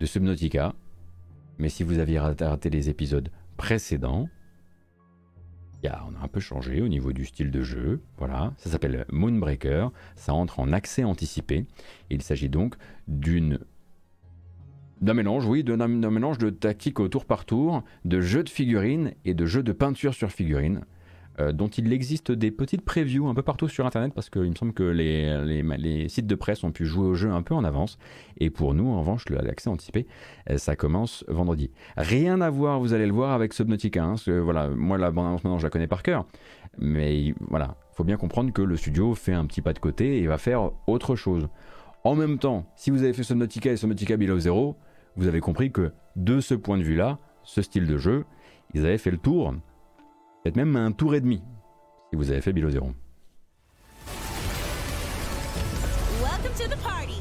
de 0.00 0.06
Subnautica. 0.06 0.74
Mais 1.58 1.68
si 1.68 1.84
vous 1.84 1.98
aviez 1.98 2.18
raté, 2.18 2.70
les 2.70 2.88
épisodes 2.88 3.30
précédents, 3.56 4.28
on 5.84 6.14
a 6.20 6.24
un 6.24 6.28
peu 6.28 6.40
changé 6.40 6.82
au 6.82 6.88
niveau 6.88 7.12
du 7.12 7.24
style 7.24 7.50
de 7.50 7.62
jeu. 7.62 8.00
Voilà, 8.18 8.52
ça 8.58 8.70
s'appelle 8.70 9.04
Moonbreaker. 9.10 9.92
Ça 10.16 10.34
entre 10.34 10.60
en 10.60 10.72
accès 10.72 11.04
anticipé. 11.04 11.66
Il 12.10 12.22
s'agit 12.22 12.48
donc 12.48 12.74
d'une 13.08 13.58
d'un 15.00 15.14
mélange, 15.14 15.46
oui, 15.46 15.64
d'un 15.64 15.78
d'un 15.78 16.10
mélange 16.10 16.36
de 16.36 16.50
tactique 16.50 17.00
au 17.00 17.08
tour 17.08 17.24
par 17.24 17.46
tour, 17.46 17.82
de 18.04 18.20
jeux 18.20 18.44
de 18.44 18.50
figurines 18.50 19.14
et 19.24 19.32
de 19.32 19.46
jeux 19.46 19.62
de 19.62 19.72
peinture 19.72 20.12
sur 20.12 20.30
figurines, 20.30 20.84
euh, 21.40 21.52
dont 21.52 21.68
il 21.68 21.92
existe 21.92 22.32
des 22.32 22.50
petites 22.50 22.84
previews 22.84 23.28
un 23.28 23.34
peu 23.34 23.42
partout 23.42 23.68
sur 23.68 23.86
Internet 23.86 24.12
parce 24.14 24.28
qu'il 24.28 24.42
me 24.42 24.54
semble 24.54 24.72
que 24.72 24.82
les, 24.82 26.08
sites 26.08 26.26
de 26.26 26.34
presse 26.34 26.64
ont 26.64 26.72
pu 26.72 26.84
jouer 26.86 27.06
au 27.06 27.14
jeu 27.14 27.30
un 27.30 27.42
peu 27.42 27.54
en 27.54 27.64
avance. 27.64 27.98
Et 28.38 28.50
pour 28.50 28.74
nous, 28.74 28.88
en 28.88 29.00
revanche, 29.00 29.28
l'accès 29.28 29.70
anticipé, 29.70 30.06
euh, 30.50 30.58
ça 30.58 30.76
commence 30.76 31.24
vendredi. 31.28 31.70
Rien 31.96 32.40
à 32.40 32.50
voir, 32.50 32.78
vous 32.78 32.92
allez 32.92 33.06
le 33.06 33.12
voir, 33.12 33.32
avec 33.32 33.54
Subnautica. 33.54 34.02
hein, 34.02 34.08
parce 34.10 34.24
que, 34.24 34.38
voilà, 34.38 34.68
moi, 34.68 34.98
la 34.98 35.10
bande-annonce 35.10 35.44
maintenant, 35.44 35.58
je 35.58 35.64
la 35.64 35.70
connais 35.70 35.86
par 35.86 36.02
cœur. 36.02 36.26
Mais 36.78 37.34
voilà, 37.48 37.76
il 37.92 37.96
faut 37.96 38.04
bien 38.04 38.16
comprendre 38.16 38.52
que 38.52 38.62
le 38.62 38.76
studio 38.76 39.14
fait 39.14 39.32
un 39.32 39.46
petit 39.46 39.62
pas 39.62 39.72
de 39.72 39.78
côté 39.78 40.18
et 40.18 40.26
va 40.26 40.38
faire 40.38 40.70
autre 40.86 41.16
chose. 41.16 41.48
En 42.04 42.14
même 42.14 42.38
temps, 42.38 42.66
si 42.76 42.90
vous 42.90 43.02
avez 43.02 43.12
fait 43.12 43.22
Subnautica 43.22 43.72
et 43.72 43.76
Subnautica 43.76 44.16
Below 44.16 44.40
Zero, 44.40 44.76
vous 45.16 45.26
avez 45.26 45.40
compris 45.40 45.72
que 45.72 45.92
de 46.16 46.40
ce 46.40 46.54
point 46.54 46.78
de 46.78 46.82
vue-là, 46.82 47.18
ce 47.42 47.62
style 47.62 47.86
de 47.86 47.98
jeu, 47.98 48.24
ils 48.74 48.86
avaient 48.86 48.98
fait 48.98 49.10
le 49.10 49.18
tour, 49.18 49.54
peut-être 50.42 50.56
même 50.56 50.76
un 50.76 50.92
tour 50.92 51.14
et 51.14 51.20
demi, 51.20 51.42
si 52.10 52.16
vous 52.16 52.30
avez 52.30 52.40
fait 52.40 52.52
Below 52.52 52.70
Zero. 52.70 52.92
Welcome 56.22 56.54
to 56.56 56.68
the 56.68 56.76
party. 56.82 57.19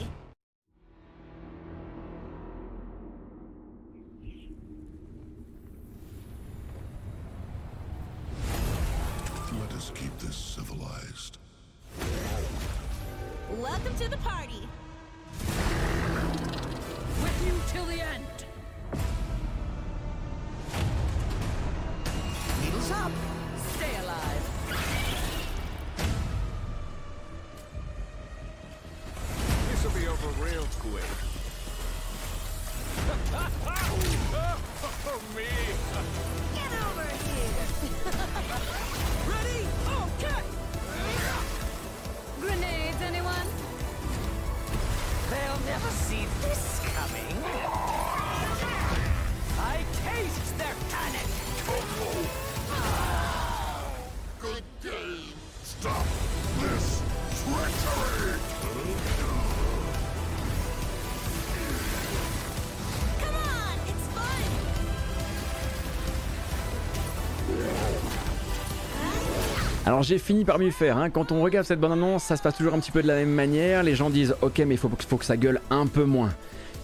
Alors 69.99 70.07
j'ai 70.07 70.17
fini 70.17 70.45
par 70.45 70.59
m'y 70.59 70.71
faire, 70.71 70.97
hein. 70.97 71.09
quand 71.09 71.33
on 71.33 71.41
regarde 71.41 71.67
cette 71.67 71.81
bande 71.81 71.91
annonce, 71.91 72.23
ça 72.23 72.37
se 72.37 72.41
passe 72.41 72.55
toujours 72.55 72.73
un 72.73 72.79
petit 72.79 72.89
peu 72.89 73.01
de 73.01 73.07
la 73.07 73.15
même 73.15 73.33
manière, 73.33 73.83
les 73.83 73.95
gens 73.95 74.09
disent 74.09 74.33
ok 74.41 74.59
mais 74.59 74.75
il 74.75 74.77
faut, 74.77 74.87
que 74.87 75.25
ça 75.25 75.35
gueule 75.35 75.59
un 75.69 75.87
peu 75.87 76.05
moins. 76.05 76.29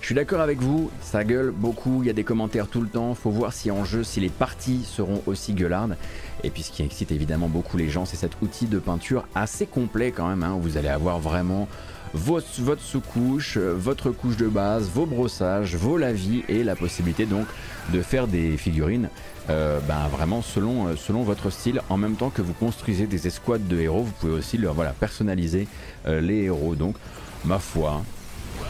Je 0.02 0.08
suis 0.08 0.16
d'accord 0.16 0.42
avec 0.42 0.60
vous, 0.60 0.92
ça 1.00 1.24
gueule 1.24 1.52
beaucoup, 1.52 2.04
il 2.04 2.08
y 2.08 2.10
a 2.10 2.14
des 2.14 2.26
commentaires 2.26 2.68
tout 2.68 2.82
le 2.82 2.90
temps, 2.90 3.16
faut 3.16 3.30
voir 3.30 3.54
si 3.54 3.72
en 3.72 3.86
jeu, 3.86 4.04
si 4.04 4.20
les 4.20 4.28
parties 4.28 4.84
seront 4.84 5.24
aussi 5.28 5.54
gueulardes. 5.54 5.96
Et 6.44 6.50
puis 6.50 6.62
ce 6.62 6.74
qui 6.74 6.84
excite 6.84 7.14
évidemment 7.14 7.48
beaucoup 7.48 7.78
les 7.78 7.88
gens, 7.88 8.04
c'est 8.04 8.18
cet 8.18 8.34
outil 8.42 8.66
de 8.66 8.80
peinture 8.80 9.26
assez 9.34 9.66
complet 9.66 10.12
quand 10.12 10.28
même, 10.28 10.44
hein. 10.44 10.58
vous 10.60 10.76
allez 10.76 10.90
avoir 10.90 11.18
vraiment 11.20 11.70
votre, 12.16 12.82
sous-couche, 12.82 13.58
euh, 13.58 13.74
votre 13.78 14.10
couche 14.10 14.38
de 14.38 14.48
base, 14.48 14.90
vos 14.90 15.06
brossages, 15.06 15.76
vos 15.76 15.98
lavis 15.98 16.44
et 16.48 16.64
la 16.64 16.76
possibilité 16.76 17.26
donc 17.26 17.46
de 17.92 18.02
faire 18.02 18.28
des 18.28 18.56
figurines 18.58 19.10
euh, 19.50 19.80
ben, 19.88 20.08
vraiment 20.08 20.42
selon, 20.42 20.88
euh, 20.88 20.96
selon 20.96 21.24
votre 21.24 21.50
style. 21.50 21.82
En 21.90 21.98
même 21.98 22.16
temps 22.16 22.30
que 22.30 22.42
vous 22.42 22.54
construisez 22.54 23.06
des 23.06 23.28
escouades 23.28 23.68
de 23.68 23.80
héros, 23.80 24.04
vous 24.04 24.14
pouvez 24.14 24.34
aussi 24.34 24.58
leur, 24.58 24.74
voilà, 24.74 24.92
personnaliser 24.92 25.68
les 26.08 26.44
héros. 26.44 26.76
Donc, 26.76 26.96
ma 27.44 27.60
foi. 27.60 28.02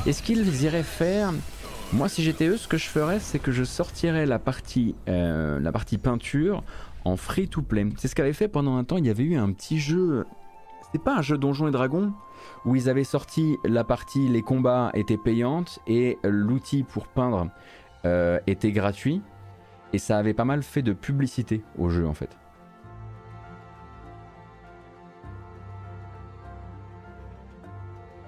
Est-ce 0.06 0.24
qu'ils 0.24 0.64
iraient 0.64 0.84
faire 0.84 1.32
Moi, 1.94 2.10
si 2.10 2.24
j'étais 2.24 2.48
eux, 2.48 2.58
ce 2.58 2.68
que 2.68 2.78
je 2.78 2.88
ferais, 2.88 3.20
c'est 3.20 3.40
que 3.40 3.52
je 3.52 3.64
sortirais 3.64 4.26
la 4.26 4.40
partie, 4.40 4.96
la 5.08 5.72
partie 5.72 5.98
peinture 5.98 6.64
en 7.04 7.18
free 7.18 7.48
to 7.48 7.62
play. 7.62 7.88
C'est 7.98 8.08
ce 8.08 8.16
qu'avait 8.16 8.34
fait 8.34 8.48
pendant 8.48 8.78
un 8.78 8.84
temps. 8.84 8.98
Il 8.98 9.06
y 9.06 9.10
avait 9.10 9.24
eu 9.24 9.36
un 9.36 9.52
petit 9.52 9.80
jeu. 9.80 10.26
C'était 10.86 11.04
pas 11.04 11.16
un 11.18 11.22
jeu 11.24 11.38
Donjons 11.38 11.68
et 11.68 11.72
Dragons 11.72 12.14
où 12.64 12.76
ils 12.76 12.90
avaient 12.90 13.04
sorti 13.04 13.58
la 13.66 13.84
partie 13.84 14.28
les 14.28 14.44
combats 14.44 14.92
étaient 14.94 15.18
payantes 15.18 15.80
et 15.88 16.20
l'outil 16.24 16.84
pour 16.84 17.08
peindre 17.08 17.50
euh, 18.06 18.40
était 18.46 18.72
gratuit 18.72 19.24
et 19.94 19.98
ça 19.98 20.18
avait 20.20 20.36
pas 20.36 20.46
mal 20.46 20.62
fait 20.62 20.84
de 20.84 20.94
publicité 20.94 21.64
au 21.80 21.90
jeu 21.90 22.08
en 22.08 22.14
fait. 22.14 22.38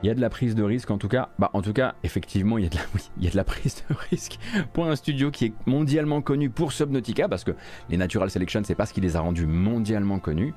Il 0.03 0.07
y 0.07 0.09
a 0.09 0.15
de 0.15 0.21
la 0.21 0.29
prise 0.29 0.55
de 0.55 0.63
risque 0.63 0.89
en 0.89 0.97
tout 0.97 1.07
cas. 1.07 1.29
Bah 1.38 1.51
en 1.53 1.61
tout 1.61 1.73
cas, 1.73 1.95
effectivement, 2.03 2.57
il 2.57 2.63
y 2.63 2.67
a 2.67 2.69
de 2.69 2.75
la, 2.75 2.81
il 3.17 3.23
y 3.23 3.27
a 3.27 3.31
de 3.31 3.35
la 3.35 3.43
prise 3.43 3.84
de 3.88 3.95
risque 4.09 4.39
pour 4.73 4.88
un 4.88 4.95
studio 4.95 5.29
qui 5.29 5.45
est 5.45 5.53
mondialement 5.67 6.21
connu 6.21 6.49
pour 6.49 6.71
Subnautica 6.71 7.27
parce 7.27 7.43
que 7.43 7.51
les 7.89 7.97
Natural 7.97 8.31
Selection, 8.31 8.61
c'est 8.63 8.75
pas 8.75 8.88
ce 8.88 8.93
qui 8.93 9.01
les 9.01 9.15
a 9.15 9.21
rendus 9.21 9.45
mondialement 9.45 10.19
connus. 10.19 10.53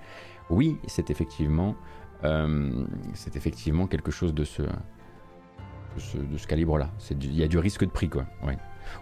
Oui, 0.51 0.79
c'est 0.87 1.11
effectivement, 1.11 1.77
euh, 2.25 2.85
c'est 3.15 3.37
effectivement 3.37 3.87
quelque 3.87 4.11
chose 4.11 4.35
de 4.35 4.45
ce, 4.45 4.63
de 4.63 6.37
ce, 6.37 6.47
calibre-là. 6.47 6.91
Il 7.11 7.35
y 7.35 7.45
a 7.45 7.49
du 7.49 7.59
risque 7.59 7.85
de 7.85 7.91
prix 7.91 8.09
quoi. 8.09 8.25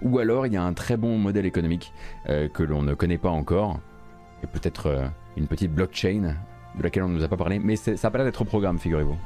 Ou 0.03 0.19
alors 0.19 0.47
il 0.47 0.53
y 0.53 0.57
a 0.57 0.63
un 0.63 0.75
très 0.75 0.99
bon 0.99 1.17
modèle 1.19 1.47
économique 1.47 1.93
euh, 2.29 2.49
que 2.49 2.63
l'on 2.63 2.83
ne 2.83 2.93
connaît 2.93 3.19
pas 3.19 3.31
encore 3.31 3.81
et 4.43 4.47
peut-être 4.47 4.87
euh, 4.87 5.09
une 5.37 5.47
petite 5.47 5.73
blockchain 5.73 6.37
de 6.77 6.83
laquelle 6.83 7.03
on 7.03 7.09
ne 7.09 7.15
nous 7.15 7.25
a 7.25 7.29
pas 7.29 7.39
parlé, 7.39 7.59
mais 7.59 7.77
ça 7.77 7.93
a 7.93 8.11
pas 8.11 8.19
l'air 8.19 8.27
d'être 8.27 8.43
au 8.43 8.45
programme, 8.45 8.79
figurez-vous. 8.79 9.17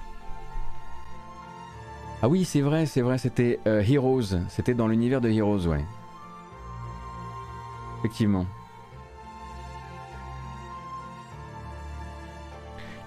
Ah 2.23 2.29
oui, 2.29 2.45
c'est 2.45 2.61
vrai, 2.61 2.87
c'est 2.87 3.01
vrai, 3.01 3.19
c'était 3.19 3.59
Heroes. 3.67 4.39
C'était 4.49 4.75
dans 4.75 4.87
l'univers 4.87 5.21
de 5.21 5.29
Heroes, 5.29 5.67
ouais. 5.67 5.85
Effectivement. 7.99 8.47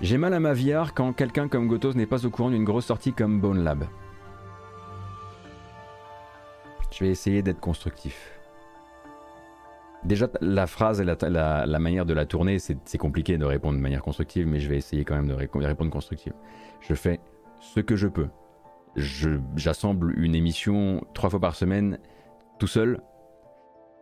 J'ai 0.01 0.17
mal 0.17 0.33
à 0.33 0.39
ma 0.39 0.53
VR 0.53 0.93
quand 0.93 1.13
quelqu'un 1.13 1.47
comme 1.47 1.67
Gotos 1.67 1.93
n'est 1.93 2.05
pas 2.05 2.25
au 2.25 2.29
courant 2.29 2.49
d'une 2.49 2.65
grosse 2.65 2.85
sortie 2.85 3.13
comme 3.13 3.39
Bone 3.39 3.63
Lab. 3.63 3.85
Je 6.91 7.03
vais 7.03 7.09
essayer 7.09 7.41
d'être 7.41 7.59
constructif. 7.59 8.31
Déjà, 10.03 10.27
la 10.39 10.67
phrase 10.67 11.01
et 11.01 11.03
la, 11.03 11.79
manière 11.79 12.05
de 12.05 12.13
la 12.13 12.25
tourner, 12.25 12.59
c'est 12.59 12.97
compliqué 12.97 13.37
de 13.37 13.45
répondre 13.45 13.77
de 13.77 13.81
manière 13.81 14.03
constructive, 14.03 14.47
mais 14.47 14.59
je 14.59 14.69
vais 14.69 14.77
essayer 14.77 15.03
quand 15.03 15.15
même 15.15 15.27
de 15.27 15.33
ré- 15.33 15.49
répondre 15.55 15.89
constructive. 15.91 16.33
Je 16.81 16.93
fais 16.93 17.19
ce 17.59 17.79
que 17.79 17.95
je 17.95 18.07
peux. 18.07 18.27
J'assemble 18.95 20.13
une 20.19 20.35
émission 20.35 21.01
trois 21.13 21.29
fois 21.29 21.39
par 21.39 21.55
semaine 21.55 21.97
tout 22.59 22.67
seul. 22.67 23.01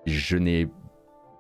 Je 0.06 0.38
n'ai 0.38 0.68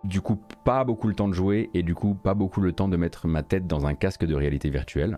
du 0.03 0.21
coup 0.21 0.37
pas 0.63 0.83
beaucoup 0.83 1.07
le 1.07 1.15
temps 1.15 1.27
de 1.27 1.33
jouer 1.33 1.69
et 1.73 1.83
du 1.83 1.95
coup 1.95 2.13
pas 2.13 2.33
beaucoup 2.33 2.61
le 2.61 2.73
temps 2.73 2.87
de 2.87 2.97
mettre 2.97 3.27
ma 3.27 3.43
tête 3.43 3.67
dans 3.67 3.85
un 3.85 3.95
casque 3.95 4.25
de 4.25 4.35
réalité 4.35 4.69
virtuelle. 4.69 5.17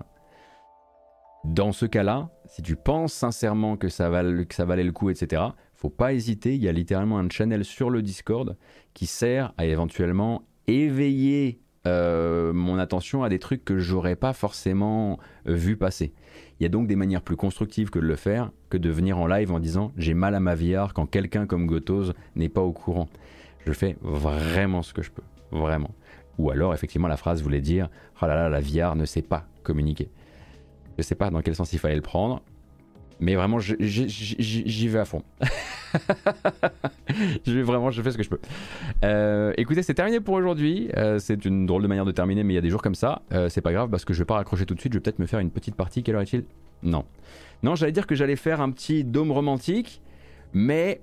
Dans 1.43 1.71
ce 1.71 1.85
cas-là, 1.85 2.29
si 2.45 2.63
tu 2.63 2.75
penses 2.75 3.13
sincèrement 3.13 3.77
que 3.77 3.87
ça, 3.87 4.09
valait 4.09 4.83
le 4.83 4.91
coup, 4.91 5.11
etc., 5.11 5.43
faut 5.75 5.91
pas 5.91 6.13
hésiter. 6.13 6.55
Il 6.55 6.63
y 6.63 6.67
a 6.67 6.71
littéralement 6.71 7.19
un 7.19 7.29
channel 7.29 7.63
sur 7.63 7.91
le 7.91 8.01
Discord 8.01 8.57
qui 8.95 9.05
sert 9.05 9.53
à 9.57 9.65
éventuellement 9.65 10.41
éveiller 10.65 11.59
euh, 11.85 12.51
mon 12.51 12.79
attention 12.79 13.23
à 13.23 13.29
des 13.29 13.37
trucs 13.37 13.63
que 13.63 13.77
j'aurais 13.77 14.15
pas 14.15 14.33
forcément 14.33 15.19
euh, 15.47 15.53
vu 15.53 15.77
passer. 15.77 16.13
Il 16.59 16.63
y 16.63 16.65
a 16.65 16.69
donc 16.69 16.87
des 16.87 16.95
manières 16.95 17.21
plus 17.21 17.35
constructives 17.35 17.91
que 17.91 17.99
de 17.99 18.05
le 18.05 18.15
faire 18.15 18.51
que 18.69 18.77
de 18.77 18.89
venir 18.89 19.19
en 19.19 19.27
live 19.27 19.51
en 19.51 19.59
disant 19.59 19.91
j'ai 19.95 20.15
mal 20.15 20.33
à 20.33 20.39
ma 20.39 20.55
VR 20.55 20.93
quand 20.95 21.05
quelqu'un 21.05 21.45
comme 21.45 21.67
Gotos 21.67 22.13
n'est 22.35 22.49
pas 22.49 22.61
au 22.61 22.71
courant. 22.71 23.07
Je 23.65 23.73
fais 23.73 23.97
vraiment 24.01 24.83
ce 24.83 24.93
que 24.93 25.01
je 25.01 25.11
peux, 25.11 25.23
vraiment. 25.51 25.91
Ou 26.37 26.51
alors 26.51 26.73
effectivement 26.73 27.07
la 27.07 27.17
phrase 27.17 27.41
voulait 27.41 27.61
dire 27.61 27.89
oh 28.21 28.25
là 28.25 28.35
là 28.35 28.49
la 28.49 28.59
VR 28.59 28.95
ne 28.95 29.05
sait 29.05 29.21
pas 29.21 29.45
communiquer. 29.63 30.09
Je 30.97 31.03
sais 31.03 31.15
pas 31.15 31.29
dans 31.29 31.41
quel 31.41 31.55
sens 31.55 31.71
il 31.73 31.79
fallait 31.79 31.95
le 31.95 32.01
prendre, 32.01 32.41
mais 33.19 33.35
vraiment 33.35 33.59
j'y 33.59 34.87
vais 34.87 34.99
à 34.99 35.05
fond. 35.05 35.23
je 37.45 37.51
vais 37.51 37.61
vraiment, 37.61 37.91
je 37.91 38.01
fais 38.01 38.11
ce 38.11 38.17
que 38.17 38.23
je 38.23 38.29
peux. 38.29 38.39
Euh, 39.03 39.53
écoutez, 39.57 39.83
c'est 39.83 39.93
terminé 39.93 40.19
pour 40.19 40.35
aujourd'hui. 40.35 40.89
Euh, 40.97 41.19
c'est 41.19 41.45
une 41.45 41.65
drôle 41.65 41.83
de 41.83 41.87
manière 41.87 42.05
de 42.05 42.11
terminer, 42.11 42.43
mais 42.43 42.53
il 42.53 42.55
y 42.55 42.59
a 42.59 42.61
des 42.61 42.69
jours 42.69 42.81
comme 42.81 42.95
ça. 42.95 43.21
Euh, 43.33 43.49
c'est 43.49 43.61
pas 43.61 43.71
grave 43.71 43.89
parce 43.89 44.05
que 44.05 44.13
je 44.13 44.19
vais 44.19 44.25
pas 44.25 44.35
raccrocher 44.35 44.65
tout 44.65 44.75
de 44.75 44.79
suite. 44.79 44.93
Je 44.93 44.97
vais 44.97 45.03
peut-être 45.03 45.19
me 45.19 45.25
faire 45.25 45.39
une 45.39 45.51
petite 45.51 45.75
partie. 45.75 46.03
Quelle 46.03 46.15
heure 46.15 46.21
est-il? 46.21 46.43
Non. 46.83 47.05
Non, 47.63 47.75
j'allais 47.75 47.91
dire 47.91 48.07
que 48.07 48.15
j'allais 48.15 48.35
faire 48.35 48.61
un 48.61 48.71
petit 48.71 49.03
dôme 49.03 49.31
romantique, 49.31 50.01
mais 50.53 51.01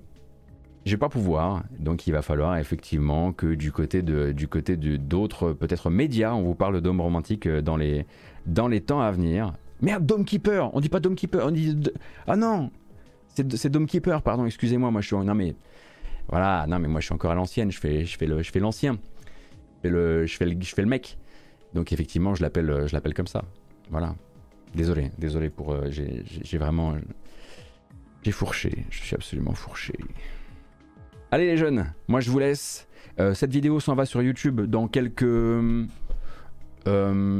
je 0.85 0.91
vais 0.91 0.97
pas 0.97 1.09
pouvoir. 1.09 1.63
Donc 1.79 2.07
il 2.07 2.11
va 2.11 2.21
falloir 2.21 2.57
effectivement 2.57 3.31
que 3.33 3.53
du 3.55 3.71
côté 3.71 4.01
du 4.01 4.47
côté 4.47 4.75
d'autres 4.77 5.53
peut-être 5.53 5.89
médias, 5.89 6.33
on 6.33 6.43
vous 6.43 6.55
parle 6.55 6.75
de 6.75 6.79
dôme 6.79 7.01
romantique 7.01 7.47
euh, 7.47 7.61
dans 7.61 7.77
les, 7.77 8.05
dans 8.45 8.67
les 8.67 8.81
temps 8.81 9.01
à 9.01 9.11
venir. 9.11 9.53
Merde, 9.81 10.05
Dome 10.05 10.23
Keeper 10.25 10.73
On 10.75 10.79
dit 10.79 10.89
pas 10.89 10.99
Dome 10.99 11.15
Keeper, 11.15 11.45
on 11.45 11.51
dit. 11.51 11.77
Ah 12.27 12.35
non 12.35 12.71
C'est 13.35 13.69
Dome 13.69 13.85
Keeper, 13.87 14.21
pardon, 14.21 14.45
excusez-moi, 14.45 14.91
moi 14.91 15.01
je 15.01 15.07
suis. 15.07 15.15
Non 15.15 15.35
mais. 15.35 15.55
Voilà, 16.29 16.65
non 16.67 16.79
mais 16.79 16.87
moi 16.87 17.01
je 17.01 17.05
suis 17.05 17.13
encore 17.13 17.31
à 17.31 17.35
l'ancienne, 17.35 17.69
je 17.71 17.79
fais, 17.79 18.05
je 18.05 18.17
fais 18.17 18.25
le- 18.25 18.41
je 18.43 18.51
fais 18.51 18.59
l'ancien. 18.59 18.93
Je 19.83 19.89
fais 19.89 19.89
le, 19.89 20.25
je 20.25 20.37
fais 20.37 20.45
le, 20.45 20.55
je 20.61 20.73
fais 20.75 20.81
le 20.81 20.87
mec. 20.87 21.17
Donc 21.73 21.91
effectivement, 21.91 22.33
je 22.35 22.41
l'appelle, 22.43 22.69
euh, 22.69 22.87
je 22.87 22.93
l'appelle 22.93 23.13
comme 23.13 23.27
ça. 23.27 23.43
Voilà. 23.89 24.15
Désolé, 24.75 25.11
désolé 25.17 25.49
pour. 25.49 25.73
euh, 25.73 25.89
j'ai 25.89 26.57
vraiment. 26.57 26.95
J'ai 28.23 28.31
fourché, 28.31 28.85
je 28.89 29.01
suis 29.03 29.15
absolument 29.15 29.53
fourché. 29.53 29.93
Allez 31.33 31.47
les 31.47 31.57
jeunes, 31.57 31.91
moi 32.07 32.19
je 32.19 32.29
vous 32.29 32.37
laisse. 32.37 32.87
Euh, 33.19 33.33
cette 33.33 33.51
vidéo 33.51 33.79
s'en 33.79 33.95
va 33.95 34.05
sur 34.05 34.21
YouTube 34.21 34.61
dans 34.61 34.87
quelques. 34.87 35.23
euh, 35.23 35.83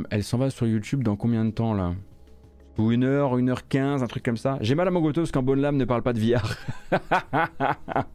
elle 0.10 0.24
s'en 0.24 0.40
va 0.40 0.50
sur 0.50 0.66
YouTube 0.66 1.04
dans 1.04 1.16
combien 1.16 1.46
de 1.46 1.52
temps 1.52 1.76
là? 1.76 1.94
Ou 2.80 2.92
une 2.92 3.04
heure, 3.04 3.38
une 3.38 3.52
heure 3.52 3.68
quinze, 3.68 4.02
un 4.02 4.08
truc 4.08 4.24
comme 4.24 4.36
ça. 4.36 4.58
J'ai 4.62 4.74
mal 4.74 4.88
à 4.88 4.90
mon 4.90 5.00
gotos 5.00 5.32
parce 5.32 5.46
bonne 5.46 5.62
lame 5.62 5.78
ne 5.78 5.86
parle 5.86 6.02
pas 6.02 6.14
de 6.14 6.20
VR. 6.20 6.58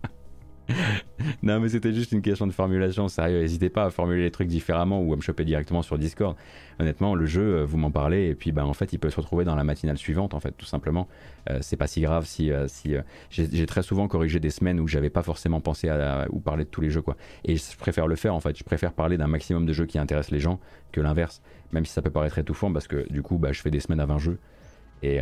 non 1.42 1.60
mais 1.60 1.70
c'était 1.70 1.92
juste 1.92 2.12
une 2.12 2.20
question 2.20 2.46
de 2.46 2.52
formulation, 2.52 3.08
sérieux, 3.08 3.40
n'hésitez 3.40 3.70
pas 3.70 3.84
à 3.84 3.90
formuler 3.90 4.22
les 4.22 4.30
trucs 4.30 4.48
différemment 4.48 5.00
ou 5.00 5.12
à 5.12 5.16
me 5.16 5.22
choper 5.22 5.44
directement 5.44 5.82
sur 5.82 5.98
Discord. 5.98 6.36
Honnêtement, 6.78 7.14
le 7.14 7.26
jeu, 7.26 7.42
euh, 7.42 7.64
vous 7.64 7.78
m'en 7.78 7.90
parlez 7.90 8.28
et 8.28 8.34
puis 8.34 8.52
bah, 8.52 8.64
en 8.64 8.74
fait 8.74 8.92
il 8.92 8.98
peut 8.98 9.10
se 9.10 9.16
retrouver 9.16 9.44
dans 9.44 9.54
la 9.54 9.64
matinale 9.64 9.98
suivante 9.98 10.34
en 10.34 10.40
fait, 10.40 10.52
tout 10.52 10.66
simplement. 10.66 11.08
Euh, 11.50 11.58
c'est 11.62 11.76
pas 11.76 11.86
si 11.86 12.02
grave 12.02 12.26
si... 12.26 12.52
euh, 12.52 12.68
si 12.68 12.94
j'ai 13.30 13.66
très 13.66 13.82
souvent 13.82 14.08
corrigé 14.08 14.40
des 14.40 14.50
semaines 14.50 14.78
où 14.78 14.86
j'avais 14.86 15.10
pas 15.10 15.22
forcément 15.22 15.60
pensé 15.60 15.88
à, 15.88 16.26
ou 16.30 16.40
parler 16.40 16.64
de 16.64 16.70
tous 16.70 16.80
les 16.80 16.90
jeux 16.90 17.02
quoi. 17.02 17.16
Et 17.44 17.56
je 17.56 17.76
préfère 17.76 18.06
le 18.06 18.16
faire 18.16 18.34
en 18.34 18.40
fait, 18.40 18.56
je 18.56 18.64
préfère 18.64 18.92
parler 18.92 19.16
d'un 19.16 19.26
maximum 19.26 19.66
de 19.66 19.72
jeux 19.72 19.86
qui 19.86 19.98
intéressent 19.98 20.32
les 20.32 20.40
gens 20.40 20.60
que 20.92 21.00
l'inverse, 21.00 21.42
même 21.72 21.86
si 21.86 21.92
ça 21.92 22.02
peut 22.02 22.10
paraître 22.10 22.38
étouffant 22.38 22.72
parce 22.72 22.86
que 22.86 23.10
du 23.10 23.22
coup 23.22 23.38
bah, 23.38 23.52
je 23.52 23.62
fais 23.62 23.70
des 23.70 23.80
semaines 23.80 24.00
à 24.00 24.06
20 24.06 24.18
jeux 24.18 24.38
et, 25.02 25.20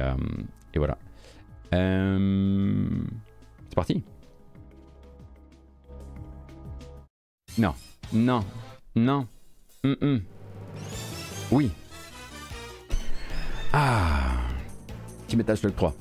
et 0.74 0.78
voilà. 0.78 0.98
C'est 1.70 3.74
parti 3.74 4.04
Non, 7.58 7.74
non, 8.12 8.44
non. 8.94 9.26
hum, 9.84 9.96
hum. 10.02 10.20
Oui. 11.50 11.70
Ah. 13.72 14.36
Petit 15.26 15.36
Metal 15.36 15.56
Slug 15.56 15.74
3. 15.74 15.94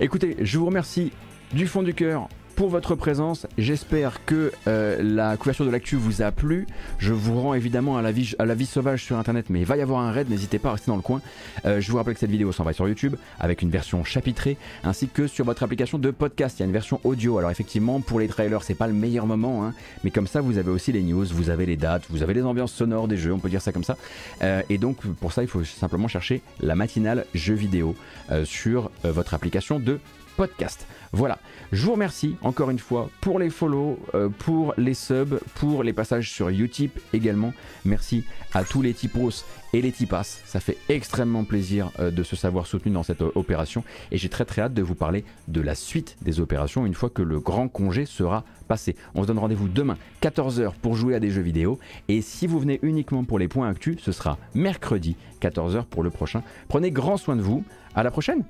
Écoutez, 0.00 0.36
je 0.40 0.58
vous 0.58 0.66
remercie 0.66 1.12
du 1.52 1.66
fond 1.66 1.82
du 1.82 1.94
cœur 1.94 2.28
pour 2.60 2.68
votre 2.68 2.94
présence. 2.94 3.46
J'espère 3.56 4.22
que 4.26 4.52
euh, 4.68 5.02
la 5.02 5.38
couverture 5.38 5.64
de 5.64 5.70
l'actu 5.70 5.96
vous 5.96 6.20
a 6.20 6.30
plu. 6.30 6.66
Je 6.98 7.14
vous 7.14 7.40
rends 7.40 7.54
évidemment 7.54 7.96
à 7.96 8.02
la, 8.02 8.12
vie, 8.12 8.66
sauvage 8.66 9.02
sur 9.02 9.16
internet, 9.16 9.46
mais 9.48 9.60
il 9.60 9.64
va 9.64 9.78
y 9.78 9.80
avoir 9.80 10.00
un 10.00 10.12
raid, 10.12 10.28
n'hésitez 10.28 10.58
pas 10.58 10.68
à 10.68 10.72
rester 10.72 10.90
dans 10.90 10.96
le 10.96 11.00
coin. 11.00 11.22
Euh, 11.64 11.80
je 11.80 11.90
vous 11.90 11.96
rappelle 11.96 12.12
que 12.12 12.20
cette 12.20 12.30
vidéo 12.30 12.52
s'en 12.52 12.62
va 12.62 12.74
sur 12.74 12.86
YouTube 12.86 13.16
avec 13.38 13.62
une 13.62 13.70
version 13.70 14.04
chapitrée 14.04 14.58
ainsi 14.84 15.08
que 15.08 15.26
sur 15.26 15.46
votre 15.46 15.62
application 15.62 15.96
de 15.96 16.10
podcast. 16.10 16.58
Il 16.58 16.60
y 16.60 16.64
a 16.64 16.66
une 16.66 16.72
version 16.72 17.00
audio. 17.02 17.38
Alors 17.38 17.50
effectivement, 17.50 18.02
pour 18.02 18.20
les 18.20 18.28
trailers, 18.28 18.62
c'est 18.62 18.74
pas 18.74 18.88
le 18.88 18.92
meilleur 18.92 19.24
moment, 19.24 19.64
hein, 19.64 19.72
mais 20.04 20.10
comme 20.10 20.26
ça, 20.26 20.42
vous 20.42 20.58
avez 20.58 20.70
aussi 20.70 20.92
les 20.92 21.02
news, 21.02 21.24
vous 21.24 21.48
avez 21.48 21.64
les 21.64 21.78
dates, 21.78 22.02
vous 22.10 22.22
avez 22.22 22.34
les 22.34 22.42
ambiances 22.42 22.74
sonores 22.74 23.08
des 23.08 23.16
jeux, 23.16 23.32
on 23.32 23.38
peut 23.38 23.48
dire 23.48 23.62
ça 23.62 23.72
comme 23.72 23.84
ça. 23.84 23.96
Euh, 24.42 24.60
et 24.68 24.76
donc 24.76 24.98
pour 25.18 25.32
ça, 25.32 25.40
il 25.40 25.48
faut 25.48 25.64
simplement 25.64 26.08
chercher 26.08 26.42
la 26.60 26.74
matinale 26.74 27.24
jeux 27.32 27.54
vidéo 27.54 27.96
sur 28.44 28.90
votre 29.02 29.32
application 29.32 29.80
de 29.80 29.98
podcast. 30.36 30.86
Voilà, 31.12 31.38
je 31.72 31.84
vous 31.84 31.92
remercie 31.92 32.36
encore 32.42 32.70
une 32.70 32.78
fois 32.78 33.10
pour 33.20 33.38
les 33.40 33.50
follow, 33.50 33.98
euh, 34.14 34.28
pour 34.28 34.74
les 34.76 34.94
subs, 34.94 35.40
pour 35.56 35.82
les 35.82 35.92
passages 35.92 36.30
sur 36.30 36.48
Utip 36.48 37.00
également. 37.12 37.52
Merci 37.84 38.24
à 38.54 38.62
tous 38.62 38.80
les 38.80 38.94
tipos 38.94 39.44
et 39.72 39.82
les 39.82 39.90
tipas. 39.90 40.22
Ça 40.22 40.60
fait 40.60 40.76
extrêmement 40.88 41.44
plaisir 41.44 41.90
euh, 41.98 42.10
de 42.10 42.22
se 42.22 42.36
savoir 42.36 42.66
soutenu 42.66 42.92
dans 42.92 43.02
cette 43.02 43.22
euh, 43.22 43.32
opération 43.34 43.82
et 44.12 44.18
j'ai 44.18 44.28
très 44.28 44.44
très 44.44 44.62
hâte 44.62 44.74
de 44.74 44.82
vous 44.82 44.94
parler 44.94 45.24
de 45.48 45.60
la 45.60 45.74
suite 45.74 46.16
des 46.22 46.38
opérations 46.38 46.86
une 46.86 46.94
fois 46.94 47.10
que 47.10 47.22
le 47.22 47.40
grand 47.40 47.68
congé 47.68 48.06
sera 48.06 48.44
passé. 48.68 48.94
On 49.16 49.22
se 49.22 49.26
donne 49.26 49.38
rendez-vous 49.38 49.68
demain 49.68 49.96
14h 50.22 50.74
pour 50.80 50.94
jouer 50.94 51.16
à 51.16 51.20
des 51.20 51.30
jeux 51.30 51.42
vidéo 51.42 51.80
et 52.06 52.22
si 52.22 52.46
vous 52.46 52.60
venez 52.60 52.78
uniquement 52.82 53.24
pour 53.24 53.40
les 53.40 53.48
points 53.48 53.68
actus, 53.68 53.98
ce 54.00 54.12
sera 54.12 54.38
mercredi 54.54 55.16
14h 55.40 55.84
pour 55.86 56.04
le 56.04 56.10
prochain. 56.10 56.42
Prenez 56.68 56.92
grand 56.92 57.16
soin 57.16 57.34
de 57.34 57.42
vous. 57.42 57.64
À 57.94 58.02
la 58.02 58.10
prochaine. 58.10 58.44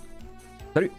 Salut 0.74 0.90